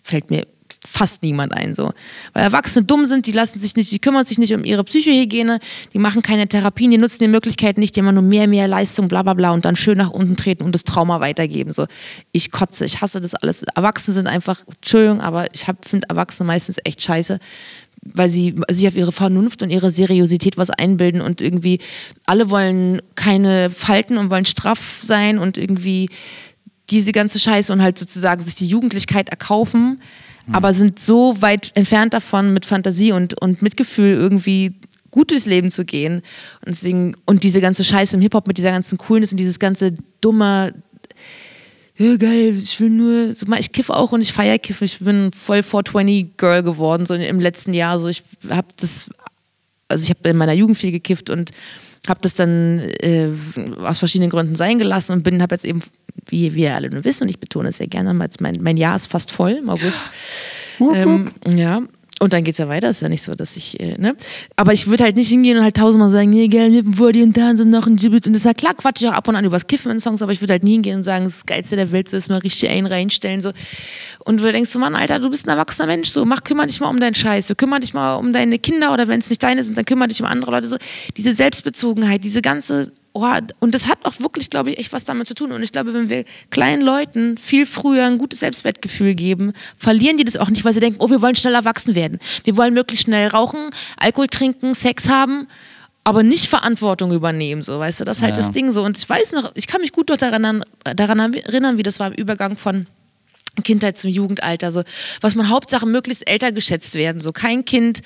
Fällt 0.00 0.30
mir 0.30 0.46
fast 0.88 1.22
niemand 1.22 1.52
ein 1.52 1.74
so. 1.74 1.92
Weil 2.32 2.44
Erwachsene 2.44 2.84
dumm 2.84 3.06
sind, 3.06 3.26
die 3.26 3.32
lassen 3.32 3.60
sich 3.60 3.76
nicht, 3.76 3.90
die 3.90 3.98
kümmern 3.98 4.26
sich 4.26 4.38
nicht 4.38 4.54
um 4.54 4.64
ihre 4.64 4.84
Psychohygiene, 4.84 5.60
die 5.92 5.98
machen 5.98 6.22
keine 6.22 6.48
Therapien, 6.48 6.90
die 6.90 6.98
nutzen 6.98 7.22
die 7.22 7.28
Möglichkeiten 7.28 7.80
nicht, 7.80 7.94
die 7.96 8.00
immer 8.00 8.12
nur 8.12 8.22
mehr, 8.22 8.48
mehr 8.48 8.68
Leistung, 8.68 9.08
bla 9.08 9.22
bla 9.22 9.34
bla 9.34 9.52
und 9.52 9.64
dann 9.64 9.76
schön 9.76 9.98
nach 9.98 10.10
unten 10.10 10.36
treten 10.36 10.64
und 10.64 10.74
das 10.74 10.84
Trauma 10.84 11.20
weitergeben. 11.20 11.72
So, 11.72 11.86
ich 12.32 12.50
kotze, 12.50 12.84
ich 12.84 13.00
hasse 13.00 13.20
das 13.20 13.34
alles. 13.34 13.62
Erwachsene 13.74 14.14
sind 14.14 14.26
einfach, 14.26 14.64
Entschuldigung, 14.66 15.20
aber 15.20 15.46
ich 15.52 15.66
finde 15.82 16.08
Erwachsene 16.08 16.46
meistens 16.46 16.78
echt 16.84 17.02
scheiße 17.02 17.38
weil 18.00 18.28
sie 18.28 18.54
sich 18.70 18.86
auf 18.86 18.94
ihre 18.94 19.10
Vernunft 19.10 19.60
und 19.62 19.70
ihre 19.70 19.90
Seriosität 19.90 20.56
was 20.56 20.70
einbilden 20.70 21.20
und 21.20 21.40
irgendwie 21.40 21.80
alle 22.26 22.48
wollen 22.48 23.02
keine 23.16 23.70
Falten 23.70 24.18
und 24.18 24.30
wollen 24.30 24.44
straff 24.44 25.00
sein 25.02 25.38
und 25.38 25.58
irgendwie 25.58 26.08
diese 26.90 27.12
ganze 27.12 27.38
Scheiße 27.38 27.72
und 27.72 27.82
halt 27.82 27.98
sozusagen 27.98 28.44
sich 28.44 28.54
die 28.54 28.68
Jugendlichkeit 28.68 29.28
erkaufen 29.28 30.00
Mhm. 30.48 30.54
aber 30.54 30.74
sind 30.74 30.98
so 30.98 31.40
weit 31.42 31.72
entfernt 31.74 32.14
davon, 32.14 32.52
mit 32.52 32.66
Fantasie 32.66 33.12
und, 33.12 33.40
und 33.40 33.62
Mitgefühl 33.62 34.12
irgendwie 34.12 34.74
gut 35.10 35.30
durchs 35.30 35.46
Leben 35.46 35.70
zu 35.70 35.84
gehen. 35.84 36.22
Und, 36.64 36.68
deswegen, 36.68 37.14
und 37.26 37.44
diese 37.44 37.60
ganze 37.60 37.84
Scheiße 37.84 38.16
im 38.16 38.22
Hip-Hop 38.22 38.46
mit 38.46 38.58
dieser 38.58 38.70
ganzen 38.70 38.98
Coolness 38.98 39.32
und 39.32 39.38
dieses 39.38 39.58
ganze 39.58 39.94
dumme, 40.20 40.74
ja, 41.96 42.16
geil, 42.16 42.56
ich 42.62 42.78
will 42.80 42.90
nur, 42.90 43.34
so 43.34 43.46
mal, 43.46 43.58
ich 43.58 43.72
kiff 43.72 43.90
auch 43.90 44.12
und 44.12 44.20
ich 44.20 44.32
feier 44.32 44.58
kiff. 44.58 44.82
Ich 44.82 45.00
bin 45.00 45.32
voll 45.32 45.58
420-Girl 45.58 46.62
geworden, 46.62 47.06
so 47.06 47.14
im 47.14 47.40
letzten 47.40 47.74
Jahr. 47.74 47.98
So, 47.98 48.08
ich 48.08 48.22
habe 48.48 48.68
das, 48.76 49.10
also 49.88 50.04
ich 50.04 50.10
habe 50.10 50.28
in 50.28 50.36
meiner 50.36 50.52
Jugend 50.52 50.78
viel 50.78 50.92
gekifft 50.92 51.28
und 51.28 51.50
habe 52.08 52.20
das 52.22 52.34
dann 52.34 52.78
äh, 53.00 53.28
aus 53.82 53.98
verschiedenen 53.98 54.30
Gründen 54.30 54.56
sein 54.56 54.78
gelassen 54.78 55.12
und 55.12 55.22
bin, 55.22 55.42
habe 55.42 55.54
jetzt 55.54 55.64
eben 55.64 55.82
wie 56.26 56.54
wir 56.54 56.74
alle 56.74 56.90
nur 56.90 57.04
wissen, 57.04 57.24
und 57.24 57.28
ich 57.28 57.40
betone 57.40 57.68
es 57.70 57.78
sehr 57.78 57.86
gerne, 57.86 58.12
mein, 58.14 58.58
mein 58.60 58.76
Jahr 58.76 58.96
ist 58.96 59.06
fast 59.06 59.30
voll 59.30 59.52
im 59.52 59.70
August. 59.70 60.10
Ähm, 60.80 61.32
ja, 61.46 61.82
und 62.20 62.32
dann 62.32 62.42
geht 62.42 62.54
es 62.54 62.58
ja 62.58 62.68
weiter, 62.68 62.90
ist 62.90 63.02
ja 63.02 63.08
nicht 63.08 63.22
so, 63.22 63.34
dass 63.34 63.56
ich, 63.56 63.78
äh, 63.78 63.94
ne? 63.98 64.16
Aber 64.56 64.72
ich 64.72 64.88
würde 64.88 65.04
halt 65.04 65.14
nicht 65.14 65.28
hingehen 65.28 65.56
und 65.56 65.62
halt 65.62 65.76
tausendmal 65.76 66.10
sagen, 66.10 66.30
nee, 66.30 66.48
geil, 66.48 66.70
mit 66.70 66.96
vor 66.96 67.12
dir 67.12 67.22
und 67.22 67.36
da 67.36 67.50
und 67.50 67.70
noch 67.70 67.86
ein 67.86 67.94
Gibbet. 67.94 68.26
Und 68.26 68.32
das 68.32 68.42
ist 68.42 68.46
halt 68.46 68.58
klar, 68.58 68.74
quatsch 68.74 69.02
ich 69.02 69.08
auch 69.08 69.12
ab 69.12 69.28
und 69.28 69.36
an 69.36 69.44
übers 69.44 69.66
Kiffen 69.68 69.92
in 69.92 70.00
Songs, 70.00 70.20
aber 70.20 70.32
ich 70.32 70.40
würde 70.40 70.54
halt 70.54 70.64
nie 70.64 70.72
hingehen 70.72 70.96
und 70.96 71.04
sagen, 71.04 71.24
das, 71.24 71.46
Geilste 71.46 71.76
der 71.76 71.92
Welt, 71.92 72.08
so 72.08 72.16
ist 72.16 72.28
mal 72.28 72.38
richtig 72.38 72.70
ein 72.70 72.86
reinstellen, 72.86 73.40
so. 73.40 73.52
Und 74.24 74.40
du 74.40 74.50
denkst 74.50 74.70
so, 74.70 74.80
Mann, 74.80 74.96
Alter, 74.96 75.20
du 75.20 75.30
bist 75.30 75.46
ein 75.46 75.50
erwachsener 75.50 75.86
Mensch, 75.86 76.08
so, 76.08 76.24
mach, 76.24 76.42
kümmere 76.42 76.66
dich 76.66 76.80
mal 76.80 76.88
um 76.88 76.98
deinen 76.98 77.14
Scheiß, 77.14 77.46
so, 77.46 77.54
kümmere 77.54 77.80
dich 77.80 77.94
mal 77.94 78.16
um 78.16 78.32
deine 78.32 78.58
Kinder 78.58 78.92
oder 78.92 79.06
wenn 79.06 79.20
es 79.20 79.30
nicht 79.30 79.42
deine 79.42 79.62
sind, 79.62 79.78
dann 79.78 79.84
kümmere 79.84 80.08
dich 80.08 80.20
um 80.20 80.26
andere 80.26 80.50
Leute, 80.50 80.68
so. 80.68 80.76
Diese 81.16 81.32
Selbstbezogenheit, 81.34 82.24
diese 82.24 82.42
ganze 82.42 82.90
oh, 83.22 83.40
und 83.60 83.74
das 83.74 83.88
hat 83.88 84.04
auch 84.04 84.20
wirklich, 84.20 84.50
glaube 84.50 84.70
ich, 84.70 84.78
echt 84.78 84.92
was 84.92 85.04
damit 85.04 85.26
zu 85.26 85.34
tun. 85.34 85.52
Und 85.52 85.62
ich 85.62 85.72
glaube, 85.72 85.94
wenn 85.94 86.08
wir 86.08 86.24
kleinen 86.50 86.82
Leuten 86.82 87.36
viel 87.38 87.66
früher 87.66 88.04
ein 88.04 88.18
gutes 88.18 88.40
Selbstwertgefühl 88.40 89.14
geben, 89.14 89.52
verlieren 89.76 90.16
die 90.16 90.24
das 90.24 90.36
auch 90.36 90.50
nicht, 90.50 90.64
weil 90.64 90.74
sie 90.74 90.80
denken, 90.80 90.98
oh, 91.00 91.10
wir 91.10 91.22
wollen 91.22 91.36
schnell 91.36 91.54
erwachsen 91.54 91.94
werden. 91.94 92.18
Wir 92.44 92.56
wollen 92.56 92.74
möglichst 92.74 93.04
schnell 93.04 93.28
rauchen, 93.28 93.70
Alkohol 93.96 94.28
trinken, 94.28 94.74
Sex 94.74 95.08
haben 95.08 95.46
aber 96.04 96.22
nicht 96.22 96.46
Verantwortung 96.46 97.12
übernehmen, 97.12 97.60
so, 97.60 97.78
weißt 97.78 98.00
du, 98.00 98.04
das 98.04 98.16
ist 98.16 98.22
halt 98.22 98.32
ja. 98.32 98.38
das 98.38 98.50
Ding 98.50 98.72
so. 98.72 98.82
Und 98.82 98.96
ich 98.96 99.06
weiß 99.06 99.32
noch, 99.32 99.52
ich 99.54 99.66
kann 99.66 99.82
mich 99.82 99.92
gut 99.92 100.08
daran, 100.08 100.64
daran 100.82 101.34
erinnern, 101.34 101.76
wie 101.76 101.82
das 101.82 102.00
war 102.00 102.06
im 102.06 102.14
Übergang 102.14 102.56
von 102.56 102.86
Kindheit 103.62 103.98
zum 103.98 104.10
Jugendalter, 104.10 104.72
so 104.72 104.82
was 105.20 105.34
man 105.34 105.48
Hauptsache 105.48 105.86
möglichst 105.86 106.28
älter 106.28 106.52
geschätzt 106.52 106.94
werden. 106.94 107.20
So 107.20 107.32
kein 107.32 107.64
Kind, 107.64 108.00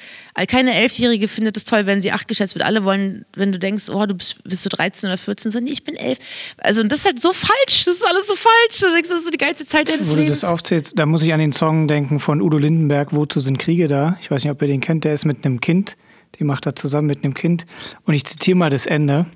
keine 0.48 0.74
Elfjährige 0.74 1.28
findet 1.28 1.56
es 1.56 1.64
toll, 1.64 1.86
wenn 1.86 2.02
sie 2.02 2.12
acht 2.12 2.28
geschätzt 2.28 2.54
wird. 2.54 2.64
Alle 2.64 2.84
wollen, 2.84 3.24
wenn 3.34 3.52
du 3.52 3.58
denkst, 3.58 3.88
oh, 3.90 4.06
du 4.06 4.14
bist, 4.14 4.42
bist 4.44 4.64
du 4.64 4.68
13 4.68 5.08
oder 5.08 5.18
14, 5.18 5.50
so 5.50 5.60
nee, 5.60 5.70
ich 5.70 5.84
bin 5.84 5.96
elf. 5.96 6.18
Also 6.58 6.82
und 6.82 6.90
das 6.90 7.00
ist 7.00 7.06
halt 7.06 7.22
so 7.22 7.32
falsch. 7.32 7.84
Das 7.84 7.94
ist 7.94 8.06
alles 8.06 8.26
so 8.26 8.34
falsch. 8.36 8.80
Du 8.80 8.90
denkst, 8.90 9.08
das 9.08 9.20
ist 9.20 9.32
die 9.32 9.38
geilste 9.38 9.66
Zeit 9.66 9.88
deines 9.88 10.10
Wo 10.10 10.14
Lebens. 10.16 10.40
du 10.40 10.46
das 10.46 10.52
aufzählst, 10.52 10.98
da 10.98 11.06
muss 11.06 11.22
ich 11.22 11.32
an 11.32 11.40
den 11.40 11.52
Song 11.52 11.88
denken 11.88 12.20
von 12.20 12.40
Udo 12.40 12.58
Lindenberg, 12.58 13.12
Wozu 13.12 13.40
sind 13.40 13.58
Kriege 13.58 13.88
da? 13.88 14.16
Ich 14.20 14.30
weiß 14.30 14.44
nicht, 14.44 14.50
ob 14.50 14.60
ihr 14.62 14.68
den 14.68 14.80
kennt. 14.80 15.04
Der 15.04 15.14
ist 15.14 15.24
mit 15.24 15.44
einem 15.44 15.60
Kind. 15.60 15.96
Die 16.38 16.44
macht 16.44 16.66
er 16.66 16.74
zusammen 16.74 17.08
mit 17.08 17.24
einem 17.24 17.34
Kind. 17.34 17.66
Und 18.04 18.14
ich 18.14 18.24
zitiere 18.24 18.56
mal 18.56 18.70
das 18.70 18.86
Ende. 18.86 19.26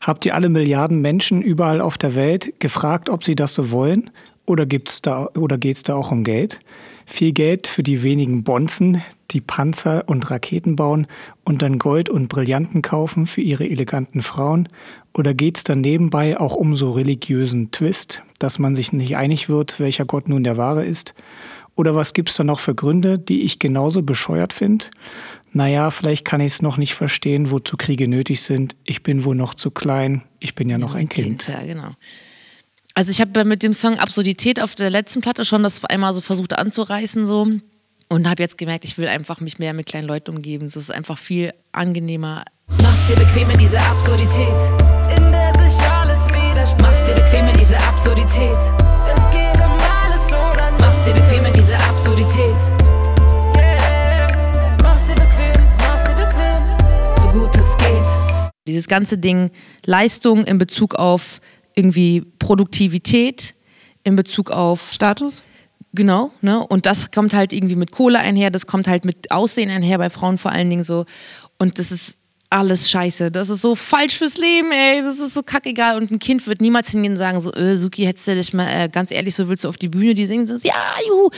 Habt 0.00 0.26
ihr 0.26 0.34
alle 0.34 0.48
Milliarden 0.48 1.00
Menschen 1.00 1.40
überall 1.42 1.80
auf 1.80 1.96
der 1.98 2.14
Welt 2.14 2.60
gefragt, 2.60 3.08
ob 3.08 3.24
sie 3.24 3.34
das 3.34 3.54
so 3.54 3.70
wollen? 3.70 4.10
Oder, 4.46 4.66
gibt's 4.66 5.02
da, 5.02 5.28
oder 5.36 5.58
geht 5.58 5.76
es 5.76 5.82
da 5.82 5.94
auch 5.94 6.10
um 6.10 6.24
Geld? 6.24 6.60
Viel 7.06 7.32
Geld 7.32 7.66
für 7.66 7.82
die 7.82 8.02
wenigen 8.02 8.44
Bonzen, 8.44 9.02
die 9.30 9.40
Panzer 9.40 10.04
und 10.06 10.30
Raketen 10.30 10.76
bauen 10.76 11.06
und 11.44 11.62
dann 11.62 11.78
Gold 11.78 12.08
und 12.08 12.28
Brillanten 12.28 12.82
kaufen 12.82 13.26
für 13.26 13.40
ihre 13.40 13.68
eleganten 13.68 14.22
Frauen? 14.22 14.68
Oder 15.12 15.34
geht 15.34 15.58
es 15.58 15.64
dann 15.64 15.80
nebenbei 15.80 16.38
auch 16.38 16.56
um 16.56 16.74
so 16.74 16.92
religiösen 16.92 17.70
Twist, 17.70 18.22
dass 18.38 18.58
man 18.58 18.74
sich 18.74 18.92
nicht 18.92 19.16
einig 19.16 19.48
wird, 19.48 19.80
welcher 19.80 20.04
Gott 20.04 20.28
nun 20.28 20.44
der 20.44 20.56
wahre 20.56 20.84
ist? 20.84 21.14
Oder 21.76 21.94
was 21.94 22.14
gibt's 22.14 22.36
da 22.36 22.44
noch 22.44 22.60
für 22.60 22.74
Gründe, 22.74 23.18
die 23.18 23.42
ich 23.42 23.58
genauso 23.58 24.02
bescheuert 24.02 24.52
finde? 24.52 24.86
Naja, 25.52 25.90
vielleicht 25.90 26.24
kann 26.24 26.40
ich 26.40 26.52
es 26.52 26.62
noch 26.62 26.76
nicht 26.76 26.94
verstehen, 26.94 27.50
wozu 27.50 27.76
Kriege 27.76 28.08
nötig 28.08 28.42
sind. 28.42 28.76
Ich 28.84 29.02
bin 29.02 29.24
wohl 29.24 29.36
noch 29.36 29.54
zu 29.54 29.70
klein. 29.70 30.22
Ich 30.40 30.54
bin 30.54 30.68
ja 30.68 30.78
noch 30.78 30.94
ein 30.94 31.08
Kind. 31.08 31.44
kind. 31.44 31.48
Ja, 31.48 31.64
genau. 31.64 31.90
Also 32.96 33.10
ich 33.10 33.20
habe 33.20 33.44
mit 33.44 33.64
dem 33.64 33.74
Song 33.74 33.98
Absurdität 33.98 34.60
auf 34.60 34.76
der 34.76 34.88
letzten 34.88 35.20
Platte 35.20 35.44
schon 35.44 35.64
das 35.64 35.84
einmal 35.84 36.14
so 36.14 36.20
versucht 36.20 36.56
anzureißen 36.56 37.26
so 37.26 37.48
und 38.08 38.28
habe 38.28 38.40
jetzt 38.40 38.56
gemerkt, 38.56 38.84
ich 38.84 38.96
will 38.98 39.08
einfach 39.08 39.40
mich 39.40 39.58
mehr 39.58 39.74
mit 39.74 39.86
kleinen 39.86 40.06
Leuten 40.06 40.30
umgeben. 40.30 40.70
So 40.70 40.78
ist 40.78 40.94
einfach 40.94 41.18
viel 41.18 41.52
angenehmer. 41.72 42.44
Mach's 42.80 43.04
dir 43.08 43.16
bequem 43.16 43.50
in 43.50 43.58
diese 43.58 43.80
Absurdität, 43.80 44.46
in 45.16 45.28
der 45.28 45.52
sich 45.54 45.82
alles 45.82 46.28
widerspricht. 46.28 46.82
Mach's 46.82 47.04
dir 47.04 47.14
bequem 47.14 47.48
in 47.48 47.58
diese 47.58 47.76
Absurdität, 47.78 48.56
es 49.16 49.28
geht 49.32 49.56
um 49.56 49.72
alles 49.72 50.28
oder 50.28 50.70
nichts. 50.70 50.80
Mach's 50.80 51.04
dir 51.04 51.14
bequem 51.14 51.46
in 51.46 51.52
diese 51.52 51.76
Absurdität. 51.76 52.56
Yeah. 53.56 54.76
Mach's 54.84 55.06
dir 55.06 55.16
bequem, 55.16 55.66
mach's 55.78 56.04
dir 56.04 56.14
bequem, 56.14 56.62
so 57.16 57.38
gut 57.38 57.56
es 57.56 57.76
geht. 57.76 58.44
Dieses 58.68 58.86
ganze 58.86 59.18
Ding 59.18 59.50
Leistung 59.84 60.44
in 60.44 60.58
Bezug 60.58 60.94
auf 60.94 61.40
irgendwie 61.74 62.22
Produktivität 62.38 63.54
in 64.04 64.16
Bezug 64.16 64.50
auf 64.50 64.92
Status. 64.92 65.42
Genau, 65.92 66.32
ne? 66.40 66.66
Und 66.66 66.86
das 66.86 67.12
kommt 67.12 67.34
halt 67.34 67.52
irgendwie 67.52 67.76
mit 67.76 67.92
Kohle 67.92 68.18
einher, 68.18 68.50
das 68.50 68.66
kommt 68.66 68.88
halt 68.88 69.04
mit 69.04 69.30
Aussehen 69.30 69.70
einher, 69.70 69.98
bei 69.98 70.10
Frauen 70.10 70.38
vor 70.38 70.50
allen 70.50 70.68
Dingen 70.68 70.82
so. 70.82 71.06
Und 71.58 71.78
das 71.78 71.92
ist 71.92 72.18
alles 72.54 72.88
scheiße. 72.88 73.32
Das 73.32 73.50
ist 73.50 73.62
so 73.62 73.74
falsch 73.74 74.16
fürs 74.16 74.36
Leben, 74.36 74.70
ey. 74.70 75.02
Das 75.02 75.18
ist 75.18 75.34
so 75.34 75.42
kackegal. 75.42 75.96
Und 75.96 76.12
ein 76.12 76.20
Kind 76.20 76.46
wird 76.46 76.60
niemals 76.60 76.90
hingehen 76.90 77.12
und 77.12 77.16
sagen, 77.16 77.40
so, 77.40 77.52
äh, 77.52 77.76
Suki, 77.76 78.04
hättest 78.04 78.28
du 78.28 78.34
dich 78.36 78.52
mal, 78.52 78.68
äh, 78.68 78.88
ganz 78.88 79.10
ehrlich, 79.10 79.34
so 79.34 79.48
willst 79.48 79.64
du 79.64 79.68
auf 79.68 79.76
die 79.76 79.88
Bühne, 79.88 80.14
die 80.14 80.26
singen, 80.26 80.46
so, 80.46 80.54
ja, 80.62 80.94
juhu. 81.08 81.30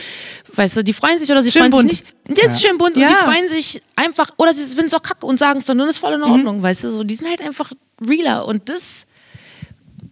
Weißt 0.53 0.77
du, 0.77 0.83
die 0.83 0.93
freuen 0.93 1.17
sich 1.17 1.31
oder 1.31 1.41
sie 1.41 1.51
schön 1.51 1.71
freuen 1.71 1.71
bunt. 1.71 1.89
sich 1.89 2.03
nicht. 2.27 2.37
Jetzt 2.37 2.61
ja. 2.61 2.69
schön 2.69 2.77
bunt 2.77 2.95
ja. 2.95 3.07
und 3.07 3.09
die 3.09 3.15
freuen 3.15 3.49
sich 3.49 3.81
einfach, 3.95 4.29
oder 4.37 4.53
sie 4.53 4.63
finden 4.65 4.87
es 4.87 4.93
auch 4.93 5.01
kacke 5.01 5.25
und 5.25 5.39
sagen 5.39 5.59
es 5.59 5.65
dann, 5.65 5.79
dann 5.79 5.89
ist 5.89 5.97
voll 5.97 6.13
in 6.13 6.23
Ordnung, 6.23 6.57
mhm. 6.57 6.63
weißt 6.63 6.83
du, 6.83 6.91
so, 6.91 7.03
die 7.03 7.15
sind 7.15 7.27
halt 7.27 7.41
einfach 7.41 7.71
realer. 8.07 8.45
Und 8.45 8.69
das 8.69 9.06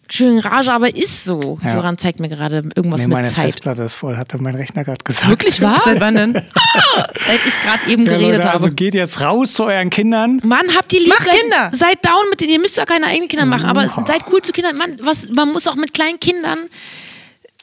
schön 0.10 0.40
Rage, 0.40 0.72
aber 0.72 0.96
ist 0.96 1.24
so. 1.24 1.60
Ja. 1.64 1.76
Joran 1.76 1.98
zeigt 1.98 2.20
mir 2.20 2.30
gerade 2.30 2.58
irgendwas 2.76 3.02
nee, 3.02 3.08
mit 3.08 3.14
meine 3.14 3.28
Zeit. 3.28 3.38
Meine 3.38 3.48
Festplatte 3.48 3.84
ist 3.84 3.96
voll, 3.96 4.18
hatte 4.18 4.38
mein 4.38 4.56
Rechner 4.56 4.84
gerade 4.84 5.04
gesagt. 5.04 5.30
Wirklich 5.30 5.62
wahr? 5.62 5.82
Seit 5.84 6.00
wann 6.00 6.16
denn? 6.16 6.38
ah, 6.38 7.08
seit 7.26 7.40
ich 7.46 7.54
gerade 7.64 7.92
eben 7.92 8.06
ja, 8.06 8.12
geredet 8.12 8.38
Leute, 8.38 8.44
habe. 8.44 8.54
Also 8.54 8.72
geht 8.72 8.94
jetzt 8.94 9.22
raus 9.22 9.54
zu 9.54 9.64
euren 9.66 9.90
Kindern. 9.90 10.40
Mann, 10.44 10.76
habt 10.76 10.92
ihr 10.94 11.00
lieb. 11.00 11.14
Mach 11.18 11.26
seid, 11.26 11.40
Kinder. 11.40 11.70
Seid 11.72 12.06
down 12.06 12.30
mit 12.30 12.42
denen. 12.42 12.52
Ihr 12.52 12.60
müsst 12.60 12.78
ja 12.78 12.86
keine 12.86 13.08
eigenen 13.08 13.28
Kinder 13.28 13.46
machen, 13.46 13.66
aber 13.66 13.94
oh. 13.98 14.04
seid 14.06 14.24
cool 14.32 14.42
zu 14.42 14.52
Kindern. 14.52 14.78
Man, 14.78 14.98
was, 15.02 15.30
man 15.30 15.52
muss 15.52 15.68
auch 15.68 15.76
mit 15.76 15.94
kleinen 15.94 16.20
Kindern, 16.20 16.60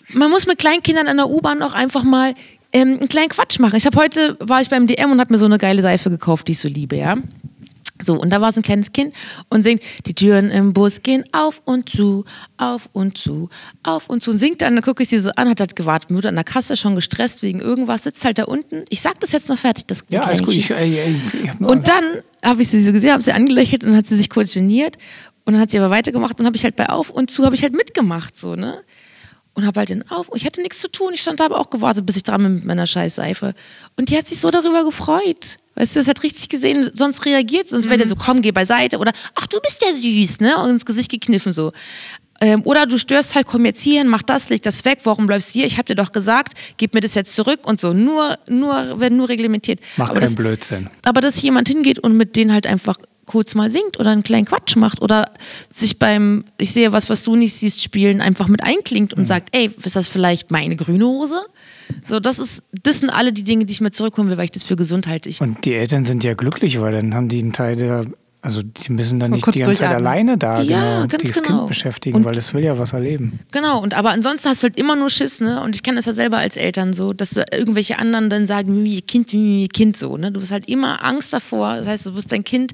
man 0.08 0.30
muss 0.30 0.46
mit 0.46 0.58
kleinen 0.58 0.82
Kindern 0.82 1.06
in 1.06 1.16
der 1.16 1.28
U-Bahn 1.28 1.62
auch 1.62 1.74
einfach 1.74 2.02
mal 2.02 2.34
ähm, 2.72 2.98
einen 2.98 3.08
kleinen 3.08 3.28
Quatsch 3.28 3.58
machen. 3.58 3.76
Ich 3.76 3.86
habe 3.86 3.98
heute, 3.98 4.36
war 4.40 4.60
ich 4.60 4.70
beim 4.70 4.86
DM 4.86 5.12
und 5.12 5.20
habe 5.20 5.32
mir 5.32 5.38
so 5.38 5.46
eine 5.46 5.58
geile 5.58 5.82
Seife 5.82 6.10
gekauft, 6.10 6.48
die 6.48 6.52
ich 6.52 6.58
so 6.58 6.68
liebe, 6.68 6.96
ja. 6.96 7.16
So, 8.02 8.20
und 8.20 8.30
da 8.30 8.40
war 8.40 8.52
so 8.52 8.60
ein 8.60 8.62
kleines 8.62 8.92
Kind 8.92 9.14
und 9.48 9.62
singt, 9.62 9.82
die 10.06 10.14
Türen 10.14 10.50
im 10.50 10.72
Bus 10.72 11.02
gehen 11.02 11.24
auf 11.32 11.62
und 11.64 11.88
zu, 11.88 12.24
auf 12.56 12.88
und 12.92 13.18
zu, 13.18 13.48
auf 13.82 14.08
und 14.08 14.22
zu. 14.22 14.32
Und 14.32 14.38
singt 14.38 14.62
dann, 14.62 14.74
dann 14.74 14.84
gucke 14.84 15.02
ich 15.02 15.08
sie 15.08 15.18
so 15.18 15.30
an, 15.36 15.48
hat 15.48 15.60
halt 15.60 15.76
gewartet, 15.76 16.10
wurde 16.10 16.28
an 16.28 16.34
der 16.34 16.44
Kasse 16.44 16.76
schon 16.76 16.94
gestresst 16.94 17.42
wegen 17.42 17.60
irgendwas, 17.60 18.04
sitzt 18.04 18.24
halt 18.24 18.38
da 18.38 18.44
unten. 18.44 18.84
Ich 18.88 19.00
sag 19.00 19.20
das 19.20 19.32
jetzt 19.32 19.48
noch 19.48 19.58
fertig, 19.58 19.86
das 19.86 20.04
Ja, 20.08 20.22
alles 20.22 20.42
gut. 20.42 20.54
Ich, 20.54 20.70
ich, 20.70 20.70
ich 20.70 21.60
und 21.60 21.88
dann 21.88 22.04
habe 22.44 22.62
ich 22.62 22.68
sie 22.68 22.82
so 22.82 22.92
gesehen, 22.92 23.12
habe 23.12 23.22
sie 23.22 23.32
angelächelt 23.32 23.84
und 23.84 23.96
hat 23.96 24.06
sie 24.06 24.16
sich 24.16 24.30
kurz 24.30 24.54
geniert. 24.54 24.96
Und 25.44 25.54
dann 25.54 25.62
hat 25.62 25.70
sie 25.70 25.78
aber 25.78 25.90
weitergemacht 25.90 26.38
und 26.38 26.46
habe 26.46 26.56
ich 26.56 26.64
halt 26.64 26.76
bei 26.76 26.88
Auf 26.88 27.10
und 27.10 27.30
Zu, 27.30 27.44
habe 27.44 27.54
ich 27.56 27.62
halt 27.62 27.72
mitgemacht, 27.72 28.36
so, 28.36 28.54
ne? 28.54 28.82
und 29.54 29.66
habe 29.66 29.80
halt 29.80 29.90
den 29.90 30.08
auf. 30.10 30.30
Ich 30.34 30.46
hatte 30.46 30.60
nichts 30.62 30.80
zu 30.80 30.88
tun. 30.88 31.12
Ich 31.14 31.20
stand 31.22 31.40
da 31.40 31.46
aber 31.46 31.58
auch 31.58 31.70
gewartet, 31.70 32.06
bis 32.06 32.16
ich 32.16 32.22
dran 32.22 32.42
bin 32.42 32.54
mit 32.54 32.64
meiner 32.64 32.86
scheiß 32.86 33.16
Seife. 33.16 33.54
Und 33.96 34.08
die 34.08 34.16
hat 34.16 34.26
sich 34.26 34.40
so 34.40 34.50
darüber 34.50 34.84
gefreut. 34.84 35.58
Weißt 35.74 35.96
du, 35.96 36.00
das 36.00 36.08
hat 36.08 36.22
richtig 36.22 36.48
gesehen, 36.48 36.90
sonst 36.92 37.24
reagiert, 37.24 37.68
sonst 37.68 37.86
mhm. 37.86 37.90
wäre 37.90 37.98
der 37.98 38.08
so, 38.08 38.16
komm, 38.16 38.42
geh 38.42 38.52
beiseite 38.52 38.98
oder 38.98 39.12
ach, 39.34 39.46
du 39.46 39.58
bist 39.60 39.82
ja 39.82 39.92
süß, 39.92 40.40
ne? 40.40 40.58
Und 40.58 40.70
ins 40.70 40.84
Gesicht 40.84 41.10
gekniffen 41.10 41.52
so. 41.52 41.72
Ähm, 42.40 42.62
oder 42.64 42.86
du 42.86 42.98
störst 42.98 43.36
halt, 43.36 43.46
komm 43.46 43.64
jetzt 43.64 43.82
hierhin, 43.82 44.08
mach 44.08 44.22
das, 44.22 44.48
leg 44.48 44.62
das 44.62 44.84
weg, 44.84 44.98
warum 45.04 45.26
bleibst 45.26 45.50
du 45.50 45.60
hier? 45.60 45.66
Ich 45.66 45.78
habe 45.78 45.84
dir 45.84 45.94
doch 45.94 46.10
gesagt, 46.10 46.54
gib 46.76 46.92
mir 46.92 47.00
das 47.00 47.14
jetzt 47.14 47.34
zurück 47.36 47.60
und 47.62 47.80
so. 47.80 47.92
Nur, 47.92 48.36
nur, 48.48 48.98
werden 48.98 49.16
nur 49.16 49.28
reglementiert. 49.28 49.78
Mach 49.96 50.10
aber 50.10 50.20
keinen 50.20 50.30
das, 50.30 50.36
Blödsinn. 50.36 50.90
aber 51.02 51.20
dass 51.20 51.40
jemand 51.40 51.68
hingeht 51.68 52.00
und 52.00 52.16
mit 52.16 52.34
denen 52.34 52.52
halt 52.52 52.66
einfach 52.66 52.96
kurz 53.32 53.54
mal 53.54 53.70
singt 53.70 53.98
oder 53.98 54.10
einen 54.10 54.22
kleinen 54.22 54.44
Quatsch 54.44 54.76
macht 54.76 55.00
oder 55.00 55.30
sich 55.72 55.98
beim, 55.98 56.44
ich 56.58 56.72
sehe 56.72 56.92
was, 56.92 57.08
was 57.08 57.22
du 57.22 57.34
nicht 57.34 57.54
siehst, 57.54 57.82
spielen, 57.82 58.20
einfach 58.20 58.46
mit 58.46 58.62
einklingt 58.62 59.12
Mhm. 59.12 59.20
und 59.20 59.24
sagt, 59.26 59.48
ey, 59.56 59.70
ist 59.82 59.96
das 59.96 60.06
vielleicht 60.06 60.50
meine 60.50 60.76
grüne 60.76 61.06
Hose? 61.06 61.40
So, 62.06 62.20
das 62.20 62.38
ist, 62.38 62.62
das 62.82 62.98
sind 63.00 63.08
alle 63.10 63.32
die 63.32 63.42
Dinge, 63.42 63.64
die 63.64 63.72
ich 63.72 63.80
mir 63.80 63.90
zurückholen 63.90 64.30
will, 64.30 64.36
weil 64.36 64.44
ich 64.44 64.50
das 64.50 64.62
für 64.64 64.76
gesund 64.76 65.06
halte. 65.06 65.30
Ich, 65.30 65.40
Und 65.40 65.64
die 65.64 65.72
Eltern 65.74 66.04
sind 66.04 66.22
ja 66.24 66.34
glücklich, 66.34 66.78
weil 66.80 66.92
dann 66.92 67.14
haben 67.14 67.28
die 67.28 67.38
einen 67.40 67.52
Teil 67.54 67.76
der, 67.76 68.04
also 68.44 68.60
die 68.62 68.90
müssen 68.92 69.20
dann 69.20 69.30
Mal 69.30 69.36
nicht 69.36 69.46
die 69.54 69.60
ganze 69.60 69.78
Zeit 69.80 69.94
alleine 69.94 70.36
da 70.36 70.62
Ja, 70.62 70.94
genau, 71.02 71.06
ganz 71.08 71.22
dieses 71.22 71.42
genau. 71.42 71.58
Kind 71.58 71.68
beschäftigen, 71.68 72.16
Und- 72.16 72.24
weil 72.24 72.34
das 72.34 72.52
will 72.54 72.64
ja 72.64 72.76
was 72.78 72.92
erleben. 72.92 73.38
Genau, 73.52 73.80
und 73.80 73.94
aber 73.94 74.10
ansonsten 74.10 74.48
hast 74.48 74.62
du 74.62 74.66
halt 74.68 74.76
immer 74.76 74.96
nur 74.96 75.10
Schiss, 75.10 75.40
ne? 75.40 75.62
Und 75.62 75.76
ich 75.76 75.82
kenne 75.84 75.96
das 75.96 76.06
ja 76.06 76.12
selber 76.12 76.38
als 76.38 76.56
Eltern 76.56 76.92
so, 76.92 77.12
dass 77.12 77.30
du 77.30 77.44
irgendwelche 77.52 77.98
anderen 77.98 78.30
dann 78.30 78.46
sagen, 78.48 78.82
wie 78.84 78.96
ihr 78.96 79.02
Kind, 79.02 79.32
wie 79.32 79.62
ihr 79.62 79.68
Kind 79.68 79.96
so, 79.96 80.16
ne? 80.16 80.32
Du 80.32 80.40
hast 80.40 80.50
halt 80.50 80.68
immer 80.68 81.04
Angst 81.04 81.32
davor. 81.32 81.76
Das 81.76 81.86
heißt, 81.86 82.06
du 82.06 82.14
wirst 82.16 82.32
dein 82.32 82.42
Kind, 82.42 82.72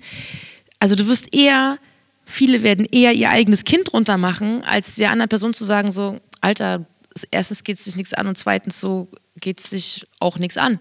also 0.81 0.95
du 0.95 1.07
wirst 1.09 1.35
eher, 1.35 1.79
viele 2.25 2.63
werden 2.63 2.87
eher 2.91 3.13
ihr 3.13 3.31
eigenes 3.31 3.65
Kind 3.65 3.93
runtermachen, 3.93 4.63
als 4.65 4.95
der 4.97 5.11
anderen 5.11 5.29
Person 5.29 5.55
zu 5.55 5.65
sagen, 5.65 5.91
so, 5.91 6.19
Alter, 6.41 6.85
erstens 7.31 7.65
geht 7.65 7.79
es 7.79 7.85
dich 7.85 7.97
nichts 7.97 8.15
an 8.15 8.27
und 8.27 8.39
zweitens 8.39 8.79
so 8.81 9.09
geht 9.41 9.61
es 9.61 9.71
dich 9.71 10.07
auch 10.21 10.39
nichts 10.39 10.57
an. 10.57 10.79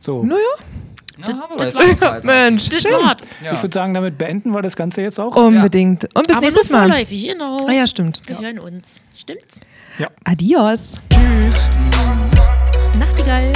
So, 0.00 0.22
Naja, 0.22 0.40
Ja, 1.18 1.26
haben 1.38 1.58
wir 1.58 1.66
jetzt 1.66 1.78
schon 1.78 2.00
weiter. 2.00 2.26
Mensch, 2.26 2.68
Das 2.70 2.82
schön. 2.82 2.90
Ja. 3.42 3.54
ich 3.54 3.62
würde 3.62 3.74
sagen, 3.74 3.92
damit 3.94 4.16
beenden 4.18 4.52
wir 4.52 4.62
das 4.62 4.76
Ganze 4.76 5.02
jetzt 5.02 5.18
auch. 5.20 5.36
Unbedingt. 5.36 6.04
Und 6.14 6.26
bis 6.26 6.36
Aber 6.36 6.44
nächstes 6.46 6.70
Mal. 6.70 6.88
vorläufig, 6.88 7.28
genau. 7.28 7.58
Ah 7.66 7.72
ja, 7.72 7.86
stimmt. 7.86 8.20
Wir 8.26 8.38
hören 8.38 8.58
uns. 8.58 9.02
Stimmt's? 9.14 9.60
Adios. 10.24 10.94
Nachtigall. 12.98 13.52